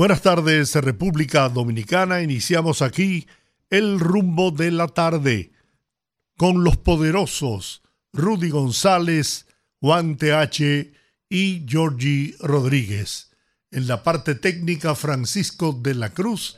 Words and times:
Buenas 0.00 0.22
tardes, 0.22 0.74
República 0.76 1.46
Dominicana. 1.50 2.22
Iniciamos 2.22 2.80
aquí 2.80 3.26
el 3.68 4.00
rumbo 4.00 4.50
de 4.50 4.70
la 4.70 4.88
tarde 4.88 5.52
con 6.38 6.64
los 6.64 6.78
poderosos 6.78 7.82
Rudy 8.14 8.48
González, 8.48 9.46
Juan 9.78 10.16
TH 10.16 10.90
y 11.28 11.66
Georgie 11.68 12.34
Rodríguez. 12.40 13.30
En 13.70 13.88
la 13.88 14.02
parte 14.02 14.34
técnica, 14.34 14.94
Francisco 14.94 15.78
de 15.78 15.94
la 15.94 16.08
Cruz, 16.08 16.56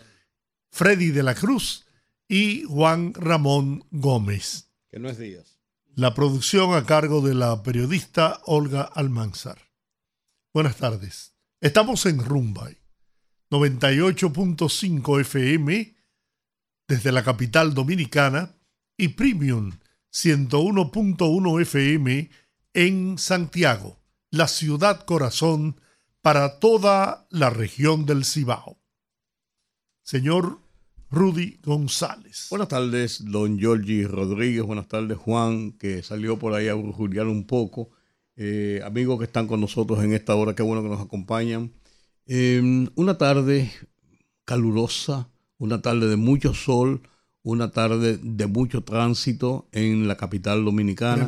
Freddy 0.71 1.09
de 1.09 1.25
la 1.25 1.35
Cruz 1.35 1.85
y 2.29 2.63
Juan 2.63 3.13
Ramón 3.13 3.85
Gómez. 3.91 4.71
Que 4.89 5.01
no 5.01 5.09
es 5.09 5.19
Díaz. 5.19 5.59
La 5.97 6.15
producción 6.15 6.77
a 6.77 6.87
cargo 6.87 7.21
de 7.23 7.35
la 7.35 7.65
periodista 7.65 8.41
Olga 8.45 8.83
Almanzar. 8.83 9.59
Buenas 10.55 10.77
tardes. 10.77 11.35
Estamos 11.61 12.07
en 12.07 12.25
Rumbay 12.25 12.82
98.5 13.53 15.21
FM 15.21 15.95
desde 16.89 17.13
la 17.13 17.23
capital 17.23 17.75
dominicana 17.75 18.57
y 18.97 19.09
Premium 19.09 19.73
101.1 20.11 21.61
FM 21.61 22.31
en 22.73 23.19
Santiago, 23.19 23.99
la 24.31 24.49
ciudad 24.49 25.05
corazón 25.05 25.79
para 26.23 26.61
toda 26.61 27.27
la 27.29 27.51
región 27.51 28.07
del 28.07 28.25
Cibao. 28.25 28.79
Señor 30.03 30.59
Rudy 31.11 31.61
González. 31.63 32.47
Buenas 32.49 32.69
tardes, 32.69 33.23
don 33.23 33.59
Giorgi 33.59 34.07
Rodríguez. 34.07 34.63
Buenas 34.63 34.89
tardes, 34.89 35.19
Juan, 35.19 35.73
que 35.73 36.03
salió 36.03 36.39
por 36.39 36.55
ahí 36.55 36.69
a 36.69 36.75
brujulear 36.75 37.27
un 37.27 37.45
poco. 37.47 37.91
Eh, 38.35 38.81
amigos 38.83 39.19
que 39.19 39.27
están 39.27 39.47
con 39.47 39.61
nosotros 39.61 40.03
en 40.03 40.15
esta 40.15 40.35
hora, 40.37 40.55
qué 40.55 40.63
bueno 40.63 40.83
que 40.83 40.89
nos 40.89 41.03
acompañan. 41.03 41.71
Em, 42.27 42.89
una 42.95 43.19
tarde 43.19 43.73
calurosa, 44.45 45.29
una 45.59 45.83
tarde 45.83 46.09
de 46.09 46.17
mucho 46.17 46.55
sol, 46.55 47.03
una 47.43 47.73
tarde 47.73 48.19
de 48.23 48.47
mucho 48.47 48.85
tránsito 48.85 49.69
en 49.73 50.07
la 50.07 50.17
capital 50.17 50.65
dominicana. 50.65 51.25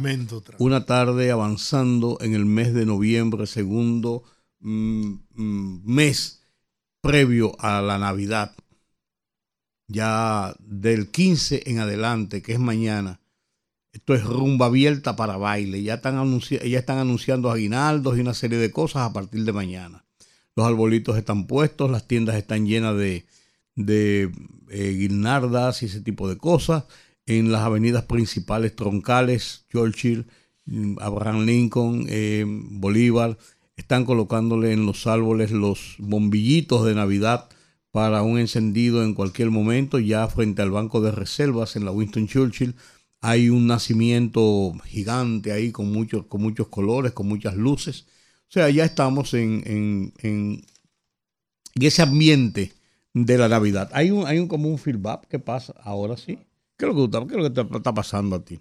Una 0.59 0.87
tarde 0.87 1.31
avanzando 1.33 2.19
en 2.21 2.35
el 2.35 2.47
mes 2.47 2.73
de 2.75 2.87
noviembre, 2.87 3.47
segundo 3.47 4.23
mm, 4.61 5.15
mm, 5.35 5.83
mes 5.85 6.43
previo 7.01 7.57
a 7.59 7.83
la 7.83 7.99
Navidad. 7.99 8.55
Ya 9.89 10.55
del 10.61 11.11
15 11.11 11.65
en 11.67 11.81
adelante, 11.81 12.41
que 12.41 12.53
es 12.53 12.61
mañana, 12.61 13.21
esto 13.93 14.15
es 14.15 14.25
rumba 14.25 14.67
abierta 14.67 15.17
para 15.17 15.37
baile. 15.37 15.83
Ya 15.83 15.95
están, 15.95 16.41
ya 16.41 16.79
están 16.79 16.99
anunciando 16.99 17.51
aguinaldos 17.51 18.17
y 18.17 18.21
una 18.21 18.35
serie 18.35 18.59
de 18.59 18.71
cosas 18.71 19.03
a 19.03 19.13
partir 19.13 19.45
de 19.45 19.53
mañana 19.53 20.04
los 20.57 20.67
arbolitos 20.67 21.17
están 21.17 21.47
puestos, 21.47 21.91
las 21.91 22.07
tiendas 22.07 22.37
están 22.37 22.67
llenas 22.67 22.97
de, 22.97 23.27
de 23.75 24.31
eh, 24.71 24.91
guirnaldas 24.91 25.83
y 25.83 25.87
ese 25.87 26.01
tipo 26.01 26.29
de 26.29 26.37
cosas. 26.37 26.85
En 27.27 27.51
las 27.51 27.63
avenidas 27.63 28.05
principales 28.05 28.77
troncales, 28.77 29.65
Churchill, 29.71 30.27
mm, 30.67 30.99
Abraham 31.01 31.45
Lincoln, 31.47 32.07
eh, 32.09 32.45
Bolívar, 32.47 33.39
están 33.77 34.05
colocándole 34.05 34.73
en 34.73 34.87
los 34.87 35.07
árboles 35.07 35.51
los 35.51 35.97
bombillitos 35.99 36.85
de 36.87 36.95
Navidad 36.95 37.49
para 37.91 38.23
un 38.23 38.39
encendido 38.39 39.03
en 39.05 39.15
cualquier 39.15 39.51
momento. 39.51 39.99
Ya 39.99 40.29
frente 40.29 40.63
al 40.63 40.71
banco 40.71 41.01
de 41.01 41.11
reservas 41.11 41.77
en 41.77 41.85
la 41.85 41.91
Winston 41.91 42.29
Churchill 42.29 42.75
hay 43.21 43.49
un 43.49 43.67
nacimiento 43.67 44.75
gigante 44.85 45.51
ahí 45.51 45.73
con 45.73 45.91
muchos, 45.91 46.27
con 46.27 46.43
muchos 46.43 46.69
colores, 46.69 47.13
con 47.13 47.27
muchas 47.27 47.57
luces. 47.57 48.07
O 48.55 48.57
sea, 48.57 48.71
ya 48.71 48.85
estamos 48.85 49.35
en, 49.35 50.13
ese 51.75 52.03
ambiente 52.03 52.73
de 53.13 53.37
la 53.37 53.49
Navidad. 53.49 53.91
Hay 53.93 54.13
un, 54.13 54.29
hay 54.29 54.39
un 54.39 54.47
como 54.47 54.69
un 54.69 54.79
feedback 54.79 55.27
que 55.27 55.41
pasa 55.41 55.75
ahora 55.83 56.17
sí. 56.17 56.39
¿Qué 56.77 56.87
es 56.87 56.95
lo 56.95 57.11
que, 57.11 57.11
qué 57.11 57.35
es 57.35 57.43
lo 57.43 57.43
que 57.43 57.51
te 57.51 57.77
está 57.79 57.93
pasando 57.93 58.37
a 58.37 58.45
ti? 58.45 58.61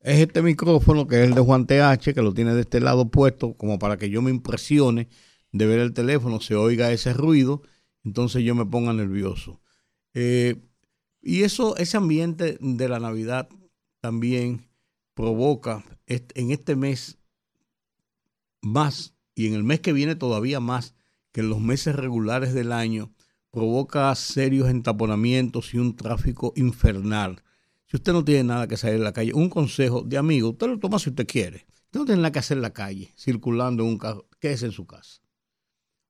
Es 0.00 0.18
este 0.18 0.42
micrófono 0.42 1.06
que 1.06 1.22
es 1.22 1.28
el 1.28 1.34
de 1.34 1.40
Juan 1.40 1.66
TH, 1.66 2.12
que 2.12 2.20
lo 2.20 2.34
tiene 2.34 2.52
de 2.52 2.60
este 2.60 2.80
lado 2.80 3.10
puesto, 3.10 3.54
como 3.56 3.78
para 3.78 3.96
que 3.96 4.10
yo 4.10 4.20
me 4.20 4.30
impresione 4.30 5.08
de 5.50 5.64
ver 5.64 5.78
el 5.78 5.94
teléfono, 5.94 6.38
se 6.42 6.54
oiga 6.54 6.92
ese 6.92 7.14
ruido, 7.14 7.62
entonces 8.04 8.44
yo 8.44 8.54
me 8.54 8.66
ponga 8.66 8.92
nervioso. 8.92 9.62
Eh, 10.12 10.60
y 11.22 11.44
eso, 11.44 11.78
ese 11.78 11.96
ambiente 11.96 12.58
de 12.60 12.88
la 12.90 13.00
Navidad 13.00 13.48
también 14.02 14.68
provoca 15.14 15.82
en 16.06 16.50
este 16.50 16.76
mes 16.76 17.21
más, 18.62 19.14
y 19.34 19.48
en 19.48 19.54
el 19.54 19.64
mes 19.64 19.80
que 19.80 19.92
viene 19.92 20.14
todavía 20.14 20.60
más, 20.60 20.94
que 21.32 21.40
en 21.40 21.50
los 21.50 21.60
meses 21.60 21.96
regulares 21.96 22.54
del 22.54 22.72
año, 22.72 23.12
provoca 23.50 24.14
serios 24.14 24.70
entaponamientos 24.70 25.74
y 25.74 25.78
un 25.78 25.94
tráfico 25.94 26.52
infernal. 26.56 27.42
Si 27.86 27.96
usted 27.96 28.12
no 28.12 28.24
tiene 28.24 28.44
nada 28.44 28.66
que 28.66 28.78
salir 28.78 29.00
a 29.00 29.04
la 29.04 29.12
calle, 29.12 29.34
un 29.34 29.50
consejo 29.50 30.02
de 30.02 30.16
amigo, 30.16 30.50
usted 30.50 30.68
lo 30.68 30.78
toma 30.78 30.98
si 30.98 31.10
usted 31.10 31.26
quiere. 31.26 31.66
Usted 31.86 32.00
no 32.00 32.06
tiene 32.06 32.22
nada 32.22 32.32
que 32.32 32.38
hacer 32.38 32.56
en 32.56 32.62
la 32.62 32.72
calle, 32.72 33.12
circulando 33.18 33.82
en 33.82 33.90
un 33.90 33.98
carro, 33.98 34.26
quédese 34.40 34.64
en 34.64 34.72
su 34.72 34.86
casa. 34.86 35.20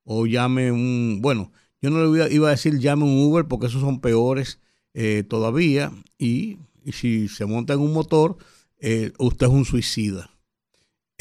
O 0.04 0.26
llame 0.26 0.70
un, 0.70 1.18
bueno, 1.20 1.50
yo 1.80 1.90
no 1.90 2.04
le 2.04 2.32
iba 2.32 2.46
a 2.46 2.52
decir 2.52 2.78
llame 2.78 3.02
un 3.02 3.24
Uber 3.24 3.46
porque 3.46 3.66
esos 3.66 3.80
son 3.80 4.00
peores 4.00 4.60
eh, 4.94 5.24
todavía. 5.28 5.90
Y, 6.18 6.58
si 6.92 7.28
se 7.28 7.46
monta 7.46 7.74
en 7.74 7.80
un 7.80 7.92
motor, 7.92 8.36
eh, 8.78 9.12
usted 9.18 9.46
es 9.46 9.52
un 9.52 9.64
suicida. 9.64 10.30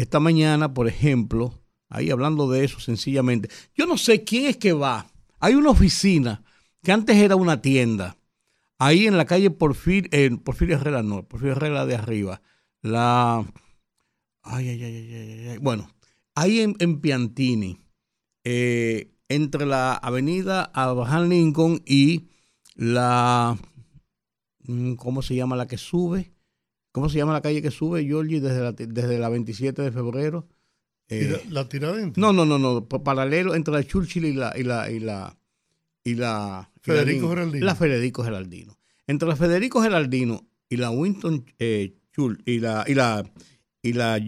Esta 0.01 0.19
mañana, 0.19 0.73
por 0.73 0.87
ejemplo, 0.87 1.61
ahí 1.87 2.09
hablando 2.09 2.49
de 2.49 2.63
eso 2.63 2.79
sencillamente, 2.79 3.49
yo 3.75 3.85
no 3.85 3.99
sé 3.99 4.23
quién 4.23 4.47
es 4.47 4.57
que 4.57 4.73
va. 4.73 5.05
Hay 5.39 5.53
una 5.53 5.69
oficina 5.69 6.43
que 6.81 6.91
antes 6.91 7.17
era 7.17 7.35
una 7.35 7.61
tienda, 7.61 8.17
ahí 8.79 9.05
en 9.05 9.15
la 9.15 9.25
calle 9.25 9.51
Porfir, 9.51 10.09
eh, 10.11 10.31
Porfirio 10.43 10.77
Herrera, 10.77 11.03
no, 11.03 11.21
Porfirio 11.27 11.55
Herrera 11.55 11.85
de 11.85 11.93
arriba, 11.93 12.41
la... 12.81 13.45
Ay, 14.41 14.69
ay, 14.69 14.83
ay, 14.83 15.47
ay. 15.49 15.57
Bueno, 15.59 15.87
ahí 16.33 16.61
en, 16.61 16.99
Piantini, 16.99 17.77
eh, 18.43 19.13
entre 19.29 19.67
la 19.67 19.93
avenida 19.93 20.71
Abraham 20.73 21.29
Lincoln 21.29 21.83
y 21.85 22.27
la... 22.73 23.55
Mm, 24.63 24.95
¿Cómo 24.95 25.21
se 25.21 25.35
llama 25.35 25.55
la 25.55 25.67
que 25.67 25.77
sube? 25.77 26.30
¿Cómo 26.91 27.09
se 27.09 27.17
llama 27.17 27.33
la 27.33 27.41
calle 27.41 27.61
que 27.61 27.71
sube, 27.71 28.03
Georgie, 28.03 28.41
desde 28.41 28.59
la, 28.59 28.71
desde 28.73 29.17
la 29.17 29.29
27 29.29 29.81
de 29.81 29.91
febrero? 29.91 30.47
Eh, 31.07 31.41
¿La, 31.49 31.67
Tiradentes? 31.67 32.17
No, 32.17 32.33
no, 32.33 32.45
no, 32.45 32.57
no. 32.57 32.87
Paralelo 32.87 33.55
entre 33.55 33.73
la 33.73 33.83
Churchill 33.83 34.25
y 34.25 34.33
la. 34.33 34.53
Y 34.57 34.63
la, 34.63 34.89
y 34.89 34.99
la, 34.99 35.37
y 36.03 36.15
la 36.15 36.71
Federico 36.81 37.29
Geraldino. 37.29 37.65
La 37.65 37.75
Federico 37.75 38.23
Geraldino. 38.23 38.77
Entre 39.07 39.27
la 39.27 39.35
Federico 39.35 39.81
Geraldino 39.81 40.47
y 40.69 40.77
la 40.77 40.89
Winston 40.89 41.45
eh, 41.59 41.95
y 42.45 42.59
la, 42.59 42.85
y 42.87 42.93
la, 42.93 43.23
y 43.81 43.93
la 43.93 44.19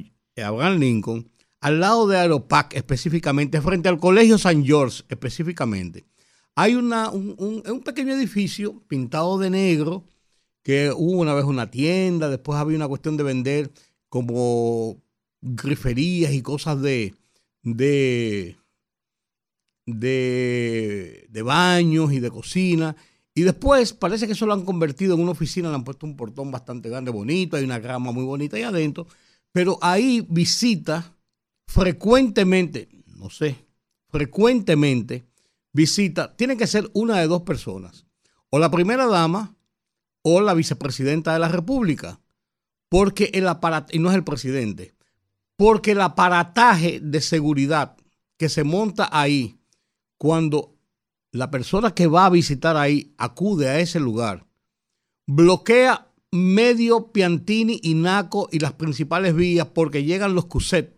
Abraham 0.45 0.79
Lincoln, 0.79 1.29
al 1.61 1.79
lado 1.79 2.07
de 2.07 2.17
Aeropac 2.17 2.73
específicamente, 2.75 3.61
frente 3.61 3.87
al 3.87 3.99
Colegio 3.99 4.37
San 4.37 4.65
George 4.65 5.03
específicamente, 5.07 6.05
hay 6.55 6.75
una, 6.75 7.09
un, 7.09 7.35
un 7.37 7.83
pequeño 7.83 8.13
edificio 8.13 8.83
pintado 8.87 9.37
de 9.39 9.49
negro 9.49 10.05
que 10.63 10.91
hubo 10.91 11.19
una 11.19 11.33
vez 11.33 11.43
una 11.43 11.69
tienda, 11.69 12.29
después 12.29 12.57
había 12.57 12.77
una 12.77 12.87
cuestión 12.87 13.17
de 13.17 13.23
vender 13.23 13.71
como 14.09 14.97
griferías 15.41 16.33
y 16.33 16.41
cosas 16.41 16.81
de, 16.81 17.13
de, 17.63 18.57
de, 19.85 21.41
baños 21.43 22.13
y 22.13 22.19
de 22.19 22.31
cocina. 22.31 22.95
Y 23.35 23.41
después 23.41 23.93
parece 23.93 24.25
que 24.25 24.33
eso 24.33 24.45
lo 24.45 24.53
han 24.53 24.63
convertido 24.63 25.15
en 25.15 25.21
una 25.21 25.31
oficina, 25.31 25.69
le 25.69 25.75
han 25.75 25.83
puesto 25.83 26.05
un 26.05 26.15
portón 26.15 26.51
bastante 26.51 26.89
grande, 26.89 27.11
bonito, 27.11 27.57
hay 27.57 27.63
una 27.63 27.79
grama 27.79 28.11
muy 28.11 28.23
bonita 28.23 28.55
ahí 28.55 28.63
adentro. 28.63 29.07
Pero 29.51 29.77
ahí 29.81 30.25
visita 30.29 31.17
frecuentemente, 31.67 32.89
no 33.07 33.29
sé, 33.29 33.65
frecuentemente 34.09 35.25
visita, 35.73 36.35
tiene 36.35 36.55
que 36.55 36.67
ser 36.67 36.89
una 36.93 37.19
de 37.19 37.27
dos 37.27 37.41
personas. 37.41 38.05
O 38.49 38.59
la 38.59 38.69
primera 38.69 39.07
dama 39.07 39.55
o 40.23 40.41
la 40.41 40.55
vicepresidenta 40.55 41.33
de 41.33 41.39
la 41.39 41.49
República. 41.49 42.19
Porque 42.89 43.29
el 43.33 43.47
aparato, 43.47 43.95
y 43.95 43.99
no 43.99 44.09
es 44.09 44.15
el 44.15 44.23
presidente, 44.23 44.95
porque 45.55 45.91
el 45.91 46.01
aparataje 46.01 46.99
de 46.99 47.21
seguridad 47.21 47.95
que 48.37 48.49
se 48.49 48.63
monta 48.63 49.09
ahí 49.11 49.59
cuando 50.17 50.75
la 51.31 51.51
persona 51.51 51.93
que 51.93 52.07
va 52.07 52.25
a 52.25 52.29
visitar 52.29 52.77
ahí 52.77 53.13
acude 53.17 53.69
a 53.69 53.79
ese 53.79 53.99
lugar, 53.99 54.45
bloquea 55.27 56.07
medio 56.31 57.11
Piantini 57.11 57.79
y 57.83 57.93
Naco 57.93 58.49
y 58.51 58.59
las 58.59 58.73
principales 58.73 59.35
vías 59.35 59.67
porque 59.67 60.03
llegan 60.03 60.33
los 60.35 60.45
CUSET, 60.45 60.97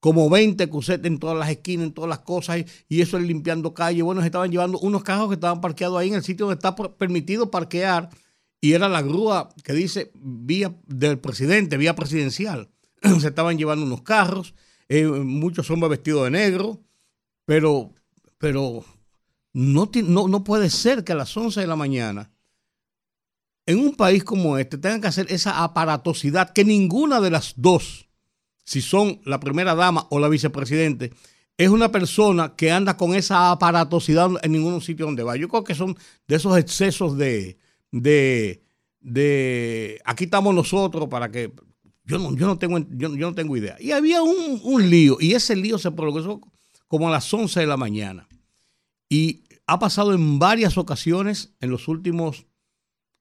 como 0.00 0.28
20 0.28 0.68
CUSET 0.68 1.04
en 1.06 1.18
todas 1.18 1.36
las 1.36 1.50
esquinas, 1.50 1.86
en 1.86 1.92
todas 1.92 2.08
las 2.08 2.20
cosas, 2.20 2.64
y 2.88 3.00
eso 3.00 3.16
es 3.16 3.24
limpiando 3.24 3.74
calle. 3.74 4.02
Bueno, 4.02 4.20
se 4.20 4.26
estaban 4.26 4.50
llevando 4.50 4.78
unos 4.78 5.02
carros 5.02 5.28
que 5.28 5.34
estaban 5.34 5.60
parqueados 5.60 5.98
ahí 5.98 6.08
en 6.08 6.14
el 6.14 6.22
sitio 6.22 6.46
donde 6.46 6.58
está 6.58 6.74
permitido 6.74 7.50
parquear, 7.50 8.10
y 8.64 8.72
era 8.72 8.88
la 8.88 9.02
grúa 9.02 9.50
que 9.62 9.74
dice 9.74 10.10
vía 10.14 10.74
del 10.86 11.18
presidente, 11.18 11.76
vía 11.76 11.94
presidencial. 11.94 12.70
se 13.20 13.28
estaban 13.28 13.58
llevando 13.58 13.84
unos 13.84 14.00
carros, 14.00 14.54
eh, 14.88 15.04
muchos 15.04 15.70
hombres 15.70 15.90
vestidos 15.90 16.24
de 16.24 16.30
negro, 16.30 16.80
pero, 17.44 17.92
pero 18.38 18.82
no, 19.52 19.90
no, 20.04 20.28
no 20.28 20.44
puede 20.44 20.70
ser 20.70 21.04
que 21.04 21.12
a 21.12 21.14
las 21.14 21.36
11 21.36 21.60
de 21.60 21.66
la 21.66 21.76
mañana 21.76 22.30
en 23.66 23.80
un 23.80 23.94
país 23.96 24.24
como 24.24 24.56
este 24.56 24.78
tengan 24.78 25.02
que 25.02 25.08
hacer 25.08 25.26
esa 25.28 25.62
aparatosidad 25.62 26.54
que 26.54 26.64
ninguna 26.64 27.20
de 27.20 27.32
las 27.32 27.52
dos, 27.58 28.08
si 28.64 28.80
son 28.80 29.20
la 29.26 29.40
primera 29.40 29.74
dama 29.74 30.06
o 30.08 30.18
la 30.18 30.28
vicepresidente, 30.30 31.12
es 31.58 31.68
una 31.68 31.92
persona 31.92 32.54
que 32.56 32.72
anda 32.72 32.96
con 32.96 33.14
esa 33.14 33.50
aparatosidad 33.50 34.30
en 34.42 34.52
ningún 34.52 34.80
sitio 34.80 35.04
donde 35.04 35.22
va. 35.22 35.36
Yo 35.36 35.50
creo 35.50 35.64
que 35.64 35.74
son 35.74 35.98
de 36.26 36.36
esos 36.36 36.56
excesos 36.56 37.18
de, 37.18 37.58
de, 38.00 38.64
de 39.00 40.00
aquí 40.04 40.24
estamos 40.24 40.52
nosotros 40.52 41.08
para 41.08 41.30
que 41.30 41.52
yo 42.04 42.18
no, 42.18 42.36
yo 42.36 42.46
no, 42.46 42.58
tengo, 42.58 42.78
yo, 42.90 43.08
no 43.08 43.34
tengo 43.34 43.56
idea. 43.56 43.76
Y 43.80 43.92
había 43.92 44.22
un, 44.22 44.60
un, 44.62 44.90
lío, 44.90 45.16
y 45.20 45.32
ese 45.32 45.56
lío 45.56 45.78
se 45.78 45.90
prolongó 45.90 46.40
como 46.88 47.08
a 47.08 47.12
las 47.12 47.32
11 47.32 47.60
de 47.60 47.66
la 47.66 47.76
mañana. 47.76 48.28
Y 49.08 49.44
ha 49.66 49.78
pasado 49.78 50.12
en 50.12 50.38
varias 50.38 50.76
ocasiones 50.76 51.54
en 51.60 51.70
los 51.70 51.88
últimos 51.88 52.46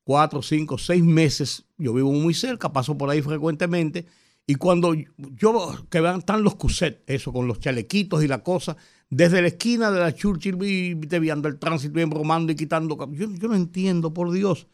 cuatro, 0.04 0.42
cinco, 0.42 0.78
seis 0.78 1.04
meses, 1.04 1.66
yo 1.78 1.94
vivo 1.94 2.12
muy 2.12 2.34
cerca, 2.34 2.74
paso 2.74 2.98
por 2.98 3.10
ahí 3.10 3.22
frecuentemente, 3.22 4.06
y 4.46 4.56
cuando 4.56 4.94
yo, 4.94 5.86
que 5.90 6.02
vean, 6.02 6.20
están 6.20 6.44
los 6.44 6.56
cuset, 6.56 7.04
eso, 7.08 7.32
con 7.32 7.48
los 7.48 7.60
chalequitos 7.60 8.24
y 8.24 8.28
la 8.28 8.44
cosa, 8.44 8.76
desde 9.16 9.42
la 9.42 9.50
esquina 9.50 9.92
de 9.92 10.00
la 10.00 10.14
Churchill, 10.14 10.56
viendo 10.56 11.48
el 11.48 11.60
tránsito, 11.60 11.94
bien 11.94 12.10
bromando 12.10 12.52
y 12.52 12.56
quitando. 12.56 12.98
Yo, 13.12 13.30
yo 13.30 13.48
no 13.48 13.56
entiendo, 13.56 14.14
por 14.14 14.32
Dios, 14.32 14.68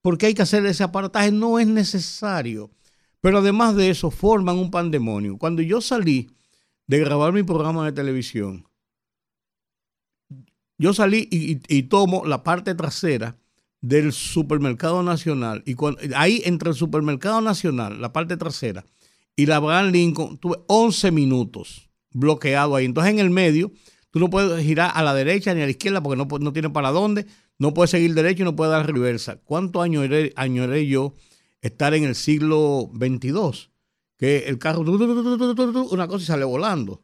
por 0.00 0.16
qué 0.16 0.26
hay 0.26 0.34
que 0.34 0.42
hacer 0.42 0.64
ese 0.66 0.84
aparataje, 0.84 1.30
no 1.30 1.58
es 1.58 1.66
necesario. 1.66 2.70
Pero 3.20 3.38
además 3.38 3.76
de 3.76 3.90
eso, 3.90 4.10
forman 4.10 4.58
un 4.58 4.70
pandemonio. 4.70 5.36
Cuando 5.36 5.62
yo 5.62 5.80
salí 5.80 6.30
de 6.86 6.98
grabar 6.98 7.32
mi 7.32 7.42
programa 7.42 7.84
de 7.84 7.92
televisión, 7.92 8.66
yo 10.78 10.92
salí 10.92 11.28
y 11.30 11.82
tomo 11.84 12.24
la 12.24 12.42
parte 12.42 12.74
trasera 12.74 13.38
del 13.80 14.12
supermercado 14.12 15.02
nacional. 15.02 15.62
Y 15.66 15.76
ahí 16.14 16.42
entre 16.44 16.70
el 16.70 16.74
supermercado 16.74 17.40
nacional, 17.40 18.00
la 18.00 18.12
parte 18.12 18.36
trasera, 18.36 18.84
y 19.36 19.46
la 19.46 19.56
Abraham 19.56 19.92
Lincoln, 19.92 20.38
tuve 20.38 20.58
11 20.68 21.10
minutos 21.10 21.90
bloqueado 22.14 22.74
ahí. 22.74 22.86
Entonces 22.86 23.12
en 23.12 23.18
el 23.18 23.28
medio, 23.28 23.70
tú 24.10 24.18
no 24.18 24.30
puedes 24.30 24.64
girar 24.64 24.92
a 24.94 25.02
la 25.02 25.12
derecha 25.12 25.52
ni 25.52 25.60
a 25.60 25.64
la 25.66 25.70
izquierda 25.70 26.02
porque 26.02 26.16
no, 26.16 26.26
no 26.38 26.52
tiene 26.54 26.70
para 26.70 26.90
dónde, 26.90 27.26
no 27.58 27.74
puedes 27.74 27.90
seguir 27.90 28.14
derecho 28.14 28.42
y 28.42 28.44
no 28.46 28.56
puedes 28.56 28.72
dar 28.72 28.86
reversa. 28.86 29.36
¿Cuánto 29.44 29.82
añoré, 29.82 30.32
añoré 30.36 30.86
yo 30.86 31.14
estar 31.60 31.92
en 31.92 32.04
el 32.04 32.14
siglo 32.14 32.88
22? 32.94 33.70
Que 34.16 34.44
el 34.46 34.58
carro, 34.58 34.80
una 34.80 36.08
cosa 36.08 36.22
y 36.22 36.26
sale 36.26 36.44
volando. 36.44 37.02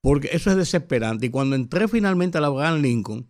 Porque 0.00 0.28
eso 0.32 0.50
es 0.50 0.56
desesperante. 0.56 1.26
Y 1.26 1.30
cuando 1.30 1.56
entré 1.56 1.88
finalmente 1.88 2.38
a 2.38 2.42
la 2.42 2.46
Abraham 2.48 2.82
Lincoln, 2.82 3.26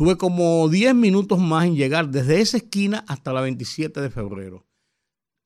Tuve 0.00 0.16
como 0.16 0.66
10 0.66 0.94
minutos 0.94 1.38
más 1.38 1.66
en 1.66 1.76
llegar 1.76 2.08
desde 2.08 2.40
esa 2.40 2.56
esquina 2.56 3.04
hasta 3.06 3.34
la 3.34 3.42
27 3.42 4.00
de 4.00 4.08
febrero. 4.08 4.66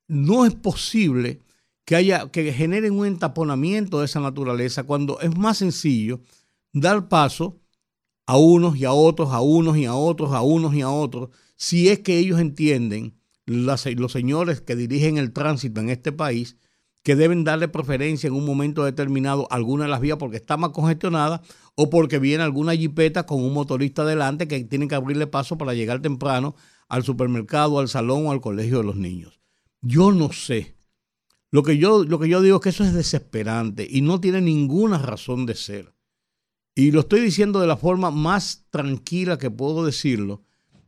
No 0.07 0.47
es 0.47 0.55
posible 0.55 1.41
que 1.85 1.97
haya 1.97 2.29
que 2.31 2.53
generen 2.53 2.99
un 2.99 3.07
entaponamiento 3.07 4.01
de 4.01 4.07
esa 4.07 4.21
naturaleza 4.21 4.85
cuando 4.85 5.21
es 5.21 5.37
más 5.37 5.59
sencillo 5.59 6.21
dar 6.73 7.09
paso 7.09 7.61
a 8.27 8.37
unos 8.39 8.77
y 8.77 8.85
a 8.85 8.93
otros, 8.93 9.31
a 9.31 9.41
unos 9.41 9.77
y 9.77 9.85
a 9.85 9.95
otros, 9.95 10.33
a 10.33 10.41
unos 10.41 10.75
y 10.75 10.81
a 10.81 10.89
otros, 10.89 11.31
si 11.57 11.89
es 11.89 12.01
que 12.01 12.19
ellos 12.19 12.41
entienden, 12.41 13.19
los 13.47 14.13
señores 14.13 14.61
que 14.63 14.77
dirigen 14.77 15.19
el 15.19 15.33
tránsito 15.33 15.81
en 15.81 15.91
este 15.91 16.13
país, 16.13 16.57
que 17.03 17.17
deben 17.17 17.45
darle 17.45 17.69
preferencia 17.69 18.29
en 18.29 18.33
un 18.33 18.47
momento 18.47 18.83
determinado 18.83 19.47
a 19.51 19.57
alguna 19.57 19.85
de 19.85 19.91
las 19.91 20.01
vías 20.01 20.17
porque 20.17 20.39
está 20.39 20.57
más 20.57 20.71
congestionada 20.71 21.43
o 21.75 21.91
porque 21.91 22.19
viene 22.19 22.43
alguna 22.43 22.75
jipeta 22.75 23.27
con 23.27 23.43
un 23.45 23.53
motorista 23.53 24.03
adelante 24.03 24.49
que 24.49 24.65
tienen 24.65 24.89
que 24.89 24.95
abrirle 24.95 25.27
paso 25.27 25.59
para 25.59 25.75
llegar 25.75 26.01
temprano 26.01 26.55
al 26.89 27.05
supermercado, 27.05 27.79
al 27.79 27.89
salón 27.89 28.27
o 28.27 28.33
al 28.33 28.41
colegio 28.41 28.79
de 28.79 28.85
los 28.85 28.97
niños. 28.97 29.39
Yo 29.83 30.13
no 30.13 30.33
sé. 30.33 30.74
Lo 31.55 31.63
que 31.63 31.79
yo, 31.79 32.03
lo 32.03 32.19
que 32.19 32.29
yo 32.29 32.43
digo 32.43 32.57
es 32.57 32.63
que 32.63 32.69
eso 32.71 32.83
es 32.83 32.93
desesperante 32.93 33.87
y 33.89 34.01
no 34.01 34.21
tiene 34.21 34.41
ninguna 34.41 34.99
razón 34.99 35.47
de 35.47 35.55
ser. 35.55 35.95
Y 36.75 36.91
lo 36.91 36.99
estoy 36.99 37.21
diciendo 37.21 37.61
de 37.61 37.69
la 37.69 37.77
forma 37.77 38.11
más 38.11 38.67
tranquila 38.71 39.39
que 39.39 39.53
puedo 39.53 39.87
decirlo. 39.87 40.43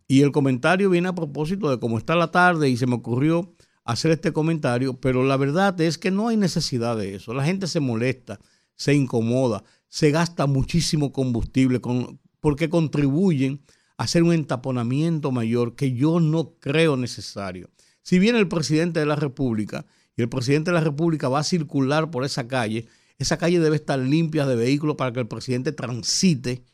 Y 0.08 0.22
el 0.22 0.32
comentario 0.32 0.90
viene 0.90 1.06
a 1.06 1.14
propósito 1.14 1.70
de 1.70 1.78
cómo 1.78 1.98
está 1.98 2.16
la 2.16 2.32
tarde 2.32 2.68
y 2.68 2.76
se 2.76 2.88
me 2.88 2.96
ocurrió 2.96 3.54
hacer 3.84 4.10
este 4.10 4.32
comentario, 4.32 4.94
pero 4.94 5.22
la 5.22 5.36
verdad 5.36 5.80
es 5.80 5.98
que 5.98 6.10
no 6.10 6.26
hay 6.26 6.36
necesidad 6.36 6.96
de 6.96 7.14
eso. 7.14 7.32
La 7.32 7.44
gente 7.44 7.68
se 7.68 7.78
molesta, 7.78 8.40
se 8.74 8.92
incomoda, 8.92 9.62
se 9.86 10.10
gasta 10.10 10.48
muchísimo 10.48 11.12
combustible 11.12 11.80
con, 11.80 12.18
porque 12.40 12.68
contribuyen 12.68 13.62
a 13.98 14.02
hacer 14.02 14.24
un 14.24 14.32
entaponamiento 14.32 15.30
mayor 15.30 15.76
que 15.76 15.92
yo 15.92 16.18
no 16.18 16.56
creo 16.58 16.96
necesario. 16.96 17.70
Si 18.02 18.18
viene 18.18 18.40
el 18.40 18.48
presidente 18.48 18.98
de 18.98 19.06
la 19.06 19.14
República 19.14 19.86
y 20.16 20.22
el 20.22 20.28
presidente 20.28 20.70
de 20.70 20.74
la 20.74 20.84
República 20.84 21.28
va 21.28 21.40
a 21.40 21.44
circular 21.44 22.10
por 22.10 22.24
esa 22.24 22.48
calle, 22.48 22.86
esa 23.18 23.38
calle 23.38 23.60
debe 23.60 23.76
estar 23.76 23.98
limpia 23.98 24.46
de 24.46 24.56
vehículos 24.56 24.96
para 24.96 25.12
que 25.12 25.20
el 25.20 25.28
presidente 25.28 25.72
transite, 25.72 26.64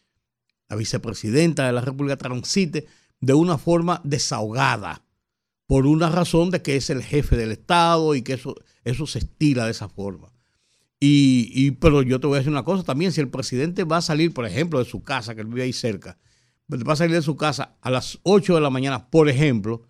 la 0.69 0.77
vicepresidenta 0.77 1.67
de 1.67 1.73
la 1.73 1.81
República 1.81 2.17
transite 2.17 2.87
de 3.21 3.35
una 3.35 3.59
forma 3.59 4.01
desahogada 4.05 5.05
por 5.67 5.87
una 5.87 6.11
razón 6.11 6.51
de 6.51 6.63
que 6.63 6.77
es 6.77 6.91
el 6.91 7.03
jefe 7.03 7.37
del 7.37 7.53
Estado 7.53 8.15
y 8.15 8.23
que 8.23 8.35
eso, 8.35 8.57
eso 8.85 9.07
se 9.07 9.21
estira 9.21 9.65
de 9.65 9.71
esa 9.71 9.89
forma. 9.89 10.33
Y, 11.05 11.73
pero 11.73 12.03
yo 12.03 12.21
te 12.21 12.29
voy 12.29 12.37
a 12.37 12.39
decir 12.39 12.53
una 12.53 12.63
cosa 12.63 12.85
también, 12.85 13.11
si 13.11 13.21
el 13.21 13.29
presidente 13.29 13.83
va 13.83 13.97
a 13.97 14.03
salir, 14.03 14.33
por 14.33 14.47
ejemplo, 14.47 14.79
de 14.79 14.85
su 14.85 15.03
casa, 15.03 15.35
que 15.35 15.41
él 15.41 15.49
vive 15.49 15.65
ahí 15.65 15.73
cerca, 15.73 16.17
va 16.71 16.93
a 16.93 16.97
salir 16.97 17.17
de 17.17 17.23
su 17.23 17.37
casa 17.37 17.77
a 17.81 17.91
las 17.91 18.21
8 18.23 18.55
de 18.55 18.61
la 18.61 18.71
mañana, 18.71 19.11
por 19.11 19.29
ejemplo, 19.29 19.83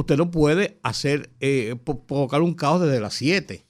usted 0.00 0.16
no 0.16 0.30
puede 0.30 0.78
hacer, 0.82 1.30
eh, 1.40 1.76
provocar 1.84 2.42
un 2.42 2.54
caos 2.54 2.82
desde 2.82 3.00
las 3.00 3.14
7. 3.14 3.66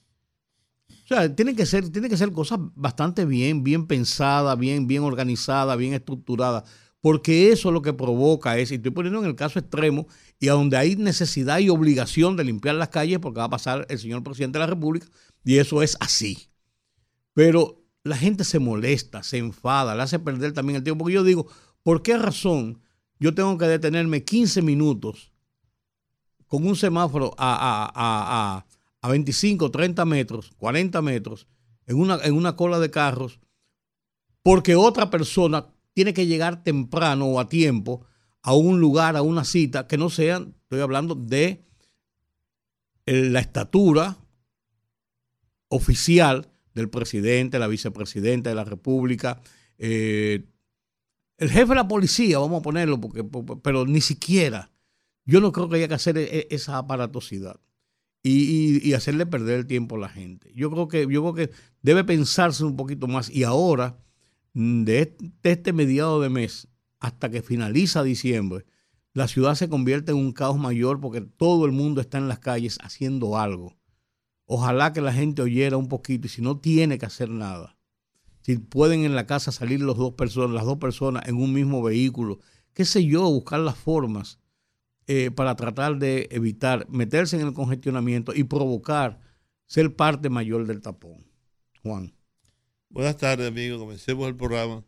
O 0.89 1.09
sea, 1.09 1.35
tiene 1.35 1.55
que 1.57 1.67
ser, 1.67 1.91
tiene 1.91 2.09
que 2.09 2.17
ser 2.17 2.33
cosas 2.33 2.59
bastante 2.75 3.25
bien, 3.25 3.65
bien 3.65 3.87
pensadas, 3.87 4.59
bien, 4.59 4.87
bien 4.87 5.03
organizadas, 5.03 5.77
bien 5.77 5.93
estructuradas 5.95 6.65
porque 7.01 7.51
eso 7.51 7.71
lo 7.71 7.83
que 7.83 7.93
provoca 7.93 8.59
es, 8.59 8.71
y 8.71 8.75
estoy 8.75 8.91
poniendo 8.91 9.21
en 9.21 9.27
el 9.27 9.35
caso 9.35 9.59
extremo, 9.59 10.07
y 10.39 10.49
a 10.49 10.53
donde 10.53 10.77
hay 10.77 10.97
necesidad 10.97 11.59
y 11.59 11.71
obligación 11.71 12.37
de 12.37 12.45
limpiar 12.45 12.75
las 12.75 12.89
calles, 12.89 13.19
porque 13.19 13.39
va 13.39 13.45
a 13.45 13.51
pasar 13.51 13.87
el 13.89 13.99
señor 13.99 14.23
presidente 14.23 14.59
de 14.59 14.65
la 14.65 14.71
República, 14.71 15.07
y 15.45 15.59
eso 15.59 15.83
es 15.83 15.97
así. 16.01 16.51
Pero 17.33 17.83
la 18.05 18.17
gente 18.17 18.45
se 18.45 18.59
molesta, 18.59 19.23
se 19.23 19.39
enfada, 19.39 19.95
le 19.95 20.03
hace 20.03 20.19
perder 20.19 20.53
también 20.53 20.77
el 20.77 20.83
tiempo, 20.83 21.05
porque 21.05 21.15
yo 21.15 21.25
digo, 21.25 21.47
¿por 21.83 22.03
qué 22.03 22.19
razón 22.19 22.83
yo 23.19 23.35
tengo 23.35 23.57
que 23.57 23.67
detenerme 23.67 24.25
15 24.25 24.63
minutos 24.63 25.30
con 26.51 26.67
un 26.67 26.75
semáforo 26.75 27.33
a, 27.39 28.65
a, 29.03 29.09
25, 29.09 29.71
30 29.71 30.05
metros, 30.05 30.53
40 30.59 31.01
metros, 31.01 31.47
en 31.87 31.97
una, 31.97 32.19
en 32.25 32.35
una 32.35 32.57
cola 32.57 32.81
de 32.81 32.91
carros, 32.91 33.39
porque 34.43 34.75
otra 34.75 35.11
persona 35.11 35.69
tiene 35.95 36.13
que 36.13 36.27
llegar 36.27 36.65
temprano 36.65 37.27
o 37.27 37.39
a 37.39 37.49
tiempo 37.49 38.05
a 38.43 38.55
un 38.55 38.81
lugar, 38.81 39.17
a 39.17 39.23
una 39.23 39.45
cita, 39.45 39.87
que 39.87 39.97
no 39.97 40.11
sean, 40.11 40.57
estoy 40.63 40.81
hablando 40.81 41.15
de 41.15 41.63
la 43.07 43.39
estatura 43.39 44.19
oficial 45.69 46.51
del 46.75 46.91
presidente, 46.91 47.61
la 47.61 47.69
vicepresidenta 47.69 48.51
de 48.51 48.57
la 48.57 48.65
República, 48.65 49.41
eh, 49.79 50.47
el 51.39 51.49
jefe 51.49 51.69
de 51.69 51.75
la 51.77 51.87
policía, 51.87 52.41
vamos 52.41 52.59
a 52.59 52.63
ponerlo, 52.63 53.01
porque, 53.01 53.23
pero 53.63 53.87
ni 53.87 54.01
siquiera, 54.01 54.73
yo 55.25 55.41
no 55.41 55.53
creo 55.53 55.69
que 55.69 55.77
haya 55.77 55.89
que 55.89 55.95
hacer 55.95 56.19
e, 56.19 56.49
esa 56.51 56.79
aparatosidad 56.79 57.61
y, 58.23 58.93
hacerle 58.93 59.27
perder 59.27 59.61
el 59.61 59.67
tiempo 59.67 59.97
a 59.97 60.01
la 60.01 60.09
gente. 60.09 60.53
Yo 60.55 60.71
creo 60.71 60.89
que, 60.89 61.01
yo 61.11 61.23
creo 61.23 61.35
que 61.35 61.51
debe 61.83 62.05
pensarse 62.05 62.65
un 62.65 62.77
poquito 62.77 63.07
más 63.07 63.31
y 63.31 63.45
ahora 63.45 63.99
de 64.53 65.17
este, 65.43 65.73
mediado 65.73 66.21
de 66.21 66.29
mes 66.29 66.69
hasta 66.99 67.31
que 67.31 67.43
finaliza 67.43 68.03
diciembre, 68.03 68.67
la 69.13 69.27
ciudad 69.27 69.55
se 69.55 69.69
convierte 69.69 70.13
en 70.13 70.19
un 70.19 70.33
caos 70.33 70.59
mayor 70.59 71.01
porque 71.01 71.21
todo 71.21 71.65
el 71.65 71.73
mundo 71.73 72.01
está 72.01 72.19
en 72.19 72.29
las 72.29 72.41
calles 72.41 72.79
haciendo 72.83 73.39
algo. 73.39 73.77
Ojalá 74.45 74.93
que 74.93 75.01
la 75.01 75.13
gente 75.13 75.43
oyera 75.43 75.77
un 75.77 75.89
poquito 75.89 76.27
y 76.27 76.31
si 76.31 76.43
no 76.43 76.59
tiene 76.59 76.99
que 76.99 77.07
hacer 77.07 77.31
nada, 77.31 77.77
si 78.43 78.59
pueden 78.59 79.05
en 79.05 79.15
la 79.15 79.27
casa 79.27 79.53
salir 79.53 79.81
los 79.81 79.97
dos 79.97 80.15
personas, 80.15 80.51
las 80.51 80.65
dos 80.65 80.79
personas 80.79 81.27
en 81.29 81.37
un 81.37 81.53
mismo 81.53 81.83
vehículo, 81.83 82.41
qué 82.73 82.85
sé 82.85 83.05
yo, 83.05 83.23
buscar 83.23 83.61
las 83.61 83.77
formas 83.77 84.40
eh, 85.13 85.33
para 85.33 85.57
tratar 85.57 85.99
de 85.99 86.29
evitar 86.31 86.89
meterse 86.89 87.35
en 87.35 87.45
el 87.45 87.53
congestionamiento 87.53 88.33
y 88.33 88.45
provocar 88.45 89.19
ser 89.67 89.97
parte 89.97 90.31
mayor 90.31 90.69
del 90.69 90.81
tapón. 90.81 91.27
Juan. 91.83 92.15
Buenas 92.91 93.17
tardes, 93.17 93.49
amigo. 93.49 93.77
Comencemos 93.81 94.29
el 94.29 94.37
programa. 94.37 94.85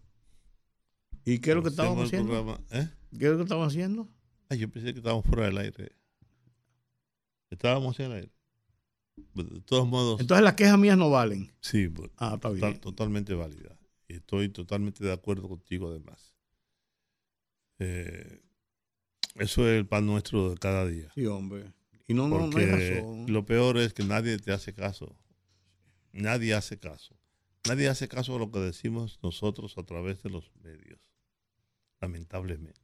¿Y 1.25 1.41
qué 1.41 1.51
es 1.51 1.57
lo 1.57 1.65
que 1.65 1.71
estábamos 1.71 2.05
haciendo? 2.05 2.57
¿Eh? 2.71 2.89
¿Qué 3.19 3.25
es 3.25 3.31
lo 3.33 3.37
que 3.39 3.43
estábamos 3.43 3.73
haciendo? 3.73 4.09
Ay, 4.49 4.59
yo 4.59 4.71
pensé 4.71 4.93
que 4.93 5.01
estábamos 5.01 5.27
fuera 5.27 5.47
del 5.47 5.59
aire. 5.59 5.91
Estábamos 7.51 7.99
en 7.99 8.07
el 8.07 8.13
aire. 8.13 8.33
De 9.35 9.61
todos 9.63 9.89
modos. 9.89 10.21
Entonces 10.21 10.45
las 10.45 10.55
quejas 10.55 10.79
mías 10.79 10.97
no 10.97 11.11
valen. 11.11 11.53
Sí, 11.63 11.93
ah, 12.19 12.35
está 12.37 12.49
bien. 12.51 12.79
totalmente 12.79 13.35
válida. 13.35 13.77
Y 14.07 14.15
estoy 14.15 14.51
totalmente 14.51 15.03
de 15.03 15.13
acuerdo 15.13 15.49
contigo 15.49 15.89
además. 15.89 16.33
Eh, 17.81 18.42
eso 19.37 19.69
es 19.69 19.79
el 19.79 19.87
pan 19.87 20.07
nuestro 20.07 20.51
de 20.51 20.57
cada 20.59 20.87
día. 20.87 21.11
Sí, 21.15 21.27
hombre. 21.27 21.73
Y 22.07 22.15
no, 22.15 22.29
no, 22.29 22.47
no 22.47 22.59
hay 22.59 22.67
razón. 22.67 23.27
Lo 23.29 23.45
peor 23.47 23.79
es 23.79 23.95
que 23.95 24.05
nadie 24.05 24.39
te 24.39 24.53
hace 24.53 24.75
caso. 24.75 25.17
Nadie 26.13 26.55
hace 26.55 26.79
caso. 26.79 27.17
Nadie 27.67 27.89
hace 27.89 28.09
caso 28.09 28.37
a 28.37 28.39
lo 28.39 28.51
que 28.51 28.59
decimos 28.59 29.19
nosotros 29.23 29.79
a 29.79 29.85
través 29.85 30.23
de 30.23 30.31
los 30.31 30.51
medios. 30.63 31.01
Lamentablemente. 32.01 32.81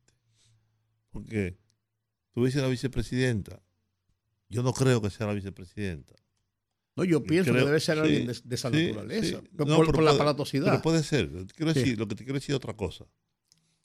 Porque 1.10 1.58
tú 2.32 2.44
dices 2.44 2.62
la 2.62 2.68
vicepresidenta. 2.68 3.60
Yo 4.48 4.62
no 4.62 4.72
creo 4.72 5.02
que 5.02 5.10
sea 5.10 5.26
la 5.26 5.34
vicepresidenta. 5.34 6.14
No, 6.96 7.04
yo 7.04 7.22
pienso 7.22 7.52
que 7.52 7.60
debe 7.60 7.78
ser 7.78 7.98
alguien 7.98 8.26
de, 8.26 8.54
esa 8.54 8.70
naturaleza. 8.70 9.40
por, 9.56 10.02
la 10.02 10.12
aparatosidad. 10.12 10.66
Pero 10.66 10.82
puede 10.82 11.04
ser. 11.04 11.30
quiero 11.54 11.72
decir, 11.72 11.98
lo 11.98 12.08
que 12.08 12.16
te 12.16 12.24
quiero 12.24 12.38
decir 12.38 12.54
es 12.54 12.56
otra 12.56 12.74
cosa. 12.74 13.04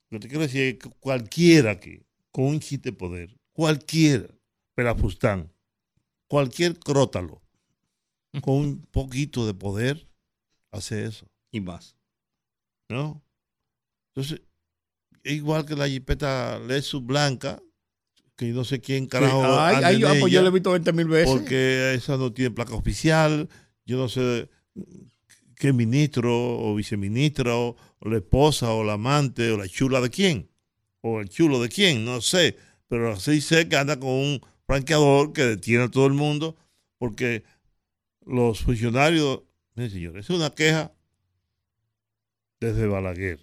Lo 0.10 0.20
que 0.20 0.24
te 0.24 0.30
quiero 0.30 0.42
decir 0.42 0.62
es 0.62 0.80
que 0.80 0.90
cualquiera 1.00 1.80
que, 1.80 2.04
con 2.34 2.46
un 2.46 2.60
chiste 2.60 2.90
de 2.90 2.98
poder, 2.98 3.38
cualquier 3.54 4.38
pelafustán, 4.76 5.54
cualquier 6.28 6.78
crótalo, 6.78 7.42
con 8.42 8.56
un 8.56 8.82
poquito 8.92 9.46
de 9.46 9.54
poder, 9.54 10.10
hace 10.72 11.06
eso. 11.06 11.28
Y 11.52 11.62
más. 11.62 11.96
¿No? 12.90 13.24
Entonces, 14.10 14.42
igual 15.24 15.66
que 15.66 15.76
la 15.76 15.88
jipeta 15.88 16.60
Lexus 16.60 17.06
blanca, 17.06 17.62
que 18.36 18.48
no 18.48 18.64
sé 18.64 18.82
quién 18.82 19.06
carajo. 19.06 19.44
ay, 19.60 20.00
yo, 20.00 20.10
pues 20.20 20.34
yo 20.34 20.46
he 20.46 20.52
visto 20.52 20.72
20 20.72 20.92
mil 20.94 21.08
veces. 21.08 21.30
Porque 21.32 21.94
esa 21.94 22.18
no 22.18 22.34
tiene 22.34 22.50
placa 22.50 22.74
oficial. 22.74 23.48
Yo 23.86 23.98
no 23.98 24.10
sé 24.10 24.50
qué 25.56 25.72
ministro 25.72 26.34
o 26.34 26.74
viceministro 26.74 27.76
o 28.00 28.10
la 28.10 28.18
esposa 28.18 28.72
o 28.72 28.84
la 28.84 28.94
amante 28.94 29.52
o 29.52 29.58
la 29.58 29.68
chula 29.68 30.02
de 30.02 30.10
quién. 30.10 30.50
O 31.06 31.20
el 31.20 31.28
chulo 31.28 31.62
de 31.62 31.68
quién, 31.68 32.06
no 32.06 32.22
sé. 32.22 32.56
Pero 32.88 33.12
así 33.12 33.42
sé 33.42 33.68
que 33.68 33.76
anda 33.76 34.00
con 34.00 34.10
un 34.10 34.42
franqueador 34.66 35.34
que 35.34 35.44
detiene 35.44 35.84
a 35.84 35.92
todo 35.92 36.08
el 36.08 36.14
mundo 36.14 36.56
porque 36.98 37.44
los 38.26 38.62
funcionarios, 38.62 39.42
miren 39.76 39.92
señores, 39.92 40.26
es 40.26 40.30
una 40.30 40.50
queja 40.56 40.94
desde 42.62 42.88
Balaguer, 42.88 43.40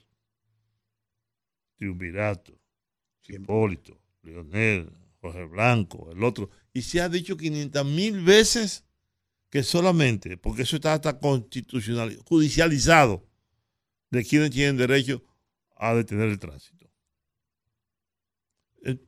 Triunvirato, 1.76 2.59
Hipólito, 3.29 4.00
Leonel, 4.23 4.90
Jorge 5.21 5.45
Blanco, 5.45 6.11
el 6.11 6.25
otro, 6.25 6.49
y 6.73 6.83
se 6.83 7.00
ha 7.00 7.09
dicho 7.09 7.37
500 7.37 7.85
mil 7.85 8.23
veces 8.23 8.85
que 9.50 9.62
solamente, 9.62 10.37
porque 10.37 10.62
eso 10.62 10.76
está 10.76 10.95
hasta 10.95 11.19
constitucional, 11.19 12.17
judicializado, 12.25 13.26
de 14.11 14.25
quienes 14.25 14.50
tienen 14.50 14.76
derecho 14.76 15.23
a 15.76 15.95
detener 15.95 16.31
el 16.31 16.38
tránsito. 16.38 16.79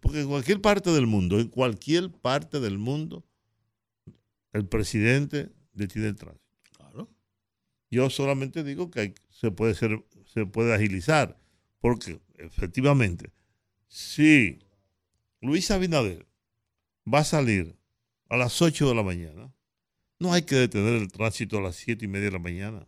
Porque 0.00 0.20
en 0.20 0.28
cualquier 0.28 0.60
parte 0.60 0.90
del 0.90 1.06
mundo, 1.06 1.40
en 1.40 1.48
cualquier 1.48 2.10
parte 2.10 2.60
del 2.60 2.78
mundo, 2.78 3.26
el 4.52 4.66
presidente 4.66 5.50
detiene 5.72 6.08
el 6.08 6.16
tránsito. 6.16 6.44
Claro. 6.76 7.10
Yo 7.90 8.10
solamente 8.10 8.64
digo 8.64 8.90
que 8.90 9.14
se, 9.30 9.50
puede 9.50 9.74
ser, 9.74 10.04
se 10.26 10.44
puede 10.46 10.74
agilizar, 10.74 11.38
porque 11.80 12.20
efectivamente, 12.34 13.32
si 13.88 14.58
Luis 15.40 15.70
Abinader 15.70 16.26
va 17.12 17.20
a 17.20 17.24
salir 17.24 17.76
a 18.28 18.36
las 18.36 18.60
8 18.60 18.88
de 18.88 18.94
la 18.94 19.02
mañana, 19.02 19.52
no 20.18 20.32
hay 20.32 20.42
que 20.42 20.54
detener 20.54 20.94
el 21.00 21.10
tránsito 21.10 21.58
a 21.58 21.62
las 21.62 21.76
7 21.76 22.04
y 22.04 22.08
media 22.08 22.26
de 22.26 22.32
la 22.32 22.38
mañana. 22.38 22.86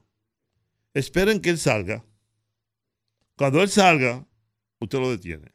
Esperen 0.92 1.40
que 1.40 1.50
él 1.50 1.58
salga. 1.58 2.04
Cuando 3.36 3.60
él 3.62 3.68
salga, 3.68 4.24
usted 4.78 5.00
lo 5.00 5.10
detiene. 5.10 5.53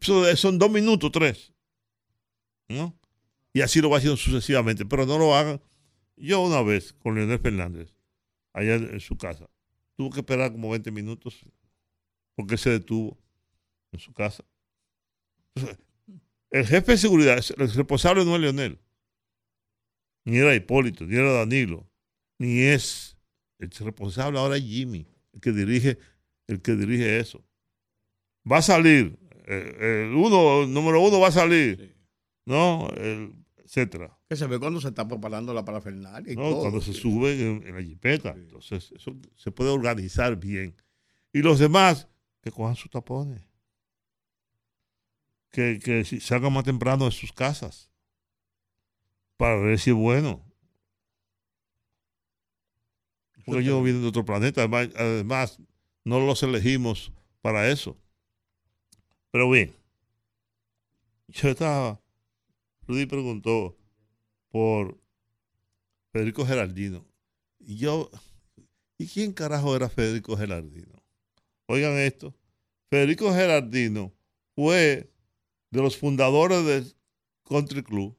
Son 0.00 0.58
dos 0.58 0.70
minutos, 0.70 1.10
tres. 1.12 1.52
¿No? 2.68 2.96
Y 3.52 3.60
así 3.60 3.80
lo 3.80 3.90
va 3.90 3.98
haciendo 3.98 4.16
sucesivamente, 4.16 4.86
pero 4.86 5.04
no 5.04 5.18
lo 5.18 5.34
hagan. 5.34 5.60
Yo 6.16 6.40
una 6.40 6.62
vez 6.62 6.92
con 6.94 7.14
Leonel 7.14 7.38
Fernández, 7.38 7.94
allá 8.52 8.76
en 8.76 9.00
su 9.00 9.16
casa, 9.16 9.48
tuvo 9.96 10.10
que 10.10 10.20
esperar 10.20 10.52
como 10.52 10.70
20 10.70 10.90
minutos 10.90 11.44
porque 12.34 12.56
se 12.56 12.70
detuvo 12.70 13.18
en 13.92 14.00
su 14.00 14.12
casa. 14.12 14.44
El 16.50 16.66
jefe 16.66 16.92
de 16.92 16.98
seguridad, 16.98 17.38
el 17.56 17.72
responsable 17.72 18.24
no 18.24 18.34
es 18.36 18.40
Leonel, 18.40 18.78
ni 20.24 20.36
era 20.36 20.54
Hipólito, 20.54 21.06
ni 21.06 21.16
era 21.16 21.32
Danilo, 21.32 21.88
ni 22.38 22.60
es 22.60 23.16
el 23.58 23.70
responsable 23.70 24.38
ahora 24.38 24.56
es 24.56 24.64
Jimmy, 24.64 25.06
el 25.32 25.40
que 25.40 25.52
dirige, 25.52 25.98
el 26.48 26.60
que 26.60 26.74
dirige 26.74 27.20
eso. 27.20 27.44
Va 28.50 28.58
a 28.58 28.62
salir, 28.62 29.18
el, 29.46 30.14
uno, 30.14 30.66
número 30.66 31.00
uno 31.00 31.20
va 31.20 31.28
a 31.28 31.32
salir, 31.32 31.96
¿no? 32.44 32.88
El, 32.96 33.32
etcétera. 33.72 34.18
Que 34.28 34.36
se 34.36 34.46
ve 34.46 34.58
cuando 34.58 34.80
se 34.80 34.88
está 34.88 35.08
preparando 35.08 35.54
la 35.54 35.64
parafernalia 35.64 36.30
y 36.30 36.36
no, 36.36 36.58
cuando 36.58 36.80
se 36.82 36.92
sube 36.92 37.32
en, 37.40 37.74
la 37.74 37.82
jipeta. 37.82 38.30
Entonces, 38.30 38.92
eso 38.94 39.16
se 39.34 39.50
puede 39.50 39.70
organizar 39.70 40.36
bien. 40.36 40.76
Y 41.32 41.40
los 41.40 41.58
demás, 41.58 42.06
que 42.42 42.50
cojan 42.50 42.76
sus 42.76 42.90
tapones. 42.90 43.42
Que, 45.50 45.78
que 45.78 46.04
salgan 46.20 46.52
más 46.52 46.64
temprano 46.64 47.06
de 47.06 47.12
sus 47.12 47.32
casas. 47.32 47.90
Para 49.38 49.56
ver 49.56 49.78
si 49.78 49.90
es 49.90 49.96
bueno. 49.96 50.44
Porque 53.46 53.62
ellos 53.62 53.82
vienen 53.82 54.02
de 54.02 54.08
otro 54.08 54.24
planeta. 54.24 54.64
además, 54.64 55.58
no 56.04 56.20
los 56.20 56.42
elegimos 56.42 57.12
para 57.40 57.70
eso. 57.70 58.01
Pero 59.32 59.50
bien, 59.50 59.74
yo 61.28 61.48
estaba 61.48 61.98
Rudy 62.86 63.06
preguntó 63.06 63.74
por 64.50 65.00
Federico 66.12 66.44
Gerardino. 66.44 67.06
Y 67.58 67.78
yo, 67.78 68.10
¿y 68.98 69.08
quién 69.08 69.32
carajo 69.32 69.74
era 69.74 69.88
Federico 69.88 70.36
Gerardino? 70.36 71.02
Oigan 71.66 71.96
esto. 71.96 72.34
Federico 72.90 73.32
Gerardino 73.32 74.12
fue 74.54 75.10
de 75.70 75.80
los 75.80 75.96
fundadores 75.96 76.66
del 76.66 76.94
Country 77.44 77.82
Club. 77.82 78.14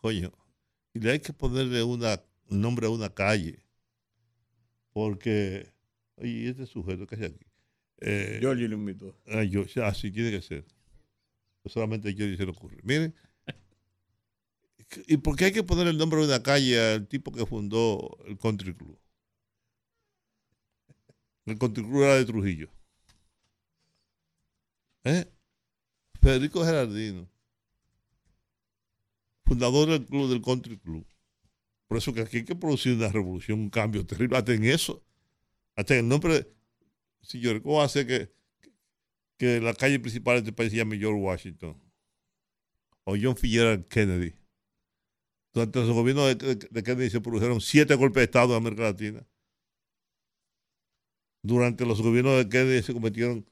Coño, 0.00 0.32
y 0.94 1.00
le 1.00 1.10
hay 1.10 1.18
que 1.18 1.32
ponerle 1.32 1.82
un 1.82 2.00
nombre 2.48 2.86
a 2.86 2.90
una 2.90 3.12
calle. 3.12 3.58
Porque, 4.92 5.72
oye, 6.16 6.50
este 6.50 6.66
sujeto 6.66 7.08
que 7.08 7.16
es 7.16 7.22
aquí. 7.22 7.49
Eh, 8.00 8.38
yo 8.40 8.54
lo 8.54 8.74
invito. 8.76 9.16
Ah, 9.26 9.44
yo, 9.44 9.64
así 9.84 10.10
tiene 10.10 10.30
que 10.30 10.42
ser. 10.42 10.64
Solamente 11.66 12.14
yo 12.14 12.24
se 12.36 12.44
le 12.44 12.50
ocurre. 12.50 12.78
Miren, 12.82 13.14
¿Y 15.06 15.18
por 15.18 15.36
qué 15.36 15.46
hay 15.46 15.52
que 15.52 15.62
poner 15.62 15.86
el 15.86 15.98
nombre 15.98 16.20
de 16.20 16.26
una 16.26 16.42
calle 16.42 16.80
al 16.80 17.06
tipo 17.06 17.30
que 17.30 17.46
fundó 17.46 18.18
el 18.26 18.36
Country 18.38 18.74
Club? 18.74 18.98
El 21.46 21.58
Country 21.58 21.84
Club 21.84 22.02
era 22.02 22.16
de 22.16 22.24
Trujillo. 22.24 22.70
¿Eh? 25.04 25.26
Federico 26.20 26.64
Gerardino, 26.64 27.26
fundador 29.46 29.88
del 29.88 30.04
club 30.04 30.28
del 30.28 30.42
Country 30.42 30.78
Club. 30.78 31.06
Por 31.86 31.96
eso 31.96 32.12
que 32.12 32.20
aquí 32.20 32.38
hay 32.38 32.44
que 32.44 32.54
producir 32.54 32.94
una 32.94 33.08
revolución, 33.08 33.60
un 33.60 33.70
cambio 33.70 34.04
terrible, 34.04 34.36
hasta 34.36 34.52
en 34.52 34.64
eso. 34.64 35.02
Hasta 35.76 35.94
en 35.94 36.00
el 36.00 36.08
nombre, 36.08 36.46
señor, 37.22 37.62
¿cómo 37.62 37.82
hace 37.82 38.06
que, 38.06 38.32
que 39.38 39.60
la 39.60 39.74
calle 39.74 40.00
principal 40.00 40.36
de 40.36 40.38
este 40.40 40.52
país 40.52 40.70
se 40.70 40.78
llame 40.78 40.98
George 40.98 41.20
Washington? 41.20 41.80
O 43.04 43.16
John 43.20 43.36
F. 43.36 43.84
Kennedy. 43.88 44.34
Durante 45.52 45.80
los 45.80 45.90
gobierno 45.90 46.26
de, 46.26 46.82
Kennedy 46.82 47.10
se 47.10 47.20
produjeron 47.20 47.60
siete 47.60 47.94
golpes 47.94 48.20
de 48.20 48.24
Estado 48.24 48.52
en 48.52 48.58
América 48.58 48.82
Latina. 48.82 49.26
Durante 51.42 51.84
los 51.86 52.00
gobiernos 52.00 52.36
de 52.38 52.48
Kennedy 52.48 52.82
se 52.82 52.92
cometieron. 52.92 53.44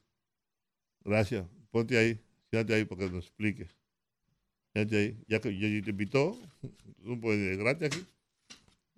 Gracias. 1.04 1.46
Ponte 1.70 1.98
ahí. 1.98 2.20
Quédate 2.50 2.74
ahí 2.74 2.84
para 2.84 3.06
que 3.06 3.10
nos 3.10 3.24
expliques. 3.24 3.76
Quédate 4.72 4.96
ahí. 4.96 5.24
Ya 5.26 5.40
que 5.40 5.56
yo 5.56 5.84
te 5.84 5.90
invitó, 5.90 6.38
no 6.98 7.20
puedes 7.20 7.58
gracias 7.58 7.96
aquí. 7.96 8.06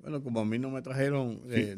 Bueno, 0.02 0.23
como 0.23 0.40
a 0.40 0.45
mí 0.47 0.59
no 0.59 0.71
me 0.71 0.80
trajeron 0.80 1.42
eh, 1.50 1.76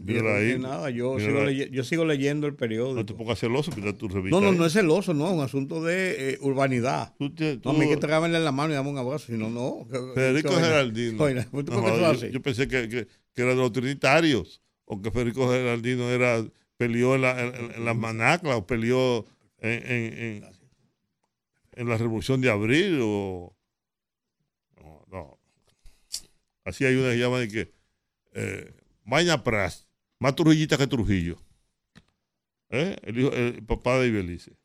nada, 0.60 0.90
yo 0.90 1.18
sigo, 1.18 1.50
yo 1.50 1.82
sigo, 1.82 2.04
leyendo 2.04 2.46
el 2.46 2.54
periódico. 2.54 2.94
No 2.94 3.04
te 3.04 3.14
pongas 3.14 3.40
celoso, 3.40 3.72
mira 3.76 3.92
tu 3.92 4.06
revista. 4.06 4.38
No, 4.38 4.40
no, 4.40 4.52
no 4.52 4.64
es 4.64 4.72
celoso, 4.72 5.12
no, 5.12 5.26
es 5.26 5.32
un 5.32 5.40
asunto 5.40 5.82
de 5.82 6.34
eh, 6.34 6.38
urbanidad. 6.40 7.14
Tú 7.18 7.32
no, 7.64 7.70
a 7.70 7.74
mí 7.74 7.88
que 7.88 7.96
tragarme 7.96 8.28
en 8.28 8.44
la 8.44 8.52
mano 8.52 8.72
y 8.72 8.76
dame 8.76 8.90
un 8.90 8.98
abrazo, 8.98 9.26
si 9.26 9.32
no, 9.32 9.50
no. 9.50 9.88
Federico 10.14 10.52
Geraldino. 10.52 11.28
yo, 12.30 12.42
pensé 12.42 12.68
que, 12.68 12.88
que, 12.88 13.08
que, 13.34 13.42
era 13.42 13.50
de 13.50 13.56
los 13.56 13.72
trinitarios, 13.72 14.62
o 14.84 15.02
que 15.02 15.10
Federico 15.10 15.50
Geraldino 15.50 16.08
era, 16.08 16.44
peleó 16.76 17.16
en, 17.16 17.22
la, 17.22 17.40
en, 17.40 17.84
las 17.84 17.96
manaclas, 17.96 18.54
o 18.54 18.66
peleó 18.68 19.24
en, 19.58 19.82
en, 19.90 20.44
en, 21.72 21.88
la 21.88 21.96
Revolución 21.96 22.40
de 22.40 22.50
Abril, 22.50 23.00
o. 23.02 23.56
No, 24.80 25.04
no. 25.08 25.38
Así 26.64 26.84
hay 26.84 26.94
una 26.94 27.10
que 27.10 27.18
llama 27.18 27.40
de 27.40 27.48
que 27.48 27.81
eh, 28.32 28.74
Maña 29.04 29.42
Pras, 29.42 29.88
más 30.18 30.34
Trujillita 30.34 30.78
que 30.78 30.86
Trujillo. 30.86 31.38
¿Eh? 32.70 32.96
El, 33.02 33.18
hijo, 33.18 33.32
el 33.32 33.64
papá 33.64 33.98
de 33.98 34.08
Ibelice. 34.08 34.56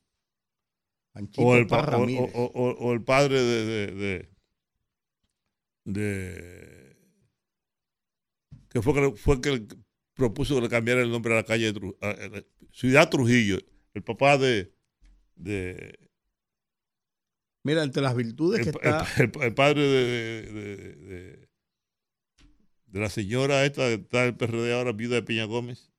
O 1.37 1.55
el, 1.55 1.67
o, 1.71 2.93
el, 2.93 3.03
padre 3.03 3.41
de, 3.41 3.65
de, 3.65 4.29
de, 5.83 6.95
que 8.69 8.81
fue 8.83 8.93
que 8.93 9.17
fue 9.17 9.41
que 9.41 9.67
propuso 10.13 10.55
que 10.55 10.61
le 10.61 10.69
cambiara 10.69 11.01
el 11.01 11.09
nombre 11.09 11.33
a 11.33 11.37
la 11.37 11.43
calle 11.43 11.73
de 11.73 12.47
Ciudad 12.71 13.09
Trujillo, 13.09 13.57
el 13.95 14.03
papá 14.03 14.37
de, 14.37 14.71
de 15.35 15.97
Mira, 17.63 17.83
entre 17.83 18.01
las 18.01 18.15
virtudes 18.15 18.61
que 18.63 18.69
está 18.69 19.05
el, 19.17 19.53
padre 19.53 19.81
de, 19.81 21.46
de 22.87 22.99
la 22.99 23.09
señora 23.09 23.65
esta 23.65 23.87
que 23.87 23.95
está 23.95 24.23
en 24.23 24.29
el 24.29 24.37
PRD 24.37 24.73
ahora, 24.73 24.91
viuda 24.91 25.15
de 25.15 25.23
Peña 25.23 25.45
Gómez. 25.45 25.91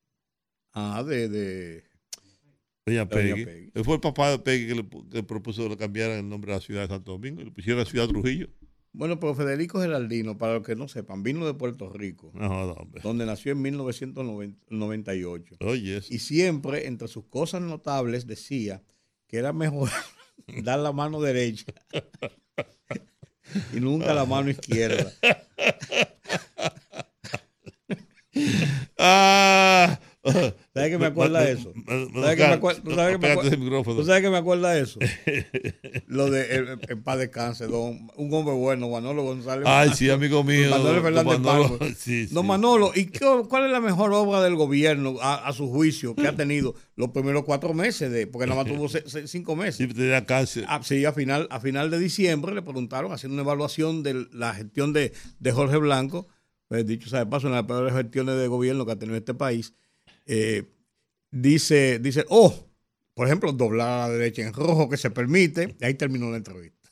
Ah, 0.73 1.03
de... 1.03 1.29
de... 1.29 1.85
Peña 2.85 3.07
Peggy. 3.07 3.71
Él 3.75 3.85
fue 3.85 3.97
el 3.97 4.01
papá 4.01 4.31
de 4.31 4.39
Peggy 4.39 4.69
que 4.69 4.75
le, 5.13 5.23
propuso 5.23 5.63
que 5.63 5.69
le 5.69 5.77
cambiaran 5.77 6.19
el 6.19 6.29
nombre 6.29 6.53
de 6.53 6.59
la 6.59 6.65
ciudad 6.65 6.83
de 6.83 6.89
Santo 6.89 7.13
Domingo 7.13 7.43
y 7.43 7.45
le 7.45 7.51
pusieron 7.51 7.81
la 7.81 7.85
ciudad 7.85 8.09
Trujillo. 8.09 8.49
Bueno, 8.93 9.21
pero 9.21 9.35
Federico 9.35 9.81
Geraldino, 9.81 10.39
para 10.39 10.55
los 10.55 10.67
que 10.67 10.75
no 10.75 10.89
sepan, 10.89 11.23
vino 11.23 11.47
de 11.47 11.53
Puerto 11.53 11.91
Rico, 11.91 12.33
donde 13.03 13.27
nació 13.27 13.53
en 13.53 13.61
1998. 13.61 15.57
Oye, 15.61 16.01
y 16.09 16.19
siempre, 16.19 16.87
entre 16.87 17.09
sus 17.09 17.27
cosas 17.27 17.61
notables, 17.61 18.27
decía 18.27 18.83
que 19.27 19.37
era 19.37 19.53
mejor 19.53 19.91
dar 20.65 20.79
la 20.79 20.93
mano 20.93 21.21
derecha 21.21 21.67
y 23.73 23.81
nunca 23.81 24.15
la 24.15 24.25
mano 24.25 24.51
izquierda. 24.51 25.13
ah, 28.99 29.38
¿Sabes 30.75 30.91
qué 30.91 30.99
me 30.99 31.07
acuerda 31.07 31.49
eso? 31.49 31.73
¿Sabes 31.87 32.37
qué 32.37 32.47
me 32.49 32.55
acuerda? 32.55 32.83
¿Tú 32.83 34.05
sabes 34.05 34.23
qué 34.23 34.31
me 34.31 34.37
acuerda 34.37 34.73
de 34.73 34.81
eso? 34.83 34.99
Lo 36.07 36.29
de 36.29 36.57
el, 36.57 36.81
el 36.89 37.03
paz 37.03 37.19
descanse, 37.19 37.67
don, 37.67 38.11
un 38.17 38.35
hombre 38.35 38.55
bueno, 38.55 38.89
Manolo 38.89 39.23
González. 39.23 39.65
Ay, 39.67 39.91
sí, 39.95 40.11
amigo 40.11 40.43
mío. 40.43 40.71
Manolo 40.71 41.03
Fernández 41.03 41.39
Manolo, 41.39 41.79
sí, 41.97 42.27
Don 42.27 42.47
Manolo, 42.47 42.91
¿y 42.95 43.07
qué, 43.07 43.27
cuál 43.49 43.67
es 43.67 43.71
la 43.71 43.81
mejor 43.81 44.13
obra 44.13 44.43
del 44.43 44.57
gobierno, 44.57 45.17
a, 45.21 45.53
su 45.53 45.69
juicio, 45.69 46.17
que 46.17 46.27
ha 46.27 46.35
tenido 46.35 46.75
los 46.97 47.11
primeros 47.11 47.45
cuatro 47.45 47.73
meses? 47.73 48.11
de 48.11 48.27
Porque 48.27 48.47
nada 48.49 48.65
más 48.65 48.73
tuvo 48.73 48.89
cinco 49.27 49.55
meses. 49.55 49.77
Sí, 49.77 49.87
tenía 49.87 50.27
cáncer. 50.27 50.65
Ah, 50.69 50.81
sí, 50.83 51.05
a 51.05 51.13
final, 51.13 51.47
a 51.51 51.61
final 51.61 51.91
de 51.91 51.99
diciembre 51.99 52.55
le 52.55 52.63
preguntaron, 52.63 53.13
haciendo 53.13 53.35
una 53.35 53.43
evaluación 53.43 54.03
de 54.03 54.27
la 54.33 54.53
gestión 54.53 54.93
de, 54.93 55.13
de 55.39 55.53
Jorge 55.53 55.77
Blanco, 55.77 56.27
pues 56.67 56.87
dicho 56.87 57.09
sea 57.09 57.21
de 57.21 57.27
paso, 57.27 57.47
una 57.47 57.57
de 57.57 57.63
las 57.63 57.69
peores 57.69 57.95
gestiones 57.95 58.37
de 58.37 58.49
gobierno 58.49 58.85
que 58.85 58.93
ha 58.93 58.99
tenido 58.99 59.17
este 59.17 59.35
país 59.35 59.75
eh, 60.29 60.65
dice, 61.33 61.99
dice, 61.99 62.25
oh, 62.29 62.55
por 63.15 63.27
ejemplo, 63.27 63.53
doblar 63.53 63.89
a 63.89 64.09
la 64.09 64.15
derecha 64.15 64.43
en 64.43 64.53
rojo 64.53 64.89
que 64.89 64.97
se 64.97 65.11
permite, 65.11 65.75
y 65.81 65.85
ahí 65.85 65.95
terminó 65.95 66.31
la 66.31 66.37
entrevista. 66.37 66.89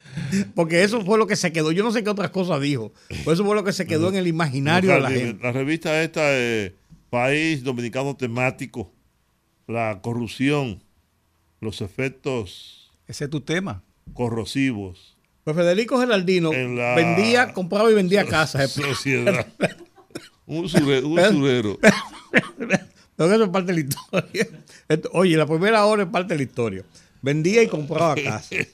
Porque 0.56 0.82
eso 0.82 1.04
fue 1.04 1.18
lo 1.18 1.26
que 1.26 1.36
se 1.36 1.52
quedó. 1.52 1.70
Yo 1.70 1.84
no 1.84 1.92
sé 1.92 2.02
qué 2.02 2.10
otras 2.10 2.30
cosas 2.30 2.60
dijo, 2.60 2.92
pero 3.08 3.32
eso 3.32 3.44
fue 3.44 3.54
lo 3.54 3.62
que 3.62 3.72
se 3.72 3.86
quedó 3.86 4.08
en 4.08 4.16
el 4.16 4.26
imaginario 4.26 4.92
de 4.92 5.00
la 5.00 5.10
gente. 5.10 5.44
La 5.44 5.52
revista 5.52 6.02
esta, 6.02 6.22
eh, 6.24 6.74
País 7.10 7.62
Dominicano 7.62 8.16
Temático, 8.16 8.92
la 9.66 10.00
corrupción, 10.02 10.82
los 11.60 11.80
efectos. 11.80 12.90
Ese 13.06 13.24
es 13.24 13.30
tu 13.30 13.40
tema. 13.40 13.84
Corrosivos. 14.14 15.16
Pues 15.44 15.56
Federico 15.56 15.98
Geraldino 15.98 16.50
vendía, 16.50 17.52
compraba 17.52 17.90
y 17.90 17.94
vendía 17.94 18.24
casas. 18.24 18.70
Sociedad. 18.72 19.46
un 20.50 20.64
usurero. 20.64 21.78
eso 23.18 23.44
es 23.44 23.48
parte 23.50 23.72
de 23.72 23.82
la 23.82 23.88
historia. 23.88 24.48
Oye, 25.12 25.36
la 25.36 25.46
primera 25.46 25.84
hora 25.86 26.02
es 26.02 26.08
parte 26.08 26.34
de 26.34 26.38
la 26.38 26.42
historia. 26.42 26.84
Vendía 27.22 27.62
y 27.62 27.68
compraba 27.68 28.14
casas. 28.24 28.66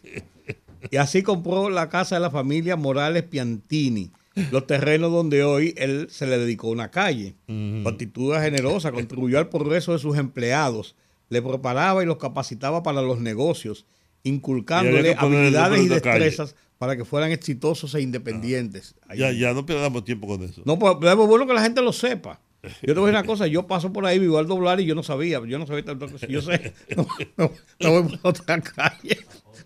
Y 0.90 0.96
así 0.96 1.22
compró 1.22 1.68
la 1.68 1.88
casa 1.88 2.14
de 2.14 2.20
la 2.22 2.30
familia 2.30 2.76
Morales 2.76 3.24
Piantini, 3.24 4.10
los 4.50 4.66
terrenos 4.66 5.10
donde 5.10 5.42
hoy 5.42 5.74
él 5.76 6.06
se 6.10 6.26
le 6.26 6.38
dedicó 6.38 6.68
una 6.68 6.90
calle. 6.90 7.34
Con 7.46 7.86
actitud 7.86 8.34
generosa, 8.36 8.92
contribuyó 8.92 9.38
al 9.38 9.48
progreso 9.48 9.92
de 9.92 9.98
sus 9.98 10.16
empleados, 10.16 10.94
le 11.28 11.42
preparaba 11.42 12.02
y 12.02 12.06
los 12.06 12.18
capacitaba 12.18 12.82
para 12.82 13.02
los 13.02 13.20
negocios, 13.20 13.84
inculcándole 14.22 15.14
habilidades 15.14 15.82
y 15.82 15.88
destrezas 15.88 16.54
para 16.78 16.96
que 16.96 17.04
fueran 17.04 17.32
exitosos 17.32 17.94
e 17.94 18.00
independientes. 18.00 18.94
Ya, 19.16 19.32
ya 19.32 19.54
no 19.54 19.64
perdamos 19.64 20.04
tiempo 20.04 20.26
con 20.26 20.42
eso. 20.42 20.62
No, 20.64 20.78
pues 20.78 20.96
es 21.02 21.16
bueno 21.16 21.46
que 21.46 21.54
la 21.54 21.62
gente 21.62 21.82
lo 21.82 21.92
sepa. 21.92 22.40
Yo 22.82 22.94
te 22.94 23.00
voy 23.00 23.10
a 23.10 23.12
decir 23.12 23.18
una 23.18 23.24
cosa, 23.24 23.46
yo 23.46 23.66
paso 23.66 23.92
por 23.92 24.06
ahí, 24.06 24.18
vivo 24.18 24.38
al 24.38 24.46
doblar 24.46 24.80
y 24.80 24.86
yo 24.86 24.94
no 24.94 25.02
sabía, 25.02 25.40
yo 25.46 25.58
no 25.58 25.66
sabía 25.66 25.84
tanto 25.84 26.06
que 26.08 26.26
yo 26.26 26.42
sé, 26.42 26.74
me 27.78 27.88
voy 27.88 28.02
por 28.02 28.18
otra 28.22 28.60
calle, 28.60 29.18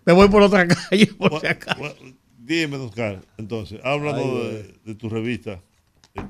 me 0.05 0.13
voy 0.13 0.29
por 0.29 0.43
otra 0.43 0.69
calle 0.69 1.07
por 1.07 1.41
si 1.41 1.47
acaso. 1.47 1.95
dime, 2.39 2.77
Oscar, 2.77 3.23
entonces, 3.39 3.81
hablando 3.83 4.51
de, 4.85 4.95
tu 4.97 5.09
revista 5.09 5.63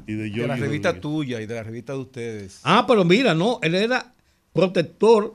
y 0.07 0.14
de 0.14 0.31
yo. 0.31 0.43
De 0.43 0.49
la 0.49 0.57
revista 0.57 1.01
tuya 1.01 1.40
y 1.40 1.47
de 1.47 1.55
la 1.55 1.62
revista 1.62 1.93
de 1.93 1.99
ustedes. 1.99 2.61
Ah, 2.62 2.85
pero 2.87 3.05
mira, 3.05 3.35
no, 3.35 3.59
él 3.62 3.75
era 3.75 4.14
protector 4.53 5.35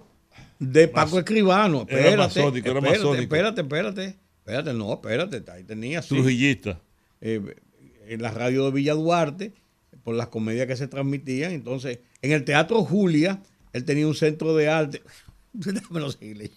de 0.59 0.87
Paco 0.87 1.19
Escribano. 1.19 1.81
Espérate, 1.81 2.07
era 2.07 2.17
masónico, 2.17 2.69
era 2.69 2.79
espérate, 2.79 3.21
espérate, 3.21 3.61
espérate, 3.61 4.19
espérate, 4.45 4.73
no, 4.73 4.93
espérate, 4.93 5.43
ahí 5.51 5.63
tenía. 5.63 6.01
Trujillista. 6.01 6.79
Eh, 7.19 7.55
en 8.07 8.21
la 8.21 8.29
radio 8.29 8.65
de 8.65 8.71
Villa 8.71 8.93
Duarte 8.93 9.53
por 10.03 10.13
las 10.13 10.27
comedias 10.27 10.67
que 10.67 10.75
se 10.75 10.87
transmitían. 10.87 11.51
Entonces, 11.51 11.99
en 12.21 12.31
el 12.31 12.45
Teatro 12.45 12.83
Julia, 12.83 13.41
él 13.73 13.85
tenía 13.85 14.05
un 14.05 14.13
centro 14.13 14.55
de 14.55 14.69
arte. 14.69 15.01
Déjame 15.53 15.99
lo 15.99 16.11
seguir 16.11 16.51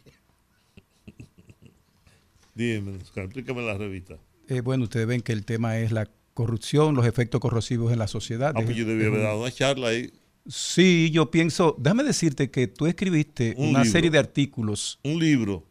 Dime, 2.54 2.98
explícame 3.14 3.62
la 3.62 3.78
revista. 3.78 4.18
Eh, 4.48 4.60
bueno, 4.60 4.84
ustedes 4.84 5.06
ven 5.06 5.22
que 5.22 5.32
el 5.32 5.44
tema 5.44 5.78
es 5.78 5.92
la 5.92 6.10
corrupción, 6.34 6.94
los 6.94 7.06
efectos 7.06 7.40
corrosivos 7.40 7.92
en 7.92 8.00
la 8.00 8.08
sociedad. 8.08 8.52
Ah, 8.54 8.60
pues 8.62 8.76
yo 8.76 8.84
debía 8.84 9.06
haber 9.06 9.22
dado 9.22 9.40
una 9.40 9.50
charla 9.50 9.88
ahí. 9.88 10.12
Sí, 10.46 11.10
yo 11.12 11.30
pienso, 11.30 11.76
déjame 11.78 12.04
decirte 12.04 12.50
que 12.50 12.66
tú 12.66 12.86
escribiste 12.86 13.54
una 13.56 13.84
serie 13.84 14.10
de 14.10 14.18
artículos. 14.18 14.98
Un 15.04 15.20
libro. 15.20 15.67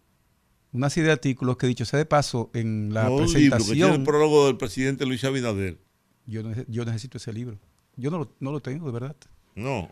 Una 0.78 0.92
serie 0.92 1.08
de 1.08 1.14
artículos 1.14 1.58
que 1.58 1.66
dicho 1.66 1.86
sea 1.86 1.98
de 1.98 2.06
paso 2.06 2.52
en 2.54 2.94
la 2.94 3.08
presentación. 3.08 3.34
Un 3.36 3.42
libro 3.42 3.58
que 3.58 3.74
tiene 3.74 3.96
el 3.96 4.04
prólogo 4.04 4.46
del 4.46 4.58
presidente 4.58 5.08
Luis 5.08 5.24
Abinader. 5.24 5.80
Yo, 6.28 6.44
yo 6.68 6.86
necesito 6.86 7.18
ese 7.18 7.34
libro. 7.34 7.58
Yo 7.96 8.12
no 8.12 8.20
lo, 8.20 8.36
no 8.40 8.52
lo 8.52 8.60
tengo, 8.60 8.86
de 8.86 8.92
verdad. 8.92 9.16
No. 9.56 9.90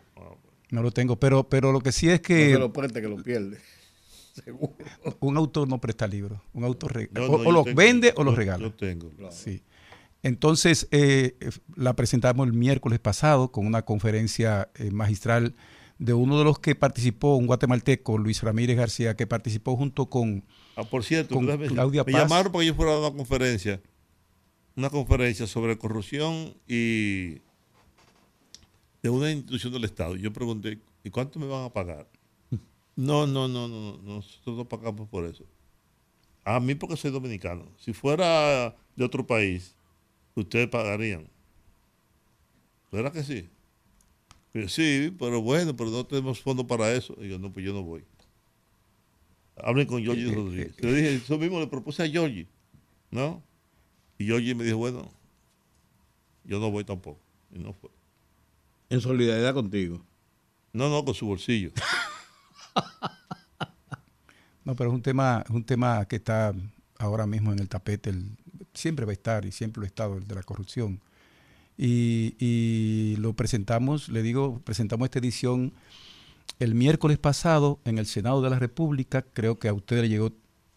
No 0.70 0.82
lo 0.82 0.92
tengo, 0.92 1.18
pero, 1.18 1.48
pero 1.48 1.72
lo 1.72 1.80
que 1.80 1.90
sí 1.90 2.08
es 2.08 2.20
que... 2.20 2.50
No 2.50 2.52
se 2.52 2.58
lo 2.60 2.72
preste, 2.72 3.00
que 3.00 3.08
lo 3.08 3.20
pierde. 3.20 3.58
Seguro. 4.44 4.76
Un 5.18 5.36
autor 5.36 5.66
no 5.66 5.80
presta 5.80 6.06
libros. 6.06 6.38
Un 6.52 6.62
autor 6.62 7.08
o, 7.18 7.50
los 7.50 7.74
vende 7.74 8.14
o 8.16 8.22
los 8.22 8.36
regala. 8.36 8.62
Yo 8.62 8.72
tengo. 8.72 9.10
Sí. 9.32 9.64
Entonces, 10.22 10.86
eh, 10.92 11.34
la 11.74 11.96
presentamos 11.96 12.46
el 12.46 12.52
miércoles 12.52 13.00
pasado 13.00 13.50
con 13.50 13.66
una 13.66 13.82
conferencia 13.82 14.70
eh, 14.76 14.92
magistral 14.92 15.56
de 15.98 16.14
uno 16.14 16.38
de 16.38 16.44
los 16.44 16.60
que 16.60 16.76
participó, 16.76 17.34
un 17.34 17.46
guatemalteco, 17.46 18.18
Luis 18.18 18.42
Ramírez 18.42 18.76
García, 18.76 19.16
que 19.16 19.26
participó 19.26 19.76
junto 19.76 20.10
con, 20.10 20.44
ah, 20.76 20.84
por 20.84 21.04
cierto, 21.04 21.40
me, 21.40 21.68
llamaron 21.68 22.52
para 22.52 22.62
que 22.62 22.66
yo 22.66 22.74
fuera 22.74 22.94
a 22.94 22.98
una 23.00 23.16
conferencia, 23.16 23.82
una 24.76 24.90
conferencia 24.90 25.46
sobre 25.46 25.76
corrupción 25.78 26.54
y 26.68 27.40
de 29.02 29.10
una 29.10 29.30
institución 29.32 29.72
del 29.72 29.84
Estado. 29.84 30.16
Yo 30.16 30.32
pregunté, 30.32 30.78
¿y 31.02 31.10
cuánto 31.10 31.38
me 31.38 31.46
van 31.46 31.64
a 31.64 31.72
pagar? 31.72 32.08
No, 32.96 33.26
no, 33.26 33.46
no, 33.46 33.68
no, 33.68 33.98
nosotros 33.98 34.56
no 34.56 34.64
pagamos 34.68 35.08
por 35.08 35.26
eso. 35.26 35.44
A 36.44 36.60
mí 36.60 36.74
porque 36.74 36.96
soy 36.96 37.10
dominicano. 37.10 37.66
Si 37.78 37.92
fuera 37.92 38.74
de 38.94 39.04
otro 39.04 39.26
país, 39.26 39.76
ustedes 40.34 40.68
pagarían. 40.68 41.28
¿Verdad 42.90 43.12
que 43.12 43.22
sí? 43.22 43.48
sí, 44.68 45.14
pero 45.18 45.42
bueno, 45.42 45.76
pero 45.76 45.90
no 45.90 46.06
tenemos 46.06 46.40
fondo 46.40 46.66
para 46.66 46.92
eso. 46.92 47.14
Y 47.20 47.28
yo, 47.28 47.38
no, 47.38 47.52
pues 47.52 47.66
yo 47.66 47.74
no 47.74 47.82
voy. 47.82 48.04
Hablen 49.56 49.86
con 49.86 50.02
Giorgi 50.02 50.32
Rodríguez. 50.32 50.74
Le 50.80 50.92
dije, 50.92 51.14
eso 51.16 51.38
mismo 51.38 51.60
le 51.60 51.66
propuse 51.66 52.02
a 52.02 52.06
Giorgi, 52.06 52.46
¿no? 53.10 53.42
Y 54.18 54.26
Giorgi 54.26 54.54
me 54.54 54.64
dijo, 54.64 54.76
bueno, 54.78 55.10
yo 56.44 56.60
no 56.60 56.70
voy 56.70 56.84
tampoco. 56.84 57.20
y 57.52 57.58
no 57.58 57.72
fue. 57.72 57.90
En 58.88 59.00
solidaridad 59.00 59.54
contigo. 59.54 60.04
No, 60.72 60.90
no, 60.90 61.04
con 61.04 61.14
su 61.14 61.26
bolsillo. 61.26 61.72
no, 64.64 64.76
pero 64.76 64.90
es 64.90 64.94
un 64.94 65.02
tema, 65.02 65.42
es 65.44 65.50
un 65.50 65.64
tema 65.64 66.04
que 66.06 66.16
está 66.16 66.54
ahora 66.98 67.26
mismo 67.26 67.52
en 67.52 67.58
el 67.58 67.68
tapete, 67.68 68.14
siempre 68.74 69.06
va 69.06 69.12
a 69.12 69.14
estar 69.14 69.44
y 69.44 69.52
siempre 69.52 69.80
lo 69.80 69.84
ha 69.84 69.88
estado, 69.88 70.18
el 70.18 70.26
de 70.26 70.34
la 70.34 70.42
corrupción. 70.42 71.00
Y, 71.78 73.16
lo 73.18 73.34
presentamos, 73.34 74.08
le 74.08 74.22
digo, 74.22 74.60
presentamos 74.64 75.06
esta 75.06 75.18
edición 75.18 75.72
el 76.58 76.74
miércoles 76.74 77.18
pasado 77.18 77.80
en 77.84 77.98
el 77.98 78.06
Senado 78.06 78.42
de 78.42 78.50
la 78.50 78.58
República. 78.58 79.22
Creo 79.22 79.58
que 79.58 79.68
a 79.68 79.74
usted 79.74 80.02
le 80.02 80.08
llegó 80.08 80.32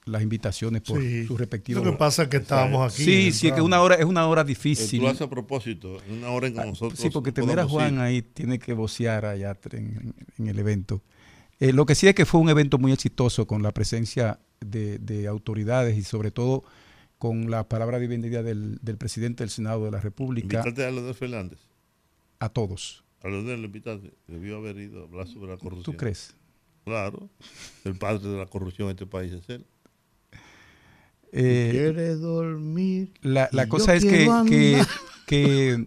las 0.06 0.22
invitaciones 0.22 0.82
por 0.82 1.02
sus 1.28 1.40
respectivos. 1.40 1.84
Lo 1.84 1.92
que 1.92 1.98
pasa 1.98 2.24
es 2.24 2.30
que 2.30 2.38
estábamos 2.38 2.94
aquí. 2.94 3.04
Sí, 3.04 3.32
sí, 3.32 3.52
que 3.52 3.62
una 3.62 3.82
hora 3.82 3.96
es 3.96 4.06
una 4.06 4.28
hora 4.28 4.44
difícil. 4.44 5.02
Tú 5.02 5.08
haces 5.08 5.22
a 5.22 5.30
propósito, 5.30 5.98
una 6.10 6.30
hora 6.30 6.48
en 6.48 6.54
que 6.54 6.62
ah, 6.62 6.66
nosotros. 6.66 7.00
Sí, 7.00 7.10
porque 7.10 7.32
tener 7.32 7.60
a 7.60 7.68
Juan 7.68 8.00
ahí 8.00 8.22
tiene 8.22 8.60
que 8.60 8.74
vocear 8.74 9.26
allá 9.26 9.58
en, 9.72 10.14
el 10.38 10.60
evento. 10.60 11.02
Eh, 11.60 11.74
lo 11.74 11.86
que 11.86 11.96
sí 11.96 12.08
es 12.08 12.16
que 12.16 12.26
fue 12.26 12.40
un 12.40 12.50
evento 12.50 12.78
muy 12.78 12.92
exitoso 12.92 13.46
con 13.46 13.62
la 13.64 13.72
presencia 13.72 14.40
de, 14.62 15.28
autoridades 15.28 15.98
y 15.98 16.04
sobre 16.04 16.32
todo 16.32 16.64
con 17.18 17.52
la 17.52 17.68
palabra 17.68 18.00
de 18.00 18.08
bienvenida 18.08 18.44
del, 18.44 18.80
presidente 18.98 19.44
del 19.44 19.50
Senado 19.50 19.86
de 19.86 19.92
la 19.92 20.00
República. 20.00 20.60
¿Invitaste 20.60 20.86
a 20.86 20.92
de 20.92 21.14
Fernández? 21.14 21.60
A 22.40 22.50
todos. 22.50 23.04
A 23.22 23.28
de 23.28 23.58
le 23.58 23.66
invitaste. 23.66 24.14
Debió 24.28 24.58
haber 24.58 24.78
ido 24.78 25.02
a 25.02 25.04
hablar 25.06 25.28
sobre 25.28 25.52
la 25.52 25.58
corrupción. 25.58 25.84
¿Tú 25.84 25.98
crees? 25.98 26.36
Claro. 26.86 27.30
El 27.84 27.96
padre 27.96 28.28
de 28.30 28.38
la 28.38 28.46
corrupción 28.46 28.88
en 28.88 28.92
este 28.92 29.06
país 29.06 29.34
es 29.34 29.50
él. 29.50 29.66
Eh, 31.32 31.70
quiere 31.72 32.16
dormir. 32.16 33.14
La, 33.22 33.50
cosa 33.68 33.94
es 33.94 34.04
que, 34.04 34.82
que, 35.28 35.86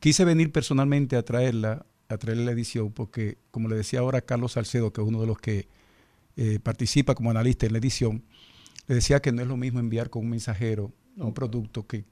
quise 0.00 0.24
venir 0.24 0.50
personalmente 0.52 1.16
a 1.16 1.24
traerla, 1.24 1.84
a 2.08 2.16
traerle 2.16 2.44
la 2.44 2.52
edición, 2.52 2.92
porque 2.92 3.38
como 3.50 3.68
le 3.68 3.76
decía 3.76 4.00
ahora 4.00 4.22
Carlos 4.22 4.52
Salcedo, 4.52 4.92
que 4.92 5.02
es 5.02 5.06
uno 5.06 5.20
de 5.20 5.26
los 5.26 5.38
que 5.38 5.68
eh, 6.36 6.58
participa 6.62 7.14
como 7.14 7.30
analista 7.30 7.66
en 7.66 7.72
la 7.72 7.78
edición, 7.78 8.24
le 8.86 8.94
decía 8.94 9.20
que 9.20 9.32
no 9.32 9.42
es 9.42 9.48
lo 9.48 9.56
mismo 9.56 9.80
enviar 9.80 10.08
con 10.08 10.22
un 10.22 10.30
mensajero 10.30 10.92
un 11.16 11.34
producto 11.34 11.86
que 11.86 12.04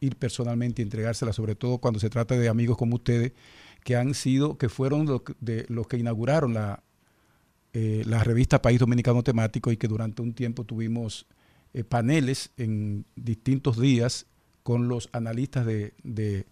ir 0.00 0.16
personalmente 0.16 0.82
y 0.82 0.84
entregársela, 0.84 1.32
sobre 1.32 1.54
todo 1.54 1.78
cuando 1.78 2.00
se 2.00 2.10
trata 2.10 2.36
de 2.36 2.48
amigos 2.48 2.76
como 2.76 2.96
ustedes, 2.96 3.32
que 3.84 3.96
han 3.96 4.14
sido, 4.14 4.58
que 4.58 4.68
fueron 4.68 5.06
los, 5.06 5.22
de, 5.40 5.66
los 5.68 5.86
que 5.86 5.98
inauguraron 5.98 6.54
la, 6.54 6.82
eh, 7.74 8.02
la 8.06 8.24
revista 8.24 8.62
País 8.62 8.80
Dominicano 8.80 9.22
Temático 9.22 9.70
y 9.70 9.76
que 9.76 9.86
durante 9.86 10.22
un 10.22 10.32
tiempo 10.32 10.64
tuvimos 10.64 11.26
eh, 11.74 11.84
paneles 11.84 12.50
en 12.56 13.04
distintos 13.14 13.78
días 13.78 14.26
con 14.62 14.88
los 14.88 15.10
analistas 15.12 15.66
de, 15.66 15.92
de, 16.02 16.46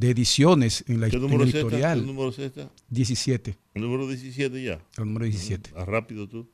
ediciones 0.00 0.84
en 0.86 1.00
la 1.00 1.08
historia 1.08 1.42
editorial. 1.42 2.00
¿Qué 2.00 2.06
número 2.06 2.28
es 2.28 2.38
esta? 2.38 2.70
17. 2.90 3.58
¿El 3.74 3.82
número 3.82 4.06
17 4.06 4.62
ya? 4.62 4.80
El 4.96 5.06
número 5.06 5.24
17. 5.24 5.72
¿A 5.74 5.84
rápido 5.84 6.28
tú? 6.28 6.48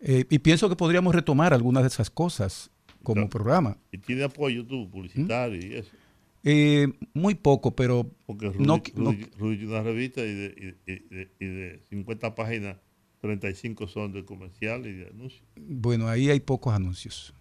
Eh, 0.00 0.24
y 0.28 0.40
pienso 0.40 0.68
que 0.68 0.74
podríamos 0.74 1.14
retomar 1.14 1.54
algunas 1.54 1.84
de 1.84 1.88
esas 1.88 2.10
cosas 2.10 2.70
como 3.04 3.28
programa. 3.28 3.78
¿Y 3.92 3.98
tiene 3.98 4.24
apoyo 4.24 4.66
tú, 4.66 4.90
publicitario 4.90 5.64
y 5.64 5.74
eso? 5.76 5.90
Eh, 6.44 6.88
muy 7.14 7.34
poco, 7.34 7.74
pero... 7.74 8.10
Porque 8.26 8.50
Rudy, 8.50 8.66
no, 8.66 8.82
tiene 8.82 9.66
una 9.66 9.82
revista 9.82 10.20
y 10.20 10.34
de, 10.34 10.76
y, 10.86 11.46
de, 11.46 11.80
50 11.88 12.34
páginas, 12.34 12.76
35 13.20 13.88
son 13.88 14.12
de 14.12 14.24
comercial 14.24 14.86
y 14.86 14.92
de 14.92 15.08
anuncios. 15.08 15.42
Bueno, 15.56 16.06
ahí 16.08 16.28
hay 16.28 16.40
pocos 16.40 16.74
anuncios. 16.74 17.34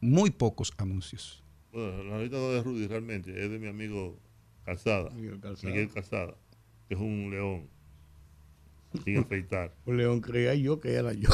Muy 0.00 0.30
pocos 0.30 0.72
anuncios. 0.78 1.44
Bueno, 1.70 2.02
la 2.04 2.16
revista 2.16 2.38
no 2.38 2.48
es 2.48 2.54
de 2.54 2.62
Rudy 2.62 2.86
realmente, 2.86 3.44
es 3.44 3.50
de 3.50 3.58
mi 3.58 3.68
amigo 3.68 4.18
Calzada, 4.64 5.10
Miguel 5.10 5.40
Calzada, 5.40 5.72
Miguel 5.72 5.90
Calzada 5.90 6.36
que 6.88 6.94
es 6.94 7.00
un 7.00 7.30
león 7.30 7.68
sin 9.04 9.18
afeitar. 9.18 9.74
Un 9.86 9.96
león 9.96 10.20
creía 10.20 10.54
yo 10.54 10.80
que 10.80 10.92
era 10.92 11.12
yo. 11.12 11.30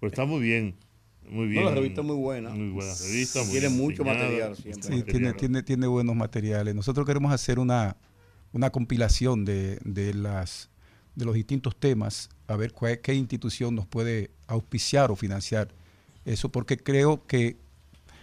pues 0.00 0.12
está 0.12 0.24
muy 0.24 0.40
bien. 0.40 0.76
Muy 1.32 1.46
bien. 1.46 1.64
la 1.64 1.70
revista 1.70 2.02
es 2.02 2.06
muy 2.06 2.16
buena. 2.16 2.50
Muy 2.50 2.70
buena 2.70 2.92
revista. 2.94 3.40
tiene 3.50 3.68
mucho 3.70 4.04
material 4.04 4.54
siempre. 4.56 4.82
Sí, 4.82 5.02
Tiene, 5.02 5.32
tiene, 5.32 5.62
tiene 5.62 5.86
buenos 5.86 6.14
materiales. 6.14 6.74
Nosotros 6.74 7.06
queremos 7.06 7.32
hacer 7.32 7.58
una, 7.58 7.96
una 8.52 8.70
compilación 8.70 9.44
de, 9.44 9.78
de, 9.84 10.12
las, 10.12 10.68
de 11.14 11.24
los 11.24 11.34
distintos 11.34 11.74
temas, 11.74 12.28
a 12.46 12.56
ver 12.56 12.74
qué 13.02 13.14
institución 13.14 13.74
nos 13.74 13.86
puede 13.86 14.30
auspiciar 14.46 15.10
o 15.10 15.16
financiar 15.16 15.68
eso, 16.24 16.50
porque 16.50 16.76
creo 16.76 17.26
que 17.26 17.56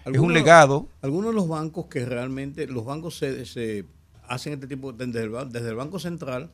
es 0.05 0.19
un 0.19 0.33
legado. 0.33 0.87
Algunos 1.01 1.31
de 1.31 1.35
los 1.35 1.47
bancos 1.47 1.87
que 1.87 2.05
realmente, 2.05 2.67
los 2.67 2.85
bancos 2.85 3.17
se, 3.17 3.45
se 3.45 3.85
hacen 4.27 4.53
este 4.53 4.67
tipo, 4.67 4.93
desde 4.93 5.27
desde 5.27 5.69
el 5.69 5.75
Banco 5.75 5.99
Central, 5.99 6.51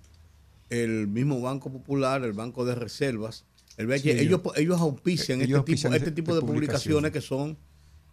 el 0.70 1.08
mismo 1.08 1.42
Banco 1.42 1.70
Popular, 1.70 2.24
el 2.24 2.34
Banco 2.34 2.66
de 2.66 2.76
Reservas, 2.76 3.46
el 3.78 3.92
ellos, 3.92 4.42
ellos 4.56 4.80
auspician, 4.80 5.42
este, 5.42 5.62
tipo, 5.64 5.94
este 5.94 6.12
tipo 6.12 6.36
de, 6.36 6.42
publicaciones 6.42 7.12
que 7.12 7.22
son 7.22 7.58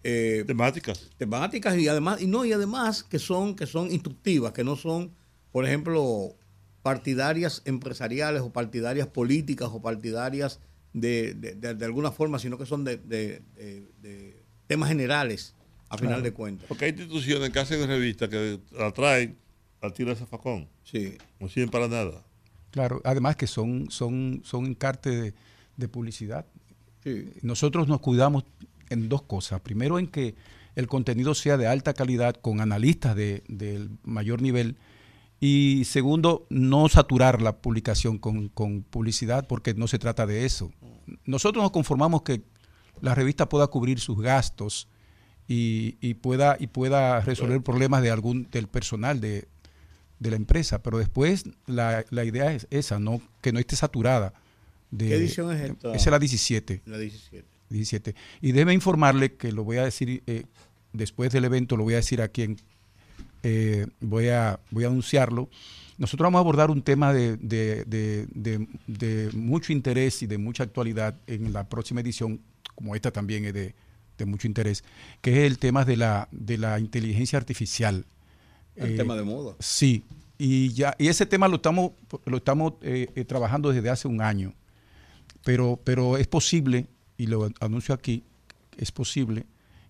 eh, 0.03 0.43
temáticas. 0.47 1.11
Temáticas 1.17 1.77
y 1.79 1.87
además, 1.87 2.21
y 2.21 2.27
no, 2.27 2.45
y 2.45 2.53
además 2.53 3.05
que 3.05 3.19
son, 3.19 3.55
que 3.55 3.67
son 3.67 3.93
instructivas, 3.93 4.53
que 4.53 4.65
no 4.65 4.75
son, 4.75 5.13
por 5.53 5.65
ejemplo, 5.65 6.35
partidarias 6.83 7.63
empresariales 7.65 8.43
o 8.43 8.53
partidarias 8.53 9.07
políticas 9.07 9.69
o 9.73 9.81
partidarias 9.81 10.59
de, 10.93 11.35
de, 11.35 11.85
alguna 11.85 12.11
forma, 12.11 12.39
sino 12.39 12.59
que 12.59 12.67
son 12.67 12.85
de, 12.85 13.43
temas 14.67 14.89
generales, 14.89 15.55
a 15.89 15.97
final 15.97 16.23
de 16.23 16.33
cuentas. 16.33 16.67
Porque 16.67 16.87
hay 16.87 16.91
instituciones 16.91 17.51
que 17.51 17.59
hacen 17.61 17.87
revistas 17.87 18.29
que 18.29 18.59
atraen 18.81 19.39
a 19.81 19.91
tirar 19.91 20.17
zafacón. 20.17 20.69
Sí. 20.83 21.17
No 21.39 21.49
sirven 21.49 21.71
para 21.71 21.87
nada. 21.87 22.25
Claro, 22.73 23.03
además 23.05 23.37
que 23.37 23.47
son, 23.47 23.91
son, 23.91 24.41
son 24.45 24.67
encarte 24.67 25.35
de, 25.77 25.89
publicidad. 25.89 26.47
Nosotros 27.43 27.87
nos 27.87 28.01
cuidamos 28.01 28.45
en 28.89 29.09
dos 29.09 29.23
cosas. 29.23 29.61
Primero, 29.61 29.99
en 29.99 30.07
que 30.07 30.35
el 30.75 30.87
contenido 30.87 31.35
sea 31.35 31.59
de 31.59 31.67
alta 31.67 31.93
calidad, 31.93 32.35
con 32.35 32.61
analistas 32.61 33.15
de, 33.15 33.89
mayor 34.05 34.41
nivel. 34.41 34.77
Y 35.39 35.85
segundo, 35.85 36.47
no 36.49 36.89
saturar 36.89 37.43
la 37.43 37.59
publicación 37.59 38.19
con, 38.19 38.49
publicidad, 38.89 39.47
porque 39.47 39.75
no 39.75 39.87
se 39.87 39.99
trata 39.99 40.25
de 40.25 40.47
eso. 40.47 40.73
Nosotros 41.27 41.63
nos 41.63 41.73
conformamos 41.73 42.23
que 42.23 42.43
la 43.03 43.15
revista 43.15 43.51
pueda 43.51 43.67
cubrir 43.67 44.01
sus 44.01 44.19
gastos 44.19 44.89
y, 45.47 46.15
pueda, 46.15 46.57
y 46.59 46.69
pueda 46.69 47.21
resolver 47.21 47.61
problemas 47.63 48.03
de 48.03 48.11
algún, 48.11 48.49
del 48.51 48.67
personal 48.67 49.21
de, 49.21 49.47
de 50.23 50.31
la 50.31 50.37
empresa, 50.37 50.83
pero 50.83 50.99
después 50.99 51.45
la, 51.67 52.05
la, 52.11 52.25
idea 52.25 52.53
es 52.53 52.69
esa, 52.71 52.99
no 53.01 53.21
que 53.41 53.53
no 53.53 53.59
esté 53.59 53.75
saturada. 53.75 54.33
De, 54.91 55.09
¿Qué 55.09 55.17
edición 55.17 55.51
es 55.53 55.71
esta? 55.71 55.89
Esa 55.89 55.97
es 55.97 56.11
la 56.11 56.19
17. 56.19 56.83
La 56.87 56.99
17. 56.99 57.45
17. 57.71 58.15
Y 58.41 58.53
debe 58.53 58.73
informarle 58.73 59.35
que 59.35 59.51
lo 59.51 59.65
voy 59.65 59.79
a 59.79 59.85
decir 59.85 60.23
eh, 60.27 60.45
después 60.93 61.33
del 61.33 61.45
evento, 61.45 61.77
lo 61.77 61.85
voy 61.85 61.95
a 61.95 61.97
decir 61.97 62.23
a 62.23 62.29
quien 62.29 62.57
eh, 63.43 63.87
voy, 64.01 64.29
a, 64.29 64.61
voy 64.71 64.85
a 64.85 64.87
anunciarlo. 64.87 65.49
Nosotros 65.99 66.27
vamos 66.27 66.39
a 66.39 66.41
abordar 66.41 66.71
un 66.71 66.83
tema 66.83 67.13
de, 67.13 67.37
de, 67.37 67.85
de, 67.85 68.69
de, 68.87 69.31
mucho 69.33 69.73
interés 69.73 70.23
y 70.23 70.27
de 70.27 70.39
mucha 70.39 70.63
actualidad 70.63 71.17
en 71.27 71.53
la 71.53 71.69
próxima 71.69 72.01
edición, 72.01 72.41
como 72.75 72.95
esta 72.95 73.11
también 73.11 73.45
es 73.45 73.55
de, 73.55 73.75
mucho 74.25 74.47
interés, 74.47 74.85
que 75.21 75.33
es 75.33 75.51
el 75.51 75.59
tema 75.59 75.85
de 75.85 75.97
la, 75.97 76.29
de 76.31 76.57
la 76.57 76.79
inteligencia 76.79 77.37
artificial. 77.39 78.05
El 78.77 78.93
eh, 78.93 78.97
tema 78.97 79.17
de 79.17 79.23
moda. 79.23 79.55
Sí, 79.59 80.05
y 80.39 80.73
ya 80.73 80.95
y 80.99 81.09
ese 81.09 81.27
tema 81.27 81.49
lo 81.49 81.57
estamos 81.57 81.93
lo 82.25 82.37
estamos 82.37 82.75
eh, 82.83 83.09
eh, 83.15 83.25
trabajando 83.25 83.71
desde 83.71 83.91
hace 83.91 84.09
un 84.09 84.21
año, 84.21 84.55
pero 85.45 85.81
pero 85.85 86.17
es 86.17 86.27
posible 86.27 86.87
y 87.17 87.27
lo 87.27 87.49
anuncio 87.61 87.95
aquí 87.95 88.25
es 88.77 88.91
posible 88.91 89.47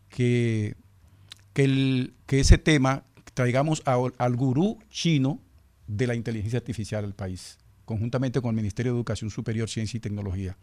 que 0.08 0.74
que, 1.52 1.64
el, 1.64 2.14
que 2.26 2.40
ese 2.40 2.58
tema 2.58 3.04
traigamos 3.34 3.82
al 3.84 4.36
gurú 4.36 4.78
chino 4.90 5.40
de 5.86 6.06
la 6.06 6.14
inteligencia 6.14 6.58
artificial 6.58 7.04
al 7.04 7.14
país, 7.14 7.58
conjuntamente 7.84 8.40
con 8.40 8.50
el 8.50 8.56
Ministerio 8.56 8.92
de 8.92 8.98
Educación 8.98 9.30
Superior, 9.30 9.68
Ciencia 9.68 9.98
y 9.98 10.00
Tecnología. 10.00 10.56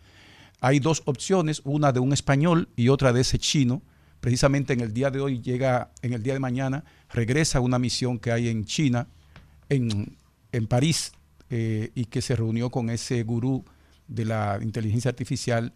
Hay 0.62 0.80
dos 0.80 1.04
opciones, 1.06 1.62
una 1.64 1.92
de 1.92 2.00
un 2.00 2.14
español 2.14 2.70
y 2.76 2.90
otra 2.90 3.14
de 3.14 3.22
ese 3.22 3.40
chino. 3.40 3.82
Precisamente 4.20 4.74
en 4.74 4.82
el 4.82 4.94
día 4.94 5.12
de 5.12 5.22
hoy 5.22 5.42
llega, 5.42 5.92
en 6.02 6.14
el 6.14 6.24
día 6.24 6.34
de 6.34 6.40
mañana, 6.40 6.84
regresa 7.10 7.60
una 7.62 7.80
misión 7.80 8.20
que 8.20 8.32
hay 8.32 8.50
en 8.50 8.66
China, 8.66 9.08
en, 9.70 10.18
en 10.52 10.68
París, 10.68 11.14
eh, 11.50 11.92
y 11.96 12.06
que 12.06 12.22
se 12.22 12.36
reunió 12.36 12.70
con 12.70 12.90
ese 12.92 13.24
gurú 13.24 13.66
de 14.08 14.26
la 14.26 14.60
inteligencia 14.62 15.10
artificial 15.10 15.74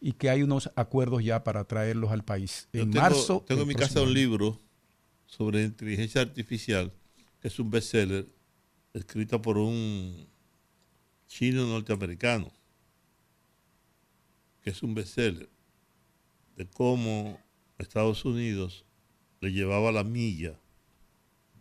y 0.00 0.12
que 0.12 0.30
hay 0.30 0.42
unos 0.42 0.70
acuerdos 0.76 1.24
ya 1.24 1.42
para 1.42 1.64
traerlos 1.64 2.12
al 2.12 2.22
país. 2.22 2.68
En 2.72 2.90
tengo, 2.90 3.02
marzo. 3.02 3.44
Tengo 3.46 3.62
en 3.62 3.68
mi 3.68 3.74
casa 3.74 4.02
un 4.02 4.14
libro 4.14 4.60
sobre 5.24 5.64
inteligencia 5.64 6.20
artificial, 6.20 6.92
que 7.40 7.48
es 7.48 7.58
un 7.58 7.70
bestseller, 7.70 8.26
escrito 8.94 9.42
por 9.42 9.58
un 9.58 10.28
chino 11.26 11.66
norteamericano, 11.66 12.52
que 14.62 14.70
es 14.70 14.82
un 14.82 14.94
bestseller 14.94 15.48
de 16.56 16.66
cómo 16.68 17.40
Estados 17.78 18.24
Unidos 18.24 18.84
le 19.40 19.52
llevaba 19.52 19.92
la 19.92 20.04
milla 20.04 20.58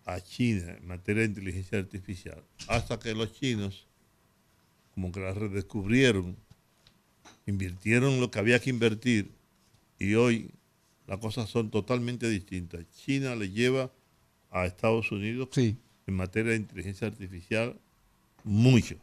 a 0.05 0.21
China 0.21 0.75
en 0.77 0.87
materia 0.87 1.21
de 1.23 1.29
inteligencia 1.29 1.77
artificial, 1.79 2.43
hasta 2.67 2.99
que 2.99 3.13
los 3.13 3.33
chinos 3.33 3.87
como 4.93 5.11
que 5.11 5.19
la 5.19 5.33
redescubrieron, 5.33 6.37
invirtieron 7.45 8.19
lo 8.21 8.31
que 8.31 8.39
había 8.39 8.59
que 8.59 8.69
invertir 8.69 9.29
y 9.99 10.13
hoy 10.13 10.51
las 11.05 11.19
cosas 11.19 11.49
son 11.49 11.69
totalmente 11.69 12.29
distintas. 12.29 12.85
China 12.95 13.35
le 13.35 13.49
lleva 13.49 13.91
a 14.51 14.65
Estados 14.65 15.11
Unidos 15.11 15.49
Sí. 15.51 15.75
en 16.07 16.15
materia 16.15 16.51
de 16.51 16.57
inteligencia 16.57 17.07
artificial 17.07 17.77
mucho. 18.43 18.95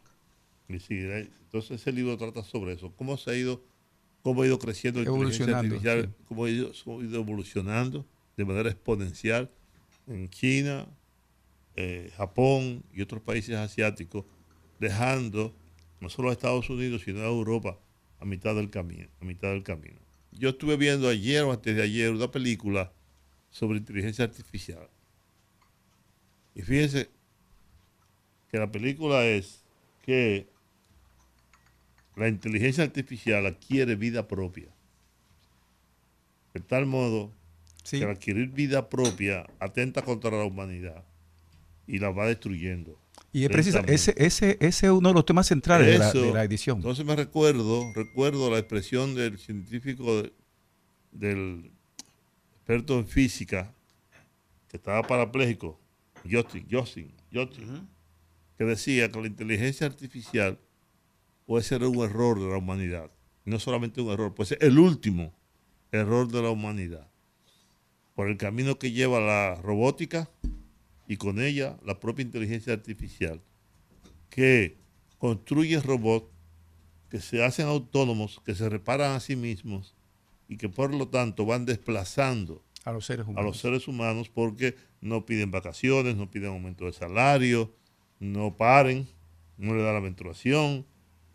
Entonces 0.67 1.79
ese 1.81 1.91
libro 1.91 2.17
trata 2.17 2.43
sobre 2.43 2.73
eso, 2.73 2.91
cómo 2.95 3.17
se 3.17 3.29
ha 3.29 3.35
ido, 3.35 3.61
cómo 4.23 4.41
ha 4.41 4.47
ido 4.47 4.57
creciendo 4.57 5.03
la 5.03 5.11
inteligencia 5.11 5.57
artificial, 5.57 6.05
sí. 6.05 6.23
cómo 6.27 6.45
ha, 6.45 6.49
ido, 6.49 6.71
cómo 6.83 6.99
ha 6.99 7.03
ido 7.03 7.19
evolucionando 7.19 8.05
de 8.35 8.45
manera 8.45 8.69
exponencial 8.69 9.51
en 10.07 10.29
China, 10.29 10.87
eh, 11.75 12.11
Japón 12.15 12.83
y 12.93 13.01
otros 13.01 13.21
países 13.21 13.55
asiáticos, 13.55 14.25
dejando 14.79 15.53
no 15.99 16.09
solo 16.09 16.29
a 16.29 16.33
Estados 16.33 16.69
Unidos, 16.69 17.03
sino 17.03 17.21
a 17.21 17.25
Europa 17.25 17.77
a 18.19 18.25
mitad 18.25 18.55
del 18.55 18.69
camino, 18.69 19.07
a 19.21 19.25
mitad 19.25 19.49
del 19.49 19.63
camino. 19.63 19.99
Yo 20.31 20.49
estuve 20.49 20.77
viendo 20.77 21.09
ayer 21.09 21.43
o 21.43 21.51
antes 21.51 21.75
de 21.75 21.83
ayer 21.83 22.11
una 22.11 22.31
película 22.31 22.91
sobre 23.51 23.77
inteligencia 23.77 24.25
artificial. 24.25 24.89
Y 26.55 26.61
fíjense 26.61 27.09
que 28.49 28.57
la 28.57 28.71
película 28.71 29.25
es 29.25 29.63
que 30.05 30.47
la 32.15 32.27
inteligencia 32.27 32.83
artificial 32.83 33.45
adquiere 33.45 33.95
vida 33.95 34.27
propia. 34.27 34.67
De 36.53 36.59
tal 36.59 36.85
modo 36.85 37.31
Sí. 37.83 37.97
que 37.99 38.05
al 38.05 38.11
adquirir 38.11 38.49
vida 38.49 38.87
propia 38.89 39.45
atenta 39.59 40.01
contra 40.03 40.31
la 40.31 40.45
humanidad 40.45 41.03
y 41.85 41.99
la 41.99 42.11
va 42.11 42.27
destruyendo. 42.27 42.97
Y 43.33 43.43
es 43.43 43.49
precisa, 43.49 43.79
ese, 43.87 44.13
ese, 44.17 44.57
ese 44.61 44.85
es 44.85 44.91
uno 44.91 45.09
de 45.09 45.15
los 45.15 45.25
temas 45.25 45.47
centrales 45.47 45.87
de 45.87 45.97
la, 45.97 46.09
Eso, 46.09 46.21
de 46.21 46.33
la 46.33 46.43
edición. 46.45 46.77
Entonces 46.77 47.03
me 47.05 47.15
recuerdo, 47.15 47.83
recuerdo 47.93 48.49
la 48.49 48.59
expresión 48.59 49.15
del 49.15 49.37
científico, 49.37 50.21
de- 50.21 50.31
del 51.11 51.71
experto 52.55 52.97
en 52.99 53.07
física, 53.07 53.73
que 54.69 54.77
estaba 54.77 55.03
parapléjico, 55.03 55.77
Justin, 56.29 56.65
Justin, 56.71 57.11
Justin, 57.33 57.87
que 58.57 58.63
decía 58.63 59.11
que 59.11 59.19
la 59.19 59.27
inteligencia 59.27 59.87
artificial 59.87 60.57
puede 61.45 61.63
ser 61.63 61.83
un 61.83 62.03
error 62.03 62.39
de 62.39 62.49
la 62.49 62.57
humanidad. 62.57 63.11
No 63.45 63.59
solamente 63.59 64.01
un 64.01 64.11
error, 64.11 64.33
puede 64.33 64.49
ser 64.49 64.57
el 64.61 64.79
último 64.79 65.33
error 65.91 66.27
de 66.27 66.41
la 66.41 66.49
humanidad. 66.49 67.09
Por 68.15 68.29
el 68.29 68.37
camino 68.37 68.79
que 68.79 68.91
lleva 68.91 69.19
la 69.19 69.55
robótica 69.55 70.29
y 71.07 71.17
con 71.17 71.41
ella 71.41 71.77
la 71.83 71.99
propia 71.99 72.23
inteligencia 72.23 72.73
artificial, 72.73 73.41
que 74.29 74.77
construye 75.17 75.79
robots 75.79 76.33
que 77.09 77.19
se 77.19 77.43
hacen 77.43 77.67
autónomos, 77.67 78.41
que 78.43 78.55
se 78.55 78.67
reparan 78.69 79.11
a 79.11 79.19
sí 79.19 79.35
mismos 79.35 79.95
y 80.47 80.57
que 80.57 80.67
por 80.67 80.93
lo 80.93 81.09
tanto 81.09 81.45
van 81.45 81.65
desplazando 81.65 82.63
a 82.85 82.91
los 82.91 83.05
seres 83.05 83.27
a 83.27 83.29
humanos. 83.29 83.45
los 83.45 83.59
seres 83.59 83.87
humanos 83.87 84.29
porque 84.29 84.75
no 84.99 85.25
piden 85.25 85.51
vacaciones, 85.51 86.15
no 86.15 86.31
piden 86.31 86.49
aumento 86.49 86.85
de 86.85 86.93
salario, 86.93 87.71
no 88.19 88.57
paren, 88.57 89.07
no 89.57 89.75
le 89.75 89.83
da 89.83 89.93
la 89.93 90.01
menstruación, 90.01 90.87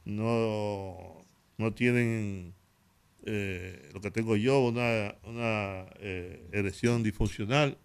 no, 0.08 1.20
no 1.58 1.74
tienen 1.74 2.54
eh, 3.24 3.90
lo 3.92 4.00
que 4.00 4.10
tengo 4.10 4.36
yo, 4.36 4.60
una, 4.60 5.14
una 5.24 5.86
eh, 6.00 6.48
erección 6.50 7.02
disfuncional, 7.02 7.76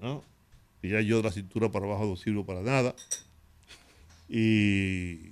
¿no? 0.00 0.24
Y 0.82 0.88
ya 0.90 1.00
yo 1.00 1.18
de 1.18 1.22
la 1.22 1.32
cintura 1.32 1.70
para 1.70 1.86
abajo 1.86 2.06
no 2.06 2.16
sirvo 2.16 2.44
para 2.44 2.62
nada. 2.62 2.94
Y... 4.28 5.30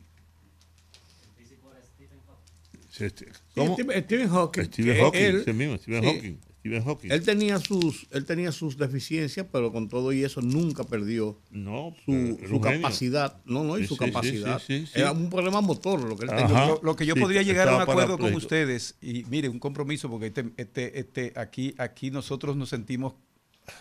¿Cómo? 3.54 3.74
Stephen, 3.74 4.02
Stephen 4.04 4.28
Hawking. 4.28 4.64
Stephen 4.64 4.94
que 4.94 5.00
Hawking, 5.00 5.20
él, 5.20 5.36
ese 5.36 5.52
mismo, 5.52 5.76
Stephen 5.76 6.02
sí. 6.02 6.08
Hawking. 6.08 6.47
Stephen 6.68 6.85
Hawking. 6.85 7.11
él 7.12 7.22
tenía 7.22 7.59
sus, 7.59 8.07
él 8.11 8.24
tenía 8.24 8.52
sus 8.52 8.76
deficiencias, 8.76 9.46
pero 9.50 9.72
con 9.72 9.88
todo 9.88 10.12
y 10.12 10.22
eso 10.24 10.40
nunca 10.40 10.85
perdió 10.85 11.38
no, 11.50 11.94
su, 12.04 12.61
capacidad. 12.62 13.37
No, 13.44 13.64
no, 13.64 13.78
y 13.78 13.83
Sí, 13.83 13.88
su 13.88 13.96
capacidad. 13.96 14.59
sí, 14.61 14.81
sí, 14.81 14.87
sí. 14.87 15.00
Era 15.00 15.12
un 15.12 15.31
problema 15.31 15.61
motor 15.61 16.00
lo 16.00 16.16
que 16.16 16.24
él 16.24 16.31
tenía. 16.31 16.66
Lo, 16.66 16.81
lo 16.83 16.96
que 16.96 17.07
yo 17.07 17.14
Sí, 17.14 17.20
podría 17.20 17.42
llegar 17.42 17.68
a 17.68 17.76
un 17.76 17.83
acuerdo 17.83 18.18
con 18.18 18.35
ustedes, 18.35 18.96
y 19.02 19.24
mire, 19.31 19.48
un 19.48 19.59
compromiso, 19.59 20.09
porque 20.11 20.26
este, 20.26 20.52
este, 20.57 20.98
este, 20.98 21.33
aquí, 21.37 21.74
aquí 21.78 22.11
nosotros 22.11 22.57
nos 22.57 22.68
sentimos 22.68 23.14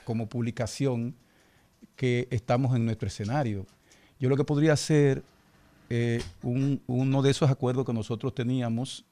como 0.04 0.28
publicación 0.28 1.16
que 1.96 2.28
estamos 2.32 2.76
en 2.76 2.86
nuestro 2.86 3.08
escenario. 3.08 3.66
Yo 4.20 4.30
lo 4.30 4.36
que 4.38 4.44
podría 4.44 4.74
hacer, 4.74 5.24
eh, 5.90 6.22
un- 6.44 6.82
uno 6.88 7.22
de 7.22 7.32
esos 7.32 7.50
acuerdos 7.50 7.86
que 7.86 7.94
nosotros 7.94 8.34
teníamos, 8.36 9.06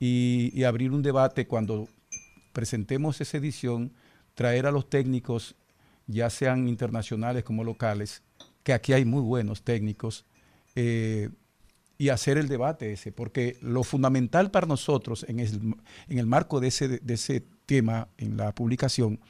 y, 0.00 0.50
y 0.54 0.64
abrir 0.64 0.90
un 0.90 1.02
debate 1.02 1.46
cuando 1.46 1.88
presentemos 2.54 3.20
esa 3.20 3.36
edición, 3.36 3.92
traer 4.34 4.64
a 4.66 4.70
los 4.70 4.88
técnicos, 4.88 5.54
ya 6.06 6.30
sean 6.30 6.66
internacionales 6.68 7.44
como 7.44 7.62
locales, 7.64 8.22
que 8.62 8.72
aquí 8.72 8.94
hay 8.94 9.04
muy 9.04 9.20
buenos 9.20 9.62
técnicos, 9.62 10.24
eh, 10.74 11.28
y 11.98 12.08
hacer 12.08 12.38
el 12.38 12.48
debate 12.48 12.92
ese, 12.92 13.12
porque 13.12 13.56
lo 13.60 13.84
fundamental 13.84 14.50
para 14.50 14.66
nosotros 14.66 15.24
en 15.28 15.38
el, 15.40 15.74
en 16.08 16.18
el 16.18 16.26
marco 16.26 16.58
de 16.60 16.68
ese, 16.68 16.88
de 16.88 17.14
ese 17.14 17.44
tema 17.66 18.08
en 18.18 18.36
la 18.36 18.52
publicación 18.54 19.20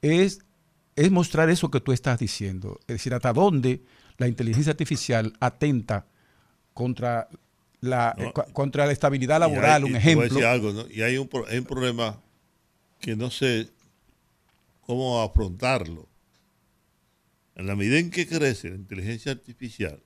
es, 0.00 0.38
es 0.94 1.10
mostrar 1.10 1.50
eso 1.50 1.70
que 1.70 1.80
tú 1.80 1.92
estás 1.92 2.18
diciendo, 2.18 2.78
es 2.82 2.94
decir, 2.96 3.12
hasta 3.14 3.32
dónde 3.32 3.82
la 4.18 4.26
inteligencia 4.28 4.70
artificial 4.70 5.32
atenta 5.40 6.06
contra 6.72 7.28
la, 7.80 8.14
No. 8.16 8.24
eh, 8.28 8.32
contra 8.52 8.86
la 8.86 8.92
estabilidad 8.92 9.38
laboral, 9.40 9.84
hay- 9.84 9.90
un 9.90 9.96
ejemplo. 9.96 10.28
decir 10.28 10.44
algo, 10.46 10.72
¿no? 10.72 10.84
Y 10.90 11.02
hay 11.02 11.18
un, 11.18 11.28
pro- 11.28 11.46
hay 11.46 11.58
un 11.58 11.64
problema 11.66 12.18
que 13.00 13.16
no 13.16 13.30
sé 13.30 13.68
cómo 14.82 15.22
afrontarlo. 15.22 16.08
En 17.54 17.66
la 17.66 17.74
medida 17.76 17.98
en 17.98 18.10
que 18.10 18.26
crece 18.26 18.70
la 18.70 18.76
inteligencia 18.76 19.32
artificial, 19.32 20.02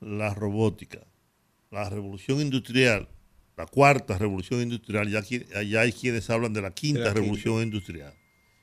la 0.00 0.34
robótica, 0.34 1.00
la 1.70 1.88
revolución 1.88 2.40
industrial, 2.40 3.08
la 3.56 3.66
cuarta 3.66 4.18
revolución 4.18 4.60
industrial, 4.62 5.08
ya, 5.10 5.20
aquí- 5.20 5.44
ya 5.68 5.80
hay 5.82 5.92
quienes 5.92 6.28
hablan 6.30 6.52
de 6.52 6.62
la 6.62 6.70
quinta 6.72 7.00
De 7.00 7.04
la 7.06 7.10
quinta. 7.12 7.20
revolución 7.22 7.62
industrial. 7.62 8.14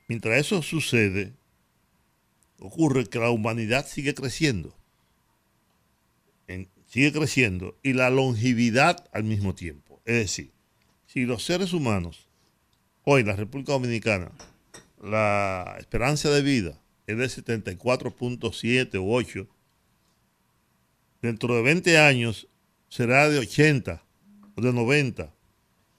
Mientras 0.07 0.37
eso 0.39 0.61
sucede, 0.61 1.33
ocurre 2.59 3.05
que 3.07 3.19
la 3.19 3.29
humanidad 3.29 3.87
sigue 3.87 4.13
creciendo. 4.13 4.75
En- 6.47 6.69
sigue 6.87 7.11
creciendo 7.11 7.77
y 7.83 7.93
la 7.93 8.09
longevidad 8.09 9.07
al 9.11 9.23
mismo 9.23 9.53
tiempo. 9.53 10.01
Es 10.05 10.15
decir, 10.15 10.51
si 11.07 11.25
los 11.25 11.43
seres 11.43 11.73
humanos, 11.73 12.26
hoy 13.09 13.21
en 13.21 13.27
la 13.27 13.37
República 13.37 13.71
Dominicana, 13.71 14.31
la 15.01 15.77
esperanza 15.79 16.29
de 16.29 16.41
vida 16.41 16.77
es 17.07 17.17
de 17.17 17.25
74.7 17.25 18.95
o 18.95 19.13
8, 19.13 19.47
dentro 21.21 21.55
de 21.55 21.61
20 21.61 21.97
años 21.99 22.49
será 22.89 23.29
de 23.29 23.39
80 23.39 24.03
o 24.57 24.61
de 24.61 24.73
90. 24.73 25.33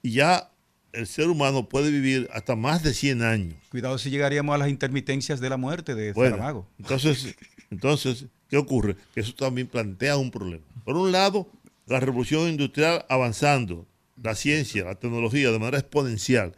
Y 0.03 0.11
ya 0.11 0.51
el 0.93 1.07
ser 1.07 1.29
humano 1.29 1.67
puede 1.67 1.89
vivir 1.89 2.29
hasta 2.31 2.55
más 2.55 2.83
de 2.83 2.93
100 2.93 3.23
años. 3.23 3.55
Cuidado 3.69 3.97
si 3.97 4.11
llegaríamos 4.11 4.53
a 4.53 4.59
las 4.59 4.69
intermitencias 4.69 5.39
de 5.39 5.49
la 5.49 5.57
muerte 5.57 5.95
de 5.95 6.13
Bueno, 6.13 6.35
Saramago. 6.35 6.67
entonces, 6.77 7.35
entonces, 7.71 8.25
¿qué 8.49 8.57
ocurre? 8.57 8.95
Que 9.15 9.21
eso 9.21 9.33
también 9.33 9.65
plantea 9.65 10.15
un 10.15 10.29
problema. 10.29 10.63
Por 10.85 10.95
un 10.95 11.11
lado, 11.11 11.49
la 11.87 11.99
revolución 11.99 12.49
industrial 12.49 13.03
avanzando, 13.09 13.87
la 14.21 14.35
ciencia, 14.35 14.83
la 14.83 14.93
tecnología 14.93 15.51
de 15.51 15.57
manera 15.57 15.79
exponencial. 15.79 16.53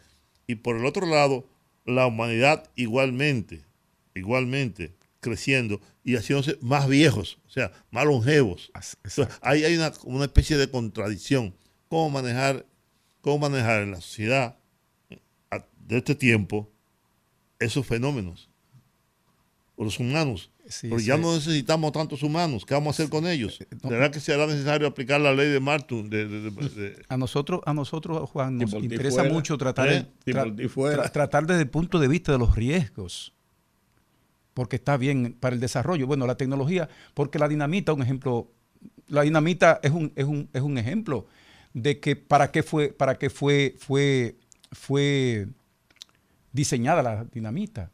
Y 0.47 0.55
por 0.55 0.77
el 0.77 0.85
otro 0.85 1.05
lado, 1.05 1.47
la 1.85 2.07
humanidad 2.07 2.69
igualmente, 2.75 3.63
igualmente 4.13 4.93
creciendo 5.19 5.79
y 6.03 6.15
haciéndose 6.15 6.57
más 6.61 6.87
viejos, 6.87 7.39
o 7.47 7.49
sea, 7.49 7.71
más 7.91 8.05
longevos. 8.05 8.71
Entonces, 9.03 9.27
ahí 9.41 9.63
hay 9.63 9.75
una, 9.75 9.93
una 10.03 10.25
especie 10.25 10.57
de 10.57 10.69
contradicción. 10.69 11.55
¿Cómo 11.87 12.09
manejar, 12.09 12.65
cómo 13.21 13.49
manejar 13.49 13.83
en 13.83 13.91
la 13.91 14.01
sociedad 14.01 14.57
eh, 15.09 15.19
de 15.87 15.97
este 15.97 16.15
tiempo 16.15 16.71
esos 17.59 17.85
fenómenos? 17.85 18.50
Los 19.85 19.99
humanos. 19.99 20.51
Sí, 20.67 20.87
Pero 20.89 21.01
ya 21.01 21.15
sí. 21.15 21.21
no 21.21 21.33
necesitamos 21.35 21.91
tantos 21.91 22.23
humanos. 22.23 22.65
¿Qué 22.65 22.73
vamos 22.73 22.87
a 22.87 23.03
hacer 23.03 23.09
con 23.11 23.27
ellos? 23.27 23.59
no. 23.83 23.89
¿Será 23.89 24.11
que 24.11 24.19
será 24.19 24.45
necesario 24.47 24.87
aplicar 24.87 25.19
la 25.19 25.33
ley 25.33 25.49
de 25.49 25.59
Martin? 25.59 26.09
De, 26.09 26.27
de- 26.27 26.49
de- 26.51 26.69
de- 26.69 27.03
A 27.09 27.17
nosotros, 27.17 27.61
a 27.65 27.73
nosotros, 27.73 28.29
Juan, 28.29 28.57
nos 28.57 28.71
interesa 28.73 29.21
fuera. 29.21 29.33
mucho 29.33 29.57
tratar, 29.57 29.89
¿Eh? 29.91 30.05
tra- 30.25 30.55
tra- 30.55 31.11
tratar 31.11 31.45
desde 31.47 31.61
el 31.63 31.69
punto 31.69 31.99
de 31.99 32.07
vista 32.07 32.31
de 32.31 32.37
los 32.37 32.55
riesgos, 32.55 33.33
porque 34.53 34.75
está 34.77 34.97
bien 34.97 35.35
para 35.39 35.55
el 35.55 35.59
desarrollo. 35.59 36.07
Bueno, 36.07 36.25
la 36.27 36.35
tecnología, 36.35 36.87
porque 37.13 37.39
la 37.39 37.47
dinamita, 37.47 37.91
un 37.93 38.03
ejemplo, 38.03 38.51
la 39.07 39.23
dinamita 39.23 39.79
es 39.83 39.91
un, 39.91 40.13
es 40.15 40.25
un, 40.25 40.47
es 40.53 40.61
un 40.61 40.77
ejemplo 40.77 41.25
de 41.73 41.99
que 41.99 42.15
para 42.15 42.51
qué 42.51 42.63
fue, 42.63 42.89
para 42.89 43.17
qué 43.17 43.29
fue, 43.29 43.75
fue, 43.79 44.35
fue 44.71 45.47
diseñada 46.53 47.01
la 47.01 47.25
dinamita. 47.25 47.91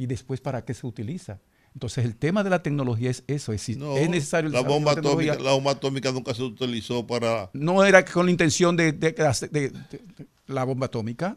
Y 0.00 0.06
después 0.06 0.40
para 0.40 0.64
qué 0.64 0.72
se 0.72 0.86
utiliza. 0.86 1.40
Entonces 1.74 2.04
el 2.06 2.16
tema 2.16 2.42
de 2.42 2.48
la 2.50 2.62
tecnología 2.62 3.10
es 3.10 3.22
eso, 3.26 3.52
es, 3.52 3.68
No, 3.76 3.96
es 3.96 4.08
necesario... 4.08 4.48
la 4.50 4.62
bomba, 4.62 4.92
atómica, 4.92 5.34
la 5.38 5.52
bomba 5.52 5.72
atómica 5.72 6.10
nunca 6.10 6.32
se 6.34 6.42
utilizó 6.42 7.06
para... 7.06 7.50
No 7.52 7.84
era 7.84 8.02
con 8.04 8.24
la 8.26 8.32
intención 8.32 8.74
de, 8.76 8.92
de- 8.92 9.12
de- 9.12 9.48
de- 9.50 9.68
de- 9.70 10.26
la 10.46 10.64
bomba 10.64 10.86
atómica 10.86 11.36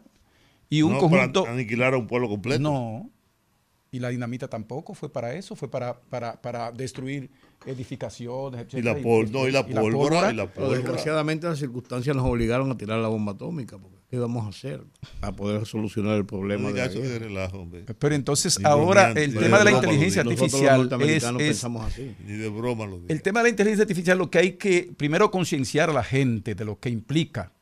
y 0.70 0.80
un 0.82 0.94
no 0.94 0.98
conjunto... 0.98 1.42
para 1.42 1.54
aniquilar 1.54 1.92
a 1.94 1.98
un 1.98 2.06
pueblo 2.06 2.28
completo. 2.28 2.60
No. 2.62 3.10
Y 3.92 4.00
la 4.00 4.08
dinamita 4.08 4.48
tampoco 4.48 4.94
fue 4.94 5.12
para 5.12 5.34
eso, 5.34 5.54
fue 5.54 5.70
para, 5.70 6.00
para, 6.00 6.40
para 6.42 6.72
destruir 6.72 7.30
edificaciones, 7.64 8.66
Y 8.72 8.82
la, 8.82 8.90
etcétera, 8.92 9.02
pol- 9.02 9.30
no, 9.30 9.46
y 9.46 9.52
la 9.52 9.64
pólvora, 9.66 10.32
y 10.32 10.34
la 10.34 10.52
pólvora. 10.52 10.78
desgraciadamente 10.78 11.46
las 11.46 11.58
circunstancias 11.58 12.16
nos 12.16 12.24
obligaron 12.26 12.70
a 12.72 12.76
tirar 12.76 12.98
la 12.98 13.08
bomba 13.08 13.32
atómica. 13.32 13.78
Porque, 13.78 13.96
¿Qué 14.10 14.18
vamos 14.18 14.44
a 14.46 14.48
hacer 14.50 14.82
para 15.20 15.34
poder 15.34 15.66
solucionar 15.66 16.16
el 16.16 16.24
problema 16.26 16.68
No 16.68 16.72
de 16.74 16.80
la 16.80 16.88
de 16.88 17.18
relajo, 17.18 17.58
hombre. 17.58 17.84
Pero 17.98 18.14
entonces 18.14 18.58
Ni 18.60 18.64
ahora 18.64 19.10
el 19.12 19.34
Ni 19.34 19.40
tema 19.40 19.58
de 19.58 19.64
la 19.64 19.70
broma 19.70 19.70
lo 19.70 19.76
inteligencia 19.92 20.22
digo. 20.22 20.32
Nosotros 20.36 20.62
los 20.62 20.92
artificial 20.92 21.40
es, 21.40 21.56
es- 21.56 21.64
así. 21.64 22.14
Ni 22.24 22.32
de 22.34 22.48
broma 22.48 22.86
lo 22.86 22.96
digo. 22.96 23.06
el 23.08 23.22
tema 23.22 23.40
de 23.40 23.44
la 23.44 23.48
inteligencia 23.50 23.82
artificial 23.82 24.18
lo 24.18 24.30
que 24.30 24.38
hay 24.38 24.52
que 24.52 24.92
primero 24.96 25.30
concienciar 25.30 25.90
a 25.90 25.92
la 25.92 26.04
gente 26.04 26.54
de 26.54 26.64
lo 26.64 26.78
que 26.78 26.90
implica. 26.90 27.52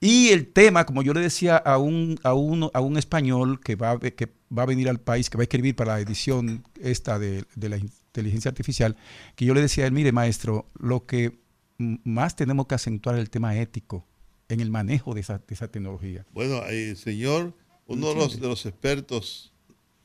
Y 0.00 0.28
el 0.28 0.48
tema, 0.52 0.84
como 0.86 1.02
yo 1.02 1.14
le 1.14 1.20
decía 1.20 1.56
a 1.56 1.78
un, 1.78 2.18
a 2.24 2.34
un, 2.34 2.70
a 2.74 2.80
un 2.80 2.96
español 2.98 3.60
que 3.60 3.74
va, 3.74 3.98
que 3.98 4.28
va 4.56 4.62
a 4.64 4.66
venir 4.66 4.88
al 4.88 5.00
país, 5.00 5.30
que 5.30 5.38
va 5.38 5.42
a 5.42 5.44
escribir 5.44 5.74
para 5.76 5.94
la 5.94 6.00
edición 6.00 6.62
esta 6.80 7.18
de, 7.18 7.44
de 7.56 7.68
la 7.68 7.78
inteligencia 7.78 8.50
artificial, 8.50 8.96
que 9.34 9.44
yo 9.46 9.54
le 9.54 9.62
decía 9.62 9.84
a 9.84 9.86
él, 9.86 9.92
mire 9.92 10.12
maestro, 10.12 10.66
lo 10.78 11.06
que 11.06 11.38
más 11.78 12.36
tenemos 12.36 12.66
que 12.66 12.74
acentuar 12.74 13.16
es 13.16 13.22
el 13.22 13.30
tema 13.30 13.56
ético 13.56 14.06
en 14.54 14.60
el 14.60 14.70
manejo 14.70 15.14
de 15.14 15.20
esa, 15.20 15.38
de 15.38 15.54
esa 15.54 15.68
tecnología. 15.68 16.24
Bueno, 16.32 16.64
el 16.66 16.96
señor, 16.96 17.54
uno 17.86 18.08
de 18.08 18.14
los, 18.14 18.40
de 18.40 18.48
los 18.48 18.64
expertos, 18.66 19.52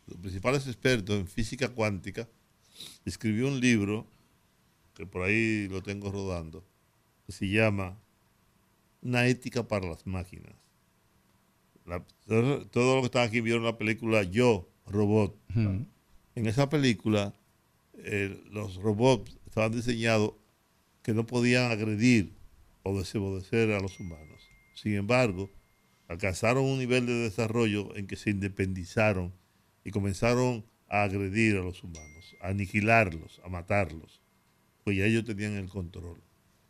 los 0.07 0.17
principales 0.17 0.67
expertos 0.67 1.17
en 1.19 1.27
física 1.27 1.69
cuántica, 1.69 2.27
escribió 3.05 3.47
un 3.47 3.59
libro, 3.59 4.05
que 4.95 5.05
por 5.05 5.23
ahí 5.23 5.67
lo 5.69 5.81
tengo 5.81 6.12
rodando, 6.12 6.65
que 7.25 7.31
se 7.31 7.47
llama 7.49 7.97
Una 9.01 9.27
ética 9.27 9.67
para 9.67 9.88
las 9.88 10.05
máquinas. 10.05 10.53
La- 11.85 12.03
todo 12.27 12.65
todo 12.67 12.95
lo 12.95 13.01
que 13.01 13.05
están 13.05 13.27
aquí 13.27 13.41
vieron 13.41 13.63
la 13.63 13.77
película 13.77 14.23
Yo, 14.23 14.67
Robot. 14.88 15.35
En 16.35 16.45
esa 16.45 16.69
película, 16.69 17.33
eh, 17.95 18.41
los 18.51 18.75
robots 18.75 19.38
estaban 19.45 19.71
diseñados 19.71 20.33
que 21.03 21.13
no 21.13 21.25
podían 21.25 21.71
agredir 21.71 22.33
o 22.83 22.97
desobedecer 22.97 23.71
a 23.71 23.79
los 23.81 23.99
humanos. 23.99 24.38
Sin 24.82 24.94
embargo, 24.96 25.50
alcanzaron 26.08 26.63
un 26.63 26.80
nivel 26.80 27.06
de 27.06 27.13
desarrollo 27.13 27.96
en 27.96 28.08
que 28.08 28.15
se 28.15 28.30
independizaron 28.30 29.34
y 29.84 29.92
comenzaron 29.92 30.65
a 30.88 31.04
agredir 31.04 31.58
a 31.58 31.62
los 31.62 31.84
humanos, 31.84 32.36
a 32.42 32.48
aniquilarlos, 32.50 33.42
a 33.44 33.50
matarlos, 33.50 34.22
pues 34.84 34.98
ya 34.98 35.06
ellos 35.06 35.26
tenían 35.26 35.54
el 35.54 35.68
control. 35.68 36.22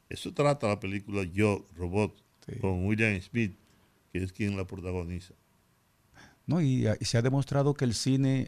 Eso 0.09 0.33
trata 0.33 0.67
la 0.67 0.79
película 0.79 1.23
Yo, 1.23 1.67
Robot, 1.75 2.23
Sí. 2.47 2.55
con 2.59 2.85
William 2.87 3.19
Smith, 3.21 3.55
que 4.11 4.23
es 4.23 4.33
quien 4.33 4.57
la 4.57 4.65
protagoniza. 4.65 5.35
¿no? 6.47 6.61
Y, 6.61 6.87
ah, 6.87 6.97
y 6.99 7.05
se 7.05 7.17
ha 7.19 7.21
demostrado 7.21 7.75
que 7.75 7.85
el 7.85 7.93
cine 7.93 8.47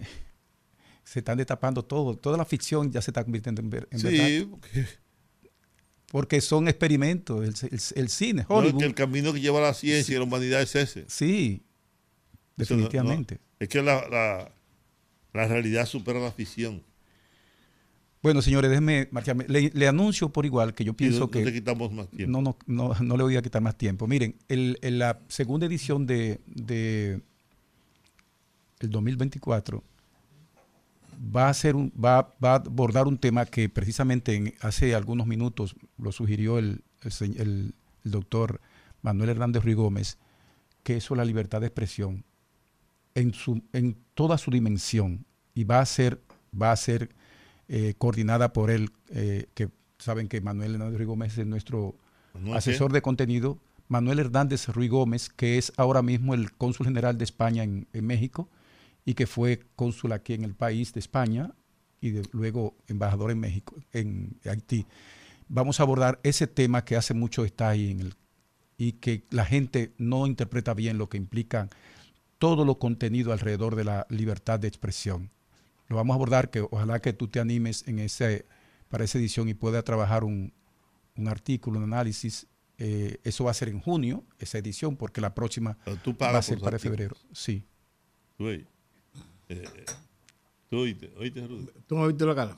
se 1.04 1.19
están 1.19 1.38
destapando 1.38 1.86
todo, 1.86 2.17
toda 2.17 2.36
la 2.36 2.45
ficción 2.45 2.91
ya 2.91 3.00
se 3.02 3.12
está 3.12 3.24
convirtiendo 3.24 3.62
en, 3.62 3.65
en 3.67 3.69
verdad. 4.02 4.28
Sí, 4.28 4.47
porque 4.50 4.86
Porque 6.12 6.41
son 6.41 6.67
experimentos, 6.67 7.41
el, 7.43 7.69
el- 7.71 7.80
el 8.04 8.10
cine, 8.10 8.45
no, 8.50 8.56
es 8.60 8.65
Hollywood. 8.65 8.80
que 8.80 8.86
el 8.86 8.93
camino 8.95 9.32
que 9.34 9.39
lleva 9.39 9.62
la 9.62 9.74
ciencia 9.74 10.13
y 10.13 10.17
la 10.17 10.24
humanidad 10.26 10.62
es 10.62 10.76
ese. 10.76 11.06
Sí, 11.08 11.62
definitivamente. 12.58 13.36
no. 13.36 13.41
es 13.60 13.69
que 13.69 13.82
la, 13.82 14.08
la- 14.10 14.52
la 15.34 15.47
realidad 15.47 15.86
supera 15.86 16.19
la 16.19 16.32
ficción. 16.32 16.84
Bueno, 18.21 18.41
señores, 18.41 18.69
déjenme 18.69 19.08
marcharme. 19.12 19.45
Le, 19.47 19.71
le 19.74 19.88
anuncio 19.88 20.30
por 20.30 20.45
igual 20.45 20.76
que 20.76 20.84
yo 20.84 20.93
pienso 20.93 21.21
no, 21.21 21.26
no 21.26 21.32
que 21.32 21.52
quitamos 21.54 21.91
más 21.91 22.08
tiempo. 22.10 22.39
no, 22.41 22.41
no, 22.67 22.93
no, 22.93 22.93
no 23.02 23.17
le 23.17 23.24
voy 23.24 23.36
a 23.38 23.41
quitar 23.41 23.62
más 23.62 23.78
tiempo. 23.78 24.06
Miren, 24.06 24.36
el, 24.47 24.78
en 24.82 25.00
la 25.00 25.19
segunda 25.28 25.65
edición 25.65 26.06
de, 26.06 26.39
de 26.45 27.21
el 28.80 28.89
2024 28.91 29.84
va 31.13 31.50
a 31.50 31.54
ser 31.54 31.76
un, 31.76 31.91
va, 31.93 32.34
va 32.43 32.54
a 32.54 32.56
abordar 32.56 33.08
un 33.08 33.17
tema 33.17 33.45
que 33.45 33.69
precisamente 33.69 34.36
en- 34.36 34.54
hace 34.62 34.95
algunos 34.95 35.28
minutos 35.28 35.76
lo 35.97 36.12
sugirió 36.12 36.58
el, 36.60 36.84
el 37.04 37.12
se- 37.12 37.26
el- 37.26 37.74
el 38.04 38.12
doctor 38.12 38.60
Manuel 39.02 39.30
Hernández 39.30 39.63
Ruiz 39.63 39.76
Gómez, 39.76 40.17
que 40.84 40.97
es 40.97 41.10
la 41.12 41.26
libertad 41.26 41.62
de 41.62 41.67
expresión 41.67 42.24
en, 43.15 43.34
su, 43.34 43.62
en 43.74 43.97
toda 44.13 44.38
su 44.38 44.50
dimensión 44.52 45.26
y 45.54 45.63
va 45.63 45.80
a 45.80 45.86
ser, 45.86 46.21
va 46.60 46.71
a 46.71 46.76
ser 46.76 47.10
eh, 47.67 47.93
coordinada 47.97 48.54
por 48.54 48.71
él, 48.71 48.89
eh, 49.10 49.47
que 49.54 49.69
saben 50.00 50.28
que 50.28 50.41
Manuel 50.41 50.74
Hernández 50.74 50.97
Ruiz 50.97 51.08
Gómez 51.08 51.38
es 51.38 51.45
nuestro 51.47 51.95
asesor 52.56 52.91
de 52.93 53.02
contenido, 53.02 53.60
Manuel 53.88 54.19
Hernández 54.19 54.67
Ruiz 54.69 54.89
Gómez, 54.89 55.30
que 55.30 55.58
es 55.58 55.74
ahora 55.78 56.02
mismo 56.02 56.34
el 56.34 56.54
cónsul 56.54 56.88
general 56.88 57.17
de 57.17 57.26
España 57.26 57.63
en, 57.63 57.88
en 57.93 58.08
México 58.08 58.50
y 59.05 59.13
que 59.13 59.27
fue 59.27 59.61
cónsul 59.75 60.11
aquí 60.13 60.33
en 60.33 60.43
el 60.43 60.53
país 60.55 60.93
de 60.93 60.99
España 60.99 61.51
y 61.99 62.11
de- 62.11 62.27
luego 62.31 62.75
embajador 62.87 63.31
en 63.31 63.39
México, 63.39 63.75
en 63.93 64.37
Haití. 64.45 64.85
Vamos 65.47 65.79
a 65.79 65.83
abordar 65.83 66.19
ese 66.23 66.47
tema 66.47 66.85
que 66.85 66.95
hace 66.95 67.13
mucho 67.13 67.43
está 67.45 67.69
ahí 67.69 67.91
en 67.91 67.99
el, 67.99 68.13
y 68.77 68.93
que 68.93 69.23
la 69.29 69.45
gente 69.45 69.91
no 69.97 70.25
interpreta 70.27 70.73
bien 70.73 70.97
lo 70.97 71.09
que 71.09 71.17
implica 71.17 71.69
todo 72.37 72.65
lo 72.65 72.79
contenido 72.79 73.31
alrededor 73.33 73.75
de 73.75 73.83
la 73.83 74.07
libertad 74.09 74.59
de 74.59 74.67
expresión. 74.67 75.29
Lo 75.87 75.97
vamos 75.97 76.13
a 76.13 76.15
abordar, 76.15 76.49
que 76.49 76.61
ojalá 76.61 76.99
que 76.99 77.13
tú 77.13 77.27
te 77.27 77.39
animes 77.39 77.87
en 77.87 77.99
ese, 77.99 78.45
para 78.89 79.03
esa 79.03 79.17
edición 79.19 79.49
y 79.49 79.53
pueda 79.53 79.83
trabajar 79.83 80.23
un, 80.23 80.53
un 81.17 81.27
artículo, 81.27 81.77
un 81.79 81.83
análisis. 81.83 82.47
Eh, 82.77 83.19
eso 83.23 83.43
va 83.43 83.51
a 83.51 83.53
ser 83.53 83.69
en 83.69 83.79
junio, 83.79 84.23
esa 84.39 84.57
edición, 84.57 84.95
porque 84.95 85.21
la 85.21 85.35
próxima 85.35 85.77
va 86.33 86.39
a 86.39 86.41
ser 86.41 86.59
para 86.59 86.77
artículos. 86.77 86.97
febrero. 86.97 87.15
Sí. 87.33 87.63
Oye. 88.39 88.65
Eh, 89.53 89.65
tú 90.69 90.77
oíste, 90.79 91.11
oíste, 91.17 91.45
Rudy. 91.45 91.67
¿Tú 91.87 91.95
me 91.97 92.07
viste 92.07 92.25
la 92.25 92.35
cara? 92.35 92.57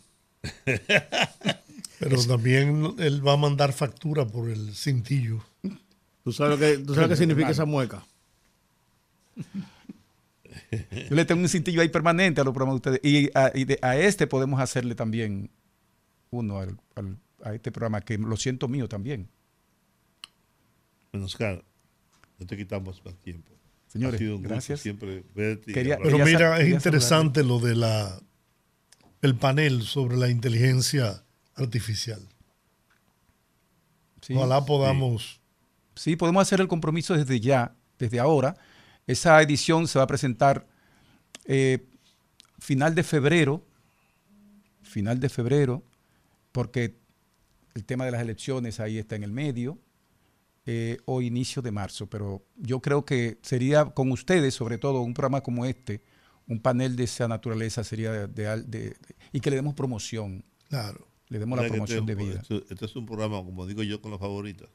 Pero 1.99 2.23
también 2.27 2.93
él 2.99 3.25
va 3.27 3.33
a 3.33 3.37
mandar 3.37 3.73
factura 3.73 4.27
por 4.27 4.49
el 4.49 4.75
cintillo. 4.75 5.43
¿Tú 6.23 6.31
sabes 6.31 6.59
lo 6.59 6.65
que, 6.65 6.77
tú 6.85 6.93
sabes 6.93 7.09
qué 7.09 7.15
significa 7.15 7.49
esa 7.49 7.65
mueca? 7.65 8.05
Yo 10.71 11.15
le 11.15 11.25
tengo 11.25 11.41
un 11.41 11.49
cintillo 11.49 11.81
ahí 11.81 11.89
permanente 11.89 12.41
a 12.41 12.43
los 12.43 12.53
programas 12.53 12.81
de 12.81 12.89
ustedes. 12.91 13.11
Y 13.11 13.29
a, 13.35 13.51
y 13.55 13.65
de- 13.65 13.79
a 13.81 13.97
este 13.97 14.27
podemos 14.27 14.59
hacerle 14.59 14.95
también 14.95 15.49
uno 16.29 16.59
al- 16.59 16.77
al- 16.95 17.17
a 17.43 17.53
este 17.55 17.71
programa, 17.71 18.01
que 18.01 18.17
lo 18.17 18.37
siento 18.37 18.67
mío 18.67 18.87
también. 18.87 19.27
Menoscar, 21.11 21.63
no 22.39 22.45
te 22.45 22.57
quitamos 22.57 23.03
más 23.05 23.15
tiempo. 23.17 23.51
Señores, 23.93 24.15
ha 24.15 24.17
sido 24.17 24.35
un 24.35 24.41
gusto 24.41 24.49
gracias. 24.49 24.79
siempre 24.79 25.23
Quería-. 25.65 25.97
Pero 25.97 26.17
Quería 26.17 26.25
mira, 26.25 26.59
es 26.59 26.69
interesante 26.69 27.43
lo 27.43 27.59
de 27.59 27.75
la 27.75 28.19
el 29.21 29.35
panel 29.35 29.83
sobre 29.83 30.17
la 30.17 30.29
inteligencia 30.29 31.23
artificial. 31.55 32.27
Sí. 34.21 34.33
Ojalá 34.33 34.65
podamos. 34.65 35.39
Sí, 35.95 36.15
podemos 36.15 36.41
hacer 36.41 36.59
el 36.59 36.67
compromiso 36.67 37.15
desde 37.15 37.39
ya, 37.39 37.75
desde 37.99 38.19
ahora. 38.19 38.57
Esa 39.05 39.39
edición 39.41 39.87
se 39.87 39.99
va 39.99 40.05
a 40.05 40.07
presentar 40.07 40.67
eh, 41.45 41.85
final 42.57 42.95
de 42.95 43.03
febrero, 43.03 43.63
final 44.81 45.19
de 45.19 45.29
febrero, 45.29 45.83
porque 46.51 46.95
el 47.75 47.85
tema 47.85 48.05
de 48.05 48.11
las 48.11 48.21
elecciones 48.21 48.79
ahí 48.79 48.97
está 48.97 49.15
en 49.15 49.23
el 49.23 49.31
medio, 49.31 49.77
eh, 50.65 50.97
o 51.05 51.21
inicio 51.21 51.61
de 51.61 51.71
marzo. 51.71 52.07
Pero 52.07 52.45
yo 52.57 52.79
creo 52.81 53.03
que 53.05 53.37
sería 53.41 53.85
con 53.85 54.11
ustedes, 54.11 54.53
sobre 54.53 54.77
todo, 54.77 55.01
un 55.01 55.13
programa 55.13 55.41
como 55.41 55.65
este, 55.65 56.01
un 56.47 56.59
panel 56.59 56.95
de 56.95 57.03
esa 57.05 57.27
naturaleza 57.27 57.83
sería 57.83 58.11
de, 58.11 58.27
de 58.27 58.47
al- 58.47 58.69
de- 58.69 58.89
de- 58.89 58.95
y 59.31 59.39
que 59.39 59.49
le 59.49 59.55
demos 59.57 59.73
promoción, 59.75 60.43
Claro. 60.69 61.07
le 61.29 61.39
demos 61.39 61.59
la 61.59 61.67
promoción 61.67 62.05
de 62.05 62.15
vida. 62.15 62.41
Este, 62.41 62.63
este 62.69 62.85
es 62.85 62.95
un 62.95 63.05
programa, 63.05 63.37
como 63.43 63.65
digo 63.65 63.81
yo, 63.83 64.01
con 64.01 64.11
la 64.11 64.17
favorita, 64.17 64.65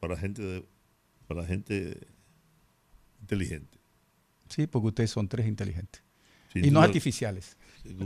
para 0.00 0.16
gente, 0.16 0.42
de- 0.42 0.64
para 1.26 1.44
gente 1.44 1.98
inteligente. 3.20 3.78
Sí, 4.48 4.66
porque 4.66 4.88
ustedes 4.88 5.10
son 5.10 5.28
tres 5.28 5.46
inteligentes. 5.46 6.02
Sin 6.52 6.64
Y 6.64 6.70
no 6.70 6.80
artificiales. 6.80 7.56
sí. 7.82 7.96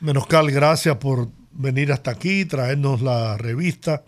Menoscal, 0.00 0.50
gracias 0.50 0.96
por 0.98 1.28
venir 1.52 1.92
hasta 1.92 2.10
aquí, 2.10 2.44
traernos 2.44 3.00
la 3.02 3.36
revista. 3.38 4.04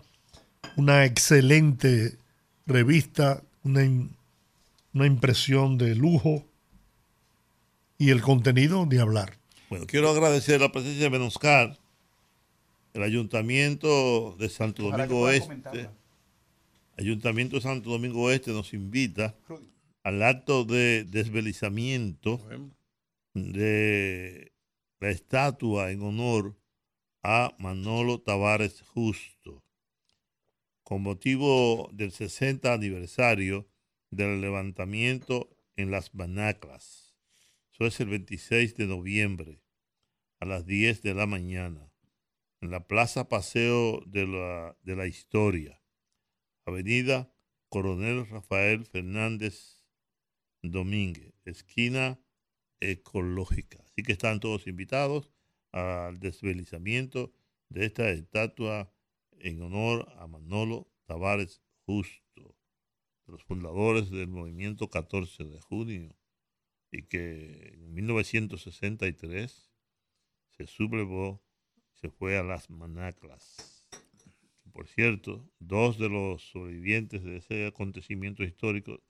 Una 0.75 1.05
excelente 1.05 2.17
revista, 2.65 3.43
una, 3.63 3.81
una 4.93 5.05
impresión 5.05 5.77
de 5.77 5.95
lujo 5.95 6.45
y 7.97 8.09
el 8.09 8.21
contenido 8.21 8.85
de 8.85 8.99
hablar. 8.99 9.37
Bueno, 9.69 9.85
quiero 9.87 10.09
agradecer 10.09 10.61
la 10.61 10.71
presencia 10.71 11.05
de 11.05 11.09
Menoscar, 11.09 11.77
el 12.93 13.03
Ayuntamiento 13.03 14.35
de 14.37 14.49
Santo 14.49 14.83
Domingo 14.83 15.21
Oeste. 15.21 15.89
Ayuntamiento 16.97 17.57
de 17.57 17.61
Santo 17.61 17.89
Domingo 17.89 18.31
Este 18.31 18.51
nos 18.51 18.73
invita 18.73 19.35
al 20.03 20.23
acto 20.23 20.63
de 20.63 21.03
desvelizamiento 21.03 22.39
de 23.33 24.53
la 25.01 25.09
estatua 25.09 25.91
en 25.91 26.01
honor 26.03 26.55
a 27.21 27.53
Manolo 27.57 28.21
Tavares 28.21 28.81
Justo, 28.93 29.61
con 30.85 31.01
motivo 31.01 31.89
del 31.93 32.11
60 32.11 32.71
aniversario 32.71 33.67
del 34.11 34.39
levantamiento 34.39 35.49
en 35.75 35.89
las 35.89 36.13
Banaclas. 36.13 37.17
Eso 37.73 37.87
es 37.87 37.99
el 37.99 38.09
26 38.09 38.75
de 38.75 38.85
noviembre 38.85 39.63
a 40.39 40.45
las 40.45 40.67
10 40.67 41.01
de 41.01 41.15
la 41.15 41.25
mañana 41.25 41.91
en 42.61 42.69
la 42.69 42.87
Plaza 42.87 43.27
Paseo 43.27 44.03
de 44.05 44.27
la, 44.27 44.77
de 44.83 44.95
la 44.95 45.07
Historia, 45.07 45.81
Avenida 46.65 47.33
Coronel 47.69 48.27
Rafael 48.27 48.85
Fernández 48.85 49.83
Domínguez, 50.61 51.33
esquina 51.45 52.19
ecológica. 52.79 53.83
Así 53.87 54.03
que 54.03 54.11
están 54.11 54.39
todos 54.39 54.67
invitados 54.67 55.31
al 55.71 56.19
desvelizamiento 56.19 57.33
de 57.69 57.87
esta 57.87 58.07
estatua 58.11 58.94
en 59.39 59.61
honor 59.61 60.07
a 60.17 60.27
Manolo 60.27 60.87
Tavares 61.05 61.61
Justo, 61.85 62.55
de 63.25 63.33
los 63.33 63.43
fundadores 63.43 64.09
del 64.09 64.27
movimiento 64.27 64.89
14 64.89 65.43
de 65.43 65.61
junio, 65.61 66.15
y 66.91 67.03
que 67.03 67.73
en 67.73 67.93
1963 67.93 69.71
se 70.57 70.67
sublevó, 70.67 71.43
se 71.93 72.09
fue 72.09 72.37
a 72.37 72.43
las 72.43 72.69
Manaclas. 72.69 73.87
Por 74.71 74.87
cierto, 74.87 75.49
dos 75.59 75.97
de 75.97 76.09
los 76.09 76.49
sobrevivientes 76.49 77.23
de 77.23 77.37
ese 77.37 77.67
acontecimiento 77.67 78.43
histórico 78.43 79.01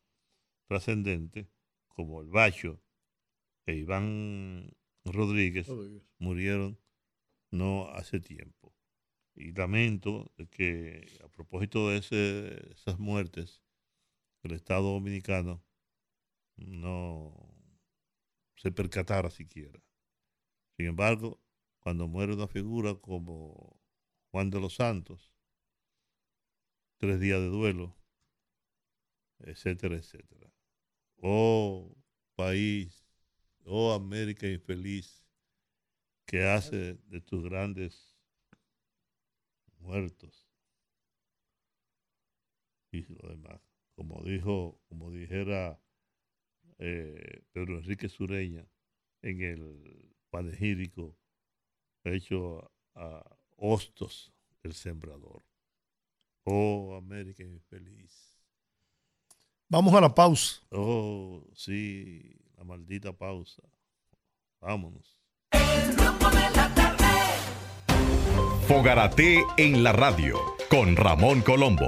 trascendente, 0.68 1.50
como 1.88 2.22
el 2.22 2.28
Bacho 2.28 2.82
e 3.66 3.76
Iván 3.76 4.76
Rodríguez, 5.06 5.68
murieron 6.20 6.80
no 7.52 7.88
hace 7.90 8.20
tiempo. 8.20 8.75
Y 9.36 9.52
lamento 9.52 10.32
que 10.50 11.20
a 11.24 11.28
propósito 11.28 11.90
de 11.90 11.98
esas 11.98 12.98
muertes, 12.98 13.62
el 14.44 14.54
Estado 14.54 14.94
Dominicano 14.94 15.64
no 16.56 17.34
se 18.56 18.72
percatara 18.72 19.30
siquiera. 19.30 19.84
Sin 20.78 20.88
embargo, 20.88 21.42
cuando 21.80 22.08
muere 22.08 22.34
una 22.34 22.48
figura 22.48 22.96
como 22.96 23.80
Juan 24.32 24.50
de 24.50 24.60
los 24.62 24.76
Santos, 24.76 25.34
tres 26.98 27.20
días 27.20 27.40
de 27.40 27.48
duelo, 27.48 27.96
etcétera, 29.40 29.96
etcétera. 29.96 30.50
Oh 31.18 31.96
país, 32.36 33.06
oh 33.66 33.94
América 33.94 34.48
infeliz, 34.48 35.26
que 36.26 36.44
hace 36.44 36.96
de 37.06 37.22
tus 37.22 37.44
grandes 37.44 38.15
muertos 39.86 40.48
y 42.92 43.02
lo 43.14 43.30
demás. 43.30 43.62
Como 43.96 44.22
dijo, 44.24 44.82
como 44.90 45.12
dijera 45.12 45.80
eh, 46.80 47.44
Pedro 47.52 47.78
Enrique 47.78 48.10
Sureña 48.10 48.66
en 49.22 49.42
el 49.42 50.16
panegírico 50.30 51.18
hecho 52.04 52.72
a 52.96 53.24
Hostos, 53.58 54.34
el 54.64 54.74
sembrador. 54.74 55.44
Oh, 56.44 56.96
América 56.96 57.44
infeliz. 57.44 58.40
Vamos 59.68 59.94
a 59.96 60.02
la 60.02 60.14
pausa. 60.14 60.62
Oh, 60.70 61.44
sí, 61.54 62.38
la 62.58 62.64
maldita 62.64 63.14
pausa. 63.14 63.64
Vámonos. 64.60 65.18
Fogarate 68.68 69.46
en 69.58 69.84
la 69.84 69.92
radio 69.92 70.40
con 70.72 70.96
Ramón 70.96 71.42
Colombo. 71.42 71.88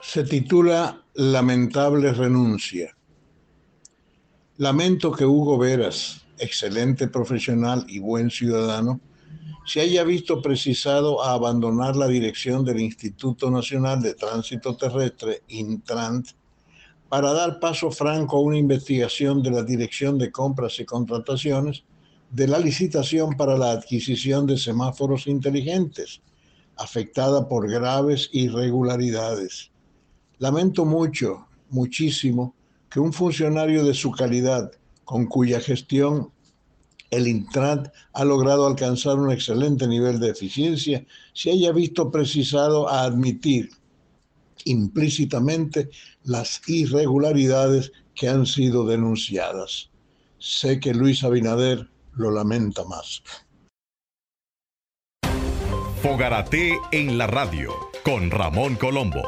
Se 0.00 0.24
titula 0.24 1.00
Lamentable 1.14 2.12
renuncia. 2.12 2.96
Lamento 4.56 5.12
que 5.12 5.24
Hugo 5.24 5.58
Veras, 5.58 6.26
excelente 6.38 7.06
profesional 7.06 7.86
y 7.86 8.00
buen 8.00 8.30
ciudadano, 8.30 9.00
se 9.64 9.80
haya 9.80 10.02
visto 10.02 10.42
precisado 10.42 11.22
a 11.22 11.34
abandonar 11.34 11.94
la 11.94 12.08
dirección 12.08 12.64
del 12.64 12.80
Instituto 12.80 13.48
Nacional 13.48 14.02
de 14.02 14.14
Tránsito 14.14 14.76
Terrestre, 14.76 15.44
Intrant, 15.46 16.30
para 17.08 17.32
dar 17.32 17.60
paso 17.60 17.92
franco 17.92 18.38
a 18.38 18.40
una 18.40 18.58
investigación 18.58 19.40
de 19.40 19.52
la 19.52 19.62
Dirección 19.62 20.18
de 20.18 20.32
Compras 20.32 20.80
y 20.80 20.84
Contrataciones 20.84 21.84
de 22.32 22.48
la 22.48 22.58
licitación 22.58 23.36
para 23.36 23.58
la 23.58 23.72
adquisición 23.72 24.46
de 24.46 24.56
semáforos 24.56 25.26
inteligentes, 25.26 26.22
afectada 26.78 27.46
por 27.46 27.70
graves 27.70 28.30
irregularidades. 28.32 29.70
Lamento 30.38 30.86
mucho, 30.86 31.46
muchísimo, 31.68 32.54
que 32.88 33.00
un 33.00 33.12
funcionario 33.12 33.84
de 33.84 33.92
su 33.92 34.10
calidad, 34.10 34.72
con 35.04 35.26
cuya 35.26 35.60
gestión 35.60 36.30
el 37.10 37.28
Intran 37.28 37.92
ha 38.14 38.24
logrado 38.24 38.66
alcanzar 38.66 39.18
un 39.18 39.30
excelente 39.30 39.86
nivel 39.86 40.18
de 40.18 40.30
eficiencia, 40.30 41.04
se 41.34 41.50
haya 41.50 41.70
visto 41.70 42.10
precisado 42.10 42.88
a 42.88 43.02
admitir 43.02 43.68
implícitamente 44.64 45.90
las 46.24 46.62
irregularidades 46.66 47.92
que 48.14 48.30
han 48.30 48.46
sido 48.46 48.86
denunciadas. 48.86 49.90
Sé 50.38 50.80
que 50.80 50.94
Luis 50.94 51.22
Abinader 51.24 51.91
lo 52.14 52.30
lamenta 52.30 52.84
más. 52.84 53.22
Fogarate 56.02 56.78
en 56.90 57.16
la 57.16 57.26
radio 57.26 57.72
con 58.04 58.30
Ramón 58.30 58.76
Colombo. 58.76 59.22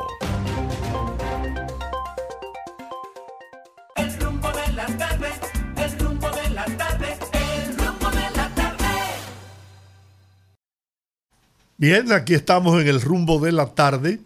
Bien, 11.77 12.13
aquí 12.13 12.35
estamos 12.35 12.81
en 12.81 12.89
el 12.89 13.01
rumbo 13.01 13.39
de 13.39 13.53
la 13.53 13.75
tarde. 13.75 14.21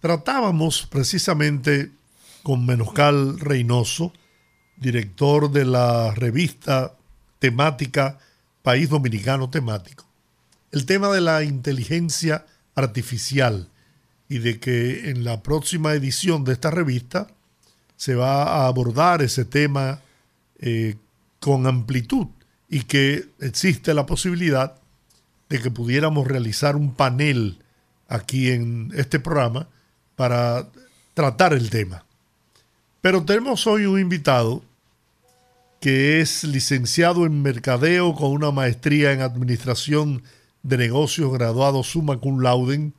Tratábamos 0.00 0.86
precisamente 0.86 1.90
con 2.42 2.66
Menoscal 2.66 3.40
Reynoso, 3.40 4.12
director 4.76 5.50
de 5.50 5.64
la 5.64 6.12
revista 6.14 6.92
temática 7.46 8.18
País 8.62 8.88
Dominicano 8.88 9.48
Temático, 9.50 10.04
el 10.72 10.84
tema 10.84 11.12
de 11.14 11.20
la 11.20 11.44
inteligencia 11.44 12.44
artificial 12.74 13.68
y 14.28 14.40
de 14.40 14.58
que 14.58 15.10
en 15.10 15.22
la 15.22 15.44
próxima 15.44 15.92
edición 15.92 16.42
de 16.42 16.54
esta 16.54 16.72
revista 16.72 17.28
se 17.96 18.16
va 18.16 18.42
a 18.42 18.66
abordar 18.66 19.22
ese 19.22 19.44
tema 19.44 20.00
eh, 20.58 20.96
con 21.38 21.68
amplitud 21.68 22.26
y 22.68 22.80
que 22.80 23.28
existe 23.38 23.94
la 23.94 24.06
posibilidad 24.06 24.74
de 25.48 25.62
que 25.62 25.70
pudiéramos 25.70 26.26
realizar 26.26 26.74
un 26.74 26.94
panel 26.94 27.60
aquí 28.08 28.50
en 28.50 28.90
este 28.96 29.20
programa 29.20 29.68
para 30.16 30.66
tratar 31.14 31.52
el 31.52 31.70
tema. 31.70 32.04
Pero 33.00 33.24
tenemos 33.24 33.68
hoy 33.68 33.86
un 33.86 34.00
invitado 34.00 34.64
que 35.80 36.20
es 36.20 36.44
licenciado 36.44 37.26
en 37.26 37.42
mercadeo 37.42 38.14
con 38.14 38.32
una 38.32 38.50
maestría 38.50 39.12
en 39.12 39.20
administración 39.20 40.22
de 40.62 40.78
negocios 40.78 41.32
graduado 41.32 41.82
summa 41.82 42.18
cum 42.18 42.40
laude, 42.40 42.92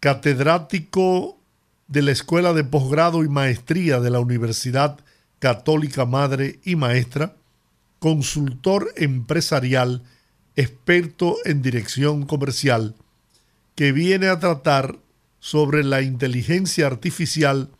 catedrático 0.00 1.38
de 1.88 2.02
la 2.02 2.12
Escuela 2.12 2.52
de 2.52 2.64
Posgrado 2.64 3.24
y 3.24 3.28
Maestría 3.28 4.00
de 4.00 4.10
la 4.10 4.20
Universidad 4.20 4.98
Católica 5.38 6.04
Madre 6.04 6.60
y 6.64 6.76
Maestra, 6.76 7.34
consultor 7.98 8.92
empresarial 8.96 10.02
experto 10.54 11.36
en 11.44 11.62
dirección 11.62 12.26
comercial, 12.26 12.94
que 13.74 13.92
viene 13.92 14.28
a 14.28 14.38
tratar 14.38 14.98
sobre 15.40 15.84
la 15.84 16.02
inteligencia 16.02 16.86
artificial 16.86 17.70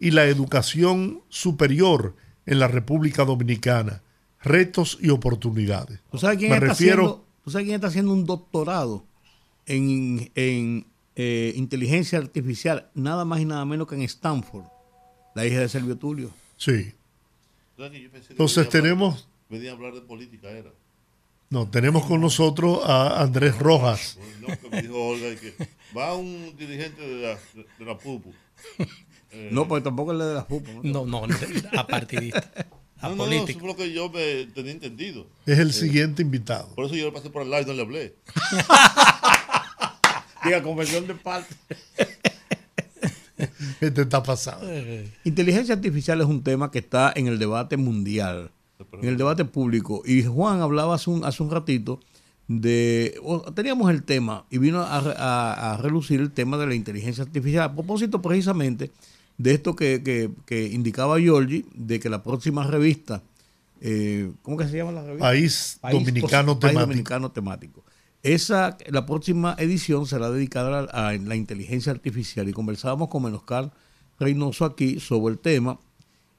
y 0.00 0.10
la 0.10 0.24
educación 0.24 1.22
superior 1.28 2.16
en 2.46 2.58
la 2.58 2.68
República 2.68 3.24
Dominicana, 3.24 4.02
retos 4.42 4.98
y 5.00 5.10
oportunidades. 5.10 6.00
¿Tú 6.10 6.18
sabes 6.18 6.38
quién, 6.38 6.52
está, 6.52 6.72
haciendo, 6.72 7.24
quién 7.44 7.70
está 7.70 7.86
haciendo 7.88 8.12
un 8.12 8.26
doctorado 8.26 9.04
en, 9.66 10.30
eh, 11.16 11.52
inteligencia 11.56 12.18
artificial, 12.18 12.90
nada 12.94 13.24
más 13.24 13.40
y 13.40 13.44
nada 13.44 13.64
menos 13.64 13.88
que 13.88 13.94
en 13.94 14.02
Stanford, 14.02 14.64
la 15.34 15.46
hija 15.46 15.60
de 15.60 15.68
Servio 15.68 15.96
Tulio? 15.96 16.30
Sí. 16.56 16.92
Entonces 18.30 18.68
tenemos... 18.68 19.28
Venía 19.48 19.70
a 19.70 19.74
hablar 19.74 19.94
de 19.94 20.00
política, 20.00 20.50
era. 20.50 20.70
No, 21.50 21.68
tenemos 21.68 22.06
con 22.06 22.20
nosotros 22.20 22.80
a 22.84 23.22
Andrés 23.22 23.56
Rojas. 23.58 24.18
No, 24.40 24.48
que 24.58 24.68
me 24.68 24.82
dijo 24.82 25.06
Olga 25.06 25.36
que 25.36 25.54
va 25.96 26.14
un 26.16 26.56
dirigente 26.56 27.00
de 27.00 27.22
la, 27.22 27.38
de 27.78 27.84
la 27.84 27.96
PUPU. 27.96 28.34
No, 29.50 29.66
pues 29.68 29.82
tampoco 29.82 30.12
es 30.12 30.18
de 30.18 30.34
la 30.34 30.44
FUPA. 30.44 30.70
No, 30.82 31.06
no, 31.06 31.26
no 31.26 31.34
a 31.78 31.86
partidista. 31.86 32.50
A 33.00 33.08
no, 33.08 33.16
político. 33.16 33.44
no, 33.44 33.48
eso 33.50 33.58
fue 33.60 33.68
lo 33.68 33.76
que 33.76 33.92
yo 33.92 34.10
me 34.10 34.46
tenía 34.54 34.72
entendido. 34.72 35.26
Es 35.46 35.58
el 35.58 35.72
siguiente 35.72 36.22
invitado. 36.22 36.68
Por 36.74 36.86
eso 36.86 36.94
yo 36.94 37.06
le 37.06 37.12
pasé 37.12 37.30
por 37.30 37.42
el 37.42 37.50
lado 37.50 37.62
y 37.62 37.66
no 37.66 37.72
le 37.74 37.82
hablé. 37.82 38.14
Diga, 40.44 40.62
conversión 40.62 41.06
de 41.06 41.14
parte. 41.14 41.54
Este 43.80 44.02
está 44.02 44.22
pasado. 44.22 44.66
Inteligencia 45.24 45.74
artificial 45.74 46.20
es 46.20 46.26
un 46.26 46.42
tema 46.42 46.70
que 46.70 46.78
está 46.78 47.12
en 47.14 47.26
el 47.26 47.38
debate 47.38 47.76
mundial, 47.76 48.50
en 49.02 49.08
el 49.08 49.16
debate 49.16 49.44
público. 49.44 50.02
Y 50.06 50.22
Juan 50.22 50.60
hablaba 50.60 50.94
hace 50.94 51.10
un, 51.10 51.24
hace 51.24 51.42
un 51.42 51.50
ratito 51.50 52.00
de... 52.46 53.20
teníamos 53.54 53.90
el 53.90 54.04
tema 54.04 54.44
y 54.50 54.58
vino 54.58 54.80
a, 54.80 54.98
a- 54.98 55.72
a 55.72 55.76
relucir 55.78 56.20
el 56.20 56.30
tema 56.30 56.56
de 56.58 56.66
la 56.68 56.74
inteligencia 56.74 57.24
artificial. 57.24 57.64
A 57.64 57.74
propósito 57.74 58.22
precisamente 58.22 58.90
de 59.38 59.54
esto 59.54 59.74
que, 59.76 60.02
que- 60.02 60.30
que 60.46 60.66
indicaba 60.68 61.18
Giorgi, 61.18 61.64
de 61.74 61.98
que 62.00 62.08
la 62.08 62.22
próxima 62.22 62.64
revista, 62.66 63.22
eh, 63.80 64.30
¿cómo 64.42 64.56
que 64.56 64.68
se 64.68 64.76
llama 64.76 64.92
la 64.92 65.02
revista? 65.04 65.26
País 65.80 65.98
Dominicano 65.98 66.58
País 66.58 66.60
Temático. 66.72 66.80
Dominicano 66.80 67.30
Temático. 67.32 67.84
Esa, 68.22 68.78
la 68.88 69.04
próxima 69.04 69.54
edición 69.58 70.06
será 70.06 70.30
dedicada 70.30 70.88
a, 70.92 71.08
a 71.08 71.12
la 71.18 71.36
inteligencia 71.36 71.92
artificial 71.92 72.48
y 72.48 72.52
conversábamos 72.52 73.08
con 73.08 73.22
Menoscar 73.24 73.70
Reynoso 74.18 74.64
aquí 74.64 74.98
sobre 75.00 75.32
el 75.34 75.38
tema 75.40 75.78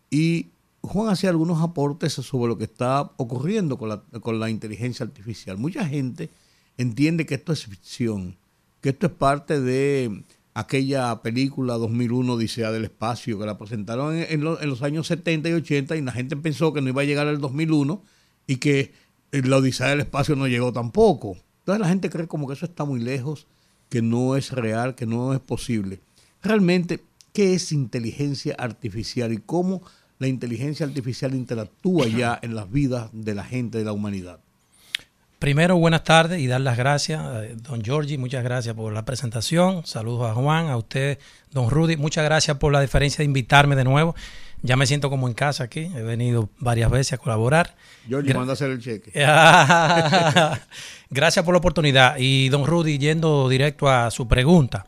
y 0.09 0.47
Juan 0.81 1.09
hacía 1.09 1.29
algunos 1.31 1.61
aportes 1.61 2.13
sobre 2.13 2.47
lo 2.49 2.57
que 2.57 2.63
está 2.63 3.11
ocurriendo 3.17 3.77
con 3.77 3.89
la, 3.89 4.01
con 4.21 4.39
la 4.39 4.49
inteligencia 4.49 5.03
artificial. 5.05 5.57
Mucha 5.57 5.85
gente 5.85 6.29
entiende 6.77 7.25
que 7.25 7.35
esto 7.35 7.53
es 7.53 7.65
ficción, 7.65 8.35
que 8.81 8.89
esto 8.89 9.07
es 9.07 9.13
parte 9.13 9.59
de 9.61 10.23
aquella 10.56 11.22
película 11.22 11.76
2001 11.76 12.34
Odisea 12.34 12.72
del 12.72 12.86
Espacio, 12.86 13.38
que 13.38 13.45
la 13.45 13.58
presentaron 13.58 14.16
en, 14.16 14.26
en 14.30 14.41
lo- 14.43 14.60
en 14.60 14.70
los 14.70 14.82
años 14.82 15.06
70 15.08 15.49
y 15.49 15.53
80 15.53 15.95
y 15.97 16.01
la 16.01 16.12
gente 16.12 16.36
pensó 16.38 16.74
que 16.74 16.82
no 16.82 16.89
iba 16.89 17.01
a 17.03 17.06
llegar 17.06 17.28
al 17.28 17.39
2001 17.39 18.01
y 18.47 18.56
que 18.56 18.93
eh, 19.32 19.41
la 19.43 19.58
Odisea 19.58 19.89
del 19.89 19.99
Espacio 20.01 20.36
no 20.36 20.47
llegó 20.47 20.74
tampoco. 20.74 21.38
Entonces 21.60 21.82
la 21.82 21.88
gente 21.89 22.10
cree 22.10 22.28
como 22.28 22.47
que 22.47 22.53
eso 22.53 22.66
está 22.66 22.86
muy 22.86 22.99
lejos, 22.99 23.47
que 23.89 24.01
no 24.01 24.36
es 24.36 24.51
real, 24.51 24.95
que 24.95 25.06
no 25.06 25.34
es 25.34 25.39
posible. 25.39 25.99
Realmente, 26.41 27.03
¿qué 27.34 27.53
es 27.53 27.72
inteligencia 27.72 28.56
artificial 28.58 29.34
y 29.34 29.38
cómo 29.38 29.82
la 30.20 30.28
inteligencia 30.28 30.86
artificial 30.86 31.36
interactúa 31.36 32.08
ya 32.08 32.39
en 32.41 32.56
las 32.56 32.72
vidas 32.72 33.10
de 33.12 33.36
la 33.36 33.43
gente, 33.43 33.78
de 33.80 33.84
la 33.84 33.91
humanidad? 33.91 34.39
Primero, 35.39 35.75
buenas 35.77 36.03
tardes 36.03 36.39
y 36.39 36.47
dar 36.47 36.61
las 36.61 36.77
gracias, 36.77 37.21
don 37.61 37.83
Giorgi, 37.83 38.17
muchas 38.17 38.43
gracias 38.43 38.73
por 38.73 38.91
la 38.93 39.03
presentación. 39.05 39.86
Saludos 39.86 40.31
a 40.31 40.33
Juan, 40.33 40.67
a 40.69 40.77
usted, 40.77 41.19
don 41.51 41.69
Rudy, 41.69 41.97
muchas 41.97 42.23
gracias 42.23 42.57
por 42.57 42.71
la 42.71 42.81
diferencia 42.81 43.17
de 43.17 43.25
invitarme 43.25 43.75
de 43.75 43.83
nuevo. 43.83 44.15
Ya 44.61 44.77
me 44.77 44.88
siento 44.88 45.09
como 45.09 45.27
en 45.27 45.33
casa 45.36 45.65
aquí, 45.65 45.91
he 45.95 46.01
venido 46.01 46.49
varias 46.59 46.89
veces 46.89 47.13
a 47.13 47.17
colaborar. 47.17 47.75
Gra- 48.07 48.38
manda 48.38 48.53
a 48.53 48.55
hacer 48.55 48.71
el 48.71 48.81
cheque. 48.81 49.11
Gracias 51.11 51.45
por 51.45 51.53
la 51.53 51.59
oportunidad. 51.59 52.15
Y 52.17 52.49
don 52.49 52.65
Rudy, 52.65 52.97
yendo 52.97 53.47
directo 53.49 53.89
a 53.89 54.09
su 54.09 54.27
pregunta, 54.27 54.86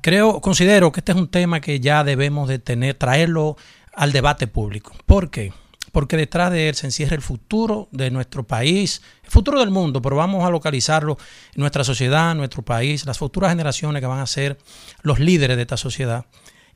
creo, 0.00 0.40
considero 0.40 0.92
que 0.92 1.00
este 1.00 1.12
es 1.12 1.18
un 1.18 1.28
tema 1.28 1.60
que 1.60 1.80
ya 1.80 2.04
debemos 2.04 2.48
de 2.48 2.58
tener, 2.58 2.94
traerlo 2.94 3.56
al 3.92 4.12
debate 4.12 4.46
público. 4.46 4.92
¿Por 5.04 5.30
qué? 5.30 5.52
Porque 5.92 6.16
detrás 6.16 6.50
de 6.52 6.68
él 6.68 6.74
se 6.74 6.86
encierra 6.86 7.16
el 7.16 7.22
futuro 7.22 7.88
de 7.92 8.10
nuestro 8.10 8.46
país, 8.46 9.02
el 9.24 9.30
futuro 9.30 9.60
del 9.60 9.70
mundo, 9.70 10.02
pero 10.02 10.16
vamos 10.16 10.44
a 10.44 10.50
localizarlo 10.50 11.18
en 11.54 11.60
nuestra 11.60 11.84
sociedad, 11.84 12.34
nuestro 12.34 12.62
país, 12.62 13.06
las 13.06 13.18
futuras 13.18 13.50
generaciones 13.50 14.00
que 14.00 14.06
van 14.06 14.20
a 14.20 14.26
ser 14.26 14.58
los 15.02 15.18
líderes 15.18 15.56
de 15.56 15.62
esta 15.62 15.76
sociedad. 15.76 16.26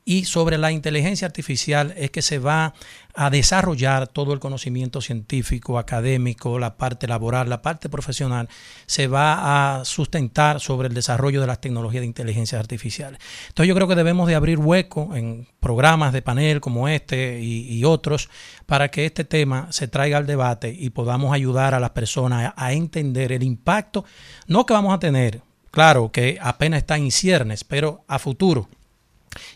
Y 0.05 0.25
sobre 0.25 0.57
la 0.57 0.71
inteligencia 0.71 1.25
artificial 1.25 1.93
es 1.97 2.11
que 2.11 2.21
se 2.21 2.37
va 2.37 2.73
a 3.15 3.29
desarrollar 3.29 4.07
todo 4.07 4.33
el 4.33 4.39
conocimiento 4.39 4.99
científico, 4.99 5.77
académico, 5.77 6.59
la 6.59 6.75
parte 6.75 7.07
laboral, 7.07 7.49
la 7.49 7.61
parte 7.61 7.87
profesional, 7.87 8.49
se 8.85 9.07
va 9.07 9.77
a 9.77 9.85
sustentar 9.85 10.59
sobre 10.59 10.87
el 10.89 10.93
desarrollo 10.93 11.39
de 11.39 11.47
las 11.47 11.61
tecnologías 11.61 12.01
de 12.01 12.07
inteligencia 12.07 12.59
artificial. 12.59 13.17
Entonces 13.47 13.69
yo 13.69 13.75
creo 13.75 13.87
que 13.87 13.95
debemos 13.95 14.27
de 14.27 14.35
abrir 14.35 14.59
hueco 14.59 15.15
en 15.15 15.47
programas 15.59 16.11
de 16.11 16.21
panel 16.21 16.59
como 16.59 16.87
este 16.87 17.39
y, 17.41 17.83
otros 17.83 18.29
para 18.65 18.89
que 18.89 19.05
este 19.05 19.25
tema 19.25 19.67
se 19.71 19.89
traiga 19.89 20.17
al 20.17 20.25
debate 20.25 20.73
y 20.77 20.89
podamos 20.89 21.33
ayudar 21.33 21.73
a 21.73 21.81
las 21.81 21.89
personas 21.89 22.53
a, 22.55 22.65
a 22.65 22.71
entender 22.71 23.33
el 23.33 23.43
impacto, 23.43 24.05
no 24.47 24.65
que 24.65 24.73
vamos 24.73 24.93
a 24.93 24.99
tener, 24.99 25.41
claro 25.69 26.11
que 26.11 26.37
apenas 26.41 26.77
está 26.77 26.95
en 26.95 27.11
ciernes, 27.11 27.65
pero 27.65 28.05
a 28.07 28.19
futuro 28.19 28.69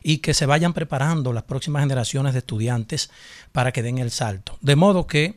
y 0.04 0.20
que 0.20 0.34
se 0.34 0.46
vayan 0.46 0.74
preparando 0.74 1.34
las 1.34 1.44
próximas 1.44 1.82
generaciones 1.82 2.34
de 2.34 2.40
estudiantes 2.40 3.10
para 3.52 3.72
que 3.72 3.84
den 3.84 3.98
el 3.98 4.12
salto. 4.12 4.58
De 4.62 4.76
modo 4.76 5.08
que, 5.08 5.36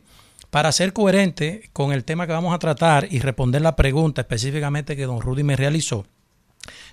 para 0.49 0.71
ser 0.71 0.93
coherente 0.93 1.69
con 1.73 1.93
el 1.93 2.03
tema 2.03 2.27
que 2.27 2.33
vamos 2.33 2.53
a 2.53 2.59
tratar 2.59 3.07
y 3.09 3.19
responder 3.19 3.61
la 3.61 3.75
pregunta 3.75 4.21
específicamente 4.21 4.95
que 4.95 5.05
don 5.05 5.21
Rudy 5.21 5.43
me 5.43 5.55
realizó, 5.55 6.05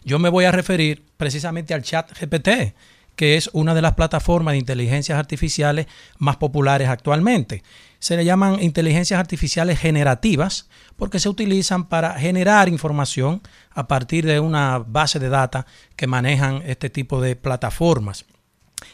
yo 0.04 0.18
me 0.18 0.28
voy 0.28 0.44
a 0.44 0.52
referir 0.52 1.04
precisamente 1.16 1.74
al 1.74 1.82
chat 1.82 2.10
GPT, 2.18 2.74
que 3.16 3.36
es 3.36 3.50
una 3.52 3.74
de 3.74 3.82
las 3.82 3.94
plataformas 3.94 4.52
de 4.52 4.58
inteligencias 4.58 5.18
artificiales 5.18 5.86
más 6.18 6.36
populares 6.36 6.88
actualmente. 6.88 7.62
Se 7.98 8.16
le 8.16 8.24
llaman 8.24 8.62
inteligencias 8.62 9.18
artificiales 9.18 9.78
generativas 9.78 10.68
porque 10.96 11.18
se 11.18 11.28
utilizan 11.28 11.88
para 11.88 12.14
generar 12.18 12.68
información 12.68 13.42
a 13.70 13.88
partir 13.88 14.24
de 14.24 14.40
una 14.40 14.78
base 14.78 15.18
de 15.18 15.28
data 15.28 15.66
que 15.96 16.06
manejan 16.06 16.62
este 16.64 16.90
tipo 16.90 17.20
de 17.20 17.36
plataformas. 17.36 18.24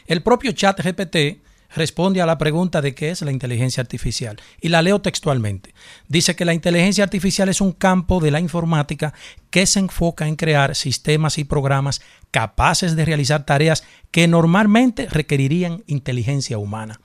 El 0.07 0.23
propio 0.23 0.51
chat 0.51 0.79
GPT 0.81 1.41
responde 1.75 2.21
a 2.21 2.25
la 2.25 2.37
pregunta 2.37 2.81
de 2.81 2.95
qué 2.95 3.09
es 3.09 3.21
la 3.21 3.31
inteligencia 3.31 3.81
artificial 3.81 4.37
y 4.61 4.69
la 4.69 4.81
leo 4.81 5.01
textualmente. 5.01 5.73
Dice 6.07 6.35
que 6.35 6.45
la 6.45 6.53
inteligencia 6.53 7.03
artificial 7.03 7.49
es 7.49 7.61
un 7.61 7.73
campo 7.73 8.19
de 8.19 8.31
la 8.31 8.39
informática 8.39 9.13
que 9.49 9.65
se 9.65 9.79
enfoca 9.79 10.27
en 10.27 10.35
crear 10.35 10.75
sistemas 10.75 11.37
y 11.37 11.43
programas 11.43 12.01
capaces 12.31 12.95
de 12.95 13.05
realizar 13.05 13.45
tareas 13.45 13.83
que 14.11 14.27
normalmente 14.27 15.07
requerirían 15.07 15.83
inteligencia 15.87 16.57
humana. 16.57 16.99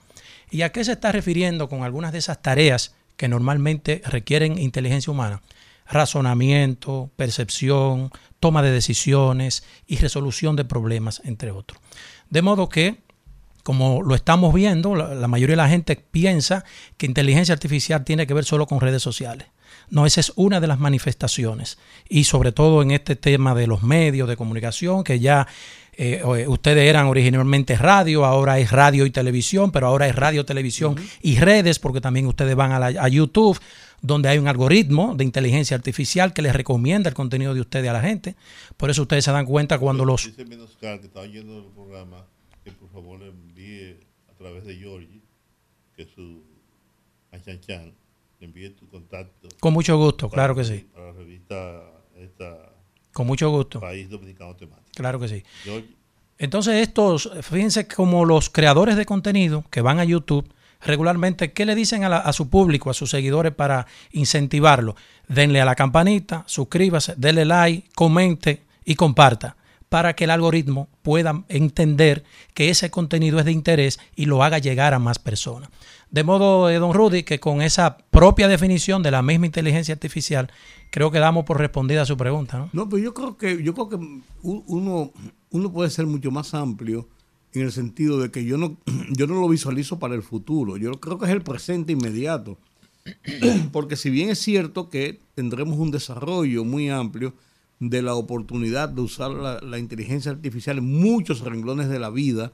¿Y 0.51 0.63
a 0.63 0.71
qué 0.71 0.83
se 0.83 0.91
está 0.91 1.11
refiriendo 1.11 1.69
con 1.69 1.83
algunas 1.83 2.11
de 2.11 2.19
esas 2.19 2.41
tareas 2.41 2.93
que 3.15 3.27
normalmente 3.27 4.01
requieren 4.05 4.59
inteligencia 4.59 5.11
humana? 5.11 5.41
Razonamiento, 5.87 7.09
percepción, 7.15 8.11
toma 8.39 8.61
de 8.61 8.71
decisiones 8.71 9.63
y 9.87 9.97
resolución 9.97 10.55
de 10.55 10.65
problemas, 10.65 11.21
entre 11.25 11.51
otros. 11.51 11.79
De 12.29 12.41
modo 12.41 12.69
que 12.69 12.99
como 13.63 14.01
lo 14.01 14.15
estamos 14.15 14.53
viendo, 14.53 14.95
la, 14.95 15.27
mayoría 15.27 15.53
de 15.53 15.61
la 15.61 15.69
gente 15.69 15.95
piensa 15.95 16.65
que 16.97 17.05
inteligencia 17.05 17.53
artificial 17.53 18.03
tiene 18.03 18.25
que 18.25 18.33
ver 18.33 18.45
solo 18.45 18.65
con 18.65 18.79
redes 18.79 19.03
sociales. 19.03 19.47
No, 19.89 20.05
esa 20.05 20.19
es 20.19 20.33
una 20.35 20.59
de 20.59 20.67
las 20.67 20.79
manifestaciones. 20.79 21.77
Y 22.09 22.23
sobre 22.23 22.51
todo 22.51 22.81
en 22.81 22.91
este 22.91 23.15
tema 23.15 23.53
de 23.53 23.67
los 23.67 23.83
medios 23.83 24.27
de 24.27 24.37
comunicación, 24.37 25.03
que 25.03 25.19
ya 25.19 25.47
eh, 26.03 26.47
ustedes 26.47 26.89
eran 26.89 27.05
originalmente 27.05 27.75
radio, 27.75 28.25
ahora 28.25 28.57
es 28.57 28.71
radio 28.71 29.05
y 29.05 29.11
televisión, 29.11 29.71
pero 29.71 29.85
ahora 29.85 30.07
es 30.07 30.15
radio, 30.15 30.43
televisión 30.43 30.93
uh 30.93 30.95
-huh. 30.95 31.19
y 31.21 31.37
redes, 31.37 31.77
porque 31.77 32.01
también 32.01 32.25
ustedes 32.25 32.55
van 32.55 32.71
a, 32.71 32.79
la, 32.79 32.87
a 32.87 33.07
YouTube, 33.07 33.59
donde 34.01 34.27
hay 34.27 34.39
un 34.39 34.47
algoritmo 34.47 35.13
de 35.15 35.23
inteligencia 35.25 35.77
artificial 35.77 36.33
que 36.33 36.41
les 36.41 36.55
recomienda 36.55 37.07
el 37.07 37.13
contenido 37.13 37.53
de 37.53 37.61
ustedes 37.61 37.87
a 37.87 37.93
la 37.93 38.01
gente. 38.01 38.35
Por 38.77 38.89
eso 38.89 39.03
ustedes 39.03 39.25
se 39.25 39.31
dan 39.31 39.45
cuenta 39.45 39.77
cuando 39.77 40.03
los... 40.03 40.25
Dice 40.25 40.43
Menoscar, 40.43 40.99
que 40.99 41.05
estaba 41.05 41.27
yendo 41.27 41.59
el 41.59 41.65
programa, 41.65 42.25
que 42.63 42.71
por 42.71 42.89
favor 42.89 43.19
le 43.19 43.27
envíe 43.27 43.97
a 44.27 44.33
través 44.33 44.65
de 44.65 44.75
Georgie, 44.77 45.21
que 45.95 46.05
su 46.05 46.41
a 47.31 47.39
Chan 47.39 47.59
Chan, 47.59 47.93
le 48.39 48.45
envíe 48.47 48.71
tu 48.71 48.87
contacto. 48.89 49.49
Con 49.59 49.73
mucho 49.73 49.95
gusto, 49.97 50.29
para, 50.29 50.41
claro 50.41 50.55
que 50.55 50.63
sí. 50.63 50.87
Para 50.91 51.05
la 51.05 51.11
revista 51.13 51.90
Con 53.13 53.27
mucho 53.27 53.49
gusto. 53.49 53.79
País 53.79 54.09
Dominicano 54.09 54.55
Temático. 54.55 54.89
Claro 54.95 55.19
que 55.19 55.27
sí. 55.27 55.43
Entonces 56.37 56.75
estos, 56.81 57.29
fíjense 57.41 57.87
como 57.87 58.25
los 58.25 58.49
creadores 58.49 58.95
de 58.95 59.05
contenido 59.05 59.63
que 59.69 59.81
van 59.81 59.99
a 59.99 60.03
YouTube, 60.03 60.51
regularmente, 60.81 61.53
¿qué 61.53 61.65
le 61.65 61.75
dicen 61.75 62.03
a, 62.03 62.09
la, 62.09 62.17
a, 62.17 62.33
su 62.33 62.49
público, 62.49 62.89
a 62.89 62.93
sus 62.93 63.11
seguidores 63.11 63.53
para 63.53 63.85
incentivarlo? 64.11 64.95
Denle 65.27 65.61
a 65.61 65.65
la 65.65 65.75
campanita, 65.75 66.43
suscríbase, 66.47 67.13
denle 67.17 67.45
like, 67.45 67.89
comente 67.93 68.63
y 68.83 68.95
comparta 68.95 69.55
para 69.91 70.15
que 70.15 70.23
el 70.23 70.31
algoritmo 70.31 70.87
pueda 71.01 71.43
entender 71.49 72.23
que 72.53 72.69
ese 72.69 72.89
contenido 72.89 73.39
es 73.39 73.45
de 73.45 73.51
interés 73.51 73.99
y 74.15 74.25
lo 74.25 74.41
haga 74.41 74.57
llegar 74.57 74.93
a 74.93 74.99
más 74.99 75.19
personas. 75.19 75.69
De 76.11 76.25
modo, 76.25 76.69
eh, 76.69 76.77
don 76.77 76.93
Rudy, 76.93 77.23
que 77.23 77.39
con 77.39 77.61
esa 77.61 77.97
propia 77.97 78.49
definición 78.49 79.01
de 79.01 79.11
la 79.11 79.21
misma 79.21 79.45
inteligencia 79.45 79.93
artificial, 79.93 80.51
creo 80.89 81.09
que 81.09 81.19
damos 81.19 81.45
por 81.45 81.57
respondida 81.57 82.01
a 82.01 82.05
su 82.05 82.17
pregunta, 82.17 82.57
¿no? 82.57 82.69
No, 82.73 82.89
pero 82.89 83.01
yo 83.01 83.13
creo 83.13 83.37
que, 83.37 83.63
yo 83.63 83.73
creo 83.73 83.87
que 83.87 84.21
uno, 84.43 85.11
uno 85.51 85.71
puede 85.71 85.89
ser 85.89 86.05
mucho 86.07 86.29
más 86.29 86.53
amplio 86.53 87.07
en 87.53 87.61
el 87.61 87.71
sentido 87.71 88.19
de 88.19 88.29
que 88.29 88.43
yo 88.43 88.57
no, 88.57 88.77
yo 89.11 89.25
no 89.25 89.35
lo 89.35 89.47
visualizo 89.47 89.99
para 89.99 90.13
el 90.13 90.21
futuro, 90.21 90.75
yo 90.75 90.91
creo 90.99 91.17
que 91.17 91.25
es 91.25 91.31
el 91.31 91.43
presente 91.43 91.93
inmediato. 91.93 92.57
Porque 93.71 93.95
si 93.95 94.09
bien 94.09 94.29
es 94.29 94.39
cierto 94.39 94.89
que 94.89 95.19
tendremos 95.33 95.79
un 95.79 95.91
desarrollo 95.91 96.65
muy 96.65 96.89
amplio 96.89 97.33
de 97.79 98.01
la 98.01 98.15
oportunidad 98.15 98.89
de 98.89 99.01
usar 99.01 99.31
la, 99.31 99.61
la 99.61 99.79
inteligencia 99.79 100.31
artificial 100.31 100.77
en 100.77 100.91
muchos 100.99 101.39
renglones 101.39 101.87
de 101.87 101.99
la 101.99 102.09
vida, 102.09 102.51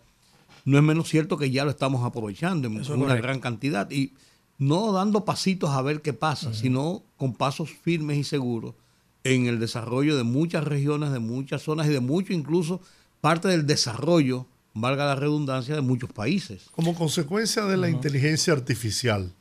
no 0.67 0.77
es 0.77 0.83
menos 0.83 1.07
cierto 1.07 1.37
que 1.37 1.49
ya 1.49 1.63
lo 1.63 1.71
estamos 1.71 2.03
aprovechando 2.05 2.67
en 2.67 3.01
una 3.01 3.15
gran 3.15 3.39
cantidad 3.39 3.89
y 3.89 4.13
no 4.57 4.91
dando 4.91 5.23
pasitos 5.23 5.69
a 5.69 5.81
ver 5.81 6.01
qué 6.01 6.11
pasa, 6.11 6.53
sino 6.53 7.03
con 7.15 7.33
pasos 7.33 7.69
firmes 7.69 8.17
y 8.17 8.25
seguros 8.25 8.75
en 9.23 9.47
el 9.47 9.59
desarrollo 9.59 10.17
de 10.17 10.23
muchas 10.23 10.65
regiones, 10.65 11.13
de 11.13 11.19
muchas 11.19 11.61
zonas 11.61 11.87
y 11.87 11.91
de 11.91 12.01
mucho 12.01 12.33
incluso 12.33 12.81
parte 13.21 13.47
del 13.47 13.65
desarrollo, 13.65 14.45
valga 14.73 15.05
la 15.05 15.15
redundancia, 15.15 15.73
de 15.73 15.79
muchos 15.79 16.11
países. 16.11 16.65
Como 16.75 16.95
consecuencia 16.95 17.63
de 17.63 17.77
la 17.77 17.87
inteligencia 17.87 18.51
artificial, 18.51 19.31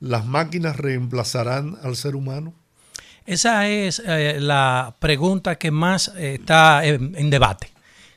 ¿las 0.00 0.24
máquinas 0.24 0.78
reemplazarán 0.78 1.76
al 1.82 1.94
ser 1.94 2.16
humano? 2.16 2.54
Esa 3.26 3.68
es 3.68 4.02
eh, 4.06 4.38
la 4.40 4.96
pregunta 4.98 5.56
que 5.56 5.70
más 5.70 6.10
eh, 6.16 6.38
está 6.40 6.86
en, 6.86 7.28
debate. 7.28 7.68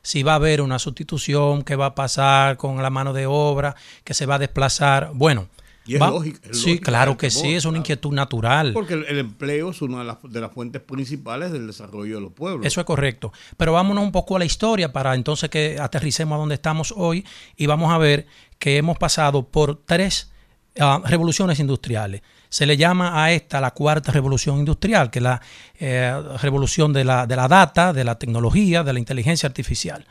Si 0.06 0.22
va 0.22 0.34
a 0.34 0.36
haber 0.36 0.62
una 0.62 0.78
sustitución, 0.78 1.64
qué 1.64 1.76
va 1.76 1.88
a 1.88 1.96
pasar 1.96 2.58
con 2.58 2.80
la 2.84 2.92
mano 2.92 3.12
de 3.12 3.26
obra, 3.26 3.76
que 4.04 4.14
se 4.14 4.28
va 4.28 4.36
a 4.36 4.40
desplazar. 4.40 5.10
Bueno, 5.16 5.48
y 5.84 5.96
es 5.96 6.00
lógico. 6.00 6.40
sí, 6.52 6.78
claro 6.78 7.18
que 7.18 7.32
sí, 7.32 7.56
es 7.56 7.66
una 7.66 7.80
inquietud 7.80 8.14
natural. 8.14 8.72
Porque 8.74 8.94
el, 8.94 9.18
empleo 9.18 9.72
es 9.72 9.82
una 9.82 10.00
de 10.00 10.04
las, 10.06 10.18
de 10.22 10.42
las, 10.42 10.52
fuentes 10.52 10.84
principales 10.84 11.52
del 11.52 11.66
desarrollo 11.66 12.18
de 12.18 12.22
los 12.22 12.34
pueblos. 12.34 12.68
Eso 12.68 12.82
es 12.82 12.86
correcto. 12.86 13.34
Pero 13.58 13.74
vámonos 13.74 14.04
un 14.04 14.12
poco 14.12 14.36
a 14.36 14.40
la 14.40 14.46
historia 14.46 14.94
para 14.94 15.16
entonces 15.16 15.50
que 15.50 15.80
aterricemos 15.80 16.36
a 16.36 16.40
donde 16.40 16.54
estamos 16.54 16.94
hoy 16.96 17.26
y 17.58 17.66
vamos 17.66 17.92
a 17.92 17.98
ver 17.98 18.28
que 18.60 18.78
hemos 18.78 19.00
pasado 19.00 19.48
por 19.48 19.82
tres 19.86 20.32
ah, 20.80 21.02
revoluciones 21.04 21.60
industriales. 21.60 22.22
Se 22.56 22.66
le 22.66 22.78
llama 22.78 23.22
a 23.22 23.34
esta 23.34 23.60
la 23.60 23.72
cuarta 23.72 24.14
revolución 24.14 24.60
industrial, 24.60 25.12
que 25.12 25.20
es 25.20 25.24
la 25.24 25.42
eh, 25.78 26.14
revolución 26.42 26.94
de 26.94 27.04
la, 27.04 27.28
de 27.28 27.36
la, 27.36 27.50
data, 27.50 27.92
de 27.92 28.06
la 28.06 28.18
tecnología, 28.18 28.82
de 28.82 28.94
la 28.94 29.00
inteligencia 29.00 29.46
artificial. 29.46 30.06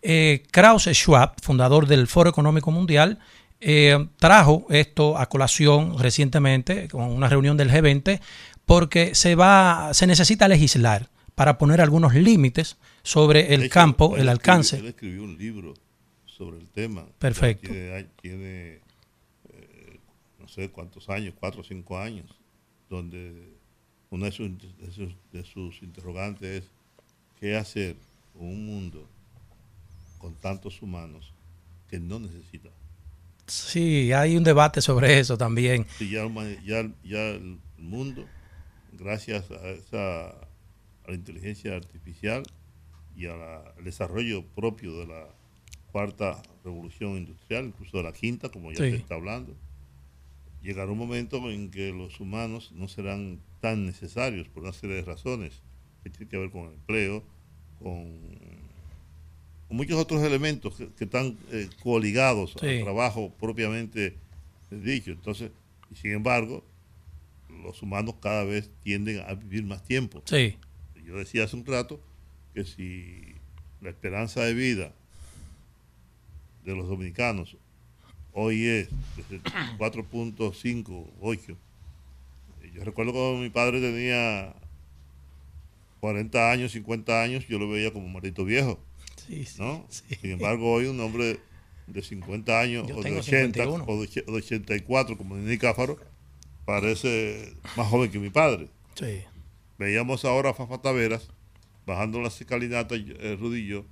Eh, 0.00 0.42
Krause 0.50 0.94
Schwab, 0.94 1.34
fundador 1.42 1.86
del 1.86 2.06
Foro 2.06 2.30
Económico 2.30 2.70
Mundial, 2.70 3.18
eh, 3.60 4.06
trajo 4.18 4.64
esto 4.70 5.18
a 5.18 5.28
colación 5.28 5.98
recientemente 5.98 6.88
con 6.88 7.10
una 7.10 7.28
reunión 7.28 7.58
del 7.58 7.70
G20 7.70 8.20
porque 8.64 9.14
se 9.14 9.34
va, 9.34 9.90
se 9.92 10.06
necesita 10.06 10.48
legislar 10.48 11.10
para 11.34 11.58
poner 11.58 11.82
algunos 11.82 12.14
límites 12.14 12.78
sobre 13.02 13.52
el 13.52 13.68
campo, 13.68 14.16
el 14.16 14.30
alcance. 14.30 14.78
Él 14.78 14.86
escribió 14.86 15.24
un 15.24 15.36
libro 15.36 15.74
sobre 16.24 16.56
el 16.56 16.68
tema. 16.68 17.04
Perfecto. 17.18 17.68
Tiene, 18.22 18.80
no 20.42 20.48
sé 20.48 20.70
cuántos 20.70 21.08
años, 21.08 21.34
cuatro 21.38 21.62
o 21.62 21.64
cinco 21.64 21.98
años, 21.98 22.26
donde 22.90 23.54
uno 24.10 24.26
de 24.26 24.32
sus, 24.32 24.50
de 25.32 25.44
sus 25.44 25.82
interrogantes 25.82 26.64
es 26.64 26.70
qué 27.40 27.56
hacer 27.56 27.96
con 28.32 28.46
un 28.46 28.66
mundo 28.66 29.08
con 30.18 30.34
tantos 30.34 30.82
humanos 30.82 31.32
que 31.88 31.98
no 31.98 32.20
necesita 32.20 32.68
Sí, 33.46 34.12
hay 34.12 34.36
un 34.36 34.44
debate 34.44 34.80
sobre 34.80 35.18
eso 35.18 35.36
también. 35.36 35.86
ya, 36.64 37.30
el 37.30 37.58
mundo, 37.76 38.26
gracias 38.92 39.50
a, 39.50 39.68
esa, 39.70 40.28
a 40.28 41.08
la 41.08 41.14
inteligencia 41.14 41.76
artificial 41.76 42.44
y 43.16 43.26
al 43.26 43.84
desarrollo 43.84 44.44
propio 44.54 44.98
de 44.98 45.06
la 45.06 45.28
cuarta 45.90 46.40
revolución 46.64 47.18
industrial, 47.18 47.66
incluso 47.66 47.98
de 47.98 48.04
la 48.04 48.12
quinta, 48.12 48.48
como 48.48 48.72
ya 48.72 48.78
se 48.78 48.96
está 48.96 49.16
hablando, 49.16 49.54
llegará 50.62 50.90
un 50.90 50.98
momento 50.98 51.50
en 51.50 51.70
que 51.70 51.92
los 51.92 52.20
humanos 52.20 52.72
no 52.72 52.88
serán 52.88 53.40
tan 53.60 53.86
necesarios 53.86 54.48
por 54.48 54.62
una 54.62 54.72
serie 54.72 54.96
de 54.96 55.02
razones 55.02 55.62
que 56.02 56.10
tienen 56.10 56.28
que 56.28 56.38
ver 56.38 56.50
con 56.50 56.66
el 56.66 56.72
empleo, 56.74 57.22
con 57.78 58.20
muchos 59.68 59.98
otros 59.98 60.22
elementos 60.22 60.74
que, 60.96 61.04
están 61.04 61.36
eh, 61.50 61.68
coligados 61.82 62.56
al 62.62 62.82
trabajo 62.82 63.32
propiamente 63.40 64.16
dicho. 64.70 65.10
Entonces, 65.10 65.50
y 65.90 65.96
sin 65.96 66.12
embargo, 66.12 66.64
los 67.62 67.82
humanos 67.82 68.16
cada 68.20 68.44
vez 68.44 68.70
tienden 68.82 69.20
a 69.26 69.34
vivir 69.34 69.64
más 69.64 69.84
tiempo. 69.84 70.22
Sí. 70.26 70.56
Yo 71.04 71.16
decía 71.16 71.44
hace 71.44 71.56
un 71.56 71.66
rato 71.66 72.00
que 72.54 72.64
si 72.64 73.34
la 73.80 73.90
esperanza 73.90 74.44
de 74.44 74.54
vida 74.54 74.92
de 76.64 76.76
los 76.76 76.88
dominicanos 76.88 77.56
hoy 78.32 78.66
es 78.66 78.88
4.5, 79.78 81.06
8. 81.20 81.56
Yo 82.74 82.84
recuerdo 82.84 83.12
cuando 83.12 83.38
mi 83.38 83.50
padre 83.50 83.80
tenía 83.80 84.54
40 86.00 86.50
años, 86.50 86.72
50 86.72 87.22
años, 87.22 87.46
yo 87.46 87.58
lo 87.58 87.68
veía 87.68 87.92
como 87.92 88.06
un 88.06 88.12
maldito 88.12 88.44
viejo. 88.44 88.80
¿no? 89.58 89.86
Sin 89.88 90.30
embargo, 90.30 90.72
hoy 90.72 90.86
un 90.86 90.98
hombre 91.00 91.38
de 91.86 92.02
50 92.02 92.60
años 92.60 92.90
o 92.90 93.02
de 93.02 93.18
80 93.18 93.68
o 93.68 94.00
de, 94.00 94.22
84 94.26 95.18
como 95.18 95.36
Nini 95.36 95.58
Cáfaro 95.58 95.98
parece 96.64 97.54
más 97.76 97.86
joven 97.88 98.10
que 98.10 98.18
mi 98.18 98.30
padre. 98.30 98.68
Veíamos 99.78 100.24
ahora 100.24 100.50
a 100.50 100.54
Fafa 100.54 100.78
Taveras 100.80 101.28
bajando 101.86 102.20
las 102.20 102.40
escalinatas, 102.40 102.98
eh, 102.98 103.36
Rudy 103.38 103.60
y 103.60 103.66
yo, 103.66 103.84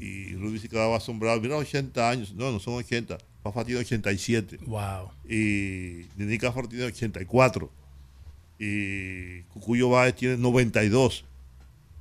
y 0.00 0.34
Rudy 0.34 0.58
se 0.58 0.68
quedaba 0.68 0.96
asombrado. 0.96 1.40
Mira, 1.40 1.56
80 1.56 2.08
años. 2.10 2.34
No, 2.34 2.50
no 2.50 2.58
son 2.58 2.74
80. 2.74 3.18
Fafa 3.42 3.64
tiene 3.64 3.80
87. 3.80 4.58
Wow. 4.66 5.10
Y 5.28 6.06
Nini 6.16 6.38
Cáfaro 6.38 6.68
tiene 6.68 6.84
84. 6.86 7.70
Y 8.58 9.42
Cucuyo 9.42 9.90
Báez 9.90 10.14
tiene 10.14 10.36
92. 10.38 11.24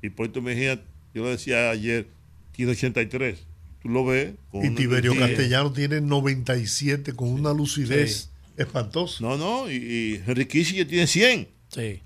Y 0.02 0.10
Puerto 0.10 0.42
Mejía, 0.42 0.82
yo 1.14 1.24
lo 1.24 1.30
decía 1.30 1.72
ayer, 1.72 2.08
tiene 2.54 2.72
83. 2.72 3.40
Tú 3.82 3.90
lo 3.90 4.06
ves. 4.06 4.34
y 4.54 4.70
Tiberio 4.72 5.18
Castellano 5.18 5.72
tiene 5.72 6.02
97 6.02 7.14
con 7.14 7.30
una 7.30 7.54
lucidez 7.54 8.30
espantosa. 8.58 9.18
No, 9.22 9.38
no, 9.38 9.72
y, 9.72 10.22
y 10.26 10.46
Kissinger 10.46 10.88
tiene 10.88 11.08
100. 11.08 11.48
Sí. 11.70 12.02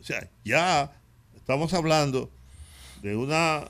O 0.00 0.04
sea, 0.04 0.28
ya 0.44 0.92
estamos 1.36 1.72
hablando 1.74 2.30
de 3.02 3.16
una. 3.16 3.68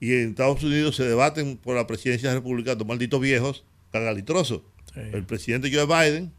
Y 0.00 0.12
en 0.12 0.30
Estados 0.30 0.62
Unidos 0.62 0.96
se 0.96 1.04
debaten 1.04 1.56
por 1.56 1.76
la 1.76 1.86
presidencia 1.86 2.28
de 2.28 2.34
la 2.34 2.40
República 2.40 2.74
dos 2.74 2.86
malditos 2.86 3.20
viejos 3.20 3.64
cagalitrosos. 3.92 4.62
El 4.94 5.24
presidente 5.24 5.70
Joe 5.72 5.86
Biden, 5.86 6.32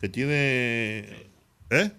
que 0.00 0.08
tiene. 0.08 1.28
¿Eh? 1.70 1.90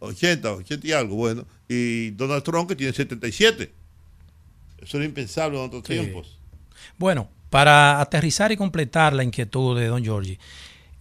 80, 0.00 0.52
80 0.52 0.86
y 0.86 0.92
algo, 0.92 1.16
bueno. 1.16 1.46
Y 1.68 2.10
Donald 2.12 2.42
Trump, 2.42 2.68
que 2.68 2.76
tiene 2.76 2.92
77. 2.92 3.70
Eso 4.80 4.96
era 4.96 5.06
impensable 5.06 5.58
en 5.58 5.64
otros 5.64 5.82
tiempos. 5.82 6.38
Bueno, 6.96 7.28
para 7.50 8.00
aterrizar 8.00 8.52
y 8.52 8.56
completar 8.56 9.12
la 9.12 9.24
inquietud 9.24 9.78
de 9.78 9.86
don 9.86 10.02
Giorgi, 10.02 10.38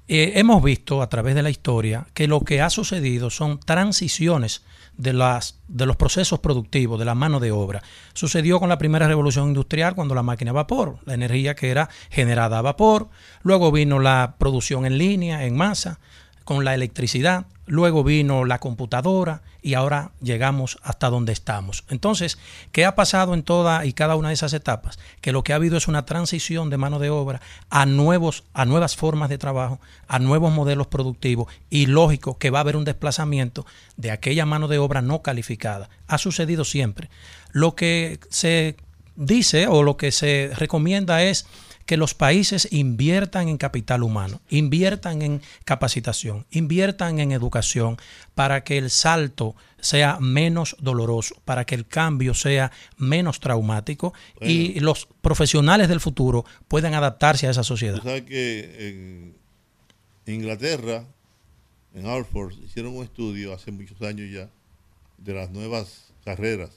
eh, 0.07 0.33
hemos 0.35 0.61
visto 0.63 1.01
a 1.01 1.07
través 1.09 1.35
de 1.35 1.43
la 1.43 1.49
historia 1.49 2.07
que 2.13 2.27
lo 2.27 2.41
que 2.41 2.61
ha 2.61 2.69
sucedido 2.69 3.29
son 3.29 3.59
transiciones 3.59 4.63
de, 4.99 5.13
las, 5.13 5.57
de 5.69 5.85
los 5.85 5.95
procesos 5.95 6.39
productivos, 6.39 6.99
de 6.99 7.05
la 7.05 7.15
mano 7.15 7.39
de 7.39 7.51
obra. 7.51 7.81
Sucedió 8.13 8.59
con 8.59 8.67
la 8.67 8.77
primera 8.77 9.07
revolución 9.07 9.47
industrial 9.47 9.95
cuando 9.95 10.13
la 10.13 10.23
máquina 10.23 10.51
a 10.51 10.53
vapor, 10.53 10.97
la 11.05 11.13
energía 11.13 11.55
que 11.55 11.71
era 11.71 11.89
generada 12.09 12.59
a 12.59 12.61
vapor, 12.61 13.07
luego 13.41 13.71
vino 13.71 13.99
la 13.99 14.35
producción 14.37 14.85
en 14.85 14.97
línea, 14.97 15.45
en 15.45 15.55
masa, 15.55 15.99
con 16.43 16.65
la 16.65 16.75
electricidad, 16.75 17.45
luego 17.65 18.03
vino 18.03 18.43
la 18.43 18.59
computadora 18.59 19.41
y 19.61 19.73
ahora 19.73 20.11
llegamos 20.21 20.79
hasta 20.83 21.09
donde 21.09 21.33
estamos. 21.33 21.83
Entonces, 21.89 22.37
¿qué 22.71 22.85
ha 22.85 22.95
pasado 22.95 23.33
en 23.33 23.43
toda 23.43 23.85
y 23.85 23.93
cada 23.93 24.15
una 24.15 24.29
de 24.29 24.33
esas 24.33 24.53
etapas? 24.53 24.99
Que 25.21 25.31
lo 25.31 25.43
que 25.43 25.53
ha 25.53 25.57
habido 25.57 25.77
es 25.77 25.87
una 25.87 26.05
transición 26.05 26.69
de 26.69 26.77
mano 26.77 26.99
de 26.99 27.09
obra 27.09 27.41
a 27.69 27.85
nuevos 27.85 28.43
a 28.53 28.65
nuevas 28.65 28.95
formas 28.95 29.29
de 29.29 29.37
trabajo, 29.37 29.79
a 30.07 30.19
nuevos 30.19 30.53
modelos 30.53 30.87
productivos 30.87 31.51
y 31.69 31.85
lógico 31.85 32.37
que 32.37 32.49
va 32.49 32.59
a 32.59 32.61
haber 32.61 32.75
un 32.75 32.85
desplazamiento 32.85 33.65
de 33.97 34.11
aquella 34.11 34.45
mano 34.45 34.67
de 34.67 34.79
obra 34.79 35.01
no 35.01 35.21
calificada. 35.21 35.89
Ha 36.07 36.17
sucedido 36.17 36.65
siempre. 36.65 37.09
Lo 37.51 37.75
que 37.75 38.19
se 38.29 38.75
dice 39.15 39.67
o 39.67 39.83
lo 39.83 39.97
que 39.97 40.11
se 40.11 40.51
recomienda 40.55 41.23
es 41.23 41.45
que 41.89 41.97
los 41.97 42.13
países 42.13 42.67
inviertan 42.69 43.47
en 43.47 43.57
capital 43.57 44.03
humano, 44.03 44.41
inviertan 44.49 45.23
en 45.23 45.41
capacitación, 45.65 46.45
inviertan 46.51 47.17
en 47.17 47.31
educación 47.31 47.97
para 48.35 48.63
que 48.63 48.77
el 48.77 48.91
salto 48.91 49.55
sea 49.79 50.19
menos 50.19 50.75
doloroso, 50.79 51.41
para 51.45 51.65
que 51.65 51.73
el 51.73 51.87
cambio 51.87 52.35
sea 52.35 52.71
menos 52.97 53.39
traumático 53.39 54.13
y 54.39 54.79
los 54.81 55.07
profesionales 55.21 55.89
del 55.89 55.99
futuro 55.99 56.45
puedan 56.67 56.93
adaptarse 56.93 57.47
a 57.47 57.49
esa 57.49 57.63
sociedad. 57.63 58.03
sabes 58.03 58.21
que 58.21 58.87
en 58.87 59.35
Inglaterra, 60.27 61.05
en 61.95 62.05
Hartford, 62.05 62.53
hicieron 62.63 62.97
un 62.97 63.03
estudio 63.03 63.51
hace 63.51 63.71
muchos 63.71 63.99
años 64.03 64.29
ya 64.31 64.47
de 65.17 65.33
las 65.33 65.49
nuevas 65.49 66.13
carreras. 66.23 66.69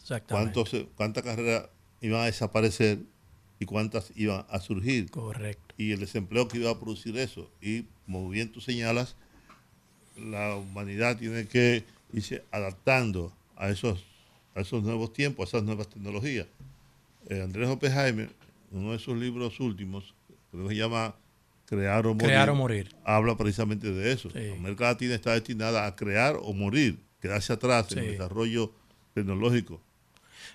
Exactamente. 0.00 0.88
¿Cuántas 0.96 1.22
carreras 1.22 1.66
iban 2.00 2.22
a 2.22 2.24
desaparecer 2.24 3.11
y 3.62 3.64
cuántas 3.64 4.12
iban 4.16 4.44
a 4.50 4.58
surgir. 4.60 5.08
Correcto. 5.10 5.74
Y 5.78 5.92
el 5.92 6.00
desempleo 6.00 6.48
que 6.48 6.58
iba 6.58 6.70
a 6.70 6.80
producir 6.80 7.16
eso. 7.16 7.48
Y 7.60 7.84
como 8.04 8.28
bien 8.28 8.50
tú 8.50 8.60
señalas, 8.60 9.14
la 10.16 10.56
humanidad 10.56 11.16
tiene 11.16 11.46
que 11.46 11.84
irse 12.12 12.42
adaptando 12.50 13.32
a 13.56 13.70
esos, 13.70 14.04
a 14.56 14.60
esos 14.62 14.82
nuevos 14.82 15.12
tiempos, 15.12 15.46
a 15.46 15.48
esas 15.56 15.62
nuevas 15.62 15.88
tecnologías. 15.88 16.46
Eh, 17.28 17.40
Andrés 17.40 17.68
Oppenheimer, 17.68 18.30
uno 18.72 18.90
de 18.90 18.96
esos 18.96 19.16
libros 19.16 19.60
últimos, 19.60 20.12
creo 20.50 20.64
que 20.64 20.74
se 20.74 20.80
llama 20.80 21.14
Crear 21.66 22.04
o 22.06 22.14
Morir, 22.14 22.26
Crear 22.26 22.50
o 22.50 22.54
morir. 22.56 22.96
habla 23.04 23.36
precisamente 23.36 23.92
de 23.92 24.12
eso. 24.12 24.28
Sí. 24.30 24.50
América 24.58 24.86
Latina 24.86 25.14
está 25.14 25.34
destinada 25.34 25.86
a 25.86 25.94
crear 25.94 26.36
o 26.42 26.52
morir, 26.52 26.98
quedarse 27.20 27.52
atrás 27.52 27.92
en 27.92 28.00
el 28.00 28.10
desarrollo 28.10 28.72
tecnológico. 29.14 29.80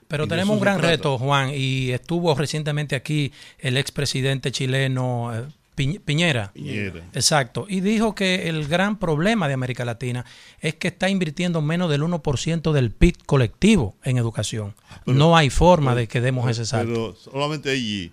Pero 0.08 0.26
de 0.26 0.30
tenemos 0.30 0.56
un 0.56 0.62
gran 0.62 0.82
reto, 0.82 1.18
Juan, 1.18 1.52
y 1.54 1.92
estuvo 1.92 2.34
recientemente 2.36 2.96
aquí 2.96 3.32
el 3.60 3.78
expresidente 3.78 4.52
chileno 4.52 5.32
eh, 5.36 5.44
Piñ- 5.76 6.00
Piñera. 6.04 6.52
Piñera. 6.54 7.02
Exacto. 7.14 7.68
Y 7.70 7.82
dijo 7.82 8.16
que 8.16 8.50
el 8.50 8.68
gran 8.68 8.98
problema 8.98 9.48
de 9.48 9.54
América 9.54 9.86
Latina 9.86 10.26
es 10.60 10.74
que 10.76 10.88
está 10.88 11.08
invirtiendo 11.10 11.62
menos 11.62 11.90
del 11.92 12.02
1% 12.02 12.72
del 12.72 12.90
PIB 12.92 13.16
colectivo 13.26 13.96
en 14.04 14.18
educación. 14.18 14.74
no 15.06 15.38
hay 15.38 15.50
forma 15.52 15.94
de 15.94 16.08
que 16.08 16.20
demos 16.22 16.50
ese 16.50 16.66
salto. 16.66 16.92
Pero 16.94 17.16
solamente 17.16 17.70
allí 17.70 18.12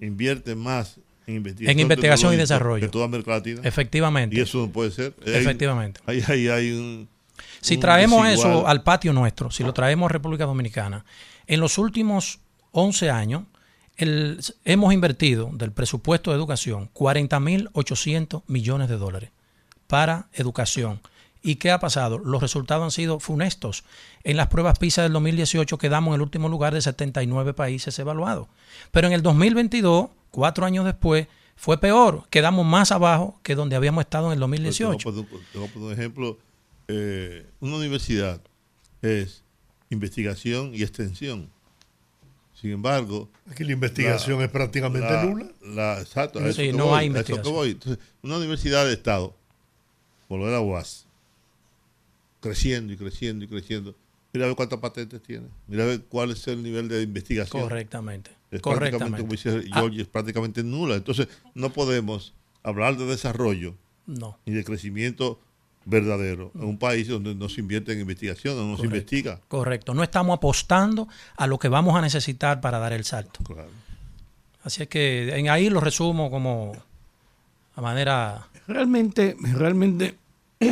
invierte 0.00 0.54
más 0.54 0.98
en 1.26 1.36
investigación, 1.36 1.70
En 1.70 1.80
investigación 1.80 2.34
y 2.34 2.36
desarrollo. 2.36 2.84
que 2.86 2.90
toda 2.90 3.04
América 3.06 3.30
Latina. 3.30 3.60
Efectivamente. 3.64 4.36
Y 4.36 4.40
eso 4.40 4.58
no 4.58 4.68
puede 4.72 4.90
ser. 4.90 5.14
Hay- 5.24 5.34
Efectivamente. 5.34 6.00
Ahí 6.06 6.22
hay, 6.26 6.48
hay 6.48 6.72
un. 6.72 7.08
Si 7.62 7.74
un 7.76 7.80
traemos 7.80 8.24
desigual. 8.26 8.52
eso 8.58 8.66
al 8.68 8.82
patio 8.82 9.12
nuestro, 9.12 9.50
si 9.50 9.62
lo 9.64 9.72
traemos 9.72 10.06
a 10.06 10.12
República 10.12 10.44
Dominicana, 10.46 11.04
en 11.46 11.60
los 11.60 11.78
últimos 11.78 12.40
11 12.72 13.10
años 13.10 13.44
el- 13.96 14.40
hemos 14.64 14.92
invertido 14.92 15.50
del 15.52 15.72
presupuesto 15.72 16.30
de 16.30 16.36
educación 16.36 16.90
40.800 16.94 18.42
millones 18.46 18.88
de 18.88 18.96
dólares 18.96 19.30
para 19.86 20.28
educación. 20.32 21.00
¿Y 21.44 21.56
qué 21.56 21.72
ha 21.72 21.80
pasado? 21.80 22.18
Los 22.18 22.40
resultados 22.40 22.84
han 22.84 22.90
sido 22.92 23.18
funestos. 23.18 23.82
En 24.22 24.36
las 24.36 24.46
pruebas 24.46 24.78
PISA 24.78 25.02
del 25.02 25.12
2018 25.12 25.76
quedamos 25.76 26.12
en 26.12 26.14
el 26.16 26.22
último 26.22 26.48
lugar 26.48 26.72
de 26.72 26.80
79 26.80 27.52
países 27.52 27.98
evaluados. 27.98 28.46
Pero 28.92 29.08
en 29.08 29.12
el 29.12 29.22
2022, 29.22 30.10
cuatro 30.30 30.64
años 30.66 30.84
después, 30.84 31.26
fue 31.56 31.78
peor. 31.78 32.24
Quedamos 32.30 32.64
más 32.64 32.92
abajo 32.92 33.40
que 33.42 33.54
donde 33.56 33.74
habíamos 33.76 34.02
estado 34.02 34.26
en 34.26 34.32
el 34.32 34.38
Pero 34.38 34.48
2018. 34.48 35.10
Te 35.10 35.10
voy 35.16 35.24
a 35.24 35.28
poner- 35.28 35.46
te 35.52 35.58
voy 35.58 35.68
a 35.68 35.72
poner 35.72 35.86
un 35.88 35.92
ejemplo. 35.92 36.38
Eh, 36.88 37.46
una 37.60 37.76
universidad 37.76 38.40
es 39.02 39.42
investigación 39.90 40.74
y 40.74 40.82
extensión. 40.82 41.50
Sin 42.54 42.70
embargo, 42.70 43.28
Aquí 43.50 43.64
la 43.64 43.72
investigación 43.72 44.38
La- 44.38 44.44
es 44.46 44.50
prácticamente 44.50 45.10
la- 45.10 45.24
nula. 45.24 45.52
la- 45.62 46.00
exacto, 46.00 46.38
a 46.38 46.42
eso 46.48 46.60
Sí, 46.60 46.68
que 46.68 46.72
no 46.72 46.86
voy, 46.86 46.98
hay 46.98 47.06
a 47.06 47.08
eso 47.08 47.12
que 47.12 47.18
investigación. 47.18 47.54
voy. 47.54 47.70
Entonces, 47.70 48.04
una 48.22 48.36
universidad 48.38 48.86
de 48.86 48.92
Estado, 48.92 49.34
por 50.28 50.38
lo 50.38 50.46
de 50.46 50.52
la 50.52 50.60
UAS, 50.60 51.06
creciendo 52.40 52.92
y 52.92 52.96
creciendo 52.96 53.44
y 53.44 53.48
creciendo. 53.48 53.94
Mira 54.32 54.46
a 54.46 54.48
ver 54.48 54.56
cuántas 54.56 54.78
patentes 54.78 55.22
tiene. 55.22 55.48
Mira 55.68 55.84
a 55.84 55.86
ver 55.86 56.02
cuál 56.04 56.30
es 56.30 56.46
el 56.48 56.62
nivel 56.62 56.88
de 56.88 57.02
investigación. 57.02 57.62
Correctamente. 57.62 58.30
Es 58.50 58.60
prácticamente, 58.62 58.98
como 58.98 59.10
Correctamente. 59.26 59.60
dice 59.62 59.70
George, 59.72 60.00
es 60.02 60.08
prácticamente 60.08 60.62
nula. 60.62 60.94
Entonces, 60.96 61.28
no 61.54 61.72
podemos 61.72 62.34
hablar 62.62 62.96
de 62.96 63.06
desarrollo 63.06 63.74
No. 64.06 64.38
ni 64.46 64.54
de 64.54 64.64
crecimiento 64.64 65.38
verdadero 65.84 66.50
en 66.54 66.64
un 66.64 66.78
país 66.78 67.08
donde 67.08 67.34
no 67.34 67.48
se 67.48 67.60
invierte 67.60 67.92
en 67.92 68.00
investigación, 68.00 68.54
donde 68.56 68.72
no 68.72 68.78
se 68.78 68.84
investiga. 68.86 69.40
Correcto. 69.48 69.94
No 69.94 70.02
estamos 70.02 70.36
apostando 70.36 71.08
a 71.36 71.46
lo 71.46 71.58
que 71.58 71.68
vamos 71.68 71.96
a 71.96 72.00
necesitar 72.00 72.60
para 72.60 72.78
dar 72.78 72.92
el 72.92 73.04
salto. 73.04 73.40
Claro. 73.44 73.68
Así 74.64 74.82
es 74.82 74.88
que 74.88 75.36
en 75.36 75.48
ahí 75.50 75.68
lo 75.70 75.80
resumo 75.80 76.30
como 76.30 76.72
a 77.74 77.80
manera 77.80 78.46
Realmente, 78.68 79.36
realmente, 79.40 80.16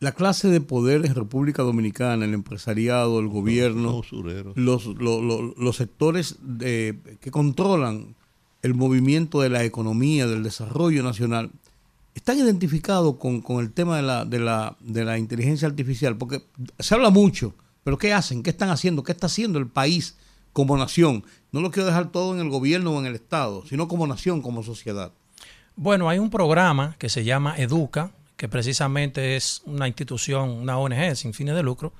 la 0.00 0.12
clase 0.12 0.48
de 0.48 0.60
poder 0.60 1.04
en 1.06 1.14
República 1.14 1.62
Dominicana, 1.62 2.24
el 2.24 2.34
empresariado, 2.34 3.18
el 3.18 3.24
Los 3.26 3.34
gobierno, 3.34 4.02
los, 4.54 4.86
lo- 4.86 5.20
lo- 5.22 5.54
los 5.56 5.76
sectores 5.76 6.36
de- 6.40 6.98
que 7.20 7.30
controlan 7.30 8.14
el 8.62 8.74
movimiento 8.74 9.40
de 9.40 9.50
la 9.50 9.64
economía, 9.64 10.26
del 10.26 10.42
desarrollo 10.42 11.02
nacional, 11.02 11.50
están 12.18 12.38
identificados 12.38 13.16
con, 13.16 13.40
con 13.40 13.60
el 13.60 13.72
tema 13.72 13.96
de 13.96 14.02
la, 14.02 14.24
de, 14.24 14.38
la, 14.40 14.76
de 14.80 15.04
la 15.04 15.18
inteligencia 15.18 15.66
artificial, 15.68 16.16
porque 16.16 16.42
se 16.78 16.94
habla 16.94 17.10
mucho, 17.10 17.54
pero 17.84 17.96
¿qué 17.98 18.12
hacen? 18.12 18.42
¿Qué 18.42 18.50
están 18.50 18.70
haciendo? 18.70 19.02
¿Qué 19.02 19.12
está 19.12 19.26
haciendo 19.26 19.58
el 19.58 19.66
país 19.66 20.16
como 20.52 20.76
nación? 20.76 21.24
No 21.52 21.60
lo 21.60 21.70
quiero 21.70 21.86
dejar 21.86 22.10
todo 22.12 22.34
en 22.34 22.40
el 22.40 22.50
gobierno 22.50 22.92
o 22.92 23.00
en 23.00 23.06
el 23.06 23.14
Estado, 23.14 23.64
sino 23.68 23.88
como 23.88 24.06
nación, 24.06 24.42
como 24.42 24.62
sociedad. 24.62 25.12
Bueno, 25.76 26.08
hay 26.08 26.18
un 26.18 26.28
programa 26.30 26.96
que 26.98 27.08
se 27.08 27.24
llama 27.24 27.54
Educa, 27.56 28.10
que 28.36 28.48
precisamente 28.48 29.34
es 29.36 29.62
una 29.64 29.88
institución, 29.88 30.50
una 30.50 30.78
ONG 30.78 31.16
sin 31.16 31.34
fines 31.34 31.54
de 31.56 31.62
lucro. 31.64 31.92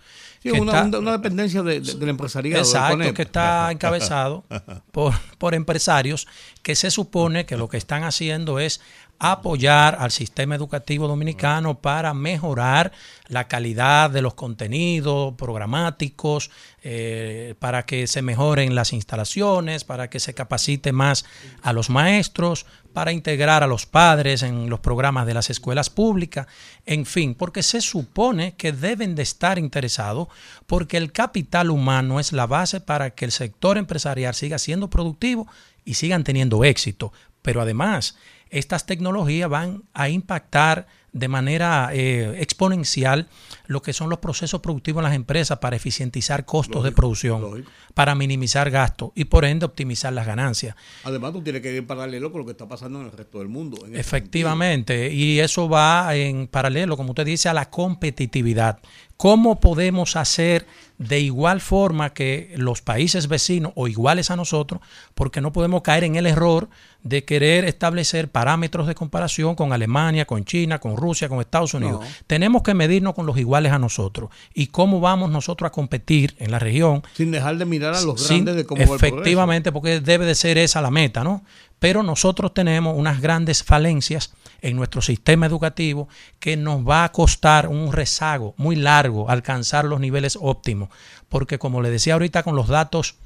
Sí, 0.43 0.53
que 0.53 0.61
una, 0.61 0.85
está- 0.85 0.99
una- 1.01 1.13
dependencia 1.13 1.63
de- 1.65 1.81
de- 1.81 1.95
del 1.95 2.09
empresariado. 2.11 2.63
Exacto, 2.63 3.13
que 3.15 3.23
está 3.23 3.71
encabezado 3.73 4.45
por, 4.93 5.15
por 5.39 5.55
empresarios 5.55 6.29
que 6.63 6.77
se 6.77 6.91
supone 6.93 7.45
que 7.47 7.57
lo 7.57 7.69
que 7.69 7.77
están 7.77 8.05
haciendo 8.05 8.61
es 8.61 8.81
apoyar 9.19 9.97
al 9.99 10.11
sistema 10.11 10.55
educativo 10.55 11.09
dominicano 11.09 11.81
para 11.81 12.15
mejorar 12.15 12.93
la 13.27 13.49
calidad 13.49 14.11
de 14.11 14.23
los 14.23 14.35
contenidos 14.35 15.35
programáticos, 15.35 16.51
eh, 16.83 17.55
para 17.59 17.85
que 17.85 18.07
se 18.07 18.23
mejoren 18.23 18.75
las 18.75 18.93
instalaciones, 18.93 19.85
para 19.85 20.09
que 20.09 20.21
se 20.21 20.35
capacite 20.35 20.93
más 20.93 21.25
a 21.63 21.73
los 21.73 21.91
maestros, 21.91 22.65
para 22.93 23.13
integrar 23.13 23.63
a 23.63 23.67
los 23.67 23.87
padres 23.87 24.43
en 24.43 24.71
los 24.71 24.81
programas 24.81 25.27
de 25.27 25.35
las 25.35 25.51
escuelas 25.51 25.91
públicas, 25.91 26.47
en 26.87 27.05
fin, 27.05 27.35
porque 27.35 27.63
se 27.63 27.81
supone 27.81 28.55
que 28.57 28.73
deben 28.73 29.15
de 29.15 29.23
estar 29.23 29.59
interesados 29.59 30.29
porque 30.67 30.97
el 30.97 31.13
capital 31.13 31.71
humano 31.71 32.21
es 32.21 32.33
la 32.33 32.47
base 32.47 32.81
para 32.81 33.11
que 33.11 33.25
el 33.25 33.33
sector 33.33 33.79
empresarial 33.79 34.35
siga 34.35 34.59
siendo 34.59 34.91
productivo 34.91 35.47
y 35.85 35.95
sigan 35.95 36.25
teniendo 36.25 36.65
éxito. 36.65 37.13
Pero 37.43 37.61
además, 37.61 38.17
estas 38.51 38.87
tecnologías 38.87 39.49
van 39.49 39.85
a 39.95 40.09
impactar 40.09 40.87
de 41.13 41.29
manera 41.29 41.91
eh, 41.93 42.37
exponencial 42.41 43.29
lo 43.67 43.83
que 43.83 43.93
son 43.93 44.11
los 44.11 44.19
procesos 44.19 44.61
productivos 44.61 45.01
en 45.01 45.05
las 45.05 45.15
empresas 45.15 45.59
para 45.59 45.77
eficientizar 45.77 46.45
costos 46.45 46.85
de 46.85 46.93
producción, 46.93 47.41
lógico. 47.41 47.71
para 47.95 48.15
minimizar 48.15 48.71
gastos 48.71 49.11
y 49.15 49.25
por 49.25 49.45
ende 49.45 49.67
optimizar 49.67 50.13
las 50.13 50.27
ganancias. 50.27 50.77
Además, 51.05 51.33
tú 51.33 51.43
tienes 51.43 51.63
que 51.63 51.73
ir 51.73 51.79
en 51.79 51.87
paralelo 51.87 52.31
con 52.31 52.41
lo 52.41 52.45
que 52.45 52.53
está 52.53 52.69
pasando 52.69 53.01
en 53.01 53.07
el 53.07 53.13
resto 53.13 53.39
del 53.39 53.49
mundo. 53.49 53.79
Efectivamente, 53.93 55.13
y 55.13 55.41
eso 55.41 55.69
va 55.69 56.15
en 56.15 56.47
paralelo, 56.47 56.97
como 56.97 57.11
usted 57.11 57.25
dice, 57.25 57.49
a 57.49 57.55
la 57.55 57.71
competitividad. 57.71 58.79
¿Cómo 59.19 59.59
podemos 59.59 60.15
hacer 60.15 60.65
de 60.99 61.19
igual 61.19 61.61
forma 61.61 62.11
que 62.15 62.55
los 62.57 62.83
países 62.83 63.27
vecinos 63.27 63.73
o 63.75 63.89
iguales 63.89 64.31
a 64.31 64.37
nosotros? 64.37 64.81
Porque 65.17 65.41
no 65.41 65.53
podemos 65.53 65.83
caer 65.83 66.05
en 66.05 66.15
el 66.15 66.25
error 66.25 66.69
de 67.03 67.25
querer 67.25 67.65
establecer 67.65 68.29
parámetros 68.31 68.87
de 68.87 68.95
comparación 68.95 69.57
con 69.57 69.73
Alemania, 69.73 70.25
con 70.25 70.45
China, 70.45 70.79
con 70.79 70.97
Rusia, 70.97 71.29
con 71.29 71.41
Estados 71.41 71.75
Unidos. 71.75 72.01
No. 72.01 72.07
Tenemos 72.29 72.63
que 72.63 72.75
medirnos 72.75 73.15
con 73.15 73.27
los 73.27 73.37
iguales 73.39 73.73
a 73.73 73.81
nosotros. 73.81 74.31
¿Y 74.55 74.69
cómo 74.69 75.01
vamos 75.01 75.33
nosotros 75.33 75.67
a 75.67 75.73
competir 75.73 76.37
en 76.39 76.53
la 76.53 76.61
región 76.61 77.03
Sin 77.15 77.33
dejar 77.33 77.59
de 77.59 77.65
mirar 77.65 77.95
a 77.95 78.01
los 78.03 78.23
sin- 78.23 78.45
grandes 78.45 78.55
de 78.55 78.67
cómo 78.67 78.79
va 78.87 78.87
el 78.87 78.95
efectivamente, 78.95 79.73
porque 79.73 79.99
debe 80.01 80.27
de 80.27 80.37
ser 80.37 80.59
esa 80.59 80.81
la 80.81 80.93
meta, 80.93 81.25
¿no? 81.25 81.43
Pero 81.81 82.05
nosotros 82.05 82.55
tenemos 82.55 82.97
unas 82.97 83.21
grandes 83.21 83.65
falencias 83.65 84.33
en 84.61 84.77
nuestro 84.77 85.03
sistema 85.03 85.47
educativo 85.47 86.09
que 86.41 86.57
nos 86.57 86.87
va 86.87 87.05
a 87.05 87.13
costar 87.13 87.69
un 87.69 87.93
rezago 87.93 88.55
muy 88.57 88.77
largo 88.77 89.31
alcanzar 89.31 89.85
los 89.85 90.01
niveles 90.01 90.39
óptimos, 90.41 90.89
porque 91.29 91.59
como 91.59 91.83
le 91.83 91.91
decía 91.91 92.15
ahorita 92.15 92.43
con 92.43 92.57
los 92.57 92.69
datos 92.69 93.17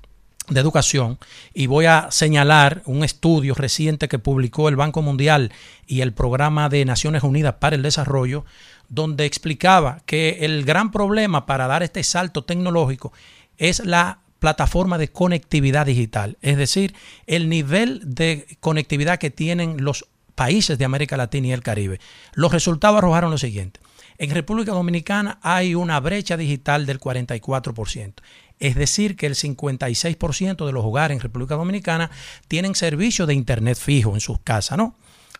de 0.49 0.61
educación 0.61 1.19
y 1.55 1.67
voy 1.67 1.87
a 1.87 2.09
señalar 2.11 2.83
un 2.87 3.05
estudio 3.05 3.55
reciente 3.55 4.09
que 4.09 4.19
publicó 4.19 4.69
el 4.69 4.77
Banco 4.77 5.03
Mundial 5.03 5.53
y 5.87 6.01
el 6.01 6.13
Programa 6.13 6.69
de 6.69 6.85
Naciones 6.85 7.23
Unidas 7.23 7.55
para 7.61 7.77
el 7.77 7.83
Desarrollo, 7.83 8.45
donde 8.89 9.25
explicaba 9.25 10.01
que 10.05 10.39
el 10.41 10.65
gran 10.65 10.91
problema 10.91 11.47
para 11.47 11.67
dar 11.67 11.83
este 11.83 12.03
salto 12.03 12.45
tecnológico 12.45 13.13
es 13.57 13.85
la 13.85 14.19
plataforma 14.41 14.99
de 14.99 15.09
conectividad 15.09 15.87
digital, 15.87 16.37
es 16.43 16.57
decir, 16.57 16.97
el 17.29 17.49
nivel 17.49 18.03
de 18.05 18.59
conectividad 18.59 19.21
que 19.21 19.31
tienen 19.31 19.85
los 19.85 20.07
países 20.35 20.79
de 20.79 20.85
América 20.85 21.17
Latina 21.17 21.49
y 21.49 21.53
el 21.53 21.63
Caribe. 21.63 22.01
Los 22.35 22.53
resultados 22.53 22.99
arrojaron 22.99 23.31
lo 23.31 23.39
siguiente. 23.39 23.81
En 24.19 24.31
República 24.31 24.73
Dominicana 24.73 25.39
hay 25.43 25.75
una 25.75 25.99
brecha 26.01 26.37
digital 26.37 26.87
del 26.87 27.01
44%. 27.01 28.15
Es 28.59 28.77
decir, 28.77 29.17
que 29.17 29.27
el 29.27 29.35
56% 29.35 30.67
de 30.67 30.73
los 30.73 30.85
hogares 30.85 31.17
en 31.17 31.21
República 31.21 31.57
Dominicana 31.57 32.11
tienen 32.47 32.77
servicio 32.77 33.27
de 33.27 33.35
Internet 33.35 33.77
fijo 33.77 34.15
en 34.15 34.21
sus 34.21 34.39
casas, 34.39 34.79
¿no? 34.79 34.97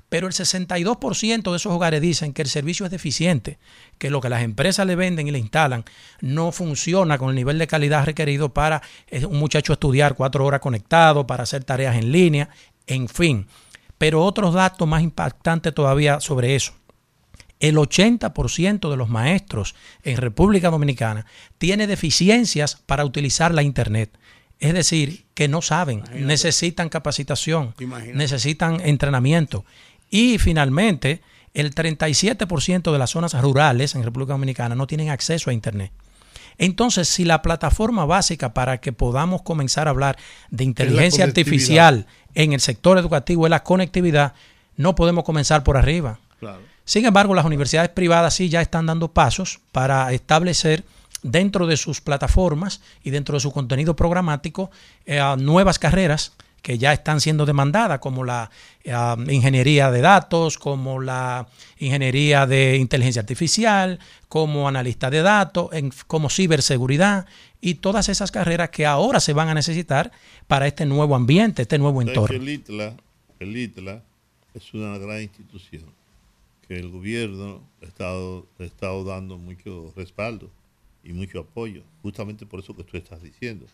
Pero 0.09 0.27
el 0.27 0.35
62% 0.35 1.51
de 1.51 1.57
esos 1.57 1.73
hogares 1.73 2.03
dicen 2.03 2.35
que 2.35 2.43
el 2.43 2.49
servicio 2.49 2.85
es 2.85 2.93
deficiente, 2.93 3.59
que 3.97 4.11
lo 4.11 4.21
que 4.21 4.29
las 4.29 4.43
empresas 4.43 4.87
le 4.87 4.95
venden 4.95 5.27
y 5.27 5.31
le 5.31 5.39
instalan 5.39 5.85
no 6.21 6.53
funciona 6.53 7.17
con 7.17 7.31
el 7.31 7.37
nivel 7.37 7.59
de 7.59 7.67
calidad 7.67 8.05
requerido 8.05 8.53
para 8.53 8.83
eh, 9.07 9.25
un 9.25 9.39
muchacho 9.39 9.73
estudiar 9.73 10.15
cuatro 10.15 10.45
horas 10.45 10.61
conectado, 10.61 11.27
para 11.27 11.45
hacer 11.45 11.65
tareas 11.65 11.97
en 11.97 12.13
línea, 12.13 12.51
en 12.87 13.09
fin. 13.09 13.47
Pero 14.03 14.25
otros 14.25 14.53
datos 14.53 14.89
más 14.89 15.01
impactantes 15.05 15.73
todavía 15.73 16.19
sobre 16.19 16.57
eso. 16.57 16.73
El 17.61 17.77
80% 17.77 18.91
de 18.91 18.97
los 18.97 19.09
maestros 19.09 19.77
en 20.03 20.17
República 20.17 20.71
Dominicana 20.71 21.25
tiene 21.57 21.87
deficiencias 21.87 22.83
para 22.85 23.05
utilizar 23.05 23.55
la 23.55 23.63
Internet. 23.63 24.19
Es 24.59 24.75
decir, 24.75 25.27
que 25.35 25.47
no 25.47 25.63
saben, 25.63 26.03
necesitan 26.17 26.89
capacitación, 26.89 27.77
necesitan 28.13 28.81
entrenamiento. 28.81 29.65
Y 30.11 30.39
finalmente, 30.39 31.23
el 31.55 31.73
37% 31.73 32.91
de 32.91 32.99
las 32.99 33.11
zonas 33.11 33.41
rurales 33.41 33.95
en 33.95 34.03
República 34.03 34.33
Dominicana 34.33 34.75
no 34.75 34.89
tienen 34.89 35.11
acceso 35.11 35.49
a 35.49 35.53
Internet. 35.53 35.93
Entonces, 36.59 37.09
si 37.09 37.25
la 37.25 37.43
plataforma 37.43 38.05
básica 38.05 38.53
para 38.53 38.81
que 38.81 38.93
podamos 38.93 39.43
comenzar 39.43 39.87
a 39.87 39.91
hablar 39.91 40.19
de 40.51 40.65
inteligencia 40.65 41.25
artificial 41.25 42.07
en 42.35 42.53
el 42.53 42.61
sector 42.61 42.99
educativo 42.99 43.47
es 43.47 43.51
la 43.51 43.63
conectividad, 43.63 44.35
no 44.77 44.95
podemos 44.95 45.25
comenzar 45.25 45.65
por 45.65 45.77
arriba. 45.77 46.19
Sin 46.85 47.05
embargo, 47.05 47.35
las 47.35 47.45
universidades 47.45 47.91
privadas 47.91 48.35
sí 48.35 48.49
ya 48.49 48.61
están 48.61 48.87
dando 48.87 49.09
pasos 49.09 49.61
para 49.71 50.13
establecer 50.13 50.85
dentro 51.23 51.67
de 51.67 51.77
sus 51.77 52.01
plataformas 52.01 52.81
y 53.05 53.11
dentro 53.11 53.35
de 53.35 53.41
su 53.41 53.53
contenido 53.53 53.95
programático 53.95 54.71
eh, 55.07 55.21
nuevas 55.39 55.79
carreras 55.79 56.33
que 56.63 56.79
ya 56.79 56.93
están 56.93 57.21
siendo 57.21 57.45
demandadas, 57.45 57.99
como 57.99 58.25
la 58.25 58.51
eh, 58.85 58.95
ingeniería 59.29 59.91
de 59.91 60.01
datos, 60.01 60.59
como 60.59 61.01
la 61.01 61.47
ingeniería 61.79 62.47
de 62.47 62.77
inteligencia 62.77 63.21
artificial, 63.21 63.99
como 64.29 64.69
analista 64.69 65.11
de 65.11 65.23
datos, 65.23 65.71
como 66.07 66.31
ciberseguridad 66.31 67.27
y 67.65 67.77
todas 67.77 68.09
esas 68.09 68.33
carreras 68.33 68.71
que 68.71 68.85
ahora 68.85 69.21
se 69.21 69.33
van 69.33 69.49
a 69.49 69.55
necesitar 69.55 70.11
para 70.49 70.67
este 70.67 70.85
nuevo 70.85 71.15
ambiente, 71.15 71.63
este 71.63 71.79
nuevo 71.79 72.03
entorno. 72.03 72.37
El 72.37 72.49
ITLA, 72.49 72.97
el 73.39 73.57
ITLA 73.57 74.03
es 74.53 74.75
una 74.75 74.99
gran 74.99 75.23
institución 75.23 75.85
que 76.67 76.75
el 76.75 76.91
gobierno 76.91 77.63
ha 77.81 77.87
estado, 77.87 78.47
ha 78.59 78.65
estado 78.65 79.05
dando 79.05 79.39
mucho 79.39 79.93
respaldo 79.97 80.51
y 81.05 81.13
mucho 81.13 81.39
apoyo, 81.39 81.85
justamente 82.03 82.45
por 82.47 82.59
eso 82.61 82.75
que 82.77 82.83
tú 82.83 82.97
estás 82.97 83.23
diciendo. 83.23 83.67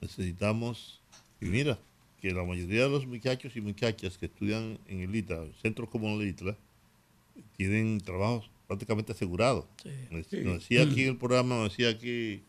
Necesitamos, 0.00 1.00
y 1.40 1.46
mira, 1.46 1.78
que 2.20 2.32
la 2.32 2.44
mayoría 2.44 2.84
de 2.84 2.90
los 2.90 3.06
muchachos 3.08 3.56
y 3.56 3.60
muchachas 3.60 4.18
que 4.18 4.26
estudian 4.26 4.78
en 4.86 5.00
el 5.00 5.14
ITLA, 5.16 5.46
centros 5.60 5.88
como 5.88 6.08
el 6.20 6.28
ITLA, 6.28 6.56
tienen 7.56 8.00
trabajos 8.00 8.48
prácticamente 8.68 9.10
asegurados. 9.10 9.64
Nos, 10.10 10.30
decía 10.30 10.84
aquí 10.84 11.02
en 11.02 11.08
el 11.08 11.16
programa, 11.16 11.56
nos 11.56 11.70
decía 11.70 11.88
aquí 11.88 12.42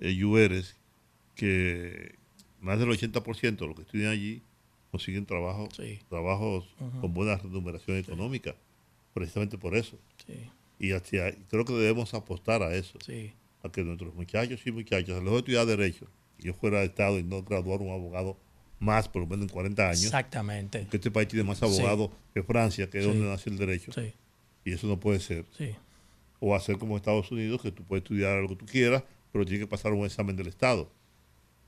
eh, 0.00 0.64
que 1.34 2.14
más 2.60 2.78
del 2.78 2.88
80% 2.88 3.56
de 3.56 3.66
los 3.66 3.76
que 3.76 3.82
estudian 3.82 4.12
allí 4.12 4.42
consiguen 4.90 5.24
trabajo, 5.24 5.68
trabajos 6.08 6.66
con 7.00 7.14
buena 7.14 7.36
remuneración 7.36 7.96
económica, 7.96 8.54
precisamente 9.14 9.56
por 9.56 9.76
eso. 9.76 9.98
Y 10.78 10.92
hacia, 10.92 11.32
creo 11.48 11.64
que 11.64 11.72
debemos 11.74 12.12
apostar 12.14 12.62
a 12.62 12.74
eso, 12.74 12.98
a 13.62 13.70
que 13.70 13.84
nuestros 13.84 14.14
muchachos 14.14 14.60
y 14.66 14.72
muchachas, 14.72 15.16
a 15.16 15.20
los 15.20 15.32
de 15.32 15.38
estudiar 15.38 15.66
Derecho, 15.66 16.06
yo 16.38 16.54
fuera 16.54 16.80
de 16.80 16.86
Estado 16.86 17.18
y 17.18 17.22
no 17.22 17.42
graduar 17.42 17.80
un 17.80 17.90
abogado 17.90 18.36
más, 18.78 19.08
por 19.08 19.22
lo 19.22 19.28
menos 19.28 19.46
en 19.46 19.52
40 19.52 19.88
años. 19.88 20.04
Exactamente. 20.04 20.86
Que 20.90 20.96
este 20.96 21.10
país 21.10 21.28
tiene 21.28 21.44
más 21.44 21.62
abogados 21.62 22.10
que 22.32 22.42
Francia, 22.42 22.88
que 22.88 22.98
es 22.98 23.04
donde 23.04 23.26
nace 23.26 23.50
el 23.50 23.58
derecho. 23.58 23.92
Y 24.64 24.72
eso 24.72 24.86
no 24.86 24.98
puede 24.98 25.20
ser. 25.20 25.44
O 26.40 26.54
hacer 26.54 26.78
como 26.78 26.96
Estados 26.96 27.30
Unidos, 27.30 27.60
que 27.60 27.70
tú 27.70 27.84
puedes 27.84 28.02
estudiar 28.02 28.40
lo 28.40 28.48
que 28.48 28.56
tú 28.56 28.66
quieras, 28.66 29.04
pero 29.32 29.44
tienes 29.44 29.66
que 29.66 29.70
pasar 29.70 29.92
un 29.92 30.04
examen 30.04 30.36
del 30.36 30.46
Estado. 30.46 30.90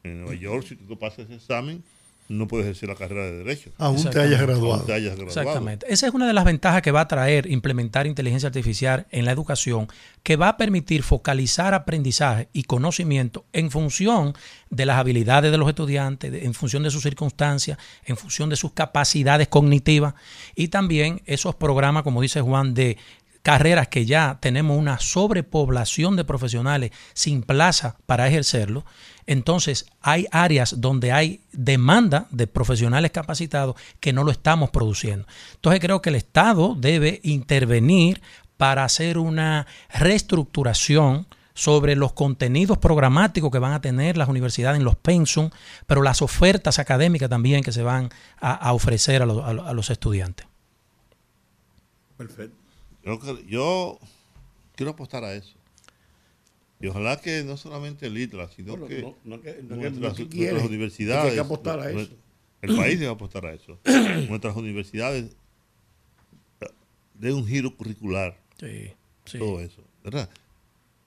En 0.02 0.22
Nueva 0.22 0.34
York, 0.34 0.66
si 0.68 0.76
tú 0.76 0.98
pasas 0.98 1.26
ese 1.26 1.36
examen, 1.36 1.84
no 2.28 2.48
puedes 2.48 2.64
ejercer 2.66 2.88
la 2.88 2.94
carrera 2.94 3.24
de 3.24 3.38
Derecho. 3.38 3.70
Aún 3.78 4.02
te 4.10 4.20
hayas 4.20 4.40
graduado. 4.40 4.84
Exactamente. 5.26 5.86
Esa 5.88 6.06
es 6.06 6.14
una 6.14 6.26
de 6.26 6.32
las 6.32 6.44
ventajas 6.44 6.82
que 6.82 6.90
va 6.90 7.02
a 7.02 7.08
traer 7.08 7.50
implementar 7.50 8.06
inteligencia 8.06 8.46
artificial 8.46 9.06
en 9.10 9.24
la 9.24 9.32
educación, 9.32 9.88
que 10.22 10.36
va 10.36 10.48
a 10.48 10.56
permitir 10.56 11.02
focalizar 11.02 11.74
aprendizaje 11.74 12.48
y 12.52 12.64
conocimiento 12.64 13.44
en 13.52 13.70
función 13.70 14.34
de 14.70 14.86
las 14.86 14.96
habilidades 14.96 15.50
de 15.50 15.58
los 15.58 15.68
estudiantes, 15.68 16.32
en 16.42 16.54
función 16.54 16.82
de 16.82 16.90
sus 16.90 17.02
circunstancias, 17.02 17.78
en 18.04 18.16
función 18.16 18.48
de 18.48 18.56
sus 18.56 18.72
capacidades 18.72 19.48
cognitivas 19.48 20.14
y 20.54 20.68
también 20.68 21.20
esos 21.26 21.54
programas, 21.54 22.02
como 22.02 22.22
dice 22.22 22.40
Juan, 22.40 22.72
de 22.72 22.96
carreras 23.42 23.88
que 23.88 24.06
ya 24.06 24.38
tenemos 24.40 24.78
una 24.78 24.98
sobrepoblación 24.98 26.16
de 26.16 26.24
profesionales 26.24 26.92
sin 27.12 27.42
plaza 27.42 27.96
para 28.06 28.28
ejercerlo, 28.28 28.84
entonces 29.26 29.86
hay 30.00 30.26
áreas 30.30 30.80
donde 30.80 31.12
hay 31.12 31.42
demanda 31.52 32.26
de 32.30 32.46
profesionales 32.46 33.10
capacitados 33.10 33.76
que 34.00 34.12
no 34.12 34.24
lo 34.24 34.30
estamos 34.30 34.70
produciendo. 34.70 35.26
Entonces 35.54 35.80
creo 35.80 36.02
que 36.02 36.10
el 36.10 36.16
Estado 36.16 36.74
debe 36.76 37.20
intervenir 37.22 38.22
para 38.56 38.84
hacer 38.84 39.18
una 39.18 39.66
reestructuración 39.92 41.26
sobre 41.54 41.96
los 41.96 42.12
contenidos 42.14 42.78
programáticos 42.78 43.50
que 43.50 43.58
van 43.58 43.72
a 43.72 43.80
tener 43.80 44.16
las 44.16 44.28
universidades 44.28 44.78
en 44.78 44.84
los 44.84 44.96
pensum, 44.96 45.50
pero 45.86 46.02
las 46.02 46.22
ofertas 46.22 46.78
académicas 46.78 47.28
también 47.28 47.62
que 47.62 47.72
se 47.72 47.82
van 47.82 48.08
a, 48.40 48.72
ofrecer 48.72 49.22
a, 49.22 49.24
a 49.26 49.72
los 49.74 49.90
estudiantes. 49.90 50.46
Perfecto. 52.16 52.61
Yo, 53.04 53.98
quiero 54.76 54.92
apostar 54.92 55.24
a 55.24 55.34
eso. 55.34 55.54
Y 56.80 56.88
ojalá 56.88 57.20
que 57.20 57.44
no 57.44 57.56
solamente 57.56 58.06
el 58.06 58.18
ITRA, 58.18 58.48
sino 58.50 58.86
que, 58.86 59.02
nuestras, 59.24 60.18
universidades. 60.64 61.38
apostar 61.38 61.80
a 61.80 61.90
eso. 61.90 62.12
El 62.60 62.76
país 62.76 62.98
debe 62.98 63.12
apostar 63.12 63.46
a 63.46 63.52
eso. 63.52 63.78
nuestras 64.28 64.56
universidades 64.56 65.34
den 67.14 67.34
un 67.34 67.46
giro 67.46 67.74
curricular. 67.76 68.36
Sí, 68.58 69.38
Todo 69.38 69.60
eso. 69.60 69.82
¿Verdad? 70.02 70.28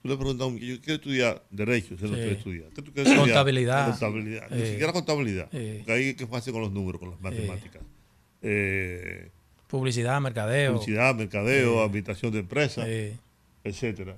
Tú 0.02 0.08
le 0.08 0.16
preguntas 0.16 0.44
a 0.44 0.48
un 0.48 0.58
yo 0.58 0.80
quiero 0.80 0.94
estudiar 0.94 1.42
Derecho, 1.50 1.96
¿qué 1.96 2.30
estudiar? 2.30 2.70
Contabilidad. 3.16 3.90
Contabilidad. 3.90 4.50
Ni 4.50 4.66
siquiera 4.66 4.92
contabilidad. 4.92 5.50
Porque 5.50 5.92
hay 5.92 6.14
que 6.14 6.24
hacer 6.32 6.52
con 6.52 6.62
los 6.62 6.72
números, 6.72 7.00
con 7.00 7.10
las 7.10 7.20
matemáticas. 7.20 7.82
Eh, 8.42 9.30
Publicidad, 9.66 10.20
mercadeo. 10.20 10.74
Publicidad, 10.74 11.14
mercadeo, 11.14 11.82
administración 11.82 12.32
de 12.32 12.38
empresas, 12.40 12.86
etcétera. 13.64 14.16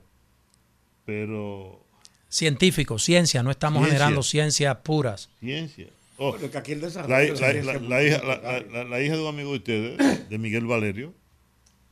Pero. 1.04 1.84
Científico, 2.28 2.98
ciencia, 2.98 3.42
no 3.42 3.50
estamos 3.50 3.86
generando 3.86 4.22
ciencias 4.22 4.76
puras. 4.76 5.30
Ciencia. 5.40 5.88
Oh, 6.20 6.36
la, 6.36 7.24
hija, 7.24 8.18
de 9.16 9.22
un 9.22 9.28
amigo 9.28 9.52
de 9.52 9.56
ustedes, 9.56 10.28
de 10.28 10.38
Miguel 10.38 10.66
Valerio, 10.66 11.14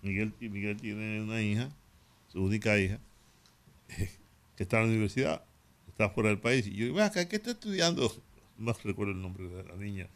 Miguel, 0.02 0.34
Miguel 0.40 0.76
tiene 0.80 1.22
una 1.22 1.40
hija, 1.40 1.70
su 2.26 2.42
única 2.42 2.76
hija, 2.76 2.98
que 4.56 4.62
está 4.64 4.78
en 4.78 4.82
la 4.82 4.88
universidad, 4.88 5.44
está 5.86 6.10
fuera 6.10 6.30
del 6.30 6.40
país. 6.40 6.66
Y 6.66 6.74
yo 6.74 6.86
digo, 6.86 7.00
acá, 7.00 7.28
¿qué 7.28 7.36
está 7.36 7.52
estudiando? 7.52 8.12
No 8.58 8.74
recuerdo 8.82 9.12
el 9.12 9.20
nombre 9.20 9.48
de 9.50 9.64
la 9.64 9.76
niña. 9.76 10.08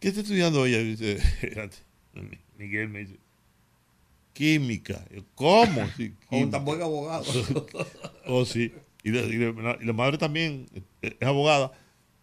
¿Qué 0.00 0.08
está 0.08 0.22
estudiando 0.22 0.64
ella? 0.64 0.78
dice, 0.78 1.18
Miguel 2.58 2.88
me 2.88 3.00
dice, 3.00 3.18
química. 4.32 5.04
¿Cómo? 5.34 5.86
Sí, 5.96 6.12
un 6.30 6.50
tan 6.50 6.64
buen 6.64 6.82
abogado. 6.82 7.24
oh, 8.26 8.44
sí. 8.44 8.72
Y 9.02 9.10
la, 9.10 9.92
madre 9.92 10.18
también 10.18 10.66
es 11.00 11.14
abogada. 11.22 11.72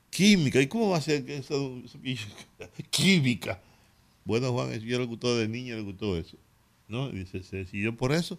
Química. 0.09 0.61
¿Y 0.61 0.67
cómo 0.67 0.89
va 0.89 0.97
a 0.97 1.01
ser 1.01 1.29
eso? 1.29 1.81
Química. 2.89 3.59
Bueno, 4.25 4.51
Juan, 4.51 4.71
yo 4.79 4.99
le 4.99 5.05
gustó 5.05 5.37
de 5.37 5.47
niña, 5.47 5.75
le 5.75 5.81
gustó 5.81 6.17
eso. 6.17 6.37
¿No? 6.87 7.09
Y 7.09 7.19
dice, 7.19 7.41
se 7.43 7.57
decidió 7.57 7.95
por 7.95 8.11
eso. 8.11 8.37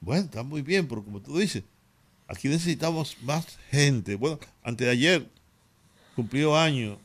Bueno, 0.00 0.24
está 0.24 0.42
muy 0.42 0.62
bien, 0.62 0.86
pero 0.86 1.04
como 1.04 1.20
tú 1.20 1.38
dices, 1.38 1.64
aquí 2.28 2.48
necesitamos 2.48 3.16
más 3.22 3.58
gente. 3.70 4.14
Bueno, 4.14 4.38
antes 4.62 4.86
de 4.86 4.92
ayer 4.92 5.28
cumplió 6.14 6.56
años 6.56 6.98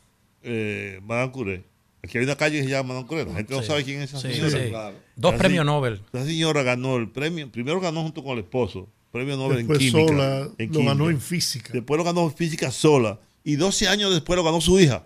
eh, 0.44 1.00
Madame 1.04 1.32
Curé. 1.32 1.71
Aquí 2.04 2.18
hay 2.18 2.24
una 2.24 2.36
calle 2.36 2.58
que 2.58 2.64
se 2.64 2.70
llama 2.70 2.96
Don 2.96 3.06
Correa. 3.06 3.26
La 3.26 3.36
gente 3.36 3.54
no 3.54 3.62
sabe 3.62 3.84
quién 3.84 4.02
es 4.02 4.14
esa 4.14 4.20
señora. 4.20 4.94
Dos 5.16 5.36
premios 5.36 5.66
Nobel. 5.66 6.02
Esa 6.12 6.26
señora 6.26 6.64
ganó 6.64 6.98
el 6.98 7.10
premio. 7.10 7.52
Primero 7.52 7.80
ganó 7.80 8.02
junto 8.02 8.24
con 8.24 8.34
el 8.34 8.40
esposo. 8.40 8.88
Premio 9.12 9.38
Nobel 9.38 9.60
en 9.60 9.68
química. 9.68 10.08
Sola, 10.08 10.50
lo 10.58 10.84
ganó 10.84 11.10
en 11.10 11.22
física. 11.22 11.72
Después 11.74 11.98
lo 11.98 12.04
ganó 12.04 12.24
en 12.24 12.34
física 12.34 12.72
sola. 12.72 13.20
Y 13.44 13.56
12 13.56 13.88
años 13.88 14.12
después 14.12 14.36
lo 14.36 14.44
ganó 14.44 14.62
su 14.62 14.80
hija. 14.80 15.06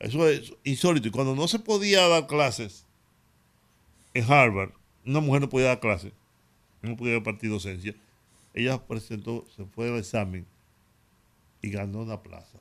Eso 0.00 0.28
es 0.28 0.52
insólito. 0.64 1.08
Y 1.08 1.10
cuando 1.10 1.36
no 1.36 1.46
se 1.46 1.60
podía 1.60 2.06
dar 2.08 2.26
clases 2.26 2.84
en 4.14 4.24
Harvard, 4.30 4.70
una 5.06 5.20
mujer 5.20 5.42
no 5.42 5.48
podía 5.48 5.68
dar 5.68 5.80
clases. 5.80 6.12
No 6.82 6.96
podía 6.96 7.22
partir 7.22 7.50
docencia. 7.50 7.94
Ella 8.54 8.78
presentó, 8.84 9.46
se 9.56 9.64
fue 9.66 9.88
al 9.88 9.98
examen 9.98 10.46
y 11.62 11.70
ganó 11.70 12.02
una 12.02 12.22
plaza 12.22 12.58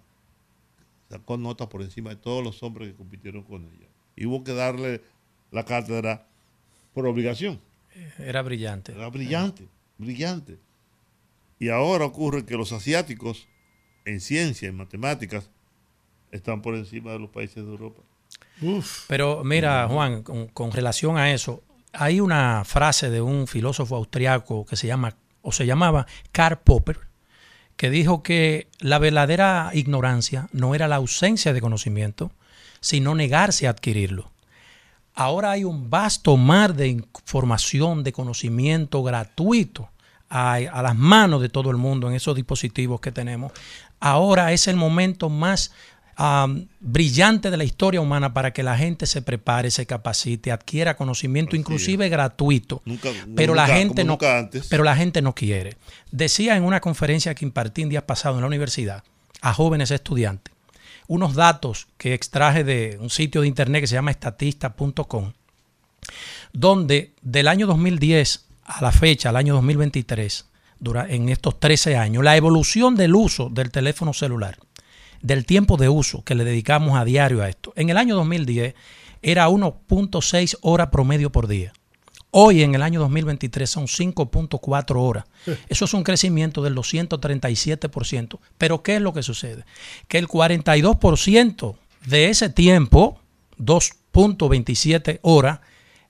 sacó 1.09 1.37
notas 1.37 1.67
por 1.67 1.81
encima 1.81 2.11
de 2.11 2.15
todos 2.17 2.43
los 2.43 2.61
hombres 2.63 2.89
que 2.89 2.95
compitieron 2.95 3.43
con 3.43 3.65
ella. 3.65 3.87
Y 4.15 4.25
hubo 4.25 4.43
que 4.43 4.53
darle 4.53 5.01
la 5.51 5.65
cátedra 5.65 6.27
por 6.93 7.07
obligación. 7.07 7.59
Era 8.17 8.41
brillante. 8.41 8.91
Era 8.91 9.09
brillante, 9.09 9.67
brillante. 9.97 10.59
Y 11.59 11.69
ahora 11.69 12.05
ocurre 12.05 12.45
que 12.45 12.55
los 12.55 12.71
asiáticos 12.71 13.47
en 14.05 14.21
ciencia, 14.21 14.69
en 14.69 14.75
matemáticas, 14.75 15.49
están 16.31 16.61
por 16.61 16.75
encima 16.75 17.11
de 17.11 17.19
los 17.19 17.29
países 17.29 17.63
de 17.63 17.69
Europa. 17.69 18.01
Pero 19.07 19.43
mira, 19.43 19.87
Juan, 19.87 20.23
con, 20.23 20.47
con, 20.47 20.71
relación 20.71 21.17
a 21.17 21.31
eso, 21.31 21.63
hay 21.93 22.19
una 22.19 22.63
frase 22.65 23.09
de 23.09 23.21
un 23.21 23.47
filósofo 23.47 23.95
austriaco 23.95 24.65
que 24.65 24.75
se 24.75 24.87
llama, 24.87 25.15
o 25.41 25.51
se 25.51 25.65
llamaba 25.65 26.05
Karl 26.31 26.59
Popper, 26.59 27.06
que 27.77 27.89
dijo 27.91 28.23
que 28.23 28.67
la 28.79 28.99
verdadera 28.99 29.69
ignorancia 29.73 30.49
no 30.51 30.75
era 30.75 30.87
la 30.87 30.97
ausencia 30.97 31.53
de 31.53 31.61
conocimiento, 31.61 32.31
sino 32.81 33.15
negarse 33.15 33.67
a 33.67 33.69
adquirirlo. 33.69 34.31
Ahora 35.13 35.51
hay 35.51 35.63
un 35.63 35.89
vasto 35.89 36.37
mar 36.37 36.73
de 36.73 36.89
información, 36.89 38.03
de 38.03 38.13
conocimiento 38.13 39.01
gratuito 39.03 39.89
a, 40.29 40.55
a, 40.55 40.81
las 40.81 40.95
manos 40.95 41.41
de 41.41 41.49
todo 41.49 41.71
el 41.71 41.77
mundo 41.77 42.09
en 42.09 42.15
esos 42.15 42.35
dispositivos 42.35 42.99
que 42.99 43.11
tenemos. 43.11 43.51
Ahora 43.99 44.51
es 44.51 44.67
el 44.67 44.75
momento 44.75 45.29
más 45.29 45.71
um, 46.19 46.67
brillante 46.79 47.51
de 47.51 47.57
la 47.57 47.63
historia 47.63 48.01
humana 48.01 48.33
para 48.33 48.51
que 48.51 48.63
la 48.63 48.77
gente 48.77 49.05
se 49.05 49.21
prepare, 49.21 49.71
se 49.71 49.85
capacite, 49.85 50.51
adquiera 50.51 50.95
conocimiento, 50.95 51.51
Así 51.51 51.59
inclusive 51.59 52.05
es. 52.05 52.11
gratuito. 52.11 52.81
Nunca, 52.85 53.09
pero 53.35 53.53
nunca, 53.53 53.67
la 53.67 53.75
gente 53.75 54.03
no, 54.03 54.17
pero 54.69 54.83
la 54.83 54.95
gente 54.95 55.21
no 55.21 55.33
quiere. 55.33 55.77
Decía 56.11 56.55
en 56.55 56.63
una 56.63 56.81
conferencia 56.81 57.35
que 57.35 57.45
impartí 57.45 57.81
en 57.81 57.89
días 57.89 58.03
pasados 58.03 58.37
en 58.37 58.41
la 58.41 58.47
universidad 58.47 59.03
a 59.41 59.53
jóvenes 59.53 59.91
estudiantes 59.91 60.57
unos 61.07 61.35
datos 61.35 61.87
que 61.97 62.13
extraje 62.13 62.63
de 62.63 62.97
un 62.99 63.09
sitio 63.09 63.41
de 63.41 63.47
internet 63.47 63.81
que 63.81 63.87
se 63.87 63.95
llama 63.95 64.11
estatista.com, 64.11 65.31
donde 66.53 67.13
del 67.21 67.47
año 67.47 67.65
2010 67.65 68.45
a 68.65 68.81
la 68.81 68.91
fecha, 68.91 69.29
al 69.29 69.37
año 69.37 69.53
2023, 69.55 70.45
en 71.09 71.29
estos 71.29 71.59
13 71.59 71.95
años, 71.97 72.23
la 72.23 72.35
evolución 72.35 72.95
del 72.95 73.15
uso 73.15 73.49
del 73.49 73.71
teléfono 73.71 74.13
celular, 74.13 74.57
del 75.21 75.45
tiempo 75.45 75.77
de 75.77 75.89
uso 75.89 76.23
que 76.23 76.35
le 76.35 76.43
dedicamos 76.43 76.97
a 76.97 77.05
diario 77.05 77.41
a 77.41 77.49
esto, 77.49 77.73
en 77.75 77.89
el 77.89 77.97
año 77.97 78.15
2010 78.15 78.75
era 79.21 79.49
1.6 79.49 80.57
horas 80.61 80.87
promedio 80.87 81.31
por 81.31 81.47
día. 81.47 81.73
Hoy 82.31 82.61
en 82.61 82.75
el 82.75 82.83
año 82.83 82.99
2023 82.99 83.69
son 83.69 83.87
5.4 83.87 84.95
horas. 84.97 85.25
Eso 85.69 85.85
es 85.85 85.93
un 85.93 86.03
crecimiento 86.03 86.61
del 86.61 86.75
237%. 86.75 88.39
Pero 88.57 88.83
¿qué 88.83 88.97
es 88.97 89.01
lo 89.01 89.13
que 89.13 89.23
sucede? 89.23 89.65
Que 90.07 90.17
el 90.17 90.27
42% 90.27 91.75
de 92.05 92.29
ese 92.29 92.49
tiempo, 92.49 93.19
2.27 93.59 95.19
horas, 95.23 95.61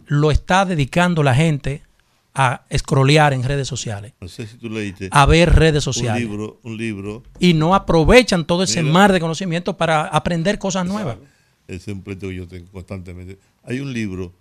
lo 0.06 0.32
está 0.32 0.66
dedicando 0.66 1.24
la 1.24 1.36
gente 1.36 1.84
a 2.40 2.66
scrollear 2.78 3.34
en 3.34 3.42
redes 3.42 3.68
sociales. 3.68 4.14
No 4.22 4.28
sé 4.28 4.46
si 4.46 4.58
tú 4.58 4.70
leíste. 4.70 5.10
A 5.12 5.26
ver 5.26 5.56
redes 5.56 5.84
sociales. 5.84 6.24
Un 6.24 6.30
libro, 6.30 6.60
un 6.62 6.78
libro. 6.78 7.24
Y 7.40 7.56
no 7.56 7.74
aprovechan 7.74 8.46
todo 8.46 8.62
ese 8.62 8.84
Mira, 8.84 8.94
mar 8.94 9.12
de 9.12 9.20
conocimiento 9.20 9.76
para 9.76 10.04
aprender 10.08 10.60
cosas 10.60 10.86
nuevas. 10.86 11.18
Ese 11.68 11.92
es 11.92 11.96
un 11.96 12.04
pleito 12.04 12.28
que 12.28 12.36
yo 12.36 12.48
tengo 12.48 12.72
constantemente. 12.72 13.40
Hay 13.64 13.80
un 13.80 13.92
libro 13.92 14.32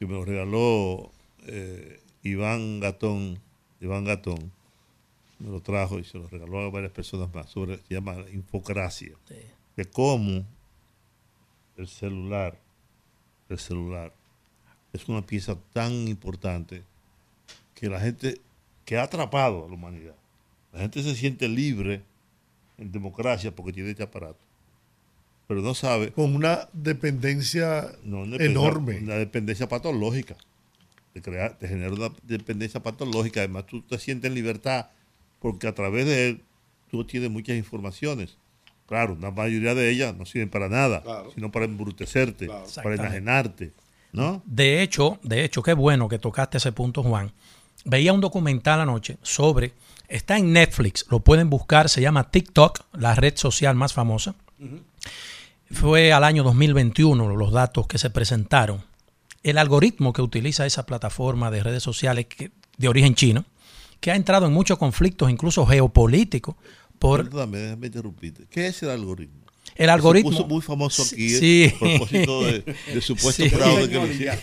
que 0.00 0.06
me 0.06 0.14
lo 0.14 0.24
regaló 0.24 1.12
eh, 1.46 2.00
Iván 2.24 2.80
Gatón, 2.80 3.38
Iván 3.80 4.04
Gatón, 4.04 4.50
me 5.38 5.50
lo 5.50 5.60
trajo 5.60 6.00
y 6.00 6.04
se 6.04 6.18
lo 6.18 6.26
regaló 6.26 6.58
a 6.60 6.70
varias 6.70 6.90
personas 6.90 7.32
más, 7.32 7.48
sobre, 7.48 7.76
se 7.76 7.94
llama 7.94 8.16
Infocracia, 8.32 9.12
sí. 9.28 9.36
de 9.76 9.84
cómo 9.84 10.44
el 11.76 11.86
celular, 11.86 12.58
el 13.48 13.58
celular, 13.60 14.12
es 14.92 15.08
una 15.08 15.24
pieza 15.24 15.56
tan 15.72 15.92
importante 16.08 16.82
que 17.76 17.88
la 17.88 18.00
gente, 18.00 18.40
que 18.84 18.98
ha 18.98 19.04
atrapado 19.04 19.64
a 19.64 19.68
la 19.68 19.74
humanidad. 19.74 20.16
La 20.72 20.80
gente 20.80 21.00
se 21.04 21.14
siente 21.14 21.48
libre 21.48 22.02
en 22.76 22.90
democracia 22.90 23.54
porque 23.54 23.72
tiene 23.72 23.90
este 23.90 24.02
aparato. 24.02 24.44
Pero 25.46 25.62
no 25.62 25.74
sabe. 25.74 26.10
Con 26.10 26.34
una 26.34 26.68
dependencia, 26.72 27.92
no, 28.02 28.22
una 28.22 28.32
dependencia 28.32 28.50
enorme. 28.50 28.98
Una 28.98 29.14
dependencia 29.14 29.68
patológica 29.68 30.36
te, 31.16 31.22
crea, 31.22 31.56
te 31.56 31.66
genera 31.66 31.94
una 31.94 32.10
dependencia 32.24 32.82
patológica. 32.82 33.40
Además, 33.40 33.66
tú 33.66 33.80
te 33.80 33.98
sientes 33.98 34.28
en 34.28 34.34
libertad 34.34 34.88
porque 35.40 35.66
a 35.66 35.74
través 35.74 36.04
de 36.04 36.28
él 36.28 36.42
tú 36.90 37.04
tienes 37.04 37.30
muchas 37.30 37.56
informaciones. 37.56 38.36
Claro, 38.86 39.16
la 39.20 39.30
mayoría 39.30 39.74
de 39.74 39.90
ellas 39.90 40.14
no 40.14 40.26
sirven 40.26 40.50
para 40.50 40.68
nada, 40.68 41.02
claro. 41.02 41.32
sino 41.34 41.50
para 41.50 41.64
embrutecerte, 41.64 42.46
claro. 42.46 42.66
para 42.82 42.94
enajenarte. 42.94 43.72
¿no? 44.12 44.42
De 44.44 44.82
hecho, 44.82 45.18
de 45.22 45.44
hecho, 45.44 45.62
qué 45.62 45.72
bueno 45.72 46.08
que 46.08 46.18
tocaste 46.18 46.58
ese 46.58 46.72
punto, 46.72 47.02
Juan. 47.02 47.32
Veía 47.84 48.12
un 48.12 48.20
documental 48.20 48.80
anoche 48.80 49.18
sobre, 49.22 49.74
está 50.08 50.38
en 50.38 50.52
Netflix, 50.52 51.06
lo 51.10 51.20
pueden 51.20 51.50
buscar, 51.50 51.88
se 51.88 52.00
llama 52.00 52.30
TikTok, 52.30 52.80
la 52.94 53.14
red 53.14 53.36
social 53.36 53.74
más 53.76 53.92
famosa. 53.92 54.34
Fue 55.70 56.12
al 56.12 56.24
año 56.24 56.42
2021 56.42 57.36
los 57.36 57.52
datos 57.52 57.86
que 57.86 57.98
se 57.98 58.10
presentaron 58.10 58.82
el 59.42 59.58
algoritmo 59.58 60.12
que 60.12 60.22
utiliza 60.22 60.66
esa 60.66 60.86
plataforma 60.86 61.52
de 61.52 61.62
redes 61.62 61.82
sociales 61.82 62.26
de 62.76 62.88
origen 62.88 63.14
chino, 63.14 63.44
que 64.00 64.10
ha 64.10 64.16
entrado 64.16 64.46
en 64.46 64.52
muchos 64.52 64.76
conflictos, 64.76 65.30
incluso 65.30 65.64
geopolíticos. 65.64 66.56
Por... 66.98 67.22
Perdóname, 67.22 67.76
déjame. 67.76 68.14
¿Qué 68.50 68.66
es 68.66 68.82
el 68.82 68.90
algoritmo? 68.90 69.45
El 69.76 69.90
algoritmo. 69.90 70.30
Se 70.30 70.36
puso 70.38 70.48
muy 70.48 70.62
famoso 70.62 71.02
aquí 71.02 71.28
sí. 71.28 71.72
a 71.74 71.78
propósito 71.78 72.42
de, 72.42 72.64
de 72.94 73.00
supuesto 73.00 73.42
sí. 73.42 73.50
fraude 73.50 73.88
que 73.88 73.98
le, 73.98 74.14
hicieron, 74.14 74.38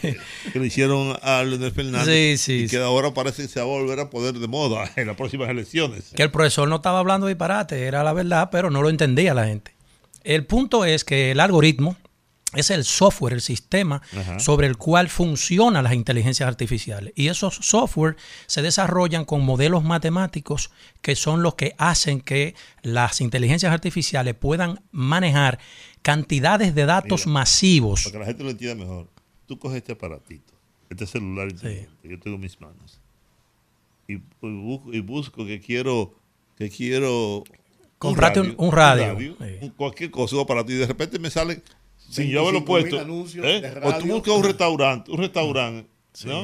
que 0.53 0.59
le, 0.59 0.67
hicieron, 0.67 1.17
a 1.21 1.43
Leonel 1.43 1.71
Fernández. 1.71 2.41
Sí, 2.41 2.59
sí, 2.59 2.63
y 2.65 2.67
que 2.69 2.77
ahora 2.77 3.13
parece 3.13 3.43
que 3.43 3.47
se 3.47 3.59
va 3.59 3.65
a 3.65 3.69
volver 3.69 3.99
a 3.99 4.09
poder 4.09 4.35
de 4.35 4.47
moda 4.47 4.91
en 4.95 5.07
las 5.07 5.15
próximas 5.15 5.49
elecciones. 5.49 6.11
Que 6.15 6.23
el 6.23 6.31
profesor 6.31 6.67
no 6.67 6.77
estaba 6.77 6.99
hablando 6.99 7.27
disparate, 7.27 7.83
era 7.83 8.03
la 8.03 8.13
verdad, 8.13 8.49
pero 8.51 8.69
no 8.69 8.81
lo 8.81 8.89
entendía 8.89 9.33
la 9.33 9.45
gente. 9.45 9.73
El 10.23 10.45
punto 10.45 10.85
es 10.85 11.03
que 11.03 11.31
el 11.31 11.39
algoritmo 11.39 11.97
es 12.55 12.69
el 12.69 12.83
software, 12.83 13.33
el 13.33 13.41
sistema 13.41 14.01
Ajá. 14.17 14.39
sobre 14.39 14.67
el 14.67 14.77
cual 14.77 15.09
funcionan 15.09 15.83
las 15.83 15.93
inteligencias 15.93 16.47
artificiales. 16.47 17.13
Y 17.15 17.27
esos 17.27 17.55
software 17.55 18.15
se 18.45 18.61
desarrollan 18.61 19.25
con 19.25 19.43
modelos 19.43 19.83
matemáticos 19.83 20.71
que 21.01 21.15
son 21.15 21.43
los 21.43 21.55
que 21.55 21.75
hacen 21.77 22.21
que 22.21 22.55
las 22.81 23.21
inteligencias 23.21 23.71
artificiales 23.71 24.35
puedan 24.35 24.81
manejar 24.91 25.59
cantidades 26.01 26.75
de 26.75 26.85
datos 26.85 27.25
Mira, 27.25 27.39
masivos. 27.39 28.03
Para 28.03 28.11
que 28.11 28.19
la 28.19 28.25
gente 28.25 28.43
lo 28.43 28.49
entienda 28.51 28.75
mejor, 28.75 29.07
tú 29.47 29.57
coges 29.57 29.77
este 29.77 29.93
aparatito, 29.93 30.53
este 30.89 31.07
celular 31.07 31.49
sí. 31.59 31.87
yo 32.03 32.19
tengo 32.19 32.35
en 32.35 32.41
mis 32.41 32.59
manos, 32.61 32.99
y, 34.07 34.19
y 34.91 34.99
busco 34.99 35.45
que 35.45 35.59
quiero, 35.59 36.13
que 36.57 36.69
quiero 36.69 37.43
comprate 37.97 38.41
un, 38.41 38.55
un, 38.57 38.71
radio, 38.71 39.13
un 39.13 39.19
radio 39.39 39.59
sí. 39.61 39.71
cualquier 39.77 40.11
cosa, 40.11 40.35
un 40.35 40.41
aparato, 40.41 40.71
y 40.71 40.75
de 40.75 40.87
repente 40.87 41.19
me 41.19 41.29
sale 41.29 41.61
sin 42.13 42.29
yo 42.29 42.41
haberlo 42.41 42.63
puesto. 42.63 43.01
¿eh? 43.01 43.73
O 43.83 43.93
tú 43.95 44.07
buscas 44.07 44.35
un 44.35 44.43
restaurante, 44.43 45.11
un 45.11 45.17
restaurante, 45.17 45.89
sí. 46.13 46.27
¿no? 46.27 46.41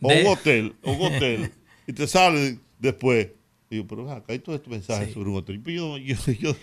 O 0.00 0.08
de... 0.08 0.22
un 0.22 0.26
hotel, 0.28 0.74
o 0.82 0.92
un 0.92 1.14
hotel, 1.14 1.52
y 1.86 1.92
te 1.92 2.06
sale 2.06 2.58
después. 2.78 3.28
Digo, 3.68 3.86
pero 3.86 4.10
acá 4.10 4.32
hay 4.32 4.40
todo 4.40 4.56
este 4.56 4.70
mensaje 4.70 5.06
sí. 5.06 5.12
sobre 5.12 5.30
un 5.30 5.36
hotel. 5.36 5.62
Yo, 5.64 5.96
yo, 5.98 6.16
yo, 6.32 6.56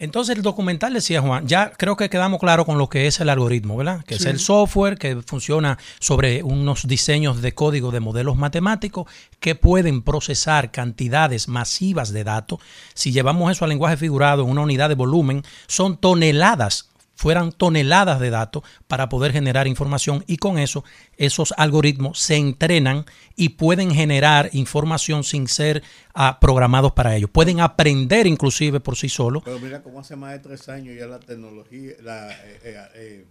entonces 0.00 0.36
el 0.36 0.42
documental 0.42 0.94
decía 0.94 1.20
Juan, 1.20 1.48
ya 1.48 1.72
creo 1.72 1.96
que 1.96 2.08
quedamos 2.08 2.38
claros 2.38 2.66
con 2.66 2.78
lo 2.78 2.88
que 2.88 3.08
es 3.08 3.18
el 3.20 3.28
algoritmo, 3.28 3.76
¿verdad? 3.76 4.04
Que 4.04 4.14
sí. 4.14 4.22
es 4.22 4.26
el 4.26 4.38
software 4.38 4.96
que 4.96 5.20
funciona 5.22 5.76
sobre 5.98 6.44
unos 6.44 6.86
diseños 6.86 7.42
de 7.42 7.52
código 7.52 7.90
de 7.90 7.98
modelos 7.98 8.36
matemáticos 8.36 9.10
que 9.40 9.56
pueden 9.56 10.02
procesar 10.02 10.70
cantidades 10.70 11.48
masivas 11.48 12.12
de 12.12 12.22
datos. 12.22 12.60
Si 12.94 13.10
llevamos 13.10 13.50
eso 13.50 13.64
al 13.64 13.70
lenguaje 13.70 13.96
figurado 13.96 14.44
en 14.44 14.50
una 14.50 14.60
unidad 14.60 14.88
de 14.88 14.94
volumen, 14.94 15.42
son 15.66 15.96
toneladas 15.96 16.90
fueran 17.18 17.50
toneladas 17.50 18.20
de 18.20 18.30
datos 18.30 18.62
para 18.86 19.08
poder 19.08 19.32
generar 19.32 19.66
información 19.66 20.22
y 20.28 20.36
con 20.36 20.56
eso 20.56 20.84
esos 21.16 21.52
algoritmos 21.56 22.20
se 22.20 22.36
entrenan 22.36 23.06
y 23.34 23.50
pueden 23.50 23.90
generar 23.90 24.50
información 24.52 25.24
sin 25.24 25.48
ser 25.48 25.82
uh, 26.14 26.38
programados 26.40 26.92
para 26.92 27.16
ello. 27.16 27.26
Pueden 27.26 27.58
aprender 27.58 28.28
inclusive 28.28 28.78
por 28.78 28.94
sí 28.94 29.08
solos. 29.08 29.42
Pero 29.44 29.58
mira 29.58 29.82
cómo 29.82 29.98
hace 29.98 30.14
más 30.14 30.30
de 30.30 30.38
tres 30.38 30.68
años 30.68 30.96
ya 30.96 31.08
la 31.08 31.18
tecnología, 31.18 31.94
la 32.04 32.30
eh, 32.30 32.60
eh, 32.62 32.76
eh, 32.94 33.26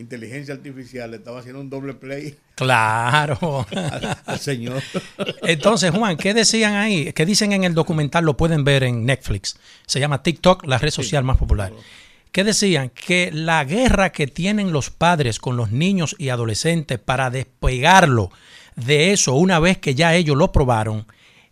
inteligencia 0.00 0.52
artificial 0.54 1.14
estaba 1.14 1.38
haciendo 1.38 1.60
un 1.60 1.70
doble 1.70 1.94
play. 1.94 2.36
Claro. 2.56 3.64
al, 3.70 4.18
al, 4.26 4.38
señor. 4.40 4.82
Entonces, 5.42 5.92
Juan, 5.92 6.16
¿qué 6.16 6.34
decían 6.34 6.74
ahí? 6.74 7.12
¿Qué 7.12 7.24
dicen 7.24 7.52
en 7.52 7.62
el 7.62 7.74
documental? 7.74 8.24
Lo 8.24 8.36
pueden 8.36 8.64
ver 8.64 8.82
en 8.82 9.06
Netflix. 9.06 9.56
Se 9.86 10.00
llama 10.00 10.20
TikTok, 10.20 10.66
la 10.66 10.78
red 10.78 10.90
social 10.90 11.22
sí, 11.22 11.26
más 11.28 11.36
popular. 11.36 11.70
Claro 11.70 11.99
que 12.32 12.44
decían 12.44 12.90
que 12.90 13.30
la 13.32 13.64
guerra 13.64 14.12
que 14.12 14.26
tienen 14.26 14.72
los 14.72 14.90
padres 14.90 15.38
con 15.38 15.56
los 15.56 15.70
niños 15.70 16.14
y 16.18 16.28
adolescentes 16.28 16.98
para 16.98 17.30
despegarlo 17.30 18.30
de 18.76 19.12
eso 19.12 19.34
una 19.34 19.58
vez 19.58 19.78
que 19.78 19.94
ya 19.94 20.14
ellos 20.14 20.36
lo 20.36 20.52
probaron 20.52 21.06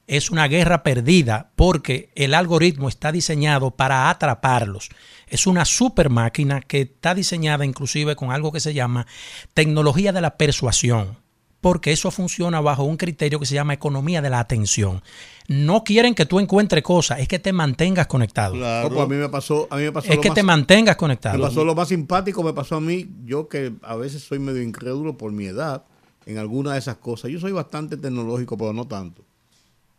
es 0.06 0.30
una 0.30 0.48
guerra 0.48 0.82
perdida 0.82 1.50
porque 1.54 2.10
el 2.14 2.32
algoritmo 2.32 2.88
está 2.88 3.12
diseñado 3.12 3.72
para 3.72 4.08
atraparlos. 4.08 4.88
Es 5.28 5.46
una 5.46 5.66
super 5.66 6.08
máquina 6.08 6.62
que 6.62 6.80
está 6.80 7.14
diseñada 7.14 7.66
inclusive 7.66 8.16
con 8.16 8.32
algo 8.32 8.50
que 8.50 8.60
se 8.60 8.72
llama 8.72 9.06
tecnología 9.52 10.12
de 10.12 10.22
la 10.22 10.38
persuasión 10.38 11.18
porque 11.60 11.92
eso 11.92 12.10
funciona 12.10 12.60
bajo 12.60 12.84
un 12.84 12.96
criterio 12.96 13.40
que 13.40 13.46
se 13.46 13.54
llama 13.54 13.74
economía 13.74 14.22
de 14.22 14.30
la 14.30 14.40
atención. 14.40 15.02
No 15.48 15.82
quieren 15.82 16.14
que 16.14 16.26
tú 16.26 16.40
encuentres 16.40 16.82
cosas, 16.84 17.20
es 17.20 17.28
que 17.28 17.38
te 17.38 17.52
mantengas 17.52 18.06
conectado. 18.06 18.54
Claro. 18.54 18.88
pues 18.90 19.00
a 19.00 19.06
mí 19.06 19.16
me 19.16 19.28
pasó, 19.28 19.66
a 19.70 19.76
mí 19.76 19.82
me 19.84 19.92
pasó 19.92 20.12
es 20.12 20.18
que 20.18 20.28
más, 20.28 20.34
te 20.34 20.42
mantengas 20.42 20.96
conectado. 20.96 21.38
Me 21.38 21.44
pasó 21.44 21.64
lo 21.64 21.74
más 21.74 21.88
simpático, 21.88 22.42
me 22.42 22.52
pasó 22.52 22.76
a 22.76 22.80
mí, 22.80 23.08
yo 23.24 23.48
que 23.48 23.72
a 23.82 23.96
veces 23.96 24.22
soy 24.22 24.38
medio 24.38 24.62
incrédulo 24.62 25.16
por 25.16 25.32
mi 25.32 25.46
edad 25.46 25.84
en 26.26 26.38
alguna 26.38 26.74
de 26.74 26.78
esas 26.78 26.96
cosas. 26.96 27.30
Yo 27.30 27.40
soy 27.40 27.52
bastante 27.52 27.96
tecnológico, 27.96 28.56
pero 28.56 28.72
no 28.72 28.86
tanto. 28.86 29.24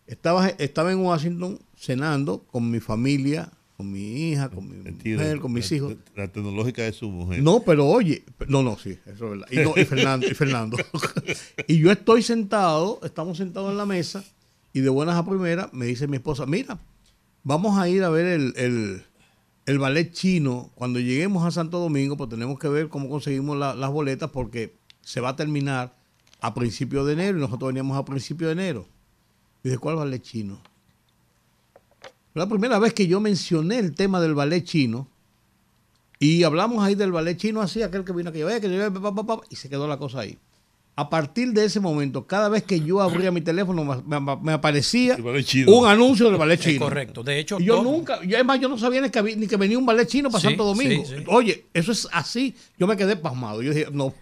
Estaba, 0.06 0.50
estaba 0.50 0.92
en 0.92 1.00
Washington 1.00 1.60
cenando 1.76 2.44
con 2.52 2.70
mi 2.72 2.80
familia, 2.80 3.52
con 3.80 3.90
mi 3.90 4.02
hija, 4.02 4.50
con 4.50 4.68
mi 4.68 4.76
mujer, 4.76 5.40
con 5.40 5.54
mis 5.54 5.72
hijos. 5.72 5.96
La, 6.14 6.28
tecnológica 6.28 6.86
es 6.86 6.98
su 6.98 7.10
mujer. 7.10 7.42
No, 7.42 7.62
pero 7.62 7.88
oye, 7.88 8.26
no, 8.50 8.62
no, 8.62 8.78
sí, 8.78 9.00
eso 9.06 9.34
es 9.34 9.40
verdad. 9.40 9.48
Y, 9.50 9.56
no, 9.60 9.74
y 9.78 9.86
Fernando, 9.86 10.28
y 10.28 10.34
Fernando. 10.34 10.76
y 11.68 11.80
yo 11.80 11.90
estoy 11.90 12.22
sentado, 12.22 13.00
estamos 13.04 13.38
sentados 13.38 13.72
en 13.72 13.78
la 13.78 13.86
mesa, 13.86 14.22
y 14.74 14.82
de 14.82 14.90
buenas 14.90 15.16
a 15.16 15.26
primeras 15.26 15.72
me 15.72 15.86
dice 15.86 16.10
mi 16.10 16.18
esposa, 16.18 16.46
mira, 16.46 16.78
vamos 17.44 17.80
a 17.80 17.88
ir 17.88 18.04
a 18.04 18.10
ver 18.10 18.26
el, 18.26 19.02
el, 19.66 19.80
ballet 19.80 20.12
chino. 20.12 20.72
Cuando 20.76 21.00
lleguemos 21.00 21.46
a 21.46 21.52
Santo 21.52 21.80
Domingo, 21.80 22.18
pues 22.18 22.30
tenemos 22.30 22.60
que 22.60 22.68
ver 22.68 22.90
cómo 22.90 23.08
conseguimos 23.08 23.56
las 23.58 23.92
boletas, 23.92 24.30
porque 24.32 24.76
se 25.04 25.22
va 25.22 25.30
a 25.30 25.36
terminar 25.38 25.96
a 26.42 26.54
principios 26.54 27.08
de 27.08 27.14
enero, 27.14 27.38
y 27.38 27.42
nosotros 27.42 27.70
veníamos 27.70 27.98
a 27.98 28.04
principios 28.04 28.50
de 28.50 28.62
enero. 28.62 28.90
Y 29.64 29.70
de 29.70 29.78
¿cuál 29.78 29.96
ballet 29.96 30.22
chino? 30.22 30.62
La 32.34 32.48
primera 32.48 32.80
vez 32.80 32.94
que 32.94 33.08
yo 33.08 33.20
mencioné 33.20 33.80
el 33.80 33.96
tema 33.96 34.22
del 34.22 34.36
ballet 34.36 34.64
chino 34.64 35.08
y 36.20 36.44
hablamos 36.44 36.84
ahí 36.84 36.96
del 36.96 37.12
ballet 37.12 37.38
chino 37.38 37.62
así, 37.62 37.82
aquel 37.82 38.04
que 38.04 38.12
vino 38.12 38.30
aquí, 38.30 38.40
que 38.40 38.92
y 39.50 39.56
se 39.56 39.70
quedó 39.70 39.88
la 39.88 39.98
cosa 39.98 40.22
ahí. 40.22 40.38
A 40.96 41.10
partir 41.10 41.54
de 41.54 41.64
ese 41.64 41.80
momento, 41.80 42.28
cada 42.28 42.50
vez 42.50 42.64
que 42.64 42.82
yo 42.82 43.00
abría 43.02 43.32
mi 43.32 43.40
teléfono, 43.40 44.04
me, 44.06 44.52
aparecía 44.52 45.18
un 45.68 45.88
anuncio 45.88 46.26
del 46.26 46.36
ballet 46.36 46.60
chino. 46.60 46.82
correcto. 46.82 47.24
De 47.24 47.40
hecho, 47.40 47.58
yo 47.60 47.82
nunca, 47.82 48.22
yo, 48.26 48.36
además, 48.36 48.60
yo 48.60 48.68
no 48.68 48.78
sabía 48.78 49.00
ni 49.00 49.10
que, 49.10 49.24
ni 49.24 49.48
que 49.48 49.56
venía 49.56 49.78
un 49.78 49.86
ballet 49.86 50.06
chino 50.06 50.30
para 50.30 50.42
Santo 50.42 50.66
Domingo. 50.66 51.06
Oye, 51.28 51.68
eso 51.74 51.94
es 51.94 52.06
así. 52.12 52.54
Yo 52.78 52.86
me 52.86 52.98
quedé 52.98 53.16
pasmado. 53.16 53.62
Yo 53.62 53.74
dije, 53.74 53.88
no, 53.94 54.14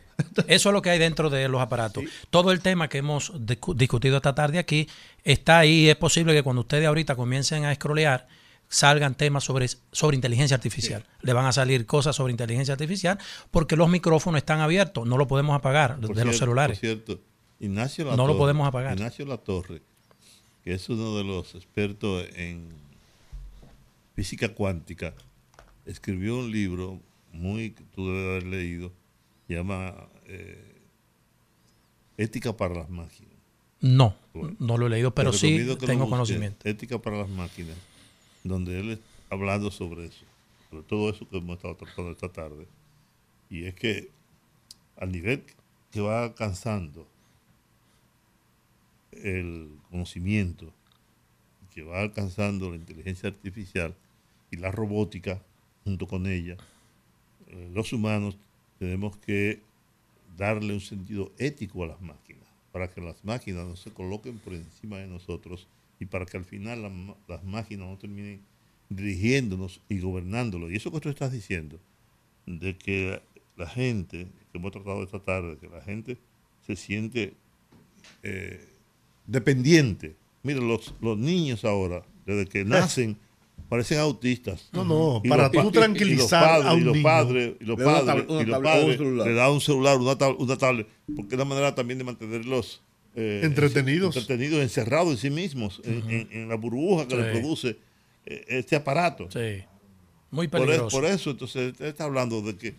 eso 0.48 0.70
es 0.70 0.74
lo 0.74 0.82
que 0.82 0.90
hay 0.90 1.00
dentro 1.00 1.30
de 1.30 1.48
los 1.48 1.62
aparatos. 1.62 2.04
Todo 2.30 2.52
el 2.52 2.60
tema 2.60 2.90
que 2.90 3.00
hemos 3.00 3.34
discutido 3.76 4.18
esta 4.18 4.36
tarde 4.36 4.60
aquí 4.60 4.88
está 5.32 5.60
ahí. 5.60 5.90
Es 5.90 5.96
posible 5.96 6.34
que 6.34 6.44
cuando 6.44 6.62
ustedes 6.62 6.88
ahorita 6.88 7.16
comiencen 7.16 7.66
a 7.66 7.76
scrollear, 7.76 8.28
salgan 8.70 9.16
temas 9.16 9.44
sobre, 9.44 9.68
sobre 9.92 10.16
inteligencia 10.16 10.56
artificial. 10.56 11.06
Le 11.22 11.34
van 11.34 11.46
a 11.46 11.52
salir 11.52 11.86
cosas 11.86 12.16
sobre 12.16 12.32
inteligencia 12.32 12.74
artificial 12.74 13.18
porque 13.52 13.76
los 13.76 13.90
micrófonos 13.90 14.40
están 14.40 14.62
abiertos. 14.62 15.06
No 15.08 15.18
lo 15.18 15.28
podemos 15.28 15.56
apagar 15.56 16.00
de 16.00 16.26
los 16.26 16.38
celulares. 16.38 16.80
Por 16.80 16.88
cierto, 16.88 17.20
Ignacio 17.60 18.16
no 18.16 18.28
lo 18.28 18.38
podemos 18.38 18.68
apagar. 18.68 18.94
Ignacio 18.94 19.26
Latorre, 19.26 19.82
que 20.64 20.74
es 20.74 20.90
uno 20.90 21.18
de 21.18 21.24
los 21.24 21.56
expertos 21.56 22.26
en 22.36 22.70
física 24.16 24.54
cuántica, 24.54 25.14
escribió 25.86 26.38
un 26.38 26.52
libro 26.52 27.00
muy 27.32 27.72
que 27.72 27.84
tú 27.84 28.08
debes 28.08 28.26
haber 28.26 28.44
leído 28.44 28.92
llama 29.48 30.10
eh, 30.26 30.74
Ética 32.18 32.56
para 32.58 32.74
las 32.76 32.90
máquinas. 32.90 33.27
No, 33.80 34.16
no 34.60 34.78
lo 34.78 34.88
he 34.88 34.90
leído, 34.90 35.14
pero 35.14 35.34
sí 35.34 35.68
tengo 35.86 36.10
conocimiento. 36.10 36.68
Ética 36.68 37.00
para 37.00 37.18
las 37.18 37.30
máquinas, 37.30 37.78
donde 38.44 38.80
él 38.80 38.92
está 38.92 39.06
hablando 39.30 39.72
sobre 39.72 40.06
eso, 40.06 40.26
sobre 40.70 40.84
todo 40.84 41.10
eso 41.10 41.28
que 41.30 41.38
hemos 41.38 41.58
estado 41.58 41.76
tratando 41.76 42.12
esta 42.12 42.30
tarde. 42.30 42.68
Y 43.50 43.66
es 43.66 43.76
que 43.76 44.10
al 44.98 45.12
nivel 45.12 45.44
que 45.92 46.02
va 46.02 46.24
alcanzando 46.24 47.08
el 49.12 49.70
conocimiento, 49.90 50.72
que 51.74 51.84
va 51.84 52.02
alcanzando 52.02 52.70
la 52.70 52.76
inteligencia 52.76 53.30
artificial 53.30 53.96
y 54.52 54.58
la 54.58 54.72
robótica 54.72 55.42
junto 55.84 56.08
con 56.08 56.26
ella, 56.26 56.58
eh, 57.48 57.70
los 57.74 57.94
humanos 57.94 58.38
tenemos 58.80 59.18
que 59.18 59.62
darle 60.36 60.74
un 60.74 60.82
sentido 60.82 61.32
ético 61.38 61.84
a 61.84 61.88
las 61.88 62.02
máquinas, 62.02 62.27
para 62.78 62.92
que 62.92 63.02
las 63.02 63.26
máquinas 63.26 63.66
no 63.66 63.76
se 63.76 63.90
coloquen 63.90 64.38
por 64.38 64.54
encima 64.54 64.98
de 64.98 65.08
nosotros 65.08 65.68
y 66.00 66.06
para 66.06 66.28
que 66.28 66.38
al 66.38 66.46
final 66.46 66.84
las 67.28 67.44
máquinas 67.44 67.88
no 67.88 67.98
terminen 67.98 68.40
dirigiéndonos 68.88 69.82
y 69.90 70.00
gobernándolos. 70.00 70.72
Y 70.72 70.76
eso 70.76 70.92
que 70.92 71.00
tú 71.00 71.10
estás 71.10 71.32
diciendo, 71.32 71.80
de 72.46 72.78
que 72.78 73.20
la 73.56 73.68
gente, 73.68 74.28
que 74.52 74.60
hemos 74.60 74.72
tratado 74.72 75.02
esta 75.02 75.18
tarde, 75.18 75.58
que 75.58 75.68
la 75.70 75.82
gente 75.82 76.20
se 76.68 76.76
siente 76.76 77.34
eh, 78.22 78.64
dependiente. 79.26 80.16
Mira, 80.44 80.60
los, 80.60 80.94
los 81.02 81.18
niños 81.18 81.66
ahora, 81.66 82.04
desde 82.28 82.46
que 82.46 82.64
nacen, 82.64 83.18
parecen 83.70 84.00
autistas. 84.00 84.70
No, 84.72 84.84
no, 84.86 85.22
para 85.28 85.52
tú 85.52 85.72
tranquilizar 85.72 86.66
a 86.66 86.74
y 86.74 86.82
los 86.82 86.98
padres, 87.00 87.56
y 87.60 87.66
los 87.66 87.78
padres, 87.78 88.26
y 88.30 88.46
los 88.46 88.60
padres 88.62 89.00
le 89.00 89.34
da 89.34 89.52
un 89.52 89.62
celular, 89.62 89.98
una, 89.98 90.18
tablet, 90.58 90.88
porque 91.16 91.36
es 91.36 91.40
la 91.40 91.46
manera 91.46 91.76
también 91.76 91.98
de 91.98 92.04
mantenerlos 92.04 92.82
eh, 93.16 93.42
entretenidos. 93.44 94.16
entretenidos, 94.16 94.62
encerrados 94.62 95.12
en 95.12 95.18
sí 95.18 95.30
mismos, 95.30 95.82
en, 95.84 96.48
la 96.50 96.56
burbuja 96.56 97.08
que 97.08 97.16
le 97.16 97.32
produce 97.32 97.78
eh, 98.26 98.46
este 98.48 98.76
aparato. 98.76 99.30
Sí, 99.32 99.64
muy 100.32 100.46
e, 100.46 100.50
peligroso. 100.50 100.90
Por, 100.90 101.06
eso, 101.06 101.32
entonces, 101.32 101.80
está 101.80 102.06
hablando 102.06 102.42
de 102.42 102.56
que 102.56 102.76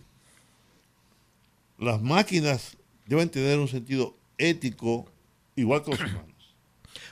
las 1.77 2.01
máquinas 2.01 2.77
deben 3.05 3.29
tener 3.29 3.59
un 3.59 3.67
sentido 3.67 4.15
ético 4.37 5.11
igual 5.55 5.83
que 5.83 5.91
los 5.91 5.99
humanos. 5.99 6.55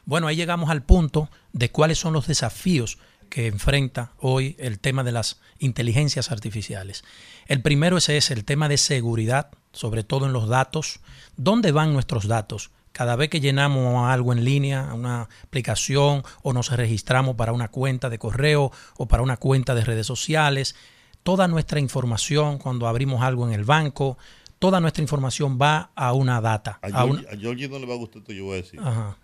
Bueno, 0.06 0.28
ahí 0.28 0.36
llegamos 0.36 0.70
al 0.70 0.84
punto 0.84 1.30
de 1.52 1.70
cuáles 1.70 1.98
son 1.98 2.14
los 2.14 2.28
desafíos 2.28 2.98
que 3.28 3.48
enfrenta 3.48 4.12
hoy 4.20 4.56
el 4.60 4.80
tema 4.80 5.04
de 5.04 5.12
las 5.12 5.40
inteligencias 5.60 6.32
artificiales. 6.32 7.04
El 7.48 7.62
primero 7.62 7.98
es 7.98 8.10
ese, 8.10 8.34
el 8.34 8.46
tema 8.46 8.70
de 8.70 8.78
seguridad, 8.78 9.50
sobre 9.72 10.04
todo 10.04 10.26
en 10.26 10.34
los 10.34 10.48
datos. 10.48 11.00
¿Dónde 11.36 11.72
van 11.72 11.94
nuestros 11.94 12.28
datos? 12.28 12.72
Cada 12.92 13.16
vez 13.16 13.30
que 13.30 13.40
llenamos 13.40 14.10
algo 14.10 14.34
en 14.34 14.44
línea, 14.44 14.94
una 14.94 15.30
aplicación 15.44 16.24
o 16.42 16.54
nos 16.54 16.72
registramos 16.72 17.36
para 17.36 17.54
una 17.54 17.68
cuenta 17.68 18.10
de 18.10 18.18
correo 18.18 18.72
o 18.98 19.08
para 19.08 19.22
una 19.22 19.38
cuenta 19.38 19.76
de 19.76 19.86
redes 19.86 20.08
sociales, 20.08 20.76
toda 21.22 21.48
nuestra 21.48 21.80
información 21.80 22.58
cuando 22.58 22.88
abrimos 22.88 23.22
algo 23.22 23.48
en 23.48 23.54
el 23.54 23.66
banco, 23.66 24.18
toda 24.60 24.80
nuestra 24.80 25.04
información 25.04 25.60
va 25.62 25.92
a 25.96 26.14
una 26.14 26.42
data. 26.42 26.80
A, 26.82 27.06
no 27.06 27.80
le 27.80 27.86
va 27.86 27.94
a 27.94 27.98
gustar 27.98 28.22
esto, 28.22 28.34
yo 28.34 28.46
voy 28.46 28.54
a 28.54 28.62
decir. 28.62 28.80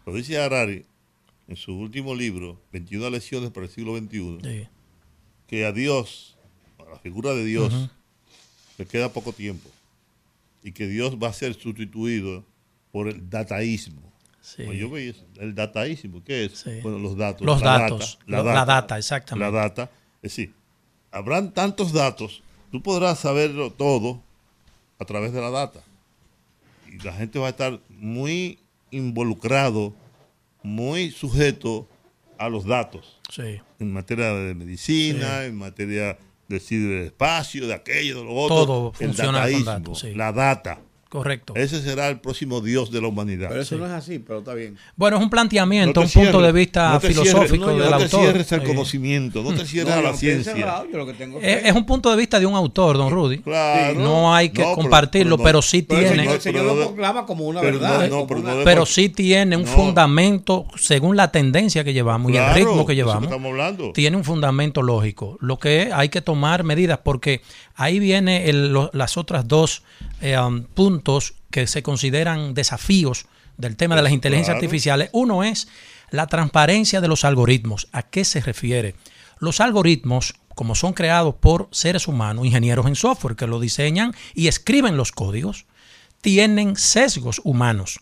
Lo 0.06 0.14
dice 0.14 0.40
Harari, 0.40 0.86
en 1.48 1.56
su 1.56 1.74
último 1.74 2.16
libro, 2.16 2.60
21 2.72 3.10
lecciones 3.10 3.52
para 3.52 3.66
el 3.66 3.72
siglo 3.72 3.98
XXI, 3.98 4.68
que 5.48 5.66
a 5.66 5.72
Dios, 5.72 6.38
a 6.80 6.90
la 6.90 7.00
figura 7.00 7.34
de 7.34 7.46
Dios, 7.46 7.90
le 8.78 8.86
queda 8.86 9.10
poco 9.10 9.34
tiempo 9.34 9.70
y 10.64 10.72
que 10.72 10.88
Dios 10.88 11.18
va 11.22 11.28
a 11.28 11.34
ser 11.34 11.54
sustituido 11.54 12.44
por 12.92 13.08
el 13.08 13.30
dataísmo. 13.30 14.02
Pues 14.58 14.78
yo 14.78 14.90
veía 14.90 15.14
el 15.40 15.56
dataísmo, 15.56 16.24
¿qué 16.24 16.46
es? 16.46 16.66
Bueno, 16.82 17.00
los 17.00 17.16
datos. 17.16 17.46
Los 17.46 17.62
datos, 17.62 18.20
la, 18.26 18.44
data, 18.66 18.98
exactamente. 18.98 19.52
La 19.52 19.52
data, 19.52 19.84
es 20.22 20.36
decir, 20.36 20.54
habrán 21.12 21.54
tantos 21.54 21.94
datos, 21.94 22.44
tú 22.72 22.82
podrás 22.82 23.20
saberlo 23.20 23.72
todo 23.72 24.22
a 25.00 25.06
través 25.06 25.32
de 25.32 25.42
la 25.42 25.50
data. 25.50 25.82
Y 26.92 26.98
la 27.04 27.14
gente 27.14 27.40
va 27.40 27.48
a 27.48 27.52
estar 27.52 27.80
muy 27.90 28.60
involucrado 28.92 29.94
muy 30.64 31.12
sujeto 31.12 31.88
a 32.38 32.50
los 32.50 32.66
datos. 32.66 33.20
En 33.80 33.94
materia 33.94 34.34
de 34.34 34.56
medicina, 34.56 35.46
en 35.46 35.56
materia 35.56 36.18
de 36.48 36.60
ciberespacio, 36.60 37.68
de 37.68 37.74
aquello, 37.74 38.20
de 38.20 38.24
lo 38.26 38.34
otro. 38.34 38.66
Todo 38.66 38.94
funciona 38.94 39.50
con 39.50 39.66
datos. 39.66 40.04
La 40.16 40.32
data. 40.32 40.80
Correcto. 41.14 41.54
Ese 41.56 41.80
será 41.80 42.08
el 42.08 42.20
próximo 42.20 42.60
Dios 42.60 42.90
de 42.90 43.00
la 43.00 43.08
humanidad. 43.08 43.50
Pero 43.50 43.62
eso 43.62 43.78
no 43.78 43.86
es 43.86 43.92
así, 43.92 44.18
pero 44.18 44.40
está 44.40 44.56
bien. 44.56 44.76
Bueno, 44.96 45.18
es 45.18 45.22
un 45.22 45.30
planteamiento, 45.30 46.02
un 46.02 46.10
punto 46.10 46.42
de 46.42 46.52
vista 46.52 47.00
filosófico 47.00 47.68
del 47.68 47.84
autor. 47.84 48.00
No 48.00 48.00
te 48.00 48.08
cierres 48.08 48.54
al 48.54 48.64
conocimiento, 48.64 49.44
no 49.44 49.54
te 49.54 49.64
cierres 49.64 49.94
a 49.94 50.02
la 50.02 50.16
ciencia. 50.16 50.84
es, 51.40 51.76
un 51.76 51.86
punto 51.86 52.10
de 52.10 52.18
vista 52.18 52.40
de 52.40 52.48
un 52.48 52.56
autor, 52.56 52.98
don 52.98 53.12
Rudy. 53.12 53.38
Claro. 53.44 54.00
No 54.00 54.34
hay 54.34 54.50
que 54.50 54.64
compartirlo, 54.64 55.38
pero, 55.38 55.62
sí 55.62 55.84
tiene. 55.84 56.26
El 56.26 56.42
señor 56.42 56.66
lo 56.66 56.88
proclama 56.88 57.28
como 57.28 57.46
una 57.46 57.62
verdad. 57.62 58.10
pero, 58.64 58.88
sí 58.88 59.10
tiene 59.10 59.56
un 59.56 59.68
fundamento, 59.68 60.66
según 60.78 61.16
la 61.16 61.32
tendencia 61.32 61.84
que 61.84 61.94
llevamos 61.94 62.32
y 62.32 62.38
el 62.38 62.56
ritmo 62.56 62.88
que 62.88 62.96
llevamos. 62.96 63.30
Tiene 63.94 64.18
un 64.18 64.24
fundamento 64.24 64.82
lógico. 64.82 65.38
Lo 65.42 65.60
que 65.60 65.92
hay 65.94 66.10
que 66.10 66.22
tomar 66.22 66.64
medidas, 66.64 67.02
porque 67.04 67.42
ahí 67.76 68.00
viene 68.00 68.52
las 68.94 69.16
otras 69.18 69.48
dos 69.48 69.84
eh, 70.22 70.40
um, 70.40 70.64
puntos 70.64 71.03
que 71.52 71.68
se 71.68 71.84
consideran 71.84 72.54
desafíos 72.54 73.26
del 73.58 73.76
tema 73.76 73.96
de 73.96 74.02
las 74.02 74.12
inteligencias 74.12 74.56
artificiales. 74.56 75.10
Uno 75.14 75.44
es 75.44 75.68
la 76.10 76.28
transparencia 76.28 77.02
de 77.02 77.08
los 77.08 77.26
algoritmos. 77.26 77.88
¿A 77.92 78.04
qué 78.04 78.26
se 78.26 78.42
refiere? 78.42 78.96
Los 79.40 79.60
algoritmos, 79.60 80.36
como 80.56 80.76
son 80.76 80.94
creados 80.94 81.36
por 81.36 81.68
seres 81.72 82.08
humanos, 82.08 82.46
ingenieros 82.46 82.86
en 82.86 82.96
software 82.96 83.36
que 83.36 83.48
lo 83.48 83.60
diseñan 83.60 84.14
y 84.34 84.48
escriben 84.48 84.98
los 84.98 85.12
códigos, 85.12 85.66
tienen 86.22 86.78
sesgos 86.78 87.42
humanos 87.44 88.00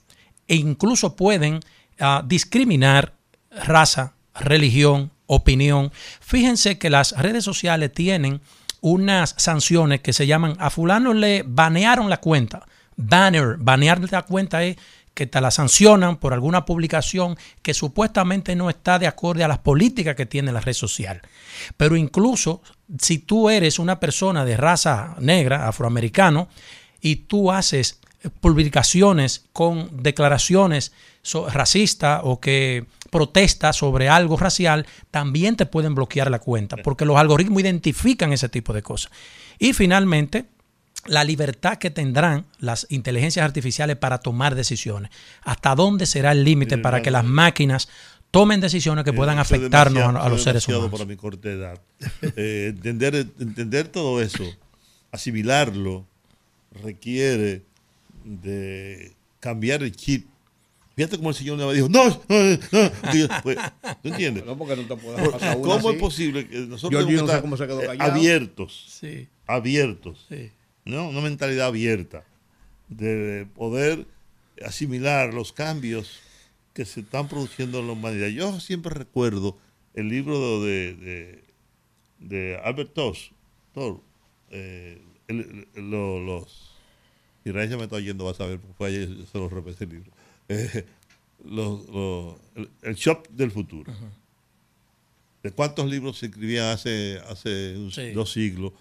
e 0.48 0.56
incluso 0.56 1.16
pueden 1.16 1.62
ah, 2.00 2.24
discriminar 2.26 3.16
raza, 3.50 4.14
religión, 4.36 5.12
opinión. 5.26 5.92
Fíjense 6.20 6.78
que 6.78 6.90
las 6.90 7.14
redes 7.14 7.44
sociales 7.44 7.92
tienen 7.94 8.42
unas 8.82 9.36
sanciones 9.38 10.02
que 10.02 10.14
se 10.14 10.28
llaman 10.28 10.56
a 10.60 10.70
fulano 10.70 11.14
le 11.14 11.44
banearon 11.46 12.10
la 12.10 12.18
cuenta. 12.18 12.66
Banner, 12.96 13.58
banear 13.58 14.00
la 14.12 14.24
cuenta 14.24 14.64
es 14.64 14.78
que 15.14 15.28
te 15.28 15.42
la 15.42 15.52
sancionan 15.52 16.18
por 16.18 16.34
alguna 16.34 16.66
publicación 16.66 17.38
que 17.62 17.74
supuestamente 17.74 18.56
no 18.56 18.70
está 18.70 18.98
de 18.98 19.08
acuerdo 19.08 19.44
a 19.44 19.48
las 19.48 19.60
políticas 19.60 20.16
que 20.16 20.26
tiene 20.26 20.52
la 20.52 20.62
red 20.62 20.74
social. 20.74 21.22
Pero 21.78 21.96
incluso 21.96 22.62
si 23.00 23.20
tú 23.20 23.50
eres 23.50 23.80
una 23.80 24.00
persona 24.00 24.46
de 24.46 24.58
raza 24.58 25.16
negra, 25.20 25.68
afroamericano, 25.68 26.48
y 27.02 27.16
tú 27.18 27.52
haces 27.52 28.00
publicaciones 28.40 29.46
con 29.52 30.04
declaraciones 30.04 30.92
racistas 31.52 32.22
o 32.24 32.40
que 32.40 32.86
protestas 33.10 33.76
sobre 33.76 34.10
algo 34.10 34.38
racial, 34.38 34.86
también 35.10 35.56
te 35.56 35.66
pueden 35.66 35.96
bloquear 35.96 36.32
la 36.32 36.40
cuenta, 36.40 36.78
porque 36.78 37.06
los 37.06 37.18
algoritmos 37.18 37.62
identifican 37.62 38.32
ese 38.32 38.50
tipo 38.50 38.74
de 38.74 38.82
cosas. 38.82 39.12
Y 39.60 39.74
finalmente, 39.74 40.46
la 41.06 41.24
libertad 41.24 41.78
que 41.78 41.90
tendrán 41.90 42.46
las 42.60 42.86
inteligencias 42.90 43.44
artificiales 43.44 43.98
para 43.98 44.20
tomar 44.20 44.56
decisiones. 44.56 45.12
¿Hasta 45.42 45.76
dónde 45.76 46.06
será 46.06 46.32
el 46.32 46.44
límite 46.44 46.78
para 46.78 47.02
que 47.02 47.12
las 47.12 47.26
máquinas 47.26 47.90
tomen 48.30 48.62
decisiones 48.62 49.04
que 49.04 49.14
puedan 49.14 49.40
afectarnos 49.40 50.16
a, 50.16 50.30
los 50.30 50.44
seres 50.44 50.68
humanos? 50.68 50.92
para 50.92 51.06
mi 51.06 51.16
corta 51.16 51.50
edad. 51.50 51.80
Eh, 52.36 52.68
entender, 52.70 53.16
entender 53.40 53.88
todo 53.88 54.22
eso, 54.22 54.44
asimilarlo, 55.12 56.06
requiere 56.84 57.64
de 58.24 59.14
cambiar 59.40 59.84
el 59.84 59.96
chip. 59.96 60.28
Fíjate 60.96 61.18
cómo 61.18 61.30
el 61.30 61.36
señor 61.36 61.58
me 61.58 61.74
dijo, 61.74 61.90
no, 61.90 62.10
no, 62.10 62.60
no. 62.72 63.42
Pues, 63.42 63.58
¿Tú 64.04 64.10
entiendes? 64.10 64.46
No, 64.46 64.58
porque 64.58 64.76
no 64.76 64.84
te 64.84 64.96
pasar 65.32 65.60
¿Cómo 65.62 65.92
es 65.92 65.98
posible 65.98 66.48
que 66.48 66.60
nosotros 66.60 67.08
Yo, 67.08 67.26
no 67.26 67.28
sé 67.28 67.42
cómo 67.42 67.58
se 67.58 67.66
quedó 67.66 67.82
eh, 67.82 67.98
abiertos, 67.98 69.00
sí. 69.00 69.28
abiertos, 69.48 70.26
sí. 70.30 70.52
¿No? 70.86 71.10
una 71.10 71.22
mentalidad 71.22 71.68
abierta 71.68 72.24
de 72.90 73.48
poder 73.56 74.06
asimilar 74.66 75.34
los 75.34 75.54
cambios 75.54 76.20
que 76.74 76.86
se 76.86 77.02
están 77.02 77.28
produciendo 77.28 77.80
en 77.80 77.88
la 77.88 77.94
humanidad. 77.94 78.28
Yo 78.28 78.60
siempre 78.60 78.94
recuerdo 78.94 79.58
el 79.94 80.10
libro 80.10 80.62
de, 80.64 80.96
de, 80.96 81.44
de 82.20 82.60
Albert 82.64 82.94
Toss, 82.94 83.32
eh, 84.50 85.02
los 85.76 86.72
y 87.44 87.52
Reyes 87.52 87.76
me 87.78 87.84
está 87.84 87.96
oyendo, 87.96 88.26
va 88.26 88.32
a 88.32 88.36
saber, 88.36 88.60
porque 88.60 88.84
ayer 88.86 89.10
se 89.32 89.38
lo 89.38 89.50
repetí 89.50 89.84
el 89.86 89.90
libro. 89.90 90.12
Eh, 90.50 90.86
el, 92.84 92.96
shock 92.96 93.28
del 93.30 93.52
futuro. 93.52 93.92
¿De 95.42 95.52
cuántos 95.52 95.90
libros 95.90 96.20
se 96.20 96.28
escribían 96.28 96.68
hace, 96.68 97.20
hace 97.28 97.74
dos 98.14 98.32
siglos? 98.32 98.74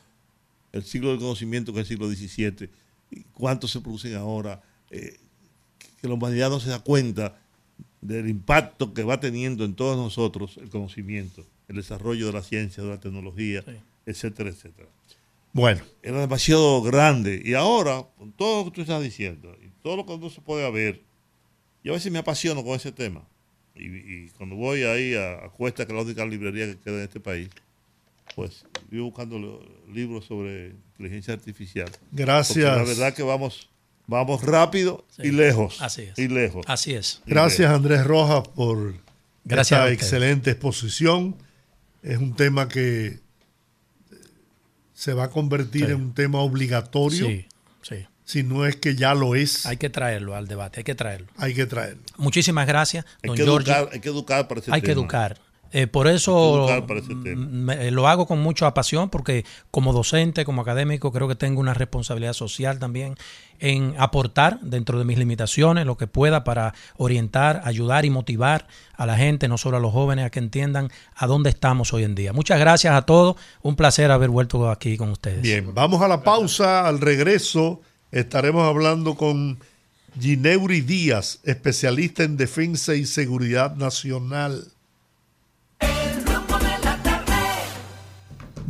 El 0.73 0.85
siglo 0.85 1.11
del 1.11 1.19
conocimiento, 1.19 1.73
que 1.73 1.81
es 1.81 1.91
el 1.91 1.97
siglo 1.97 2.09
XVII. 2.09 2.71
¿Y 3.11 3.23
cuántos 3.33 3.71
se 3.71 3.81
producen 3.81 4.15
ahora? 4.15 4.63
Eh, 4.91 5.19
que 6.01 6.09
la 6.09 6.15
humanidad 6.15 6.51
no 6.51 6.61
se 6.61 6.71
da 6.71 6.81
cuenta 6.81 7.39
del 8.01 8.29
impacto 8.29 8.95
que 8.95 9.03
va 9.03 9.21
teniendo 9.21 9.65
en 9.65 9.75
todos 9.75 9.97
nosotros 9.97 10.57
el 10.57 10.71
conocimiento, 10.71 11.45
el 11.69 11.77
desarrollo 11.77 12.27
de 12.27 12.33
la 12.33 12.43
ciencia, 12.43 12.83
de 12.83 12.89
la 12.89 13.01
tecnología, 13.01 13.63
etcétera, 14.07 14.51
etcétera. 14.51 14.89
Bueno. 15.53 15.83
Era 16.03 16.21
demasiado 16.21 16.81
grande. 16.83 17.43
Y 17.45 17.55
ahora, 17.55 18.07
con 18.17 18.33
todo 18.33 18.65
lo 18.65 18.71
que 18.71 18.77
tú 18.77 18.81
estás 18.83 19.03
diciendo, 19.03 19.55
y 19.63 19.69
todo 19.83 19.97
lo 19.97 20.07
que 20.07 20.17
no 20.17 20.31
se 20.31 20.41
puede 20.41 20.71
ver, 20.71 21.03
yo 21.83 21.93
a 21.93 21.97
veces 21.97 22.13
me 22.13 22.19
apasiono 22.19 22.65
con 22.65 22.77
ese 22.77 22.93
tema. 22.93 23.27
Y, 23.75 24.29
cuando 24.31 24.57
voy 24.57 24.83
ahí 24.83 25.15
a, 25.15 25.49
Cuesta, 25.51 25.87
que 25.87 25.93
es 25.93 25.97
la 25.97 26.03
única 26.03 26.25
librería 26.27 26.67
que 26.67 26.79
queda 26.79 26.97
en 26.97 27.03
este 27.03 27.21
país, 27.21 27.49
pues 28.35 28.65
vivo 28.91 29.07
buscando 29.07 29.39
libros 29.93 30.25
sobre 30.27 30.69
inteligencia 30.69 31.35
artificial. 31.35 31.91
Gracias. 32.13 32.77
la 32.77 32.83
verdad 32.83 33.15
que 33.15 33.23
vamos, 33.23 33.69
vamos 34.07 34.43
rápido 34.43 35.05
y 35.19 35.31
lejos. 35.31 35.81
Así 35.81 36.03
es. 36.03 36.19
Y 36.19 36.29
lejos. 36.29 36.65
Así 36.69 36.95
es. 36.95 37.23
Gracias, 37.27 37.71
Andrés 37.71 38.05
Rojas, 38.05 38.49
por 38.49 38.95
Gracias 39.45 39.81
esta 39.81 39.93
excelente 39.93 40.51
exposición. 40.51 41.37
Es 42.03 42.19
un 42.19 42.35
tema 42.35 42.69
que 42.69 43.21
se 44.95 45.15
va 45.15 45.25
a 45.25 45.31
convertir 45.31 45.85
en 45.85 45.97
un 45.97 46.15
tema 46.15 46.41
obligatorio. 46.41 47.27
Sí, 47.27 47.47
sí. 47.83 48.07
Si 48.25 48.43
no 48.43 48.65
es 48.65 48.77
que 48.77 48.95
ya 48.95 49.15
lo 49.15 49.35
es. 49.35 49.67
Hay 49.67 49.77
que 49.77 49.91
traerlo 49.91 50.37
al 50.37 50.47
debate, 50.47 50.81
hay 50.81 50.85
que 50.85 50.95
traerlo. 50.95 51.27
Hay 51.37 51.55
que 51.55 51.67
traerlo. 51.67 52.03
Muchísimas 52.17 52.67
gracias, 52.67 53.05
hay 53.23 53.35
que 53.35 53.43
Educar, 53.43 53.89
hay 53.93 54.01
que 54.01 54.09
educar 54.09 54.47
para 54.47 54.61
ese 54.61 54.73
Hay 54.73 54.83
que 54.83 54.93
educar. 54.93 55.41
Eh, 55.73 55.87
por 55.87 56.09
eso 56.09 56.67
eh, 56.69 57.91
lo 57.93 58.09
hago 58.09 58.27
con 58.27 58.41
mucha 58.41 58.73
pasión, 58.75 59.09
porque 59.09 59.45
como 59.71 59.93
docente, 59.93 60.45
como 60.45 60.63
académico, 60.63 61.13
creo 61.13 61.29
que 61.29 61.37
tengo 61.37 61.61
una 61.61 61.75
responsabilidad 61.75 62.33
social 62.33 62.79
también 62.79 63.15
en 63.61 63.95
aportar 63.99 64.59
dentro 64.63 64.99
de 64.99 65.05
mis 65.05 65.19
limitaciones 65.19 65.87
lo 65.87 65.97
que 65.97 66.07
pueda 66.07 66.45
para 66.45 66.75
orientar, 66.97 67.61
ayudar 67.65 68.05
y 68.05 68.11
motivar 68.11 68.67
a 68.97 69.07
la 69.07 69.17
gente, 69.17 69.49
no 69.49 69.59
solo 69.59 69.77
a 69.77 69.81
los 69.81 69.93
jóvenes, 69.93 70.25
a 70.25 70.31
que 70.31 70.41
entiendan 70.41 70.91
a 71.15 71.27
dónde 71.27 71.51
estamos 71.51 71.93
hoy 71.93 72.05
en 72.05 72.15
día. 72.15 72.33
Muchas 72.33 72.59
gracias 72.59 72.95
a 72.95 73.03
todos. 73.03 73.37
Un 73.63 73.77
placer 73.77 74.11
haber 74.11 74.31
vuelto 74.31 74.69
aquí 74.71 74.97
con 74.97 75.11
ustedes. 75.11 75.43
Bien, 75.43 75.73
vamos 75.73 76.03
a 76.03 76.09
la 76.09 76.23
pausa. 76.23 76.89
Al 76.89 77.01
regreso 77.01 77.81
estaremos 78.11 78.65
hablando 78.65 79.15
con 79.15 79.59
Gineuri 80.19 80.81
Díaz, 80.81 81.41
especialista 81.45 82.25
en 82.25 82.37
defensa 82.37 82.95
y 82.95 83.07
seguridad 83.07 83.77
nacional. 83.77 84.65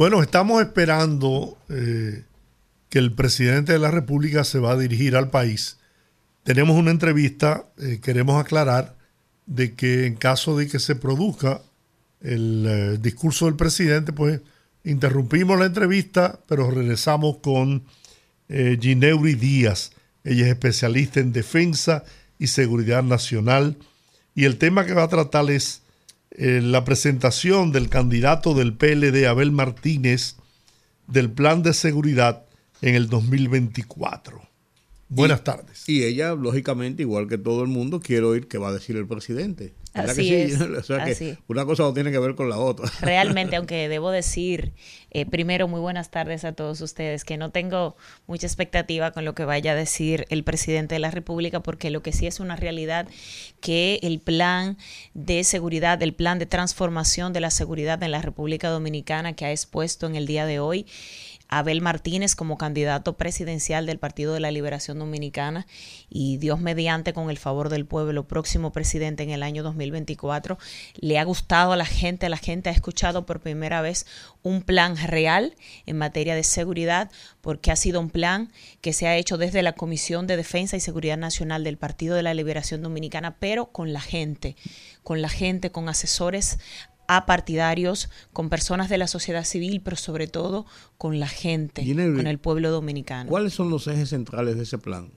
Bueno, 0.00 0.22
estamos 0.22 0.62
esperando 0.62 1.58
eh, 1.68 2.24
que 2.88 2.98
el 2.98 3.12
presidente 3.12 3.74
de 3.74 3.78
la 3.78 3.90
República 3.90 4.44
se 4.44 4.58
va 4.58 4.72
a 4.72 4.78
dirigir 4.78 5.14
al 5.14 5.28
país. 5.28 5.76
Tenemos 6.42 6.78
una 6.78 6.90
entrevista, 6.90 7.66
eh, 7.76 8.00
queremos 8.02 8.40
aclarar 8.40 8.96
de 9.44 9.74
que 9.74 10.06
en 10.06 10.16
caso 10.16 10.56
de 10.56 10.68
que 10.68 10.78
se 10.78 10.94
produzca 10.94 11.60
el 12.22 12.64
eh, 12.66 12.98
discurso 12.98 13.44
del 13.44 13.56
presidente, 13.56 14.14
pues 14.14 14.40
interrumpimos 14.84 15.58
la 15.58 15.66
entrevista, 15.66 16.40
pero 16.48 16.70
regresamos 16.70 17.36
con 17.42 17.84
Gineuri 18.48 19.34
Díaz. 19.34 19.90
Ella 20.24 20.46
es 20.46 20.52
especialista 20.52 21.20
en 21.20 21.34
defensa 21.34 22.04
y 22.38 22.46
seguridad 22.46 23.02
nacional. 23.02 23.76
Y 24.34 24.46
el 24.46 24.56
tema 24.56 24.86
que 24.86 24.94
va 24.94 25.02
a 25.02 25.08
tratar 25.08 25.50
es 25.50 25.82
la 26.36 26.84
presentación 26.84 27.72
del 27.72 27.88
candidato 27.88 28.54
del 28.54 28.74
PLD, 28.74 29.26
Abel 29.26 29.52
Martínez, 29.52 30.36
del 31.06 31.30
plan 31.30 31.62
de 31.62 31.74
seguridad 31.74 32.44
en 32.82 32.94
el 32.94 33.08
2024. 33.08 34.40
Buenas 35.08 35.42
tardes. 35.42 35.88
Y 35.88 36.04
ella, 36.04 36.34
lógicamente, 36.34 37.02
igual 37.02 37.26
que 37.26 37.36
todo 37.36 37.62
el 37.62 37.68
mundo, 37.68 38.00
quiere 38.00 38.26
oír 38.26 38.46
qué 38.46 38.58
va 38.58 38.68
a 38.68 38.72
decir 38.72 38.96
el 38.96 39.08
presidente. 39.08 39.74
Así 39.94 40.34
es. 40.34 40.60
O 40.80 40.82
sea 40.82 41.04
que 41.04 41.36
una 41.48 41.64
cosa 41.64 41.82
no 41.82 41.92
tiene 41.92 42.10
que 42.10 42.18
ver 42.18 42.34
con 42.34 42.48
la 42.48 42.58
otra. 42.58 42.90
Realmente, 43.00 43.56
aunque 43.56 43.88
debo 43.88 44.10
decir, 44.10 44.72
eh, 45.10 45.26
primero, 45.26 45.68
muy 45.68 45.80
buenas 45.80 46.10
tardes 46.10 46.44
a 46.44 46.52
todos 46.52 46.80
ustedes, 46.80 47.24
que 47.24 47.36
no 47.36 47.50
tengo 47.50 47.96
mucha 48.26 48.46
expectativa 48.46 49.10
con 49.10 49.24
lo 49.24 49.34
que 49.34 49.44
vaya 49.44 49.72
a 49.72 49.74
decir 49.74 50.26
el 50.30 50.44
presidente 50.44 50.94
de 50.94 51.00
la 51.00 51.10
República, 51.10 51.60
porque 51.60 51.90
lo 51.90 52.02
que 52.02 52.12
sí 52.12 52.26
es 52.26 52.40
una 52.40 52.56
realidad 52.56 53.08
que 53.60 53.98
el 54.02 54.20
plan 54.20 54.78
de 55.14 55.44
seguridad, 55.44 56.02
el 56.02 56.14
plan 56.14 56.38
de 56.38 56.46
transformación 56.46 57.32
de 57.32 57.40
la 57.40 57.50
seguridad 57.50 58.02
en 58.02 58.12
la 58.12 58.22
República 58.22 58.68
Dominicana 58.68 59.32
que 59.34 59.44
ha 59.44 59.50
expuesto 59.50 60.06
en 60.06 60.14
el 60.14 60.26
día 60.26 60.46
de 60.46 60.60
hoy, 60.60 60.86
Abel 61.50 61.80
Martínez 61.82 62.36
como 62.36 62.56
candidato 62.56 63.16
presidencial 63.16 63.84
del 63.84 63.98
Partido 63.98 64.32
de 64.32 64.40
la 64.40 64.52
Liberación 64.52 65.00
Dominicana 65.00 65.66
y 66.08 66.36
Dios 66.38 66.60
mediante 66.60 67.12
con 67.12 67.28
el 67.28 67.38
favor 67.38 67.68
del 67.68 67.86
pueblo, 67.86 68.26
próximo 68.26 68.72
presidente 68.72 69.24
en 69.24 69.30
el 69.30 69.42
año 69.42 69.64
2024. 69.64 70.58
Le 70.94 71.18
ha 71.18 71.24
gustado 71.24 71.72
a 71.72 71.76
la 71.76 71.84
gente, 71.84 72.28
la 72.28 72.36
gente 72.36 72.70
ha 72.70 72.72
escuchado 72.72 73.26
por 73.26 73.40
primera 73.40 73.82
vez 73.82 74.06
un 74.42 74.62
plan 74.62 74.96
real 74.96 75.54
en 75.86 75.98
materia 75.98 76.34
de 76.34 76.44
seguridad, 76.44 77.10
porque 77.40 77.72
ha 77.72 77.76
sido 77.76 78.00
un 78.00 78.10
plan 78.10 78.52
que 78.80 78.92
se 78.92 79.08
ha 79.08 79.16
hecho 79.16 79.36
desde 79.36 79.62
la 79.62 79.72
Comisión 79.72 80.26
de 80.26 80.36
Defensa 80.36 80.76
y 80.76 80.80
Seguridad 80.80 81.18
Nacional 81.18 81.64
del 81.64 81.76
Partido 81.76 82.14
de 82.14 82.22
la 82.22 82.34
Liberación 82.34 82.80
Dominicana, 82.80 83.36
pero 83.38 83.66
con 83.66 83.92
la 83.92 84.00
gente, 84.00 84.56
con 85.02 85.20
la 85.20 85.28
gente, 85.28 85.72
con 85.72 85.88
asesores 85.88 86.58
a 87.16 87.26
partidarios, 87.26 88.08
con 88.32 88.48
personas 88.48 88.88
de 88.88 88.96
la 88.96 89.08
sociedad 89.08 89.44
civil, 89.44 89.80
pero 89.82 89.96
sobre 89.96 90.28
todo 90.28 90.64
con 90.96 91.18
la 91.18 91.26
gente, 91.26 91.84
con 91.84 92.28
el 92.28 92.38
pueblo 92.38 92.70
dominicano. 92.70 93.28
¿Cuáles 93.28 93.52
son 93.52 93.68
los 93.68 93.88
ejes 93.88 94.10
centrales 94.10 94.56
de 94.56 94.62
ese 94.62 94.78
plan? 94.78 95.10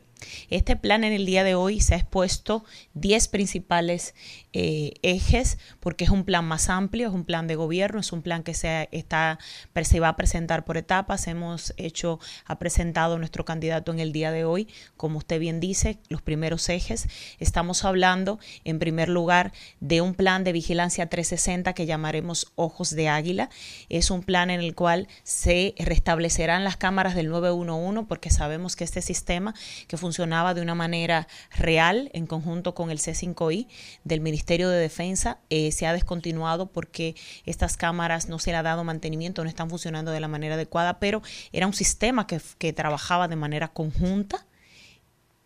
Este 0.49 0.75
plan 0.75 1.03
en 1.03 1.13
el 1.13 1.25
día 1.25 1.43
de 1.43 1.55
hoy 1.55 1.79
se 1.79 1.95
ha 1.95 1.97
expuesto 1.97 2.63
10 2.93 3.27
principales 3.27 4.13
eh, 4.53 4.93
ejes 5.01 5.57
porque 5.79 6.03
es 6.03 6.11
un 6.11 6.25
plan 6.25 6.45
más 6.45 6.69
amplio, 6.69 7.07
es 7.07 7.13
un 7.13 7.25
plan 7.25 7.47
de 7.47 7.55
gobierno, 7.55 7.99
es 7.99 8.11
un 8.11 8.21
plan 8.21 8.43
que 8.43 8.53
se, 8.53 8.87
está, 8.91 9.39
se 9.83 9.99
va 9.99 10.09
a 10.09 10.15
presentar 10.15 10.63
por 10.63 10.77
etapas. 10.77 11.27
Hemos 11.27 11.73
hecho, 11.77 12.19
ha 12.45 12.59
presentado 12.59 13.17
nuestro 13.17 13.45
candidato 13.45 13.91
en 13.91 13.99
el 13.99 14.11
día 14.11 14.31
de 14.31 14.45
hoy, 14.45 14.67
como 14.95 15.17
usted 15.17 15.39
bien 15.39 15.59
dice, 15.59 15.99
los 16.09 16.21
primeros 16.21 16.69
ejes. 16.69 17.07
Estamos 17.39 17.83
hablando, 17.83 18.39
en 18.63 18.79
primer 18.79 19.09
lugar, 19.09 19.53
de 19.79 20.01
un 20.01 20.13
plan 20.13 20.43
de 20.43 20.51
vigilancia 20.51 21.07
360 21.07 21.73
que 21.73 21.85
llamaremos 21.85 22.51
Ojos 22.55 22.91
de 22.91 23.09
Águila. 23.09 23.49
Es 23.89 24.11
un 24.11 24.21
plan 24.21 24.49
en 24.49 24.61
el 24.61 24.75
cual 24.75 25.07
se 25.23 25.73
restablecerán 25.79 26.63
las 26.63 26.77
cámaras 26.77 27.15
del 27.15 27.29
911 27.29 28.05
porque 28.07 28.29
sabemos 28.29 28.75
que 28.75 28.83
este 28.83 29.01
sistema 29.01 29.53
que 29.87 29.97
funciona 29.97 30.12
funcionaba 30.13 30.53
de 30.53 30.61
una 30.61 30.75
manera 30.75 31.27
real 31.57 32.11
en 32.13 32.27
conjunto 32.27 32.75
con 32.75 32.91
el 32.91 32.99
C5I 32.99 33.65
del 34.03 34.21
Ministerio 34.21 34.69
de 34.69 34.77
Defensa. 34.77 35.39
Eh, 35.49 35.71
se 35.71 35.87
ha 35.87 35.93
descontinuado 35.93 36.67
porque 36.67 37.15
estas 37.47 37.77
cámaras 37.77 38.29
no 38.29 38.37
se 38.37 38.51
le 38.51 38.57
ha 38.57 38.63
dado 38.63 38.83
mantenimiento, 38.83 39.43
no 39.43 39.49
están 39.49 39.71
funcionando 39.71 40.11
de 40.11 40.19
la 40.19 40.27
manera 40.27 40.53
adecuada, 40.53 40.99
pero 40.99 41.23
era 41.51 41.65
un 41.65 41.73
sistema 41.73 42.27
que, 42.27 42.39
que 42.59 42.73
trabajaba 42.73 43.27
de 43.27 43.35
manera 43.35 43.69
conjunta 43.69 44.45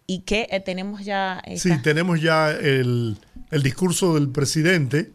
y 0.05 0.19
que 0.19 0.49
eh, 0.51 0.59
tenemos 0.59 1.05
ya... 1.05 1.41
Sí, 1.55 1.71
tenemos 1.81 2.21
ya 2.21 2.51
el, 2.51 3.15
el, 3.51 3.63
discurso 3.63 4.15
del 4.15 4.27
presidente. 4.27 5.11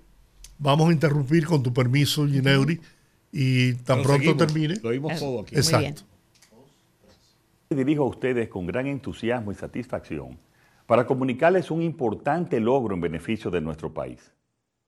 Vamos 0.59 0.89
a 0.89 0.93
interrumpir 0.93 1.45
con 1.45 1.63
tu 1.63 1.75
permiso, 1.75 2.27
Gineuri, 2.27 2.81
y 3.31 3.75
tan 3.75 4.03
pronto 4.03 4.35
termine. 4.35 4.77
Lo 4.83 4.91
vimos 4.91 5.19
todo 5.19 5.43
aquí. 5.43 5.57
Exacto. 5.57 6.05
Dirijo 7.75 8.03
a 8.03 8.09
ustedes 8.09 8.49
con 8.49 8.67
gran 8.67 8.87
entusiasmo 8.87 9.53
y 9.53 9.55
satisfacción 9.55 10.39
para 10.87 11.07
comunicarles 11.07 11.71
un 11.71 11.83
importante 11.83 12.61
logro 12.61 12.95
en 12.95 13.01
beneficio 13.01 13.51
de 13.51 13.61
nuestro 13.61 13.95
país. 13.95 14.33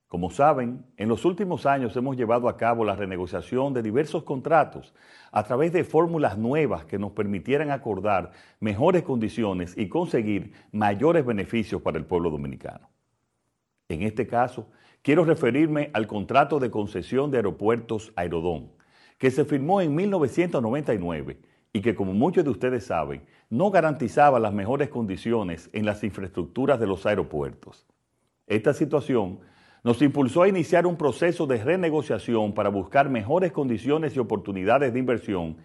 Como 0.07 0.29
saben, 0.29 0.85
en 0.97 1.09
los 1.09 1.25
últimos 1.25 1.65
años 1.65 1.95
hemos 1.97 2.15
llevado 2.15 2.47
a 2.47 2.57
cabo 2.57 2.85
la 2.85 2.95
renegociación 2.95 3.73
de 3.73 3.81
diversos 3.81 4.23
contratos 4.23 4.93
a 5.31 5.43
través 5.43 5.73
de 5.73 5.83
fórmulas 5.83 6.37
nuevas 6.37 6.85
que 6.85 6.99
nos 6.99 7.11
permitieran 7.13 7.71
acordar 7.71 8.31
mejores 8.59 9.03
condiciones 9.03 9.75
y 9.75 9.89
conseguir 9.89 10.53
mayores 10.71 11.25
beneficios 11.25 11.81
para 11.81 11.97
el 11.97 12.05
pueblo 12.05 12.29
dominicano. 12.29 12.87
En 13.89 14.03
este 14.03 14.27
caso, 14.27 14.69
quiero 15.01 15.25
referirme 15.25 15.89
al 15.93 16.07
contrato 16.07 16.59
de 16.59 16.69
concesión 16.69 17.31
de 17.31 17.37
aeropuertos 17.37 18.13
Aerodón, 18.15 18.71
que 19.17 19.31
se 19.31 19.43
firmó 19.43 19.81
en 19.81 19.95
1999 19.95 21.39
y 21.75 21.81
que, 21.81 21.93
como 21.93 22.13
muchos 22.13 22.45
de 22.45 22.51
ustedes 22.51 22.85
saben, 22.85 23.25
no 23.49 23.69
garantizaba 23.69 24.39
las 24.39 24.53
mejores 24.53 24.87
condiciones 24.87 25.69
en 25.73 25.85
las 25.85 26.05
infraestructuras 26.05 26.79
de 26.79 26.87
los 26.87 27.05
aeropuertos. 27.05 27.85
Esta 28.47 28.73
situación 28.73 29.41
nos 29.83 30.01
impulsó 30.01 30.43
a 30.43 30.47
iniciar 30.47 30.87
un 30.87 30.95
proceso 30.95 31.45
de 31.45 31.61
renegociación 31.61 32.53
para 32.53 32.69
buscar 32.69 33.09
mejores 33.09 33.51
condiciones 33.51 34.15
y 34.15 34.19
oportunidades 34.19 34.93
de 34.93 34.99
inversión 34.99 35.57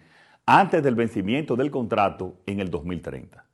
antes 0.45 0.83
del 0.83 0.95
vencimiento 0.95 1.55
del 1.55 1.71
contrato 1.71 2.35
en 2.45 2.59
el 2.59 2.69
2030. 2.69 3.45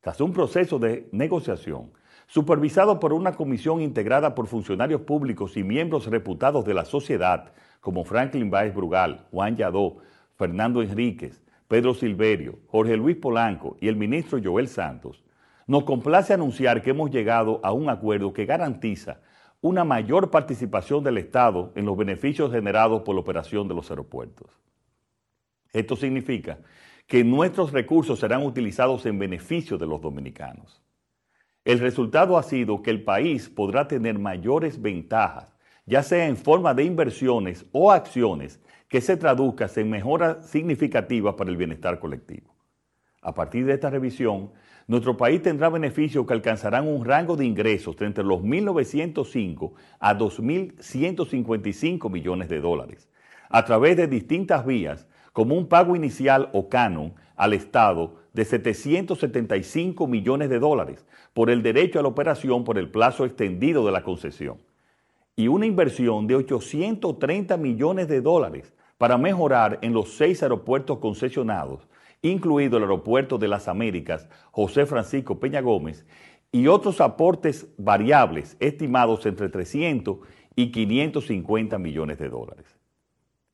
Tras 0.00 0.20
un 0.20 0.32
proceso 0.32 0.78
de 0.78 1.08
negociación 1.10 1.90
supervisado 2.28 3.00
por 3.00 3.12
una 3.12 3.32
comisión 3.32 3.80
integrada 3.80 4.36
por 4.36 4.46
funcionarios 4.46 5.00
públicos 5.00 5.56
y 5.56 5.64
miembros 5.64 6.06
reputados 6.06 6.64
de 6.64 6.74
la 6.74 6.84
sociedad 6.84 7.50
como 7.80 8.04
Franklin 8.04 8.48
Baez 8.48 8.72
Brugal, 8.72 9.26
Juan 9.32 9.56
Yadó, 9.56 9.96
Fernando 10.36 10.82
Enríquez, 10.82 11.42
Pedro 11.70 11.94
Silverio, 11.94 12.58
Jorge 12.66 12.96
Luis 12.96 13.16
Polanco 13.16 13.76
y 13.80 13.86
el 13.86 13.94
ministro 13.94 14.40
Joel 14.42 14.66
Santos, 14.66 15.22
nos 15.68 15.84
complace 15.84 16.34
anunciar 16.34 16.82
que 16.82 16.90
hemos 16.90 17.12
llegado 17.12 17.60
a 17.62 17.70
un 17.70 17.88
acuerdo 17.88 18.32
que 18.32 18.44
garantiza 18.44 19.20
una 19.60 19.84
mayor 19.84 20.32
participación 20.32 21.04
del 21.04 21.18
Estado 21.18 21.70
en 21.76 21.86
los 21.86 21.96
beneficios 21.96 22.50
generados 22.50 23.02
por 23.02 23.14
la 23.14 23.20
operación 23.20 23.68
de 23.68 23.76
los 23.76 23.88
aeropuertos. 23.88 24.50
Esto 25.72 25.94
significa 25.94 26.58
que 27.06 27.22
nuestros 27.22 27.70
recursos 27.70 28.18
serán 28.18 28.44
utilizados 28.44 29.06
en 29.06 29.20
beneficio 29.20 29.78
de 29.78 29.86
los 29.86 30.00
dominicanos. 30.00 30.82
El 31.64 31.78
resultado 31.78 32.36
ha 32.36 32.42
sido 32.42 32.82
que 32.82 32.90
el 32.90 33.04
país 33.04 33.48
podrá 33.48 33.86
tener 33.86 34.18
mayores 34.18 34.82
ventajas, 34.82 35.54
ya 35.86 36.02
sea 36.02 36.26
en 36.26 36.36
forma 36.36 36.74
de 36.74 36.82
inversiones 36.82 37.64
o 37.70 37.92
acciones 37.92 38.60
que 38.90 39.00
se 39.00 39.16
traduzcan 39.16 39.70
en 39.76 39.88
mejoras 39.88 40.50
significativas 40.50 41.36
para 41.36 41.48
el 41.48 41.56
bienestar 41.56 42.00
colectivo. 42.00 42.52
A 43.22 43.32
partir 43.32 43.64
de 43.64 43.74
esta 43.74 43.88
revisión, 43.88 44.50
nuestro 44.88 45.16
país 45.16 45.40
tendrá 45.40 45.68
beneficios 45.68 46.26
que 46.26 46.32
alcanzarán 46.32 46.88
un 46.88 47.04
rango 47.04 47.36
de 47.36 47.44
ingresos 47.46 47.94
entre 48.00 48.24
los 48.24 48.40
1.905 48.40 49.72
a 50.00 50.18
2.155 50.18 52.10
millones 52.10 52.48
de 52.48 52.60
dólares, 52.60 53.08
a 53.48 53.64
través 53.64 53.96
de 53.96 54.08
distintas 54.08 54.66
vías, 54.66 55.06
como 55.32 55.54
un 55.54 55.68
pago 55.68 55.94
inicial 55.94 56.50
o 56.52 56.68
canon 56.68 57.14
al 57.36 57.52
Estado 57.52 58.16
de 58.32 58.44
775 58.44 60.08
millones 60.08 60.50
de 60.50 60.58
dólares 60.58 61.06
por 61.32 61.50
el 61.50 61.62
derecho 61.62 62.00
a 62.00 62.02
la 62.02 62.08
operación 62.08 62.64
por 62.64 62.76
el 62.76 62.90
plazo 62.90 63.24
extendido 63.24 63.86
de 63.86 63.92
la 63.92 64.02
concesión, 64.02 64.58
y 65.36 65.46
una 65.46 65.66
inversión 65.66 66.26
de 66.26 66.34
830 66.34 67.56
millones 67.56 68.08
de 68.08 68.20
dólares 68.20 68.74
para 69.00 69.16
mejorar 69.16 69.78
en 69.80 69.94
los 69.94 70.12
seis 70.12 70.42
aeropuertos 70.42 70.98
concesionados 70.98 71.88
incluido 72.20 72.76
el 72.76 72.82
Aeropuerto 72.82 73.38
de 73.38 73.48
las 73.48 73.66
Américas 73.66 74.28
José 74.50 74.84
Francisco 74.84 75.40
Peña 75.40 75.62
Gómez, 75.62 76.04
y 76.52 76.66
otros 76.66 77.00
aportes 77.00 77.66
variables 77.78 78.58
estimados 78.60 79.24
entre 79.24 79.48
300 79.48 80.18
y 80.54 80.70
550 80.70 81.78
millones 81.78 82.18
de 82.18 82.28
dólares. 82.28 82.66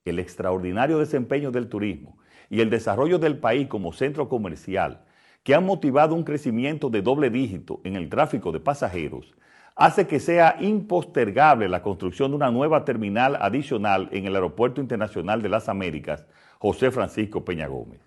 El 0.04 0.18
extraordinario 0.18 0.98
desempeño 0.98 1.52
del 1.52 1.68
turismo 1.68 2.18
y 2.50 2.60
el 2.60 2.68
desarrollo 2.68 3.20
del 3.20 3.38
país 3.38 3.68
como 3.68 3.92
centro 3.92 4.28
comercial, 4.28 5.04
que 5.44 5.54
han 5.54 5.64
motivado 5.64 6.16
un 6.16 6.24
crecimiento 6.24 6.90
de 6.90 7.02
doble 7.02 7.30
dígito 7.30 7.80
en 7.84 7.94
el 7.94 8.08
tráfico 8.08 8.50
de 8.50 8.58
pasajeros, 8.58 9.36
hace 9.76 10.06
que 10.06 10.18
sea 10.18 10.56
impostergable 10.58 11.68
la 11.68 11.82
construcción 11.82 12.32
de 12.32 12.36
una 12.36 12.50
nueva 12.50 12.84
terminal 12.84 13.36
adicional 13.40 14.08
en 14.10 14.26
el 14.26 14.34
Aeropuerto 14.34 14.80
Internacional 14.80 15.42
de 15.42 15.48
las 15.48 15.68
Américas 15.68 16.26
José 16.58 16.90
Francisco 16.90 17.44
Peña 17.44 17.68
Gómez 17.68 18.06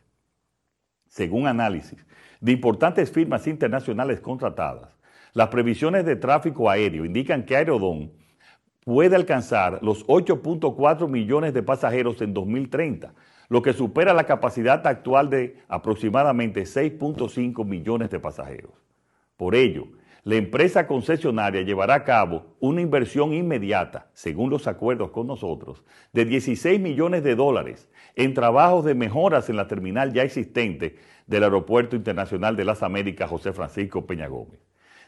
según 1.10 1.48
análisis 1.48 2.06
de 2.40 2.54
importantes 2.54 3.12
firmas 3.12 3.46
internacionales 3.48 4.22
contratadas, 4.22 4.98
las 5.34 5.50
previsiones 5.50 6.06
de 6.06 6.16
tráfico 6.16 6.70
aéreo 6.70 7.04
indican 7.04 7.44
que 7.44 7.58
Aerodón 7.58 8.14
puede 8.86 9.16
alcanzar 9.16 9.80
los 9.82 10.06
8.4 10.08 11.08
millones 11.10 11.54
de 11.54 11.64
pasajeros 11.64 12.22
en 12.22 12.34
2030, 12.34 13.14
lo 13.50 13.62
que 13.62 13.74
supera 13.74 14.14
la 14.14 14.24
capacidad 14.24 14.86
actual 14.88 15.30
de 15.30 15.58
aproximadamente 15.68 16.64
6.5 16.64 17.66
millones 17.66 18.10
de 18.10 18.20
pasajeros. 18.20 18.72
Por 19.36 19.56
ello, 19.56 19.88
la 20.24 20.36
empresa 20.36 20.86
concesionaria 20.86 21.62
llevará 21.62 21.96
a 21.96 22.04
cabo 22.04 22.56
una 22.60 22.82
inversión 22.82 23.34
inmediata, 23.34 24.10
según 24.14 24.50
los 24.50 24.68
acuerdos 24.68 25.12
con 25.12 25.28
nosotros, 25.28 25.84
de 26.12 26.26
16 26.26 26.80
millones 26.80 27.24
de 27.24 27.36
dólares 27.36 27.90
en 28.16 28.34
trabajos 28.34 28.86
de 28.86 28.96
mejoras 28.96 29.50
en 29.50 29.56
la 29.56 29.68
terminal 29.68 30.14
ya 30.14 30.24
existente 30.24 30.98
del 31.26 31.44
Aeropuerto 31.44 31.96
Internacional 31.96 32.56
de 32.56 32.66
las 32.66 32.84
Américas 32.84 33.30
José 33.30 33.54
Francisco 33.54 34.06
Peña 34.06 34.28
Gómez. 34.28 34.60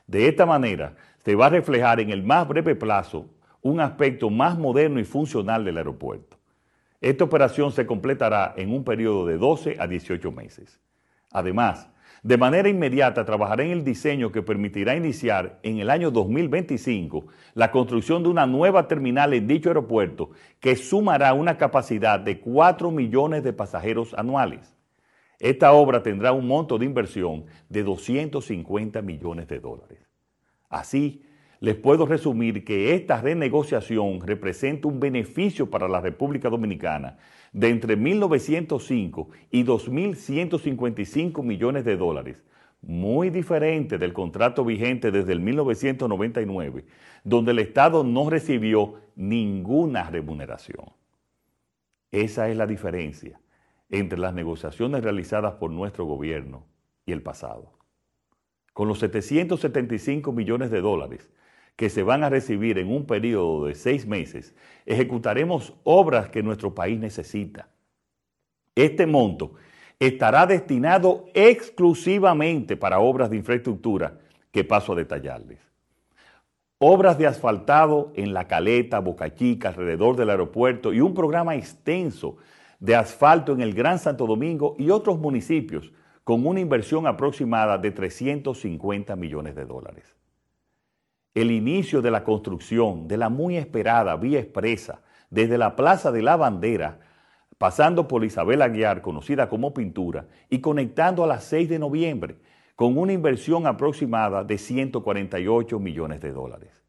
De 0.08 0.28
esta 0.28 0.46
manera, 0.46 0.96
se 1.24 1.36
va 1.36 1.48
a 1.48 1.50
reflejar 1.50 2.00
en 2.00 2.10
el 2.10 2.24
más 2.24 2.48
breve 2.48 2.76
plazo 2.76 3.28
un 3.62 3.80
aspecto 3.80 4.30
más 4.30 4.58
moderno 4.58 5.00
y 5.00 5.04
funcional 5.04 5.64
del 5.64 5.78
aeropuerto. 5.78 6.38
Esta 7.00 7.24
operación 7.24 7.72
se 7.72 7.86
completará 7.86 8.54
en 8.58 8.72
un 8.72 8.84
periodo 8.84 9.26
de 9.26 9.38
12 9.38 9.78
a 9.80 9.88
18 9.88 10.32
meses. 10.32 10.80
Además, 11.32 11.90
de 12.24 12.38
manera 12.38 12.70
inmediata 12.70 13.26
trabajará 13.26 13.64
en 13.64 13.72
el 13.72 13.84
diseño 13.84 14.32
que 14.32 14.44
permitirá 14.44 14.96
iniciar 14.96 15.60
en 15.64 15.80
el 15.80 15.90
año 15.90 16.12
2025 16.12 17.26
la 17.56 17.72
construcción 17.72 18.22
de 18.22 18.30
una 18.30 18.46
nueva 18.46 18.88
terminal 18.88 19.34
en 19.34 19.48
dicho 19.48 19.70
aeropuerto 19.70 20.30
que 20.60 20.76
sumará 20.76 21.34
una 21.34 21.58
capacidad 21.58 22.20
de 22.20 22.40
4 22.40 22.92
millones 22.92 23.44
de 23.44 23.54
pasajeros 23.54 24.14
anuales. 24.14 24.76
Esta 25.40 25.72
obra 25.74 26.04
tendrá 26.04 26.32
un 26.32 26.46
monto 26.46 26.78
de 26.78 26.86
inversión 26.86 27.46
de 27.70 27.82
250 27.82 29.02
millones 29.02 29.48
de 29.48 29.60
dólares. 29.60 30.08
Así, 30.70 31.24
les 31.60 31.76
puedo 31.76 32.06
resumir 32.06 32.64
que 32.64 32.94
esta 32.94 33.20
renegociación 33.20 34.22
representa 34.22 34.88
un 34.88 35.00
beneficio 35.00 35.72
para 35.72 35.88
la 35.88 36.02
República 36.02 36.50
Dominicana 36.50 37.18
de 37.52 37.70
entre 37.70 37.98
1.905 37.98 39.28
y 39.50 39.64
2.155 39.64 41.44
millones 41.44 41.86
de 41.86 41.98
dólares, 41.98 42.44
muy 42.82 43.30
diferente 43.30 43.98
del 43.98 44.14
contrato 44.14 44.66
vigente 44.66 45.12
desde 45.12 45.34
el 45.34 45.40
1999, 45.42 46.86
donde 47.24 47.52
el 47.52 47.60
Estado 47.60 48.04
no 48.04 48.30
recibió 48.30 48.96
ninguna 49.16 50.10
remuneración. 50.10 50.86
Esa 52.12 52.50
es 52.50 52.58
la 52.58 52.68
diferencia 52.68 53.40
entre 53.90 54.18
las 54.18 54.34
negociaciones 54.34 55.04
realizadas 55.04 55.54
por 55.56 55.72
nuestro 55.72 56.06
gobierno 56.06 56.66
y 57.06 57.12
el 57.12 57.22
pasado. 57.22 57.74
Con 58.74 58.88
los 58.88 59.00
775 59.00 60.32
millones 60.32 60.72
de 60.72 60.82
dólares 60.82 61.30
que 61.76 61.90
se 61.90 62.04
van 62.04 62.24
a 62.24 62.30
recibir 62.30 62.78
en 62.78 62.92
un 62.92 63.06
periodo 63.06 63.66
de 63.66 63.76
seis 63.76 64.06
meses, 64.06 64.56
ejecutaremos 64.86 65.74
obras 65.84 66.30
que 66.30 66.44
nuestro 66.44 66.76
país 66.76 67.00
necesita. 67.00 67.70
Este 68.76 69.06
monto 69.06 69.54
estará 70.00 70.46
destinado 70.46 71.26
exclusivamente 71.34 72.78
para 72.78 73.00
obras 73.00 73.30
de 73.30 73.38
infraestructura 73.38 74.20
que 74.52 74.64
paso 74.64 74.94
a 74.94 74.96
detallarles. 74.96 75.60
Obras 76.80 77.18
de 77.18 77.28
asfaltado 77.28 78.12
en 78.16 78.34
La 78.34 78.48
Caleta, 78.48 79.00
Boca 79.00 79.36
Chica, 79.36 79.70
alrededor 79.70 80.16
del 80.16 80.32
aeropuerto 80.32 80.92
y 80.94 81.02
un 81.02 81.14
programa 81.14 81.56
extenso 81.56 82.38
de 82.80 82.96
asfalto 82.96 83.54
en 83.54 83.62
el 83.62 83.74
Gran 83.76 84.00
Santo 84.00 84.26
Domingo 84.26 84.76
y 84.80 84.90
otros 84.90 85.20
municipios 85.20 85.94
con 86.24 86.46
una 86.46 86.60
inversión 86.60 87.06
aproximada 87.06 87.78
de 87.78 87.92
350 87.92 89.16
millones 89.16 89.56
de 89.56 89.66
dólares. 89.66 90.16
El 91.34 91.50
inicio 91.52 92.02
de 92.02 92.12
la 92.12 92.26
construcción 92.26 93.08
de 93.08 93.16
la 93.16 93.30
muy 93.30 93.56
esperada 93.56 94.18
vía 94.18 94.40
expresa 94.40 95.02
desde 95.30 95.58
la 95.58 95.78
Plaza 95.78 96.12
de 96.12 96.22
la 96.22 96.36
Bandera, 96.36 97.00
pasando 97.58 98.06
por 98.06 98.26
Isabel 98.26 98.62
Aguiar, 98.62 99.02
conocida 99.02 99.48
como 99.48 99.74
Pintura, 99.74 100.28
y 100.50 100.60
conectando 100.60 101.24
a 101.24 101.28
las 101.28 101.46
6 101.46 101.70
de 101.70 101.80
noviembre, 101.80 102.36
con 102.76 102.98
una 102.98 103.14
inversión 103.14 103.66
aproximada 103.66 104.44
de 104.44 104.58
148 104.58 105.80
millones 105.80 106.20
de 106.20 106.34
dólares. 106.34 106.84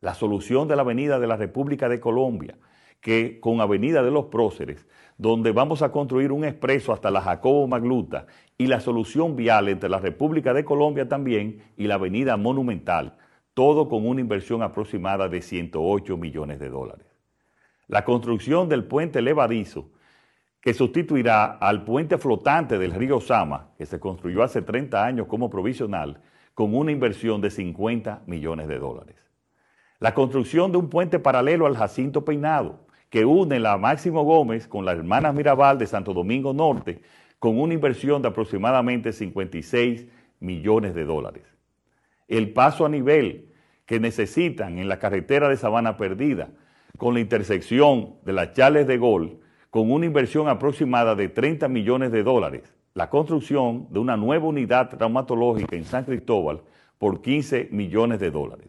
La 0.00 0.12
solución 0.12 0.68
de 0.68 0.76
la 0.76 0.82
Avenida 0.82 1.18
de 1.18 1.26
la 1.26 1.36
República 1.36 1.88
de 1.88 1.98
Colombia, 1.98 2.58
que 3.00 3.40
con 3.40 3.62
Avenida 3.62 4.02
de 4.02 4.10
los 4.10 4.26
Próceres, 4.26 4.86
donde 5.16 5.52
vamos 5.52 5.80
a 5.80 5.92
construir 5.92 6.30
un 6.30 6.44
expreso 6.44 6.92
hasta 6.92 7.10
la 7.10 7.22
Jacobo 7.22 7.66
Magluta 7.68 8.26
y 8.58 8.66
la 8.66 8.80
solución 8.80 9.34
vial 9.34 9.68
entre 9.68 9.88
la 9.88 9.98
República 9.98 10.52
de 10.52 10.64
Colombia 10.64 11.08
también 11.08 11.62
y 11.76 11.86
la 11.86 11.94
Avenida 11.94 12.36
Monumental, 12.36 13.16
todo 13.54 13.88
con 13.88 14.06
una 14.06 14.20
inversión 14.20 14.62
aproximada 14.62 15.28
de 15.28 15.42
108 15.42 16.16
millones 16.16 16.58
de 16.58 16.70
dólares. 16.70 17.06
La 17.86 18.04
construcción 18.04 18.68
del 18.68 18.84
puente 18.84 19.20
levadizo 19.20 19.90
que 20.60 20.72
sustituirá 20.72 21.44
al 21.44 21.84
puente 21.84 22.18
flotante 22.18 22.78
del 22.78 22.92
río 22.92 23.20
Sama, 23.20 23.70
que 23.76 23.84
se 23.84 23.98
construyó 23.98 24.42
hace 24.44 24.62
30 24.62 25.04
años 25.04 25.26
como 25.26 25.50
provisional, 25.50 26.20
con 26.54 26.74
una 26.74 26.92
inversión 26.92 27.40
de 27.40 27.50
50 27.50 28.22
millones 28.26 28.68
de 28.68 28.78
dólares. 28.78 29.16
La 29.98 30.14
construcción 30.14 30.70
de 30.70 30.78
un 30.78 30.88
puente 30.88 31.18
paralelo 31.18 31.66
al 31.66 31.76
Jacinto 31.76 32.24
Peinado, 32.24 32.86
que 33.10 33.24
une 33.24 33.58
la 33.58 33.76
Máximo 33.76 34.22
Gómez 34.24 34.68
con 34.68 34.84
la 34.84 34.92
hermana 34.92 35.32
Mirabal 35.32 35.78
de 35.78 35.86
Santo 35.86 36.14
Domingo 36.14 36.52
Norte, 36.54 37.02
con 37.38 37.58
una 37.58 37.74
inversión 37.74 38.22
de 38.22 38.28
aproximadamente 38.28 39.12
56 39.12 40.06
millones 40.40 40.94
de 40.94 41.04
dólares. 41.04 41.51
El 42.28 42.52
paso 42.52 42.86
a 42.86 42.88
nivel 42.88 43.48
que 43.86 44.00
necesitan 44.00 44.78
en 44.78 44.88
la 44.88 44.98
carretera 44.98 45.48
de 45.48 45.56
Sabana 45.56 45.96
Perdida, 45.96 46.50
con 46.98 47.14
la 47.14 47.20
intersección 47.20 48.14
de 48.24 48.32
las 48.32 48.52
Chales 48.52 48.86
de 48.86 48.98
Gol, 48.98 49.40
con 49.70 49.90
una 49.90 50.06
inversión 50.06 50.48
aproximada 50.48 51.14
de 51.14 51.28
30 51.28 51.68
millones 51.68 52.12
de 52.12 52.22
dólares, 52.22 52.74
la 52.94 53.08
construcción 53.08 53.88
de 53.90 53.98
una 53.98 54.16
nueva 54.16 54.46
unidad 54.46 54.90
traumatológica 54.90 55.76
en 55.76 55.84
San 55.84 56.04
Cristóbal 56.04 56.60
por 56.98 57.22
15 57.22 57.68
millones 57.70 58.20
de 58.20 58.30
dólares. 58.30 58.68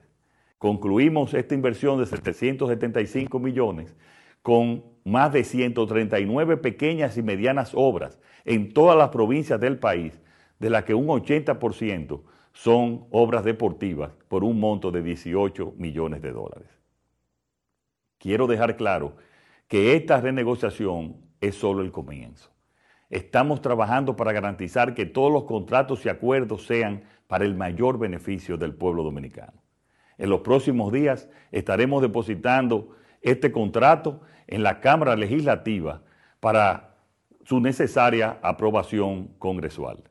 Concluimos 0.57 1.33
esta 1.33 1.53
inversión 1.53 1.99
de 1.99 2.05
775 2.05 3.37
millones 3.37 3.95
con 4.41 4.83
más 5.03 5.33
de 5.33 5.43
139 5.43 6.57
pequeñas 6.57 7.17
y 7.17 7.21
medianas 7.21 7.71
obras 7.75 8.17
en 8.45 8.73
todas 8.73 8.97
las 8.97 9.09
provincias 9.09 9.59
del 9.59 9.77
país, 9.77 10.19
de 10.59 10.69
las 10.69 10.85
que 10.85 10.93
un 10.93 11.07
80% 11.07 12.21
son 12.53 13.07
obras 13.11 13.43
deportivas 13.43 14.11
por 14.27 14.43
un 14.43 14.59
monto 14.59 14.91
de 14.91 15.01
18 15.01 15.73
millones 15.77 16.21
de 16.21 16.31
dólares. 16.31 16.69
Quiero 18.19 18.47
dejar 18.47 18.77
claro 18.77 19.17
que 19.67 19.95
esta 19.95 20.21
renegociación 20.21 21.17
es 21.41 21.55
solo 21.55 21.81
el 21.81 21.91
comienzo. 21.91 22.51
Estamos 23.09 23.61
trabajando 23.61 24.15
para 24.15 24.31
garantizar 24.31 24.93
que 24.93 25.05
todos 25.05 25.31
los 25.31 25.43
contratos 25.43 26.05
y 26.05 26.09
acuerdos 26.09 26.65
sean 26.65 27.03
para 27.27 27.45
el 27.45 27.55
mayor 27.55 27.99
beneficio 27.99 28.57
del 28.57 28.73
pueblo 28.73 29.03
dominicano. 29.03 29.61
En 30.17 30.29
los 30.29 30.41
próximos 30.41 30.91
días 30.93 31.29
estaremos 31.51 32.01
depositando 32.01 32.95
este 33.21 33.51
contrato 33.51 34.21
en 34.47 34.63
la 34.63 34.79
Cámara 34.79 35.15
Legislativa 35.15 36.01
para 36.39 36.95
su 37.43 37.59
necesaria 37.59 38.37
aprobación 38.41 39.27
congresual. 39.39 40.03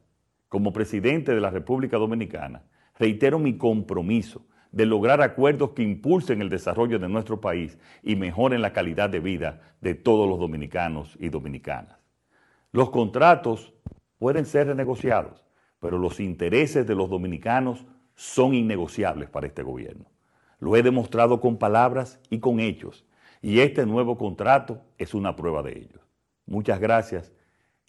Como 0.52 0.74
presidente 0.74 1.34
de 1.34 1.40
la 1.40 1.48
República 1.48 1.96
Dominicana, 1.96 2.62
reitero 2.98 3.38
mi 3.38 3.56
compromiso 3.56 4.44
de 4.70 4.84
lograr 4.84 5.22
acuerdos 5.22 5.70
que 5.70 5.82
impulsen 5.82 6.42
el 6.42 6.50
desarrollo 6.50 6.98
de 6.98 7.08
nuestro 7.08 7.40
país 7.40 7.78
y 8.02 8.16
mejoren 8.16 8.60
la 8.60 8.74
calidad 8.74 9.08
de 9.08 9.20
vida 9.20 9.62
de 9.80 9.94
todos 9.94 10.28
los 10.28 10.38
dominicanos 10.38 11.16
y 11.18 11.30
dominicanas. 11.30 11.96
Los 12.70 12.90
contratos 12.90 13.72
pueden 14.18 14.44
ser 14.44 14.66
renegociados, 14.66 15.42
pero 15.80 15.96
los 15.96 16.20
intereses 16.20 16.86
de 16.86 16.96
los 16.96 17.08
dominicanos 17.08 17.86
son 18.14 18.52
innegociables 18.52 19.30
para 19.30 19.46
este 19.46 19.62
gobierno. 19.62 20.04
Lo 20.58 20.76
he 20.76 20.82
demostrado 20.82 21.40
con 21.40 21.56
palabras 21.56 22.20
y 22.28 22.40
con 22.40 22.60
hechos, 22.60 23.06
y 23.40 23.60
este 23.60 23.86
nuevo 23.86 24.18
contrato 24.18 24.82
es 24.98 25.14
una 25.14 25.34
prueba 25.34 25.62
de 25.62 25.78
ello. 25.78 26.00
Muchas 26.44 26.78
gracias 26.78 27.32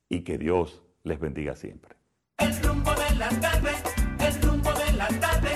y 0.08 0.22
que 0.22 0.38
Dios 0.38 0.82
les 1.04 1.20
bendiga 1.20 1.58
siempre. 1.58 2.03
El 2.40 2.64
rumbo 2.64 2.92
de 2.92 3.16
la 3.16 3.30
tarde, 3.30 3.72
el 4.20 4.42
rumbo 4.42 4.74
de 4.74 4.94
la 4.94 5.08
tarde. 5.20 5.50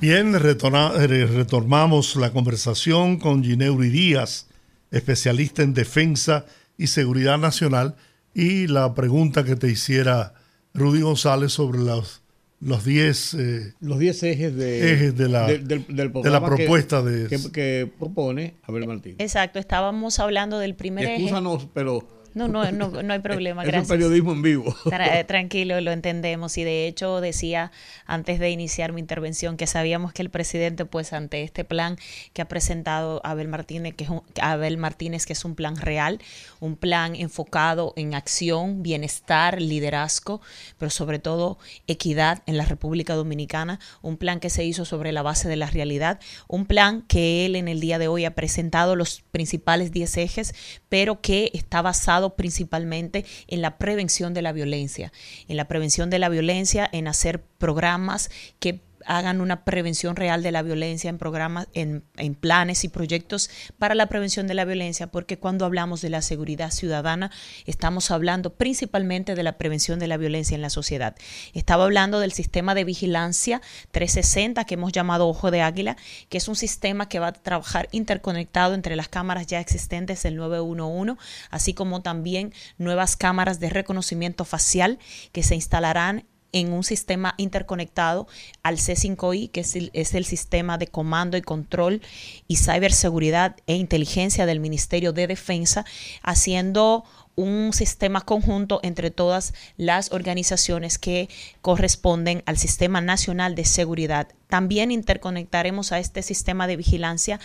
Bien, 0.00 0.34
eh, 0.34 1.26
retornamos 1.26 2.16
la 2.16 2.30
conversación 2.30 3.18
con 3.18 3.44
Gineuri 3.44 3.90
Díaz, 3.90 4.48
especialista 4.90 5.62
en 5.62 5.74
defensa 5.74 6.46
y 6.78 6.86
seguridad 6.86 7.38
nacional, 7.38 7.96
y 8.32 8.66
la 8.66 8.94
pregunta 8.94 9.44
que 9.44 9.56
te 9.56 9.70
hiciera 9.70 10.34
Rudy 10.72 11.02
González 11.02 11.52
sobre 11.52 11.78
los 11.78 12.22
los 12.60 12.84
10 12.84 13.34
eh, 13.34 13.74
los 13.80 13.98
diez 13.98 14.22
ejes 14.22 14.56
de, 14.56 14.92
ejes 14.92 15.16
de 15.16 15.28
la, 15.28 15.46
de 15.46 16.30
la 16.30 16.44
propuesta 16.44 17.02
de, 17.02 17.28
que, 17.52 17.90
propone 17.98 18.54
Abel 18.62 18.86
Martín. 18.86 19.16
Exacto, 19.18 19.58
estábamos 19.58 20.18
hablando 20.18 20.58
del 20.58 20.74
primer 20.74 21.04
eje. 21.04 21.30
pero 21.74 22.13
no, 22.34 22.48
no, 22.48 22.70
no, 22.72 23.02
no 23.02 23.12
hay 23.12 23.20
problema. 23.20 23.62
Es 23.62 23.68
gracias. 23.68 23.90
un 23.90 23.96
periodismo 23.96 24.32
en 24.32 24.42
vivo. 24.42 24.76
Eh, 25.14 25.24
tranquilo, 25.24 25.80
lo 25.80 25.92
entendemos. 25.92 26.56
Y 26.58 26.64
de 26.64 26.86
hecho 26.86 27.20
decía 27.20 27.70
antes 28.06 28.38
de 28.38 28.50
iniciar 28.50 28.92
mi 28.92 29.00
intervención 29.00 29.56
que 29.56 29.66
sabíamos 29.66 30.12
que 30.12 30.22
el 30.22 30.30
presidente, 30.30 30.84
pues 30.84 31.12
ante 31.12 31.42
este 31.42 31.64
plan 31.64 31.96
que 32.32 32.42
ha 32.42 32.48
presentado 32.48 33.20
Abel 33.24 33.48
Martínez, 33.48 33.94
que 33.94 34.04
es 34.04 34.10
un, 34.10 34.22
Abel 34.40 34.78
Martínez, 34.78 35.26
que 35.26 35.34
es 35.34 35.44
un 35.44 35.54
plan 35.54 35.76
real, 35.76 36.20
un 36.60 36.76
plan 36.76 37.14
enfocado 37.14 37.92
en 37.96 38.14
acción, 38.14 38.82
bienestar, 38.82 39.60
liderazgo, 39.60 40.40
pero 40.78 40.90
sobre 40.90 41.18
todo 41.18 41.58
equidad 41.86 42.42
en 42.46 42.56
la 42.56 42.64
República 42.64 43.14
Dominicana, 43.14 43.78
un 44.02 44.16
plan 44.16 44.40
que 44.40 44.50
se 44.50 44.64
hizo 44.64 44.84
sobre 44.84 45.12
la 45.12 45.22
base 45.22 45.48
de 45.48 45.56
la 45.56 45.66
realidad, 45.66 46.20
un 46.48 46.66
plan 46.66 47.02
que 47.02 47.46
él 47.46 47.56
en 47.56 47.68
el 47.68 47.80
día 47.80 47.98
de 47.98 48.08
hoy 48.08 48.24
ha 48.24 48.34
presentado 48.34 48.96
los 48.96 49.22
principales 49.30 49.92
10 49.92 50.16
ejes, 50.18 50.54
pero 50.88 51.20
que 51.20 51.50
está 51.54 51.82
basado 51.82 52.23
principalmente 52.30 53.24
en 53.46 53.62
la 53.62 53.78
prevención 53.78 54.34
de 54.34 54.42
la 54.42 54.52
violencia, 54.52 55.12
en 55.48 55.56
la 55.56 55.68
prevención 55.68 56.10
de 56.10 56.18
la 56.18 56.28
violencia, 56.28 56.88
en 56.92 57.08
hacer 57.08 57.42
programas 57.42 58.30
que 58.58 58.80
hagan 59.06 59.40
una 59.40 59.64
prevención 59.64 60.16
real 60.16 60.42
de 60.42 60.52
la 60.52 60.62
violencia 60.62 61.10
en 61.10 61.18
programas, 61.18 61.68
en, 61.74 62.04
planes 62.40 62.84
y 62.84 62.88
proyectos 62.88 63.50
para 63.78 63.94
la 63.94 64.06
prevención 64.08 64.46
de 64.46 64.54
la 64.54 64.64
violencia, 64.64 65.06
porque 65.08 65.38
cuando 65.38 65.64
hablamos 65.64 66.00
de 66.00 66.10
la 66.10 66.22
seguridad 66.22 66.70
ciudadana, 66.70 67.30
estamos 67.66 68.10
hablando 68.10 68.54
principalmente 68.54 69.34
de 69.34 69.42
la 69.42 69.56
prevención 69.58 69.98
de 69.98 70.08
la 70.08 70.16
violencia 70.16 70.54
en 70.54 70.62
la 70.62 70.70
sociedad. 70.70 71.16
Estaba 71.52 71.84
hablando 71.84 72.20
del 72.20 72.32
sistema 72.32 72.74
de 72.74 72.84
vigilancia 72.84 73.60
360 73.92 74.64
que 74.64 74.74
hemos 74.74 74.92
llamado 74.92 75.28
Ojo 75.28 75.50
de 75.50 75.62
Águila, 75.62 75.96
que 76.28 76.38
es 76.38 76.48
un 76.48 76.56
sistema 76.56 77.08
que 77.08 77.18
va 77.18 77.28
a 77.28 77.32
trabajar 77.32 77.88
interconectado 77.92 78.74
entre 78.74 78.96
las 78.96 79.08
cámaras 79.08 79.46
ya 79.46 79.60
existentes 79.60 80.22
del 80.22 80.36
911, 80.36 81.16
así 81.50 81.74
como 81.74 82.02
también 82.02 82.52
nuevas 82.78 83.16
cámaras 83.16 83.60
de 83.60 83.70
reconocimiento 83.70 84.44
facial 84.44 84.98
que 85.32 85.42
se 85.42 85.54
instalarán 85.54 86.26
en 86.54 86.72
un 86.72 86.84
sistema 86.84 87.34
interconectado 87.36 88.26
al 88.62 88.78
C5I, 88.78 89.50
que 89.50 89.60
es 89.60 89.76
el, 89.76 89.90
es 89.92 90.14
el, 90.14 90.24
sistema 90.24 90.78
de 90.78 90.86
comando 90.86 91.36
y 91.36 91.42
control 91.42 92.00
y 92.48 92.56
ciberseguridad 92.56 93.56
e 93.66 93.74
inteligencia 93.74 94.46
del 94.46 94.60
Ministerio 94.60 95.12
de 95.12 95.26
Defensa, 95.26 95.84
haciendo 96.22 97.04
un 97.36 97.72
sistema 97.72 98.20
conjunto 98.20 98.78
entre 98.84 99.10
todas 99.10 99.54
las 99.76 100.12
organizaciones 100.12 100.98
que 100.98 101.28
corresponden 101.60 102.44
al 102.46 102.56
Sistema 102.56 103.00
Nacional 103.00 103.56
de 103.56 103.64
Seguridad. 103.64 104.28
También 104.48 104.92
interconectaremos 104.92 105.90
a 105.90 105.98
este 105.98 106.22
sistema 106.22 106.68
de 106.68 106.76
vigilancia 106.76 107.40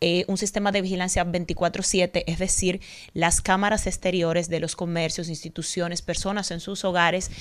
eh, 0.00 0.24
un 0.28 0.38
sistema 0.38 0.70
de 0.70 0.80
vigilancia 0.80 1.24
24/7, 1.24 2.22
es 2.28 2.38
decir, 2.38 2.80
las 3.14 3.40
cámaras 3.40 3.88
exteriores 3.88 4.48
de 4.48 4.60
los 4.60 4.76
comercios, 4.76 5.28
instituciones, 5.28 6.02
personas 6.02 6.52
en 6.52 6.60
sus 6.60 6.84
hogares 6.84 7.32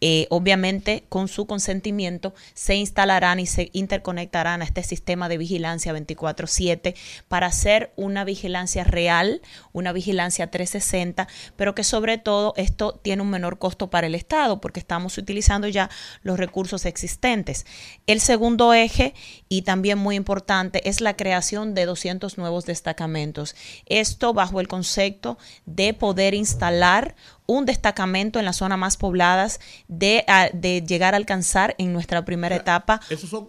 eh, 0.00 0.26
obviamente 0.30 1.04
con 1.08 1.28
su 1.28 1.46
consentimiento 1.46 2.34
se 2.54 2.76
instalarán 2.76 3.40
y 3.40 3.46
se 3.46 3.70
interconectarán 3.72 4.62
a 4.62 4.64
este 4.64 4.82
sistema 4.82 5.28
de 5.28 5.38
vigilancia 5.38 5.92
24/7 5.92 6.94
para 7.28 7.48
hacer 7.48 7.92
una 7.96 8.24
vigilancia 8.24 8.84
real, 8.84 9.42
una 9.72 9.92
vigilancia 9.92 10.50
360, 10.50 11.28
pero 11.56 11.74
que 11.74 11.84
sobre 11.84 12.18
todo 12.18 12.54
esto 12.56 13.00
tiene 13.02 13.22
un 13.22 13.30
menor 13.30 13.58
costo 13.58 13.90
para 13.90 14.06
el 14.06 14.14
Estado 14.14 14.60
porque 14.60 14.80
estamos 14.80 15.18
utilizando 15.18 15.68
ya 15.68 15.90
los 16.22 16.38
recursos 16.38 16.86
existentes. 16.86 17.66
El 18.06 18.20
segundo 18.20 18.74
eje 18.74 19.14
y 19.48 19.62
también 19.62 19.98
muy 19.98 20.16
importante 20.16 20.88
es 20.88 21.00
la 21.00 21.16
creación 21.16 21.74
de 21.74 21.86
200 21.86 22.38
nuevos 22.38 22.66
destacamentos. 22.66 23.56
Esto 23.86 24.32
bajo 24.32 24.60
el 24.60 24.68
concepto 24.68 25.38
de 25.66 25.94
poder 25.94 26.34
instalar 26.34 27.14
un 27.48 27.64
destacamento 27.64 28.38
en 28.38 28.44
las 28.44 28.56
zonas 28.56 28.78
más 28.78 28.96
pobladas 28.96 29.58
de, 29.88 30.24
de 30.52 30.82
llegar 30.82 31.14
a 31.14 31.16
alcanzar 31.16 31.74
en 31.78 31.92
nuestra 31.94 32.24
primera 32.24 32.54
etapa. 32.54 33.00
Esos 33.08 33.30
son 33.30 33.48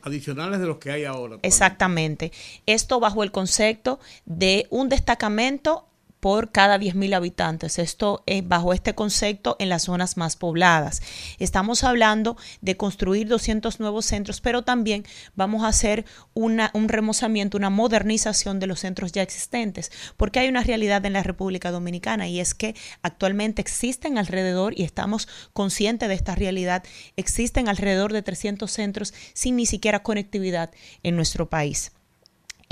adicionales 0.00 0.60
de 0.60 0.66
los 0.66 0.78
que 0.78 0.92
hay 0.92 1.04
ahora. 1.04 1.38
Exactamente. 1.42 2.32
Esto 2.66 3.00
bajo 3.00 3.22
el 3.24 3.32
concepto 3.32 3.98
de 4.24 4.68
un 4.70 4.88
destacamento 4.88 5.88
por 6.22 6.52
cada 6.52 6.78
10.000 6.78 7.16
habitantes. 7.16 7.80
Esto 7.80 8.22
es 8.26 8.46
bajo 8.46 8.72
este 8.72 8.94
concepto 8.94 9.56
en 9.58 9.68
las 9.68 9.82
zonas 9.82 10.16
más 10.16 10.36
pobladas. 10.36 11.02
Estamos 11.40 11.82
hablando 11.82 12.36
de 12.60 12.76
construir 12.76 13.26
200 13.26 13.80
nuevos 13.80 14.06
centros, 14.06 14.40
pero 14.40 14.62
también 14.62 15.04
vamos 15.34 15.64
a 15.64 15.68
hacer 15.68 16.04
un 16.32 16.60
remozamiento, 16.86 17.58
una 17.58 17.70
modernización 17.70 18.60
de 18.60 18.68
los 18.68 18.78
centros 18.78 19.10
ya 19.10 19.22
existentes, 19.22 19.90
porque 20.16 20.38
hay 20.38 20.48
una 20.48 20.62
realidad 20.62 21.04
en 21.04 21.14
la 21.14 21.24
República 21.24 21.72
Dominicana 21.72 22.28
y 22.28 22.38
es 22.38 22.54
que 22.54 22.76
actualmente 23.02 23.60
existen 23.60 24.16
alrededor, 24.16 24.78
y 24.78 24.84
estamos 24.84 25.26
conscientes 25.52 26.08
de 26.08 26.14
esta 26.14 26.36
realidad, 26.36 26.84
existen 27.16 27.68
alrededor 27.68 28.12
de 28.12 28.22
300 28.22 28.70
centros 28.70 29.12
sin 29.34 29.56
ni 29.56 29.66
siquiera 29.66 30.04
conectividad 30.04 30.70
en 31.02 31.16
nuestro 31.16 31.50
país. 31.50 31.90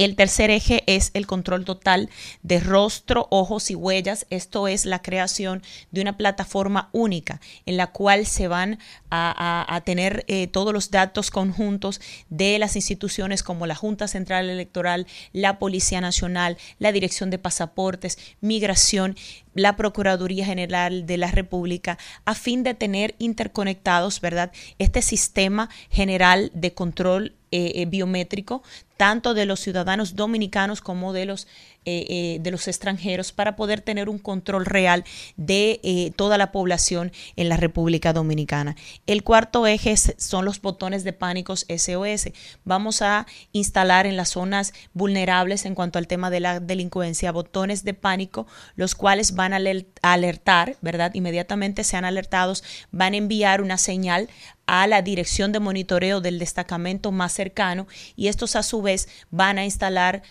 El 0.01 0.17
tercer 0.17 0.49
eje 0.51 0.83
es 0.87 1.11
el 1.13 1.27
control 1.27 1.67
total 1.67 2.09
de 2.43 2.59
rostro, 2.59 3.27
ojos 3.29 3.71
y 3.71 3.75
huellas. 3.75 4.27
Esto 4.31 4.67
es 4.67 4.87
la 4.87 5.03
creación 5.03 5.63
de 5.91 6.01
una 6.01 6.17
plataforma 6.17 6.89
única 6.93 7.39
en 7.67 7.77
la 7.77 7.89
cual 7.89 8.25
se 8.25 8.49
van 8.49 8.79
a, 9.11 9.83
tener 9.85 10.25
eh, 10.27 10.47
todos 10.47 10.73
los 10.73 10.91
datos 10.91 11.31
conjuntos 11.31 12.01
de 12.31 12.59
las 12.59 12.77
instituciones 12.77 13.43
como 13.43 13.67
la 13.67 13.75
Junta 13.75 14.09
Central 14.09 14.49
Electoral, 14.49 15.07
la 15.35 15.59
Policía 15.59 16.01
Nacional, 16.01 16.57
la 16.79 16.93
Dirección 16.93 17.29
de 17.29 17.37
Pasaportes, 17.37 18.17
Migración, 18.41 19.17
la 19.53 19.77
Procuraduría 19.77 20.47
General 20.47 21.05
de 21.05 21.19
la 21.19 21.31
República 21.31 21.99
a 22.25 22.35
fin 22.35 22.63
de 22.63 22.73
tener 22.73 23.17
interconectados, 23.19 24.23
¿verdad? 24.23 24.51
Este 24.79 25.03
sistema 25.03 25.69
general 25.91 26.51
de 26.55 26.73
control 26.73 27.35
eh, 27.53 27.83
eh, 27.83 27.87
biométrico, 27.87 28.63
tanto 29.01 29.33
de 29.33 29.47
los 29.47 29.61
ciudadanos 29.61 30.15
dominicanos 30.15 30.83
como 30.83 31.15
de 31.15 31.25
los 31.25 31.47
eh, 31.87 32.05
eh, 32.11 32.39
de 32.43 32.51
los 32.51 32.69
extranjeros 32.69 33.33
para 33.33 33.57
poder 33.57 33.81
tener 33.81 34.11
un 34.11 34.19
control 34.19 34.67
real 34.67 35.03
de 35.39 35.81
eh, 35.83 36.13
toda 36.15 36.37
la 36.37 36.53
población 36.53 37.11
en 37.37 37.49
la 37.49 37.57
República 37.57 38.13
Dominicana. 38.13 38.77
El 39.07 39.25
cuarto 39.25 39.67
eje 39.67 39.97
son 39.97 40.45
los 40.45 40.61
botones 40.61 41.05
de 41.05 41.15
pánicos 41.15 41.65
SOS. 41.75 42.33
Vamos 42.65 43.01
a 43.01 43.27
instalar 43.53 44.05
en 44.05 44.19
las 44.19 44.29
zonas 44.29 44.75
vulnerables 44.93 45.65
en 45.65 45.75
cuanto 45.75 45.99
al 45.99 46.07
tema 46.07 46.29
de 46.29 46.41
la 46.41 46.61
delincuencia 46.61 47.33
botones 47.33 47.83
de 47.83 47.95
pánico, 47.95 48.47
los 48.77 48.95
cuales 48.95 49.35
van 49.35 49.55
a 49.55 49.61
alertar, 50.03 50.77
¿verdad? 50.83 51.15
Inmediatamente 51.15 51.83
sean 51.83 52.05
alertados, 52.05 52.63
van 52.91 53.15
a 53.15 53.17
enviar 53.17 53.63
una 53.63 53.79
señal 53.79 54.29
a 54.71 54.87
la 54.87 55.03
dirección 55.03 55.51
de 55.51 55.59
monitoreo 55.59 56.21
del 56.21 56.39
destacamento 56.39 57.11
más 57.11 57.33
cercano 57.33 57.89
y 58.15 58.29
estos 58.29 58.55
a 58.55 58.63
su 58.63 58.83
vez 58.83 58.90
van 59.31 59.59
a 59.59 59.65
instalar 59.65 60.23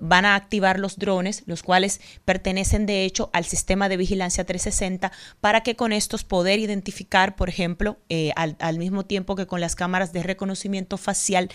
van 0.00 0.24
a 0.24 0.34
activar 0.34 0.78
los 0.78 0.98
drones, 0.98 1.42
los 1.46 1.62
cuales 1.62 2.00
pertenecen 2.24 2.86
de 2.86 3.04
hecho 3.04 3.30
al 3.32 3.44
sistema 3.44 3.88
de 3.88 3.96
vigilancia 3.96 4.44
360, 4.44 5.12
para 5.40 5.62
que 5.62 5.76
con 5.76 5.92
estos 5.92 6.24
poder 6.24 6.58
identificar, 6.58 7.36
por 7.36 7.48
ejemplo, 7.48 7.98
eh, 8.08 8.32
al, 8.36 8.56
al, 8.58 8.78
mismo 8.78 9.04
tiempo 9.04 9.36
que 9.36 9.46
con 9.46 9.60
las 9.60 9.74
cámaras 9.74 10.12
de 10.12 10.22
reconocimiento 10.22 10.96
facial, 10.96 11.50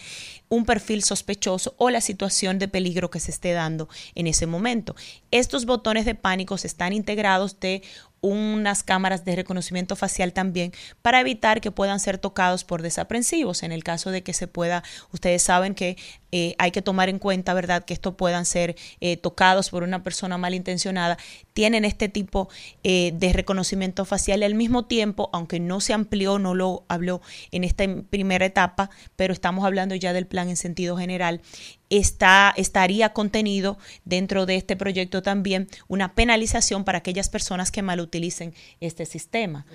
un 0.50 0.66
perfil 0.66 1.04
sospechoso 1.04 1.76
o 1.78 1.90
la 1.90 2.02
situación 2.02 2.60
de 2.60 2.68
peligro 2.68 3.10
que 3.10 3.20
se 3.20 3.32
esté 3.32 3.52
dando 3.54 3.90
en 4.16 4.28
ese 4.28 4.48
momento. 4.48 4.96
Estos 5.32 5.66
botones 5.66 6.06
de 6.06 6.16
pánico 6.16 6.58
están 6.68 6.94
integrados 6.94 7.60
de 7.60 7.84
unas 8.22 8.84
cámaras 8.84 9.26
de 9.26 9.36
reconocimiento 9.36 9.96
facial 9.96 10.34
también 10.34 10.72
para 11.02 11.20
evitar 11.20 11.62
que 11.62 11.72
puedan 11.72 12.00
ser 12.00 12.18
tocados 12.18 12.64
por 12.64 12.82
desaprensivos. 12.82 13.64
En 13.64 13.72
el 13.72 13.84
caso 13.84 14.12
de 14.12 14.24
que 14.24 14.34
se 14.34 14.48
pueda, 14.48 14.84
ustedes 15.12 15.44
saben 15.44 15.76
que 15.76 15.98
eh, 16.32 16.56
hay 16.60 16.72
que 16.72 16.82
tomar 16.82 17.10
en 17.10 17.20
cuenta, 17.20 17.54
¿verdad?, 17.54 17.84
que 17.86 17.94
estos 17.94 18.16
puedan 18.16 18.46
ser 18.46 18.76
eh, 19.00 19.18
tocados 19.18 19.70
por 19.70 19.84
una 19.84 20.04
persona 20.04 20.38
malintencionada. 20.38 21.18
Tienen 21.54 21.86
este 21.86 22.10
tipo 22.10 22.50
eh, 22.84 23.12
de 23.16 23.34
reconocimiento 23.34 24.06
facial 24.06 24.42
y 24.42 24.46
al 24.46 24.56
mismo 24.56 24.86
tiempo, 24.86 25.30
aunque 25.34 25.60
no 25.60 25.82
se 25.82 25.94
amplió, 25.94 26.40
no 26.40 26.54
lo 26.54 26.86
habló 26.88 27.22
en 27.52 27.64
esta 27.64 27.86
primera 28.10 28.46
etapa, 28.46 28.90
pero 29.16 29.34
estamos 29.34 29.66
hablando 29.66 29.96
ya 29.96 30.14
del 30.14 30.28
plan 30.28 30.50
en 30.50 30.58
sentido 30.58 30.98
general, 30.98 31.42
está, 31.90 32.54
estaría 32.56 33.14
contenido 33.14 33.78
dentro 34.06 34.46
de 34.46 34.56
este 34.56 34.76
proyecto 34.76 35.22
también 35.22 35.68
una 35.88 36.14
penalización 36.14 36.84
para 36.84 37.00
aquellas 37.00 37.30
personas 37.30 37.72
que 37.72 37.82
malutilicen 37.82 38.54
este 38.80 39.06
sistema. 39.06 39.66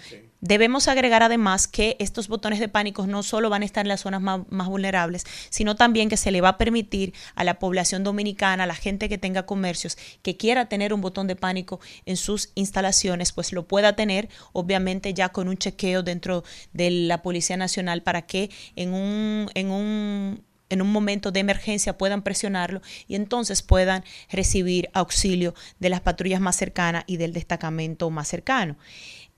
Debemos 0.40 0.88
agregar 0.88 1.22
además 1.22 1.66
que 1.66 1.96
estos 1.98 2.28
botones 2.28 2.60
de 2.60 2.68
pánico 2.68 3.06
no 3.06 3.22
solo 3.22 3.50
van 3.50 3.62
a 3.62 3.64
estar 3.64 3.84
en 3.84 3.88
las 3.88 4.02
zonas 4.02 4.20
más, 4.20 4.68
vulnerables, 4.68 5.24
sino 5.50 5.74
también 5.74 6.08
que 6.08 6.16
se 6.16 6.30
le 6.30 6.40
va 6.40 6.50
a 6.50 6.58
permitir 6.58 7.14
a 7.34 7.44
la 7.44 7.58
población 7.58 8.04
dominicana, 8.04 8.64
a 8.64 8.66
la 8.66 8.74
gente 8.74 9.08
que 9.08 9.18
tenga 9.18 9.46
comercios, 9.46 9.96
que 10.22 10.36
quiera 10.36 10.68
tener 10.68 10.92
un 10.92 11.00
botón 11.00 11.26
de 11.26 11.36
pánico 11.36 11.80
en 12.04 12.16
sus 12.16 12.50
instalaciones, 12.54 13.32
pues 13.32 13.52
lo 13.52 13.66
pueda 13.66 13.96
tener, 13.96 14.28
obviamente 14.52 15.14
ya 15.14 15.30
con 15.30 15.48
un 15.48 15.56
chequeo 15.56 16.02
dentro 16.02 16.44
de 16.72 16.90
la 16.90 17.22
Policía 17.22 17.56
Nacional 17.56 18.02
para 18.02 18.22
que 18.22 18.50
en 18.76 18.92
un, 18.92 19.50
en 19.54 19.70
un 19.70 20.44
en 20.74 20.82
un 20.82 20.92
momento 20.92 21.32
de 21.32 21.40
emergencia 21.40 21.96
puedan 21.96 22.22
presionarlo 22.22 22.82
y 23.08 23.14
entonces 23.14 23.62
puedan 23.62 24.04
recibir 24.30 24.90
auxilio 24.92 25.54
de 25.78 25.88
las 25.88 26.00
patrullas 26.00 26.40
más 26.40 26.56
cercanas 26.56 27.04
y 27.06 27.16
del 27.16 27.32
destacamento 27.32 28.10
más 28.10 28.28
cercano. 28.28 28.76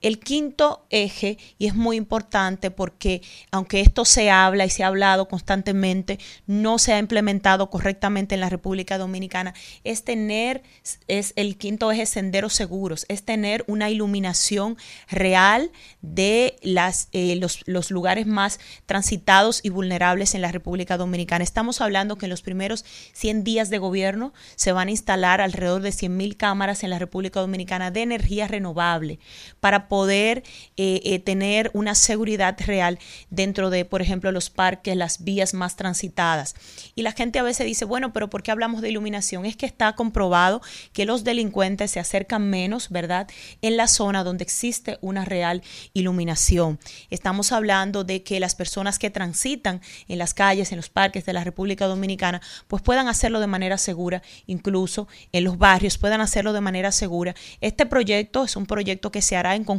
El 0.01 0.19
quinto 0.19 0.85
eje, 0.91 1.39
y 1.57 1.65
es 1.65 1.73
muy 1.73 1.97
importante 1.97 2.69
porque 2.69 3.23
aunque 3.51 3.81
esto 3.81 4.05
se 4.05 4.29
habla 4.29 4.63
y 4.63 4.69
se 4.69 4.83
ha 4.83 4.87
hablado 4.87 5.27
constantemente, 5.27 6.19
no 6.45 6.77
se 6.77 6.93
ha 6.93 6.99
implementado 6.99 7.71
correctamente 7.71 8.35
en 8.35 8.41
la 8.41 8.49
República 8.49 8.99
Dominicana, 8.99 9.55
es 9.83 10.03
tener, 10.03 10.61
es 11.07 11.33
el 11.35 11.57
quinto 11.57 11.91
eje, 11.91 12.05
senderos 12.05 12.53
seguros, 12.53 13.07
es 13.09 13.23
tener 13.23 13.63
una 13.67 13.89
iluminación 13.89 14.77
real 15.09 15.71
de 16.01 16.57
las, 16.61 17.09
eh, 17.11 17.35
los, 17.35 17.63
los 17.65 17.89
lugares 17.89 18.27
más 18.27 18.59
transitados 18.85 19.61
y 19.63 19.69
vulnerables 19.69 20.35
en 20.35 20.43
la 20.43 20.51
República 20.51 20.97
Dominicana. 20.97 21.43
Estamos 21.43 21.81
hablando 21.81 22.17
que 22.17 22.27
en 22.27 22.29
los 22.29 22.43
primeros 22.43 22.85
100 23.13 23.43
días 23.43 23.71
de 23.71 23.79
gobierno 23.79 24.31
se 24.55 24.73
van 24.73 24.89
a 24.89 24.91
instalar 24.91 25.41
alrededor 25.41 25.81
de 25.81 25.89
100.000 25.89 26.37
cámaras 26.37 26.83
en 26.83 26.91
la 26.91 26.99
República 26.99 27.39
Dominicana 27.39 27.89
de 27.89 28.03
energía 28.03 28.47
renovable 28.47 29.19
para 29.59 29.86
poder 29.87 30.43
eh, 30.77 31.01
eh, 31.03 31.19
tener 31.19 31.71
una 31.73 31.95
seguridad 31.95 32.57
real 32.65 32.99
dentro 33.29 33.69
de, 33.69 33.85
por 33.85 34.01
ejemplo, 34.01 34.31
los 34.31 34.49
parques, 34.49 34.95
las 34.95 35.23
vías 35.23 35.53
más 35.53 35.75
transitadas. 35.75 36.55
Y 36.95 37.01
la 37.01 37.11
gente 37.11 37.39
a 37.39 37.43
veces 37.43 37.65
dice, 37.65 37.85
bueno, 37.85 38.13
pero 38.13 38.29
¿por 38.29 38.43
qué 38.43 38.51
hablamos 38.51 38.81
de 38.81 38.89
iluminación? 38.89 39.45
Es 39.45 39.55
que 39.55 39.65
está 39.65 39.93
comprobado 39.95 40.61
que 40.93 41.05
los 41.05 41.23
delincuentes 41.23 41.91
se 41.91 41.99
acercan 41.99 42.49
menos, 42.49 42.89
¿verdad? 42.89 43.27
En 43.61 43.77
la 43.77 43.87
zona 43.87 44.23
donde 44.23 44.43
existe 44.43 44.97
una 45.01 45.25
real 45.25 45.63
iluminación. 45.93 46.79
Estamos 47.09 47.51
hablando 47.51 48.03
de 48.03 48.23
que 48.23 48.39
las 48.39 48.55
personas 48.55 48.99
que 48.99 49.09
transitan 49.09 49.81
en 50.07 50.17
las 50.17 50.33
calles, 50.33 50.71
en 50.71 50.77
los 50.77 50.89
parques 50.89 51.25
de 51.25 51.33
la 51.33 51.43
República 51.43 51.87
Dominicana, 51.87 52.41
pues 52.67 52.81
puedan 52.81 53.07
hacerlo 53.07 53.39
de 53.39 53.47
manera 53.47 53.77
segura, 53.77 54.21
incluso 54.45 55.07
en 55.31 55.43
los 55.43 55.57
barrios 55.57 55.97
puedan 55.97 56.21
hacerlo 56.21 56.53
de 56.53 56.61
manera 56.61 56.91
segura. 56.91 57.35
Este 57.61 57.85
proyecto 57.85 58.43
es 58.43 58.55
un 58.55 58.65
proyecto 58.65 59.11
que 59.11 59.21
se 59.21 59.35
hará 59.35 59.55
en 59.55 59.63
conjunto 59.63 59.76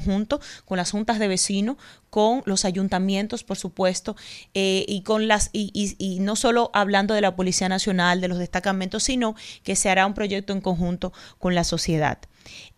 con 0.65 0.77
las 0.77 0.91
juntas 0.91 1.19
de 1.19 1.29
vecinos, 1.29 1.77
con 2.11 2.43
los 2.47 2.65
ayuntamientos, 2.65 3.45
por 3.45 3.57
supuesto, 3.57 4.17
eh, 4.55 4.85
y 4.89 5.03
con 5.03 5.29
las 5.29 5.51
y, 5.53 5.71
y, 5.99 6.21
no 6.21 6.37
solo 6.37 6.71
hablando 6.75 7.15
de 7.15 7.21
la 7.21 7.37
Policía 7.37 7.69
Nacional, 7.69 8.21
de 8.21 8.29
los 8.29 8.39
destacamentos, 8.39 9.03
sino 9.05 9.35
que 9.63 9.77
se 9.77 9.91
hará 9.91 10.07
un 10.07 10.15
proyecto 10.15 10.53
en 10.53 10.61
conjunto 10.61 11.13
con 11.39 11.55
la 11.55 11.65
sociedad. 11.65 12.19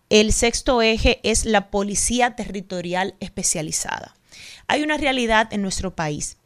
El 0.09 0.33
sexto 0.33 0.81
eje 0.81 1.19
es 1.23 1.45
la 1.45 1.69
Policía 1.69 2.35
Territorial 2.35 3.15
Especializada. 3.19 4.15
Hay 4.67 4.83
una 4.83 4.97
realidad 4.97 5.47
en 5.53 5.61
nuestro 5.61 5.95
país 5.95 6.37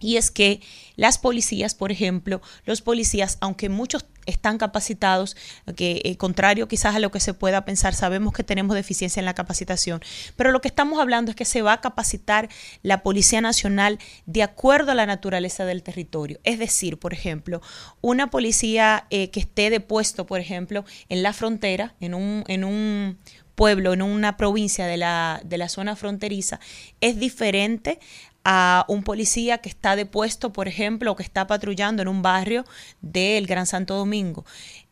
y 0.00 0.16
es 0.16 0.30
que 0.30 0.60
las 0.96 1.18
policías, 1.18 1.74
por 1.74 1.90
ejemplo, 1.90 2.42
los 2.64 2.82
policías, 2.82 3.38
aunque 3.40 3.68
muchos 3.68 4.04
están 4.26 4.58
capacitados, 4.58 5.36
que 5.76 6.00
eh, 6.04 6.16
contrario 6.16 6.68
quizás 6.68 6.94
a 6.94 6.98
lo 6.98 7.10
que 7.10 7.20
se 7.20 7.34
pueda 7.34 7.64
pensar, 7.64 7.94
sabemos 7.94 8.32
que 8.32 8.44
tenemos 8.44 8.74
deficiencia 8.74 9.20
en 9.20 9.26
la 9.26 9.34
capacitación, 9.34 10.00
pero 10.36 10.52
lo 10.52 10.60
que 10.60 10.68
estamos 10.68 11.00
hablando 11.00 11.30
es 11.30 11.36
que 11.36 11.44
se 11.44 11.62
va 11.62 11.74
a 11.74 11.80
capacitar 11.80 12.48
la 12.82 13.02
Policía 13.02 13.40
Nacional 13.40 13.98
de 14.26 14.42
acuerdo 14.42 14.92
a 14.92 14.94
la 14.94 15.06
naturaleza 15.06 15.64
del 15.64 15.82
territorio. 15.82 16.38
Es 16.44 16.58
decir, 16.58 16.98
por 16.98 17.12
ejemplo, 17.12 17.60
una 18.00 18.30
policía 18.30 19.06
eh, 19.10 19.30
que 19.30 19.40
esté 19.40 19.70
de 19.70 19.80
puesto, 19.80 20.26
por 20.26 20.40
ejemplo, 20.40 20.84
en 21.08 21.22
la 21.22 21.32
frontera, 21.32 21.94
en 22.00 22.14
un, 22.14 22.44
en 22.48 22.64
un 22.64 23.18
pueblo, 23.54 23.92
en 23.92 24.02
una 24.02 24.36
provincia 24.36 24.86
de 24.86 24.96
la, 24.96 25.40
de 25.44 25.58
la 25.58 25.68
zona 25.68 25.96
fronteriza, 25.96 26.60
es 27.00 27.18
diferente 27.18 28.00
a 28.44 28.84
un 28.88 29.02
policía 29.02 29.58
que 29.58 29.68
está 29.68 29.96
depuesto, 29.96 30.52
por 30.52 30.68
ejemplo, 30.68 31.12
o 31.12 31.16
que 31.16 31.22
está 31.22 31.46
patrullando 31.46 32.02
en 32.02 32.08
un 32.08 32.22
barrio 32.22 32.64
del 33.00 33.46
Gran 33.46 33.66
Santo 33.66 33.96
Domingo 33.96 34.44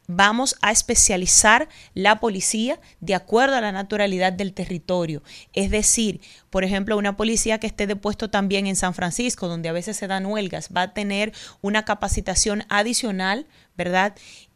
vamos 0.06 0.56
a 0.60 0.72
especializar 0.72 1.68
la 1.94 2.20
policía 2.20 2.80
de 3.00 3.14
acuerdo 3.14 3.56
a 3.56 3.60
la 3.60 3.72
naturalidad 3.72 4.32
del 4.32 4.52
territorio. 4.52 5.22
Es 5.52 5.70
decir, 5.70 6.20
por 6.50 6.64
ejemplo, 6.64 6.98
una 6.98 7.16
policía 7.16 7.58
que 7.58 7.66
esté 7.66 7.86
depuesto 7.86 8.30
también 8.30 8.66
en 8.66 8.76
San 8.76 8.94
Francisco, 8.94 9.48
donde 9.48 9.68
a 9.68 9.72
veces 9.72 9.96
se 9.96 10.08
dan 10.08 10.26
huelgas, 10.26 10.70
va 10.76 10.82
a 10.82 10.94
tener 10.94 11.32
una 11.60 11.84
capacitación 11.84 12.64
adicional, 12.68 13.46
¿verdad? 13.76 14.14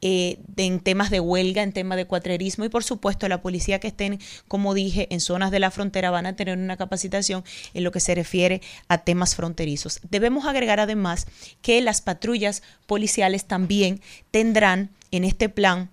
Eh, 0.09 0.39
en 0.57 0.79
temas 0.79 1.11
de 1.11 1.19
huelga, 1.19 1.65
en 1.65 1.73
temas 1.73 1.97
de 1.97 2.05
cuatrerismo 2.05 2.65
y 2.65 2.69
por 2.69 2.85
supuesto 2.85 3.29
la 3.29 3.43
policía 3.43 3.81
que 3.81 3.89
estén, 3.89 4.21
como 4.47 4.73
dije, 4.73 5.09
en 5.11 5.19
zonas 5.19 5.51
de 5.51 5.59
la 5.59 5.73
frontera 5.73 6.13
van 6.13 6.27
a 6.27 6.37
tener 6.37 6.57
una 6.57 6.77
capacitación 6.77 7.43
en 7.75 7.83
lo 7.83 7.91
que 7.91 7.99
se 7.99 8.15
refiere 8.15 8.63
a 8.87 8.99
temas 8.99 9.35
fronterizos. 9.35 9.99
Debemos 10.09 10.45
agregar 10.45 10.79
además 10.79 11.27
que 11.61 11.81
las 11.81 12.03
patrullas 12.03 12.63
policiales 12.87 13.47
también 13.47 14.01
tendrán 14.31 14.91
en 15.11 15.25
este 15.25 15.49
plan 15.49 15.91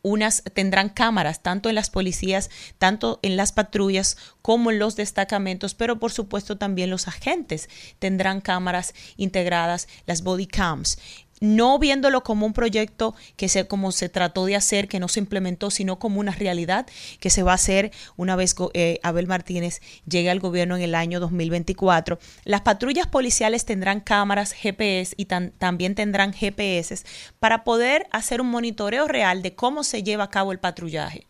unas 0.00 0.42
tendrán 0.54 0.88
cámaras 0.88 1.42
tanto 1.42 1.68
en 1.68 1.74
las 1.74 1.90
policías, 1.90 2.50
tanto 2.78 3.18
en 3.22 3.36
las 3.36 3.52
patrullas 3.52 4.16
como 4.40 4.70
en 4.70 4.78
los 4.78 4.96
destacamentos, 4.96 5.74
pero 5.74 5.98
por 5.98 6.12
supuesto 6.12 6.56
también 6.56 6.88
los 6.88 7.08
agentes 7.08 7.68
tendrán 7.98 8.40
cámaras 8.40 8.94
integradas, 9.16 9.88
las 10.06 10.22
body 10.22 10.46
cams 10.46 10.98
no 11.40 11.78
viéndolo 11.78 12.22
como 12.22 12.46
un 12.46 12.52
proyecto 12.52 13.14
que 13.36 13.48
se, 13.48 13.66
como 13.66 13.92
se 13.92 14.08
trató 14.08 14.46
de 14.46 14.56
hacer, 14.56 14.88
que 14.88 15.00
no 15.00 15.08
se 15.08 15.20
implementó, 15.20 15.70
sino 15.70 15.98
como 15.98 16.20
una 16.20 16.32
realidad 16.32 16.86
que 17.20 17.30
se 17.30 17.42
va 17.42 17.52
a 17.52 17.56
hacer 17.56 17.92
una 18.16 18.36
vez 18.36 18.54
eh, 18.74 19.00
Abel 19.02 19.26
Martínez 19.26 19.80
llegue 20.08 20.30
al 20.30 20.40
gobierno 20.40 20.76
en 20.76 20.82
el 20.82 20.94
año 20.94 21.20
2024. 21.20 22.18
Las 22.44 22.62
patrullas 22.62 23.06
policiales 23.06 23.64
tendrán 23.64 24.00
cámaras 24.00 24.52
GPS 24.52 25.14
y 25.16 25.26
también 25.26 25.94
tendrán 25.94 26.32
GPS 26.32 27.04
para 27.38 27.64
poder 27.64 28.06
hacer 28.10 28.40
un 28.40 28.50
monitoreo 28.50 29.06
real 29.08 29.42
de 29.42 29.54
cómo 29.54 29.84
se 29.84 30.02
lleva 30.02 30.24
a 30.24 30.30
cabo 30.30 30.52
el 30.52 30.58
patrullaje 30.58 31.26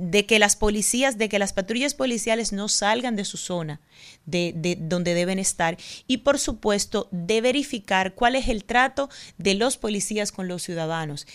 de 0.00 0.24
que 0.24 0.38
las 0.38 0.56
policías, 0.56 1.18
de 1.18 1.28
que 1.28 1.38
las 1.38 1.52
patrullas 1.52 1.94
policiales 1.94 2.52
no 2.52 2.68
salgan 2.68 3.16
de 3.16 3.26
su 3.26 3.36
zona, 3.36 3.80
de, 4.24 4.52
de, 4.56 4.76
donde 4.80 5.12
deben 5.12 5.38
estar, 5.38 5.76
y 6.06 6.18
por 6.18 6.38
supuesto 6.38 7.08
de 7.10 7.42
verificar 7.42 8.14
cuál 8.14 8.34
es 8.34 8.48
el 8.48 8.64
trato 8.64 9.10
de 9.36 9.54
los 9.54 9.76
policías 9.76 10.32
con 10.32 10.48
los 10.48 10.62
ciudadanos. 10.62 11.26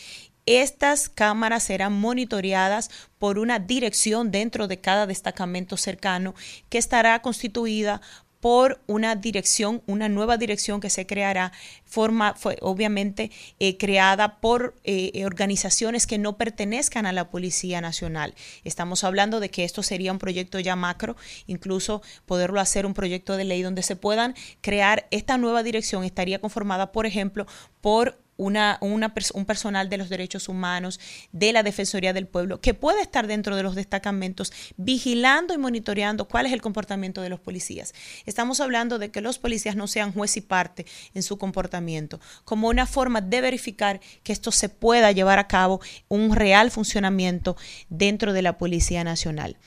Estas 0.48 1.10
cámaras 1.10 1.64
serán 1.64 1.94
monitoreadas 1.94 2.92
por 3.18 3.40
una 3.40 3.58
dirección 3.58 4.30
dentro 4.32 4.68
de 4.68 4.80
cada 4.80 5.08
destacamento 5.08 5.76
cercano 5.78 6.36
que 6.70 6.78
estará 6.78 7.20
constituida 7.22 8.02
por 8.46 8.80
una 8.86 9.16
dirección, 9.16 9.82
una 9.88 10.08
nueva 10.08 10.38
dirección 10.38 10.80
que 10.80 10.92
se 10.92 11.08
creará, 11.08 11.52
forma, 11.84 12.36
fue 12.36 12.60
obviamente 12.62 13.32
eh, 13.58 13.76
creada 13.76 14.40
por 14.40 14.76
eh, 14.84 15.26
organizaciones 15.26 16.06
que 16.06 16.20
no 16.20 16.38
pertenezcan 16.38 17.08
a 17.08 17.12
la 17.12 17.32
Policía 17.32 17.82
Nacional. 17.82 18.36
Estamos 18.64 19.04
hablando 19.04 19.40
de 19.40 19.50
que 19.50 19.64
esto 19.64 19.82
sería 19.82 20.12
un 20.12 20.20
proyecto 20.20 20.60
ya 20.60 20.76
macro, 20.76 21.16
incluso 21.48 22.04
poderlo 22.28 22.60
hacer 22.60 22.86
un 22.86 22.94
proyecto 22.94 23.36
de 23.36 23.46
ley 23.46 23.64
donde 23.64 23.82
se 23.82 23.96
puedan 23.96 24.36
crear 24.62 25.08
esta 25.10 25.40
nueva 25.40 25.64
dirección, 25.64 26.04
estaría 26.04 26.38
conformada, 26.38 26.92
por 26.92 27.08
ejemplo, 27.08 27.48
por 27.82 28.20
una, 28.38 28.78
un 28.82 29.46
personal 29.46 29.90
de 29.90 29.98
los 29.98 30.10
derechos 30.10 30.50
humanos, 30.50 31.00
de 31.32 31.54
la 31.54 31.64
Defensoría 31.64 32.14
del 32.14 32.28
Pueblo, 32.28 32.60
que 32.60 32.74
puede 32.74 33.02
estar 33.02 33.28
dentro 33.28 33.56
de 33.56 33.64
los 33.64 33.76
destacamentos 33.76 34.52
vigilando 34.78 35.54
y 35.54 35.58
monitoreando 35.58 36.28
cuál 36.28 36.46
es 36.46 36.54
el 36.54 36.62
comportamiento 36.62 37.22
de 37.22 37.30
los 37.30 37.40
policías. 37.40 37.94
Estamos 38.26 38.60
hablando 38.60 39.00
de 39.00 39.12
que 39.12 39.22
los 39.22 39.40
policías 39.40 39.76
no 39.76 39.88
sean 39.88 40.14
juez 40.14 40.38
y 40.38 40.42
parte 40.42 40.86
en 41.14 41.24
su 41.24 41.38
comportamiento, 41.38 42.20
como 42.44 42.68
una 42.70 42.86
forma 42.86 43.22
de 43.22 43.42
verificar 43.42 44.02
que 44.24 44.34
esto 44.34 44.52
se 44.52 44.70
pueda 44.70 45.12
llevar 45.12 45.40
a 45.40 45.48
cabo 45.48 45.82
un 46.08 46.36
real 46.36 46.72
funcionamiento 46.72 47.56
dentro 47.90 48.34
de 48.34 48.42
la 48.42 48.58
Policía 48.58 49.04
Nacional. 49.04 49.58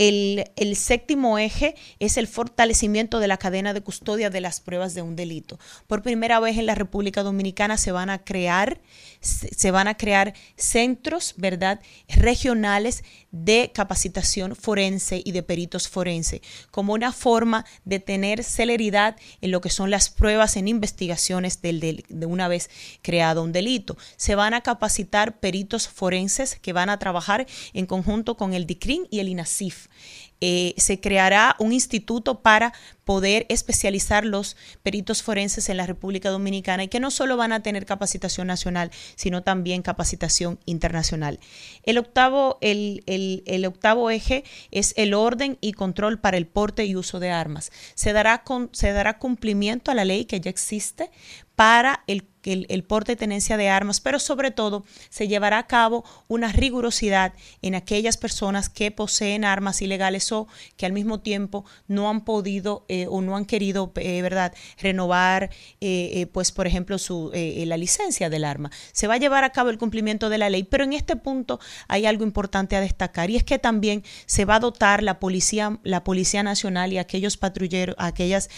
El, 0.00 0.76
séptimo 0.76 1.38
eje 1.38 1.74
es 1.98 2.16
el 2.16 2.26
fortalecimiento 2.26 3.18
de 3.18 3.28
la 3.28 3.36
cadena 3.36 3.74
de 3.74 3.82
custodia 3.82 4.30
de 4.30 4.40
las 4.40 4.62
pruebas 4.62 4.94
de 4.94 5.02
un 5.02 5.14
delito. 5.14 5.58
Por 5.86 6.00
primera 6.00 6.40
vez 6.40 6.56
en 6.56 6.64
la 6.64 6.74
República 6.74 7.22
Dominicana 7.22 7.76
se 7.76 7.92
van 7.92 8.08
a 8.08 8.24
crear, 8.24 8.80
se 9.20 9.70
van 9.70 9.88
a 9.88 9.98
crear 9.98 10.32
centros, 10.56 11.34
¿verdad?, 11.36 11.80
regionales 12.08 13.04
de 13.32 13.70
capacitación 13.72 14.56
forense 14.56 15.22
y 15.24 15.32
de 15.32 15.42
peritos 15.42 15.88
forense, 15.88 16.42
como 16.70 16.94
una 16.94 17.12
forma 17.12 17.64
de 17.84 18.00
tener 18.00 18.44
celeridad 18.44 19.16
en 19.40 19.50
lo 19.50 19.60
que 19.60 19.70
son 19.70 19.90
las 19.90 20.10
pruebas 20.10 20.56
en 20.56 20.68
investigaciones 20.68 21.62
del, 21.62 22.04
de 22.08 22.26
una 22.26 22.48
vez 22.48 22.70
creado 23.02 23.42
un 23.42 23.52
delito. 23.52 23.96
Se 24.16 24.34
van 24.34 24.54
a 24.54 24.62
capacitar 24.62 25.38
peritos 25.38 25.88
forenses 25.88 26.58
que 26.60 26.72
van 26.72 26.90
a 26.90 26.98
trabajar 26.98 27.46
en 27.72 27.86
conjunto 27.86 28.36
con 28.36 28.54
el 28.54 28.66
DICRIN 28.66 29.06
y 29.10 29.20
el 29.20 29.28
INASIF. 29.28 29.88
Eh, 30.40 30.74
se 30.78 31.00
creará 31.00 31.54
un 31.58 31.72
instituto 31.72 32.40
para 32.40 32.72
poder 33.04 33.44
especializar 33.48 34.24
los 34.24 34.56
peritos 34.82 35.22
forenses 35.22 35.68
en 35.68 35.76
la 35.76 35.84
República 35.84 36.30
Dominicana 36.30 36.84
y 36.84 36.88
que 36.88 37.00
no 37.00 37.10
solo 37.10 37.36
van 37.36 37.52
a 37.52 37.60
tener 37.60 37.84
capacitación 37.84 38.46
nacional, 38.46 38.90
sino 39.16 39.42
también 39.42 39.82
capacitación 39.82 40.60
internacional. 40.64 41.40
El 41.82 41.98
octavo, 41.98 42.56
el, 42.60 43.02
el, 43.06 43.66
octavo 43.66 44.10
eje 44.10 44.44
es 44.70 44.94
el 44.96 45.12
orden 45.12 45.58
y 45.60 45.72
control 45.72 46.20
para 46.20 46.36
el 46.36 46.46
porte 46.46 46.84
y 46.84 46.94
uso 46.96 47.18
de 47.18 47.30
armas. 47.30 47.72
Se 47.94 48.12
dará, 48.12 48.44
con, 48.44 48.70
se 48.72 48.92
dará 48.92 49.18
cumplimiento 49.18 49.90
a 49.90 49.94
la 49.94 50.04
ley 50.04 50.24
que 50.24 50.40
ya 50.40 50.50
existe 50.50 51.10
para 51.60 52.04
el 52.06 52.30
el, 52.44 52.84
porte 52.84 53.12
y 53.12 53.16
tenencia 53.16 53.56
de 53.56 53.68
armas, 53.68 54.00
pero 54.00 54.18
sobre 54.18 54.50
todo 54.50 54.84
se 55.08 55.28
llevará 55.28 55.58
a 55.58 55.66
cabo 55.66 56.04
una 56.28 56.52
rigurosidad 56.52 57.32
en 57.62 57.74
aquellas 57.74 58.16
personas 58.16 58.68
que 58.68 58.90
poseen 58.90 59.44
armas 59.44 59.82
ilegales 59.82 60.30
o 60.32 60.48
que 60.76 60.86
al 60.86 60.92
mismo 60.92 61.20
tiempo 61.20 61.64
no 61.86 62.08
han 62.08 62.24
podido 62.24 62.84
eh, 62.88 63.06
o 63.08 63.20
no 63.20 63.36
han 63.36 63.44
querido, 63.44 63.92
eh, 63.96 64.22
¿verdad?, 64.22 64.54
renovar, 64.78 65.50
eh, 65.80 66.26
pues, 66.32 66.52
por 66.52 66.66
ejemplo, 66.66 66.98
su, 66.98 67.30
la 67.34 67.76
licencia 67.76 68.30
del 68.30 68.44
arma. 68.44 68.70
Se 68.92 69.06
va 69.06 69.14
a 69.14 69.18
llevar 69.18 69.44
a 69.44 69.50
cabo 69.50 69.70
el 69.70 69.78
cumplimiento 69.78 70.28
de 70.28 70.38
la 70.38 70.50
ley, 70.50 70.64
pero 70.64 70.84
en 70.84 70.92
este 70.92 71.16
punto 71.16 71.60
hay 71.88 72.06
algo 72.06 72.24
importante 72.24 72.76
a 72.76 72.80
destacar 72.80 73.30
y 73.30 73.36
es 73.36 73.44
que 73.44 73.58
también 73.58 74.02
se 74.26 74.44
va 74.44 74.56
a 74.56 74.60
dotar 74.60 75.02
la 75.02 75.18
policía, 75.18 75.78
la 75.82 76.04
policía 76.04 76.42
nacional 76.42 76.92
y 76.92 76.98
aquellos 76.98 77.36
patrulleros, 77.36 77.96
aquellas 77.98 78.48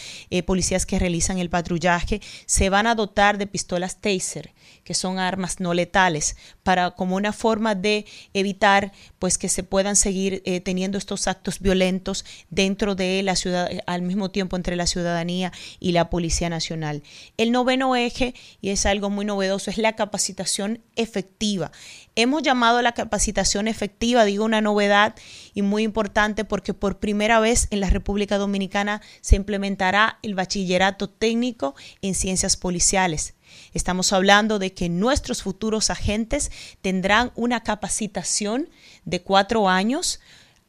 policías 0.47 0.87
que 0.87 0.99
realizan 0.99 1.39
el 1.39 1.51
patrullaje, 1.51 2.21
se 2.47 2.71
van 2.71 2.87
dotar 2.95 3.39
de 3.39 3.47
pistolas 3.47 3.83
las 3.83 4.01
taser, 4.01 4.53
que 4.85 4.95
son 4.95 5.19
armas 5.19 5.61
no 5.61 5.75
letales, 5.75 6.37
para 6.63 6.93
como 6.93 7.17
una 7.17 7.33
forma 7.33 7.75
de 7.75 8.07
evitar 8.35 8.93
pues 9.19 9.39
que 9.39 9.49
se 9.49 9.63
puedan 9.63 9.97
seguir 9.97 10.43
eh, 10.45 10.61
teniendo 10.61 10.99
estos 10.99 11.29
actos 11.29 11.61
violentos 11.61 12.25
dentro 12.51 12.95
de 12.95 13.23
la 13.23 13.37
ciudad, 13.37 13.71
al 13.87 14.03
mismo 14.03 14.31
tiempo 14.31 14.57
entre 14.57 14.77
la 14.77 14.87
ciudadanía 14.87 15.53
y 15.81 15.93
la 15.93 16.11
Policía 16.11 16.49
Nacional. 16.49 17.03
El 17.37 17.53
noveno 17.53 17.97
eje, 17.97 18.35
y 18.61 18.71
es 18.71 18.87
algo 18.87 19.11
muy 19.11 19.25
novedoso, 19.25 19.71
es 19.71 19.79
la 19.79 19.95
capacitación 19.95 20.81
efectiva. 20.97 21.73
Hemos 22.15 22.43
llamado 22.43 22.83
la 22.83 22.93
capacitación 22.93 23.69
efectiva, 23.69 24.25
digo 24.25 24.45
una 24.45 24.61
novedad 24.61 25.15
y 25.55 25.63
muy 25.63 25.83
importante 25.83 26.45
porque 26.45 26.75
por 26.75 26.99
primera 26.99 27.41
vez 27.41 27.69
en 27.71 27.81
la 27.81 27.91
República 27.91 28.39
Dominicana 28.39 29.01
se 29.21 29.37
implementará 29.37 30.19
el 30.23 30.35
bachillerato 30.35 31.09
técnico 31.09 31.75
en 32.03 32.15
ciencias 32.15 32.57
policiales. 32.57 33.35
Estamos 33.75 34.13
hablando 34.13 34.59
de 34.59 34.73
que 34.73 34.89
nuestros 34.89 35.43
futuros 35.43 35.91
agentes 35.91 36.51
tendrán 36.81 37.33
una 37.35 37.63
capacitación 37.63 38.69
de 39.05 39.23
cuatro 39.23 39.69
años 39.69 40.21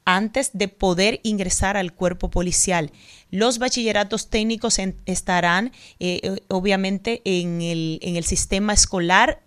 antes 0.05 0.51
de 0.53 0.67
poder 0.67 1.19
ingresar 1.23 1.77
al 1.77 1.93
cuerpo 1.93 2.29
policial. 2.29 2.91
Los 3.33 3.57
bachilleratos 3.57 4.29
técnicos 4.29 4.77
estarán 5.07 5.71
eh, 5.99 6.19
eh, 6.21 6.35
obviamente 6.49 7.23
en 7.25 7.63
el, 7.63 7.97
en 8.03 8.15
el, 8.15 8.25
sistema 8.25 8.73
escolar 8.73 9.41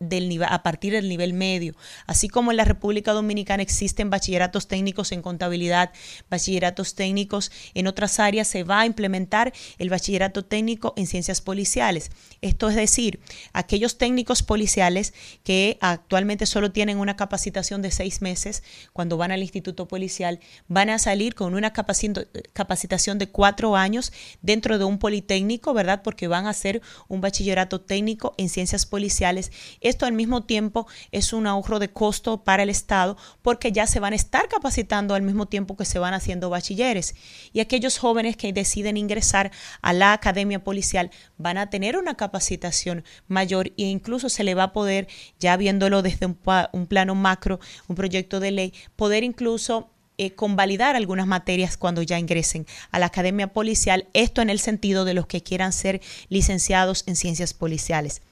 a 0.48 0.62
partir 0.64 0.92
del 0.92 1.08
nivel 1.08 1.34
medio, 1.34 1.76
así 2.08 2.26
como 2.26 2.50
en 2.50 2.56
la 2.56 2.64
República 2.64 3.12
Dominicana 3.12 3.62
existen 3.62 4.10
bachilleratos 4.10 4.66
técnicos 4.66 5.12
en 5.12 5.22
contabilidad, 5.22 5.92
bachilleratos 6.28 6.96
técnicos 6.96 7.52
en 7.74 7.86
otras 7.86 8.18
áreas, 8.18 8.48
se 8.48 8.64
va 8.64 8.80
a 8.80 8.86
implementar 8.86 9.52
el 9.78 9.88
bachillerato 9.88 10.44
técnico 10.44 10.92
en 10.96 11.06
ciencias 11.06 11.40
policiales. 11.40 12.10
Esto 12.40 12.68
es 12.68 12.74
decir, 12.74 13.20
aquellos 13.52 13.98
técnicos 13.98 14.42
policiales 14.42 15.14
que 15.44 15.78
actualmente 15.80 16.46
solo 16.46 16.72
tienen 16.72 16.98
una 16.98 17.14
capacitación 17.14 17.82
de 17.82 17.92
seis 17.92 18.20
meses 18.20 18.64
cuando 18.92 19.16
van 19.16 19.30
al 19.30 19.42
instituto 19.42 19.86
policial, 19.86 20.40
van 20.66 20.90
a 20.90 20.98
salir 20.98 21.36
con 21.36 21.54
una 21.54 21.72
capacitación 21.72 23.18
de 23.18 23.28
cuatro 23.28 23.75
años 23.76 24.12
dentro 24.42 24.78
de 24.78 24.84
un 24.84 24.98
politécnico, 24.98 25.74
¿verdad? 25.74 26.02
Porque 26.02 26.28
van 26.28 26.46
a 26.46 26.50
hacer 26.50 26.82
un 27.08 27.20
bachillerato 27.20 27.80
técnico 27.80 28.34
en 28.38 28.48
ciencias 28.48 28.86
policiales. 28.86 29.52
Esto 29.80 30.06
al 30.06 30.12
mismo 30.12 30.44
tiempo 30.44 30.86
es 31.12 31.32
un 31.32 31.46
ahorro 31.46 31.78
de 31.78 31.88
costo 31.88 32.44
para 32.44 32.62
el 32.62 32.70
Estado 32.70 33.16
porque 33.42 33.72
ya 33.72 33.86
se 33.86 34.00
van 34.00 34.12
a 34.12 34.16
estar 34.16 34.48
capacitando 34.48 35.14
al 35.14 35.22
mismo 35.22 35.46
tiempo 35.46 35.76
que 35.76 35.84
se 35.84 35.98
van 35.98 36.14
haciendo 36.14 36.50
bachilleres. 36.50 37.14
Y 37.52 37.60
aquellos 37.60 37.98
jóvenes 37.98 38.36
que 38.36 38.52
deciden 38.52 38.96
ingresar 38.96 39.50
a 39.82 39.92
la 39.92 40.12
academia 40.12 40.62
policial 40.62 41.10
van 41.38 41.58
a 41.58 41.70
tener 41.70 41.96
una 41.96 42.14
capacitación 42.14 43.04
mayor 43.28 43.68
e 43.76 43.84
incluso 43.84 44.28
se 44.28 44.44
le 44.44 44.54
va 44.54 44.64
a 44.64 44.72
poder, 44.72 45.08
ya 45.38 45.56
viéndolo 45.56 46.02
desde 46.02 46.26
un, 46.26 46.38
un 46.72 46.86
plano 46.86 47.14
macro, 47.14 47.60
un 47.88 47.96
proyecto 47.96 48.40
de 48.40 48.50
ley, 48.50 48.74
poder 48.96 49.24
incluso 49.24 49.90
eh, 50.18 50.32
convalidar 50.34 50.97
algunas 50.97 51.26
materias 51.26 51.76
cuando 51.76 52.02
ya 52.02 52.18
ingresen 52.18 52.66
a 52.90 52.98
la 52.98 53.06
academia 53.06 53.48
policial, 53.48 54.09
esto 54.12 54.43
en 54.43 54.51
el 54.51 54.59
sentido 54.59 55.05
de 55.05 55.14
los 55.14 55.26
que 55.26 55.43
quieran 55.43 55.72
ser 55.72 56.01
licenciados 56.28 57.05
en 57.06 57.16
ciencias 57.16 57.55
policiales. 57.55 58.22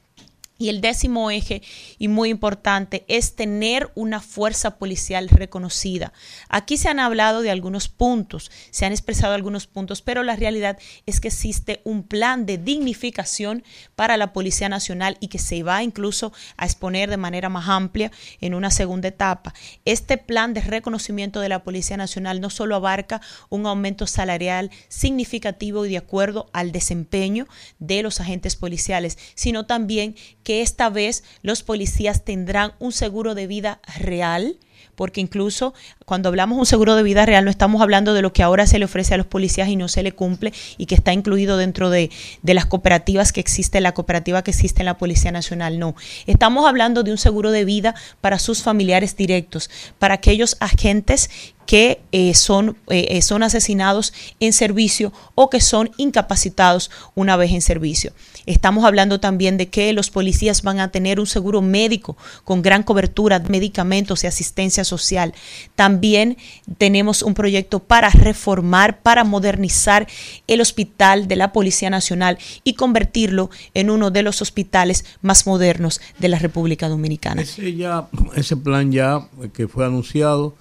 Y 0.56 0.68
el 0.68 0.80
décimo 0.80 1.32
eje, 1.32 1.62
y 1.98 2.06
muy 2.06 2.28
importante, 2.28 3.04
es 3.08 3.34
tener 3.34 3.90
una 3.96 4.20
fuerza 4.20 4.78
policial 4.78 5.28
reconocida. 5.28 6.12
Aquí 6.48 6.76
se 6.76 6.88
han 6.88 7.00
hablado 7.00 7.42
de 7.42 7.50
algunos 7.50 7.88
puntos, 7.88 8.52
se 8.70 8.86
han 8.86 8.92
expresado 8.92 9.34
algunos 9.34 9.66
puntos, 9.66 10.00
pero 10.00 10.22
la 10.22 10.36
realidad 10.36 10.78
es 11.06 11.20
que 11.20 11.26
existe 11.26 11.80
un 11.82 12.04
plan 12.04 12.46
de 12.46 12.58
dignificación 12.58 13.64
para 13.96 14.16
la 14.16 14.32
Policía 14.32 14.68
Nacional 14.68 15.16
y 15.18 15.26
que 15.26 15.40
se 15.40 15.64
va 15.64 15.82
incluso 15.82 16.32
a 16.56 16.66
exponer 16.66 17.10
de 17.10 17.16
manera 17.16 17.48
más 17.48 17.68
amplia 17.68 18.12
en 18.40 18.54
una 18.54 18.70
segunda 18.70 19.08
etapa. 19.08 19.54
Este 19.84 20.18
plan 20.18 20.54
de 20.54 20.60
reconocimiento 20.60 21.40
de 21.40 21.48
la 21.48 21.64
Policía 21.64 21.96
Nacional 21.96 22.40
no 22.40 22.48
solo 22.48 22.76
abarca 22.76 23.20
un 23.48 23.66
aumento 23.66 24.06
salarial 24.06 24.70
significativo 24.88 25.84
y 25.84 25.90
de 25.90 25.98
acuerdo 25.98 26.48
al 26.52 26.70
desempeño 26.70 27.48
de 27.80 28.04
los 28.04 28.20
agentes 28.20 28.54
policiales, 28.54 29.18
sino 29.34 29.66
también 29.66 30.14
que 30.44 30.62
esta 30.62 30.90
vez 30.90 31.24
los 31.42 31.62
policías 31.62 32.24
tendrán 32.24 32.74
un 32.78 32.92
seguro 32.92 33.34
de 33.34 33.48
vida 33.48 33.80
real, 33.98 34.58
porque 34.94 35.20
incluso 35.20 35.74
cuando 36.04 36.28
hablamos 36.28 36.56
de 36.56 36.60
un 36.60 36.66
seguro 36.66 36.96
de 36.96 37.02
vida 37.02 37.26
real 37.26 37.44
no 37.44 37.50
estamos 37.50 37.82
hablando 37.82 38.14
de 38.14 38.22
lo 38.22 38.32
que 38.32 38.42
ahora 38.42 38.66
se 38.66 38.78
le 38.78 38.84
ofrece 38.84 39.14
a 39.14 39.16
los 39.16 39.26
policías 39.26 39.68
y 39.68 39.76
no 39.76 39.88
se 39.88 40.02
le 40.02 40.12
cumple 40.12 40.52
y 40.78 40.86
que 40.86 40.94
está 40.94 41.12
incluido 41.12 41.56
dentro 41.56 41.90
de, 41.90 42.10
de 42.42 42.54
las 42.54 42.66
cooperativas 42.66 43.32
que 43.32 43.40
existe, 43.40 43.80
la 43.80 43.94
cooperativa 43.94 44.42
que 44.42 44.50
existe 44.50 44.82
en 44.82 44.86
la 44.86 44.98
Policía 44.98 45.32
Nacional, 45.32 45.78
no. 45.78 45.94
Estamos 46.26 46.66
hablando 46.66 47.02
de 47.02 47.10
un 47.10 47.18
seguro 47.18 47.50
de 47.50 47.64
vida 47.64 47.94
para 48.20 48.38
sus 48.38 48.62
familiares 48.62 49.16
directos, 49.16 49.70
para 49.98 50.14
aquellos 50.14 50.56
agentes 50.60 51.30
que 51.66 52.00
eh, 52.12 52.34
son, 52.34 52.76
eh, 52.88 53.06
eh, 53.10 53.22
son 53.22 53.42
asesinados 53.42 54.12
en 54.40 54.52
servicio 54.52 55.12
o 55.34 55.50
que 55.50 55.60
son 55.60 55.90
incapacitados 55.96 56.90
una 57.14 57.36
vez 57.36 57.52
en 57.52 57.62
servicio. 57.62 58.12
Estamos 58.46 58.84
hablando 58.84 59.20
también 59.20 59.56
de 59.56 59.68
que 59.68 59.92
los 59.92 60.10
policías 60.10 60.62
van 60.62 60.80
a 60.80 60.90
tener 60.90 61.18
un 61.18 61.26
seguro 61.26 61.62
médico 61.62 62.16
con 62.44 62.60
gran 62.60 62.82
cobertura, 62.82 63.38
medicamentos 63.38 64.24
y 64.24 64.26
asistencia 64.26 64.73
social. 64.82 65.32
También 65.76 66.36
tenemos 66.78 67.22
un 67.22 67.34
proyecto 67.34 67.78
para 67.78 68.10
reformar, 68.10 69.00
para 69.02 69.22
modernizar 69.22 70.08
el 70.48 70.60
hospital 70.60 71.28
de 71.28 71.36
la 71.36 71.52
Policía 71.52 71.90
Nacional 71.90 72.38
y 72.64 72.74
convertirlo 72.74 73.50
en 73.74 73.90
uno 73.90 74.10
de 74.10 74.24
los 74.24 74.42
hospitales 74.42 75.04
más 75.22 75.46
modernos 75.46 76.00
de 76.18 76.28
la 76.28 76.38
República 76.38 76.88
Dominicana. 76.88 77.42
Ese, 77.42 77.74
ya, 77.74 78.08
ese 78.34 78.56
plan 78.56 78.90
ya 78.90 79.28
que 79.52 79.68
fue 79.68 79.84
anunciado 79.86 80.56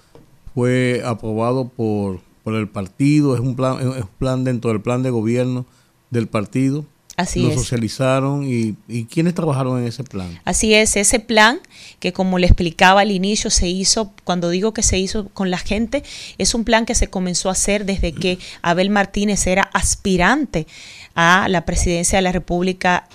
fue 0.54 1.02
aprobado 1.04 1.68
por, 1.68 2.20
por 2.44 2.54
el 2.54 2.68
partido, 2.68 3.34
es 3.34 3.40
un 3.40 3.56
plan, 3.56 3.80
es 3.80 4.02
un 4.02 4.08
plan 4.18 4.44
dentro 4.44 4.70
del 4.70 4.80
plan 4.80 5.02
de 5.02 5.10
gobierno 5.10 5.66
del 6.10 6.28
partido. 6.28 6.84
Así 7.16 7.42
lo 7.42 7.50
es. 7.50 7.54
socializaron 7.54 8.44
y, 8.44 8.74
y 8.88 9.04
quiénes 9.04 9.34
trabajaron 9.34 9.80
en 9.80 9.86
ese 9.86 10.02
plan. 10.02 10.40
Así 10.44 10.74
es, 10.74 10.96
ese 10.96 11.20
plan 11.20 11.60
que 12.00 12.12
como 12.12 12.38
le 12.38 12.46
explicaba 12.46 13.02
al 13.02 13.10
inicio 13.10 13.50
se 13.50 13.68
hizo, 13.68 14.12
cuando 14.24 14.50
digo 14.50 14.74
que 14.74 14.82
se 14.82 14.98
hizo 14.98 15.28
con 15.28 15.50
la 15.50 15.58
gente, 15.58 16.02
es 16.38 16.54
un 16.54 16.64
plan 16.64 16.86
que 16.86 16.94
se 16.94 17.08
comenzó 17.08 17.48
a 17.48 17.52
hacer 17.52 17.84
desde 17.84 18.12
que 18.12 18.38
Abel 18.62 18.90
Martínez 18.90 19.46
era 19.46 19.62
aspirante 19.72 20.66
a 21.14 21.46
la 21.48 21.64
presidencia 21.64 22.18
de 22.18 22.22
la 22.22 22.32
República 22.32 23.08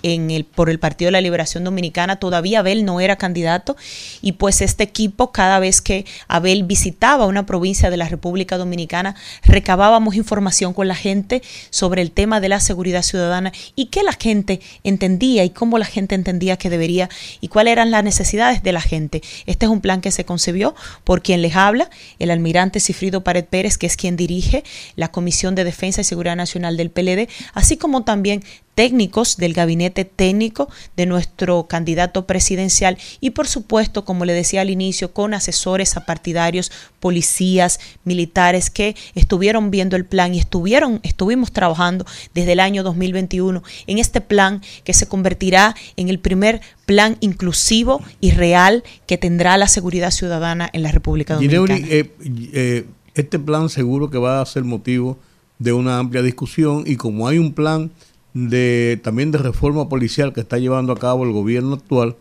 por 0.56 0.70
el 0.70 0.80
Partido 0.80 1.08
de 1.08 1.14
la 1.14 1.22
Liberación 1.22 1.64
Dominicana. 1.64 2.18
Todavía 2.18 2.60
Abel 2.60 2.86
no 2.86 3.00
era 3.00 3.18
candidato 3.18 3.76
y 4.22 4.34
pues 4.34 4.62
este 4.62 4.84
equipo 4.84 5.32
cada 5.32 5.60
vez 5.60 5.82
que 5.82 6.06
Abel 6.28 6.64
visitaba 6.64 7.26
una 7.26 7.46
provincia 7.46 7.90
de 7.90 7.98
la 7.98 8.08
República 8.08 8.58
Dominicana 8.58 9.16
recabábamos 9.44 10.16
información 10.16 10.74
con 10.74 10.88
la 10.88 10.96
gente 10.96 11.42
sobre 11.70 12.02
el 12.02 12.12
tema 12.12 12.40
de 12.40 12.50
la 12.50 12.60
seguridad 12.60 13.02
ciudadana 13.02 13.52
y 13.76 13.88
qué 13.88 14.04
la 14.04 14.14
gente 14.14 14.62
entendía 14.84 15.44
y 15.44 15.50
cómo 15.50 15.78
la 15.78 15.86
gente 15.86 16.16
entendía 16.16 16.58
que 16.58 16.70
debería 16.70 17.10
y 17.42 17.50
cuáles 17.50 17.74
eran 17.74 17.92
las 17.92 18.04
necesidades 18.04 18.64
de 18.64 18.72
la 18.72 18.82
gente. 18.82 19.22
Este 19.46 19.66
es 19.66 19.72
un 19.72 19.82
plan 19.82 20.02
que 20.02 20.12
se 20.12 20.26
concebió 20.26 20.76
por 21.04 21.22
quien 21.22 21.42
les 21.42 21.56
habla, 21.56 21.90
el 22.20 22.32
almirante 22.32 22.80
Cifrido 22.80 23.24
Pared 23.24 23.46
Pérez, 23.46 23.78
que 23.78 23.88
es 23.88 23.98
quien 23.98 24.16
dirige 24.16 24.64
la 24.96 25.10
Comisión 25.10 25.56
de 25.56 25.64
Defensa 25.64 26.02
y 26.02 26.04
Seguridad 26.04 26.36
Nacional 26.36 26.78
del 26.78 26.92
PLD, 26.92 27.28
así 27.54 27.78
como 27.78 27.89
como 27.90 28.04
también 28.04 28.44
técnicos 28.76 29.36
del 29.38 29.56
gabinete 29.56 30.06
técnico 30.06 30.70
de 30.96 31.08
nuestro 31.08 31.66
candidato 31.66 32.28
presidencial 32.28 33.00
y 33.20 33.32
por 33.32 33.48
supuesto, 33.48 34.06
como 34.06 34.26
le 34.26 34.34
decía 34.34 34.62
al 34.62 34.70
inicio, 34.70 35.12
con 35.12 35.34
asesores 35.34 35.98
apartidarios, 35.98 36.72
policías, 37.00 37.80
militares 38.04 38.70
que 38.70 38.96
estuvieron 39.16 39.72
viendo 39.72 39.96
el 39.96 40.06
plan 40.06 40.36
y 40.36 40.40
estuvieron 40.40 41.00
estuvimos 41.02 41.52
trabajando 41.52 42.06
desde 42.36 42.52
el 42.52 42.60
año 42.60 42.84
2021 42.84 43.64
en 43.88 43.98
este 43.98 44.22
plan 44.22 44.62
que 44.84 44.94
se 44.94 45.08
convertirá 45.08 45.76
en 45.96 46.10
el 46.10 46.20
primer 46.20 46.62
plan 46.86 47.18
inclusivo 47.22 48.04
y 48.22 48.30
real 48.30 48.84
que 49.08 49.18
tendrá 49.18 49.58
la 49.58 49.68
seguridad 49.68 50.12
ciudadana 50.12 50.70
en 50.72 50.84
la 50.84 50.92
República 50.92 51.34
Dominicana. 51.34 51.76
eh, 51.90 52.14
eh, 52.54 52.86
este 53.16 53.40
plan 53.40 53.68
seguro 53.68 54.12
que 54.12 54.20
va 54.20 54.42
a 54.42 54.46
ser 54.46 54.64
motivo 54.64 55.18
de 55.60 55.74
una 55.74 56.00
amplia 56.00 56.22
discusión 56.22 56.84
y 56.86 56.96
como 56.96 57.28
hay 57.28 57.38
un 57.38 57.54
plan 57.54 57.92
de 58.34 59.00
también 59.04 59.32
de 59.32 59.38
reforma 59.38 59.90
policial 59.90 60.34
que 60.34 60.42
está 60.42 60.58
llevando 60.58 60.94
a 60.94 60.98
cabo 60.98 61.26
el 61.26 61.32
gobierno 61.32 61.76
actual, 61.76 62.16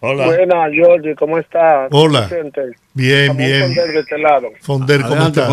Hola. 0.00 0.26
Buenas, 0.26 0.70
Jorge, 0.80 1.14
¿cómo 1.16 1.38
estás? 1.38 1.88
Hola. 1.90 2.28
Bien, 2.94 3.36
bien. 3.36 3.62
Fonder 3.62 3.92
de 3.92 4.00
este 4.00 4.18
lado. 4.18 4.48
Fonder, 4.60 5.02
¿cómo 5.02 5.26
está? 5.26 5.52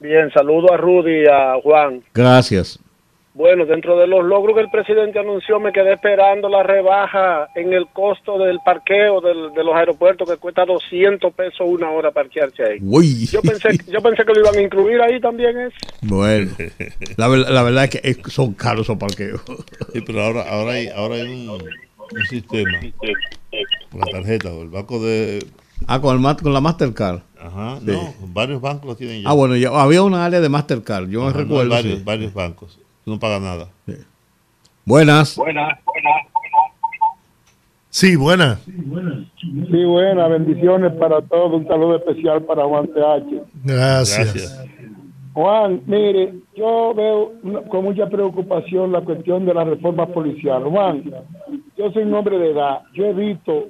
Bien, 0.00 0.30
saludo 0.32 0.72
a 0.72 0.76
Rudy 0.76 1.22
y 1.22 1.26
a 1.26 1.54
Juan. 1.62 2.02
Gracias. 2.12 2.78
Bueno, 3.34 3.66
dentro 3.66 3.98
de 3.98 4.06
los 4.06 4.24
logros 4.24 4.56
que 4.56 4.62
el 4.62 4.70
presidente 4.70 5.18
anunció, 5.18 5.60
me 5.60 5.70
quedé 5.70 5.92
esperando 5.92 6.48
la 6.48 6.62
rebaja 6.62 7.48
en 7.54 7.74
el 7.74 7.86
costo 7.88 8.38
del 8.38 8.60
parqueo 8.64 9.20
de 9.20 9.62
los 9.62 9.76
aeropuertos, 9.76 10.28
que 10.28 10.38
cuesta 10.38 10.64
200 10.64 11.34
pesos 11.34 11.66
una 11.66 11.90
hora 11.90 12.10
parquearse 12.10 12.64
ahí. 12.64 12.78
Yo 13.30 13.42
pensé, 13.42 13.78
yo 13.88 14.00
pensé 14.00 14.24
que 14.24 14.32
lo 14.32 14.40
iban 14.40 14.56
a 14.56 14.62
incluir 14.62 15.02
ahí 15.02 15.20
también. 15.20 15.54
Es. 15.58 15.74
Bueno, 16.00 16.50
la, 17.18 17.28
la 17.28 17.62
verdad 17.62 17.90
es 18.02 18.16
que 18.16 18.30
son 18.30 18.54
caros 18.54 18.86
esos 18.86 18.96
parqueos. 18.96 19.42
Sí, 19.92 20.00
pero 20.00 20.22
ahora, 20.22 20.42
ahora 20.48 20.72
hay, 20.72 20.88
ahora 20.88 21.16
hay 21.16 21.22
un, 21.22 21.60
sistema 22.28 22.78
con 23.90 24.00
la 24.00 24.06
tarjeta 24.06 24.52
o 24.52 24.62
el 24.62 24.68
banco 24.68 25.02
de... 25.02 25.46
Ah, 25.86 26.00
con, 26.00 26.24
el, 26.24 26.36
con 26.36 26.52
la 26.54 26.60
Mastercard. 26.60 27.20
Ajá, 27.38 27.78
no, 27.82 28.14
varios 28.28 28.60
bancos 28.60 28.86
lo 28.86 28.96
tienen 28.96 29.22
ya. 29.22 29.28
Ah, 29.28 29.34
bueno, 29.34 29.56
ya 29.56 29.68
había 29.68 30.02
una 30.02 30.24
área 30.24 30.40
de 30.40 30.48
Mastercard, 30.48 31.08
yo 31.08 31.24
me 31.24 31.32
recuerdo. 31.32 31.70
varios, 31.70 32.04
varios 32.04 32.32
bancos 32.32 32.78
no 33.06 33.18
paga 33.18 33.38
nada. 33.38 33.68
Buenas. 34.84 35.36
Buenas, 35.36 35.78
Sí, 37.88 38.14
buenas. 38.14 38.60
Sí, 38.60 39.84
buenas. 39.84 40.30
Bendiciones 40.30 40.92
para 40.94 41.22
todos. 41.22 41.54
Un 41.54 41.66
saludo 41.66 41.96
especial 41.96 42.42
para 42.42 42.64
Juan 42.64 42.88
TH. 42.88 43.42
Gracias. 43.64 44.66
Juan, 45.32 45.80
mire, 45.86 46.34
yo 46.54 46.92
veo 46.94 47.32
con 47.70 47.84
mucha 47.84 48.06
preocupación 48.08 48.92
la 48.92 49.00
cuestión 49.00 49.46
de 49.46 49.54
la 49.54 49.64
reforma 49.64 50.06
policial. 50.08 50.64
Juan, 50.64 51.04
yo 51.76 51.90
soy 51.92 52.04
un 52.04 52.14
hombre 52.14 52.38
de 52.38 52.50
edad. 52.50 52.82
Yo 52.94 53.06
he 53.06 53.12
visto 53.12 53.68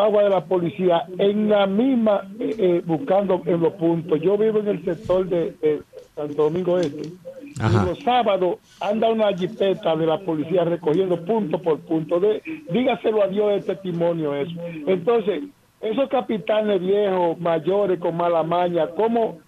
agua 0.00 0.22
de 0.22 0.30
la 0.30 0.44
policía 0.44 1.04
en 1.18 1.48
la 1.48 1.66
misma, 1.66 2.22
eh, 2.38 2.54
eh, 2.58 2.82
buscando 2.84 3.42
en 3.46 3.60
los 3.60 3.74
puntos. 3.74 4.20
Yo 4.20 4.38
vivo 4.38 4.60
en 4.60 4.68
el 4.68 4.84
sector 4.84 5.28
de, 5.28 5.52
de 5.60 5.82
Santo 6.14 6.44
Domingo 6.44 6.78
Este 6.78 7.10
y 7.54 7.86
los 7.86 7.98
sábados 8.00 8.56
anda 8.80 9.08
una 9.10 9.36
jipeta 9.36 9.94
de 9.94 10.06
la 10.06 10.18
policía 10.18 10.64
recogiendo 10.64 11.22
punto 11.24 11.60
por 11.60 11.80
punto. 11.80 12.18
De, 12.18 12.42
dígaselo 12.70 13.22
a 13.22 13.28
Dios 13.28 13.52
de 13.52 13.74
testimonio 13.74 14.34
eso. 14.34 14.52
Entonces, 14.86 15.44
esos 15.80 16.08
capitanes 16.08 16.80
viejos, 16.80 17.38
mayores, 17.38 17.98
con 17.98 18.16
mala 18.16 18.42
maña, 18.42 18.88
¿cómo, 18.96 19.38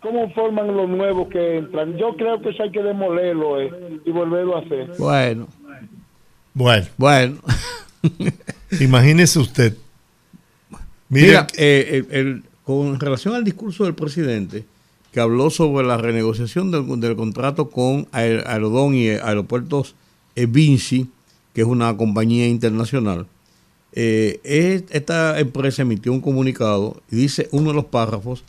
cómo 0.00 0.30
forman 0.30 0.76
los 0.76 0.88
nuevos 0.88 1.28
que 1.28 1.56
entran? 1.58 1.96
Yo 1.96 2.16
creo 2.16 2.40
que 2.40 2.50
eso 2.50 2.64
hay 2.64 2.70
que 2.70 2.82
demolerlo 2.82 3.60
eh, 3.60 3.70
y 4.04 4.10
volverlo 4.10 4.56
a 4.56 4.60
hacer. 4.60 4.90
Bueno. 4.98 5.46
Bueno. 6.58 6.86
Bueno. 6.96 7.36
Imagínese 8.80 9.38
usted. 9.38 9.76
Mira, 11.08 11.46
eh, 11.56 12.04
el, 12.10 12.42
con 12.64 12.98
relación 12.98 13.36
al 13.36 13.44
discurso 13.44 13.84
del 13.84 13.94
presidente, 13.94 14.64
que 15.12 15.20
habló 15.20 15.50
sobre 15.50 15.86
la 15.86 15.98
renegociación 15.98 16.72
del, 16.72 17.14
contrato 17.14 17.70
con 17.70 18.08
Aerodón 18.10 18.96
y 18.96 19.08
Aeropuertos 19.08 19.94
Vinci, 20.34 21.08
que 21.54 21.60
es 21.60 21.66
una 21.66 21.96
compañía 21.96 22.48
internacional. 22.48 23.28
Eh, 23.92 24.40
esta 24.90 25.38
empresa 25.38 25.82
emitió 25.82 26.12
un 26.12 26.20
comunicado 26.20 27.00
y 27.08 27.16
dice 27.16 27.48
uno 27.52 27.68
de 27.68 27.76
los 27.76 27.84
párrafos, 27.84 28.42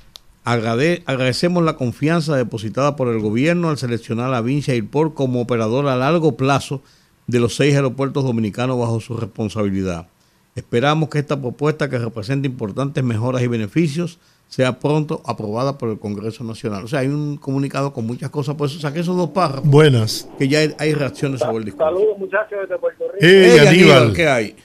agradecemos 0.43 1.63
la 1.63 1.75
confianza 1.75 2.35
depositada 2.35 2.95
por 2.95 3.09
el 3.09 3.19
gobierno 3.19 3.69
al 3.69 3.77
seleccionar 3.77 4.33
a 4.33 4.41
Vinci 4.41 4.71
Airport 4.71 5.13
como 5.13 5.41
operador 5.41 5.87
a 5.87 5.95
largo 5.95 6.35
plazo 6.37 6.81
de 7.29 7.39
los 7.39 7.55
seis 7.55 7.75
aeropuertos 7.75 8.23
dominicanos 8.23 8.79
bajo 8.79 8.99
su 8.99 9.15
responsabilidad. 9.15 10.07
Esperamos 10.55 11.09
que 11.09 11.19
esta 11.19 11.39
propuesta, 11.39 11.89
que 11.89 11.99
representa 11.99 12.47
importantes 12.47 13.03
mejoras 13.03 13.41
y 13.43 13.47
beneficios, 13.47 14.19
sea 14.47 14.79
pronto 14.79 15.21
aprobada 15.25 15.77
por 15.77 15.89
el 15.89 15.99
Congreso 15.99 16.43
Nacional. 16.43 16.83
O 16.83 16.87
sea, 16.87 17.01
hay 17.01 17.07
un 17.07 17.37
comunicado 17.37 17.93
con 17.93 18.07
muchas 18.07 18.31
cosas, 18.31 18.55
por 18.55 18.67
eso 18.67 18.79
saqué 18.79 19.01
esos 19.01 19.15
dos 19.15 19.29
párrafos. 19.29 19.69
Buenas. 19.69 20.27
Que 20.39 20.47
ya 20.47 20.59
hay, 20.79 20.93
reacciones 20.93 21.39
sobre 21.39 21.57
el 21.57 21.65
discurso. 21.65 21.85
Saludos, 21.85 22.17
muchachos 22.17 22.59
desde 22.61 22.79
Puerto 22.79 23.05
Rico. 23.05 23.17
Hey, 23.19 23.57
Aníbal. 23.59 24.13
¿qué 24.13 24.27
hay? 24.27 24.55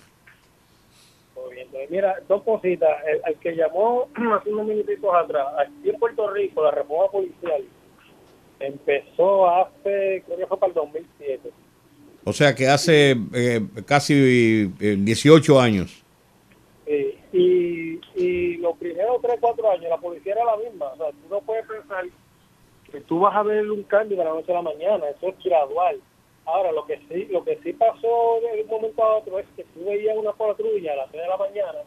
Pues 1.35 1.91
mira, 1.91 2.15
dos 2.27 2.43
cositas. 2.45 2.89
El, 3.27 3.39
que 3.41 3.55
llamó 3.55 4.09
hace 4.41 4.51
unos 4.51 4.67
minutitos 4.67 5.11
atrás, 5.15 5.47
aquí 5.59 5.91
en 5.91 5.99
Puerto 5.99 6.31
Rico, 6.31 6.65
la 6.65 6.71
reforma 6.71 7.11
policial 7.11 7.63
empezó 8.59 9.51
hace, 9.51 10.23
creo 10.25 10.39
que 10.39 10.47
fue 10.47 10.59
para 10.59 10.69
el 10.71 10.75
2007. 10.75 11.51
O 12.25 12.33
sea, 12.33 12.55
que 12.55 12.67
hace 12.69 13.17
eh, 13.35 13.61
casi 13.87 14.67
18 14.67 15.53
eh, 15.55 15.63
años. 15.63 16.05
Sí, 16.87 17.19
y, 17.33 18.01
y 18.15 18.57
los 18.59 18.77
primeros 18.79 19.21
3, 19.21 19.37
4 19.41 19.71
años 19.71 19.91
la 19.91 19.99
policía 19.99 20.33
era 20.33 20.45
la 20.45 20.57
misma. 20.57 20.87
O 20.87 20.97
sea, 20.97 21.11
tú 21.11 21.29
no 21.31 21.41
puedes 21.43 21.67
pensar 21.67 22.05
que 22.91 23.01
tú 23.03 23.21
vas 23.21 23.37
a 23.37 23.43
ver 23.43 23.71
un 23.71 23.83
cambio 23.83 24.17
de 24.17 24.25
la 24.25 24.31
noche 24.31 24.53
a 24.53 24.57
la 24.57 24.63
mañana. 24.63 25.09
Eso 25.11 25.29
es 25.29 25.45
gradual. 25.45 26.01
Ahora, 26.47 26.73
lo 26.73 26.87
que 26.87 26.99
sí 27.09 27.27
lo 27.31 27.45
que 27.45 27.59
sí 27.63 27.73
pasó 27.73 28.41
de 28.41 28.63
un 28.63 28.69
momento 28.69 29.03
a 29.03 29.17
otro 29.17 29.39
es 29.39 29.47
que 29.57 29.65
tú 29.65 29.85
veías 29.85 30.17
una 30.17 30.33
patrulla 30.33 30.93
a 30.93 30.97
las 30.97 31.11
3 31.11 31.23
de 31.23 31.29
la 31.29 31.37
mañana 31.37 31.79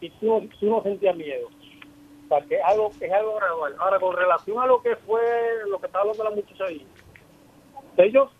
y 0.00 0.10
tú, 0.10 0.48
tú 0.60 0.66
no 0.66 0.82
sentías 0.82 1.16
miedo. 1.16 1.48
O 2.24 2.28
sea, 2.28 2.40
que 2.46 2.56
es 2.56 2.62
algo, 2.64 2.90
es 2.98 3.12
algo 3.12 3.36
gradual. 3.36 3.74
Ahora, 3.78 3.98
con 4.00 4.16
relación 4.16 4.58
a 4.60 4.66
lo 4.66 4.82
que 4.82 4.96
fue, 4.96 5.20
lo 5.68 5.78
que 5.78 5.86
estaba 5.86 6.02
hablando 6.02 6.24
la 6.24 6.30
muchacha 6.30 6.64
ahí, 6.64 6.86
ellos 7.98 8.30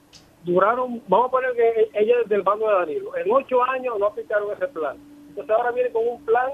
duraron, 0.45 1.03
vamos 1.09 1.29
a 1.29 1.31
poner 1.31 1.53
que 1.55 1.91
ella 1.95 2.15
es 2.23 2.29
del 2.29 2.43
bando 2.43 2.69
de 2.69 2.75
Danilo, 2.75 3.17
en 3.17 3.31
ocho 3.31 3.63
años 3.65 3.99
no 3.99 4.07
aplicaron 4.07 4.53
ese 4.53 4.69
plan 4.69 4.97
entonces 5.35 5.57
ahora 5.57 5.73
viene 5.73 5.91
con 5.91 6.07
un 6.07 6.25
plan 6.25 6.51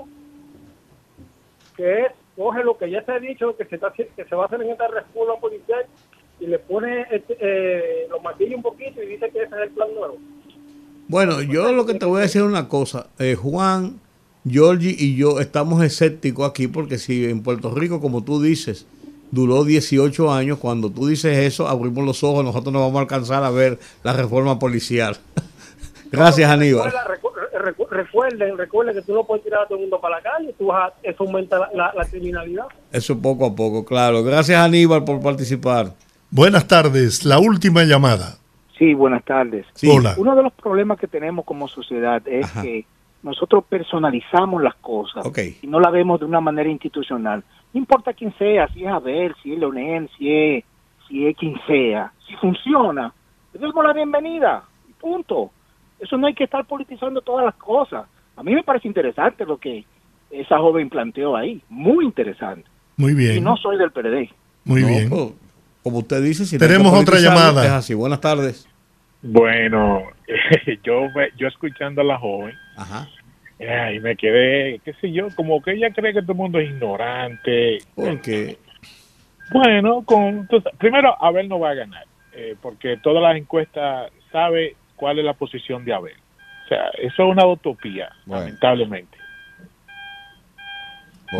que 1.76 2.02
es, 2.02 2.12
coge 2.34 2.64
lo 2.64 2.78
que 2.78 2.90
ya 2.90 3.04
se 3.04 3.12
ha 3.12 3.18
dicho, 3.18 3.54
que 3.54 3.66
se, 3.66 3.74
está, 3.74 3.92
que 3.92 4.24
se 4.24 4.34
va 4.34 4.44
a 4.44 4.46
hacer 4.46 4.62
en 4.62 4.70
esta 4.70 4.88
reforma 4.88 5.36
policial 5.38 5.84
y 6.40 6.46
le 6.46 6.58
pone 6.58 7.06
este, 7.10 7.36
eh, 7.38 8.06
lo 8.08 8.20
maquilla 8.20 8.56
un 8.56 8.62
poquito 8.62 9.02
y 9.02 9.06
dice 9.06 9.30
que 9.30 9.42
ese 9.42 9.54
es 9.54 9.62
el 9.64 9.70
plan 9.70 9.94
nuevo. 9.94 10.16
Bueno, 11.08 11.42
yo 11.42 11.72
lo 11.72 11.84
que 11.84 11.92
te 11.92 12.06
voy 12.06 12.20
a 12.20 12.22
decir 12.22 12.40
es 12.40 12.46
una 12.46 12.68
cosa. 12.68 13.08
Eh, 13.18 13.34
Juan, 13.34 14.00
Georgie 14.48 14.96
y 14.98 15.14
yo 15.16 15.40
estamos 15.40 15.82
escépticos 15.82 16.48
aquí 16.48 16.66
porque 16.66 16.96
si 16.96 17.26
en 17.26 17.42
Puerto 17.42 17.74
Rico, 17.74 18.00
como 18.00 18.24
tú 18.24 18.40
dices, 18.40 18.86
duró 19.30 19.64
18 19.64 20.32
años, 20.32 20.58
cuando 20.58 20.90
tú 20.90 21.06
dices 21.06 21.38
eso, 21.38 21.68
abrimos 21.68 22.04
los 22.04 22.22
ojos, 22.24 22.44
nosotros 22.44 22.72
no 22.72 22.80
vamos 22.80 22.96
a 22.96 23.00
alcanzar 23.00 23.44
a 23.44 23.50
ver 23.50 23.78
la 24.02 24.12
reforma 24.12 24.58
policial. 24.58 25.16
Gracias, 26.12 26.50
Aníbal 26.50 26.92
recuerden, 27.90 28.56
recuerden 28.56 28.94
que 28.94 29.02
tú 29.02 29.14
no 29.14 29.24
puedes 29.24 29.44
tirar 29.44 29.62
a 29.62 29.66
todo 29.66 29.76
el 29.76 29.82
mundo 29.82 30.00
para 30.00 30.16
la 30.16 30.22
calle, 30.22 30.54
tú 30.58 30.70
eso 31.02 31.24
aumenta 31.24 31.70
la, 31.74 32.04
criminalidad. 32.10 32.66
Eso 32.92 33.20
poco 33.20 33.46
a 33.46 33.54
poco, 33.54 33.84
claro. 33.84 34.22
Gracias 34.22 34.58
Aníbal 34.58 35.04
por 35.04 35.20
participar. 35.20 35.92
Buenas 36.30 36.66
tardes, 36.66 37.24
la 37.24 37.38
última 37.38 37.84
llamada. 37.84 38.38
Sí, 38.78 38.94
buenas 38.94 39.24
tardes. 39.24 39.66
Hola. 39.86 40.14
Uno 40.16 40.34
de 40.34 40.42
los 40.42 40.52
problemas 40.54 40.98
que 40.98 41.06
tenemos 41.06 41.44
como 41.44 41.68
sociedad 41.68 42.22
es 42.26 42.50
que 42.62 42.86
nosotros 43.22 43.64
personalizamos 43.68 44.62
las 44.62 44.74
cosas 44.76 45.26
y 45.60 45.66
no 45.66 45.80
la 45.80 45.90
vemos 45.90 46.20
de 46.20 46.26
una 46.26 46.40
manera 46.40 46.70
institucional. 46.70 47.44
No 47.72 47.80
importa 47.80 48.12
quién 48.12 48.34
sea, 48.36 48.68
si 48.68 48.84
es 48.84 48.90
Abel, 48.90 49.34
si 49.42 49.52
es 49.52 49.58
Leonel, 49.58 50.08
si 50.18 50.30
es, 50.30 50.64
si 51.08 51.26
es 51.26 51.36
quien 51.36 51.54
sea, 51.66 52.12
si 52.26 52.34
funciona, 52.36 53.12
le 53.52 53.60
damos 53.60 53.84
la 53.84 53.92
bienvenida, 53.92 54.64
punto. 55.00 55.50
Eso 55.98 56.16
no 56.16 56.26
hay 56.26 56.34
que 56.34 56.44
estar 56.44 56.64
politizando 56.64 57.20
todas 57.20 57.44
las 57.44 57.54
cosas. 57.56 58.06
A 58.36 58.42
mí 58.42 58.54
me 58.54 58.62
parece 58.62 58.88
interesante 58.88 59.44
lo 59.44 59.58
que 59.58 59.84
esa 60.30 60.58
joven 60.58 60.88
planteó 60.88 61.36
ahí, 61.36 61.60
muy 61.68 62.04
interesante. 62.04 62.64
Muy 62.96 63.14
bien. 63.14 63.36
Y 63.36 63.40
no 63.40 63.56
soy 63.56 63.76
del 63.78 63.90
PRD. 63.90 64.30
Muy 64.64 64.82
bien. 64.82 65.08
Pues, 65.08 65.32
como 65.82 65.98
usted 65.98 66.22
dice, 66.22 66.44
si 66.44 66.58
tenemos 66.58 66.92
otra 66.92 67.18
llamada. 67.18 67.64
Es 67.64 67.70
así. 67.70 67.94
Buenas 67.94 68.20
tardes. 68.20 68.68
Bueno, 69.22 70.02
yo 70.82 71.06
yo 71.36 71.48
escuchando 71.48 72.00
a 72.00 72.04
la 72.04 72.18
joven, 72.18 72.54
Ajá. 72.76 73.08
Y 73.60 74.00
me 74.00 74.16
quedé, 74.16 74.80
qué 74.84 74.94
sé 74.94 75.12
yo, 75.12 75.28
como 75.36 75.60
que 75.62 75.72
ella 75.72 75.90
cree 75.92 76.14
que 76.14 76.22
todo 76.22 76.32
el 76.32 76.38
mundo 76.38 76.58
es 76.58 76.70
ignorante. 76.70 77.78
Porque, 77.94 78.58
bueno, 79.52 80.02
con 80.04 80.48
primero 80.78 81.14
Abel 81.22 81.48
no 81.48 81.60
va 81.60 81.70
a 81.70 81.74
ganar, 81.74 82.06
eh, 82.32 82.56
porque 82.60 82.96
todas 82.96 83.22
las 83.22 83.36
encuestas 83.36 84.10
sabe 84.32 84.76
cuál 84.96 85.18
es 85.18 85.24
la 85.24 85.34
posición 85.34 85.84
de 85.84 85.92
Abel. 85.92 86.16
O 86.64 86.68
sea, 86.68 86.88
eso 86.98 87.24
es 87.24 87.30
una 87.32 87.46
utopía, 87.46 88.10
lamentablemente. 88.26 89.18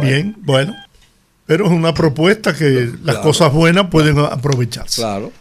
Bien, 0.01 0.35
bueno. 0.39 0.75
Pero 1.47 1.65
es 1.67 1.73
una 1.73 1.93
propuesta 1.93 2.55
que 2.55 2.91
las 3.03 3.19
cosas 3.19 3.53
buenas 3.53 3.87
pueden 3.87 4.19
aprovecharse. 4.19 5.01
Claro. 5.01 5.33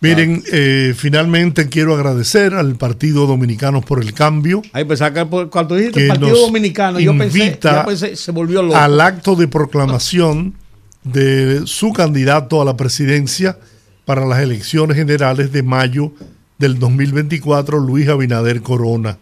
Miren, 0.00 0.44
eh, 0.52 0.94
finalmente 0.96 1.68
quiero 1.68 1.94
agradecer 1.94 2.54
al 2.54 2.76
Partido 2.76 3.26
Dominicano 3.26 3.80
por 3.80 4.00
el 4.00 4.14
Cambio. 4.14 4.62
Ahí 4.72 4.84
pensaba 4.84 5.12
que 5.12 5.48
cuando 5.48 5.74
dijiste 5.74 6.06
Partido 6.06 6.38
Dominicano, 6.38 7.00
yo 7.00 7.16
pensé, 7.18 7.58
pensé, 7.84 8.14
se 8.14 8.30
volvió 8.30 8.62
loco. 8.62 8.76
Al 8.76 9.00
acto 9.00 9.34
de 9.34 9.48
proclamación 9.48 10.54
de 11.02 11.62
su 11.66 11.92
candidato 11.92 12.62
a 12.62 12.64
la 12.64 12.76
presidencia 12.76 13.58
para 14.04 14.24
las 14.24 14.40
elecciones 14.40 14.96
generales 14.96 15.50
de 15.52 15.62
mayo 15.64 16.12
del 16.58 16.78
2024, 16.78 17.78
Luis 17.80 18.08
Abinader 18.08 18.62
Corona. 18.62 19.18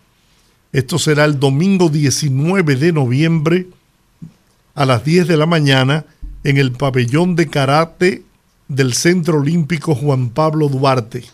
Esto 0.72 0.98
será 0.98 1.24
el 1.24 1.40
domingo 1.40 1.88
19 1.88 2.76
de 2.76 2.92
noviembre 2.92 3.66
a 4.74 4.84
las 4.84 5.04
10 5.04 5.26
de 5.26 5.36
la 5.38 5.46
mañana 5.46 6.04
en 6.44 6.58
el 6.58 6.72
pabellón 6.72 7.34
de 7.34 7.48
karate 7.48 8.22
del 8.68 8.94
Centro 8.94 9.40
Olímpico 9.40 9.94
Juan 9.94 10.30
Pablo 10.30 10.68
Duarte. 10.68 11.24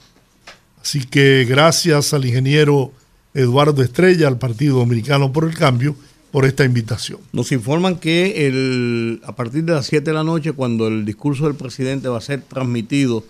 Así 0.80 1.04
que 1.04 1.46
gracias 1.48 2.12
al 2.12 2.24
ingeniero 2.24 2.92
Eduardo 3.34 3.82
Estrella, 3.82 4.28
al 4.28 4.38
Partido 4.38 4.78
Dominicano 4.78 5.32
por 5.32 5.44
el 5.44 5.54
Cambio, 5.54 5.96
por 6.30 6.44
esta 6.44 6.64
invitación. 6.64 7.20
Nos 7.32 7.52
informan 7.52 7.96
que 7.96 8.46
el, 8.46 9.20
a 9.24 9.36
partir 9.36 9.64
de 9.64 9.74
las 9.74 9.86
7 9.86 10.10
de 10.10 10.14
la 10.14 10.24
noche, 10.24 10.52
cuando 10.52 10.88
el 10.88 11.04
discurso 11.04 11.44
del 11.44 11.54
presidente 11.54 12.08
va 12.08 12.18
a 12.18 12.22
ser 12.22 12.42
transmitido 12.42 13.24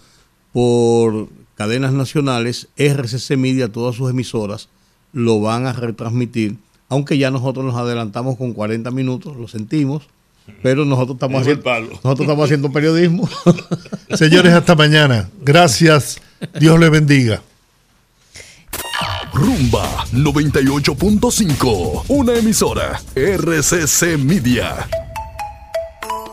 por 0.53 1.29
cadenas 1.57 1.93
nacionales, 1.93 2.69
RCC 2.77 3.37
Media, 3.37 3.71
todas 3.71 3.97
sus 3.97 4.11
emisoras, 4.11 4.69
lo 5.13 5.41
van 5.41 5.67
a 5.67 5.73
retransmitir, 5.73 6.57
aunque 6.89 7.19
ya 7.19 7.31
nosotros 7.31 7.65
nos 7.65 7.75
adelantamos 7.77 8.37
con 8.37 8.53
40 8.53 8.91
minutos, 8.91 9.37
lo 9.37 9.49
sentimos, 9.49 10.09
pero 10.63 10.85
nosotros 10.85 11.17
estamos, 11.17 11.41
haciendo, 11.43 11.71
nosotros 11.81 12.21
estamos 12.21 12.45
haciendo 12.45 12.73
periodismo. 12.73 13.29
Señores, 14.15 14.53
hasta 14.53 14.75
mañana. 14.75 15.29
Gracias. 15.41 16.21
Dios 16.59 16.79
les 16.79 16.91
bendiga. 16.91 17.43
Rumba 19.33 20.05
98.5, 20.13 22.05
una 22.09 22.35
emisora 22.35 23.01
RCC 23.15 24.19
Media. 24.19 24.89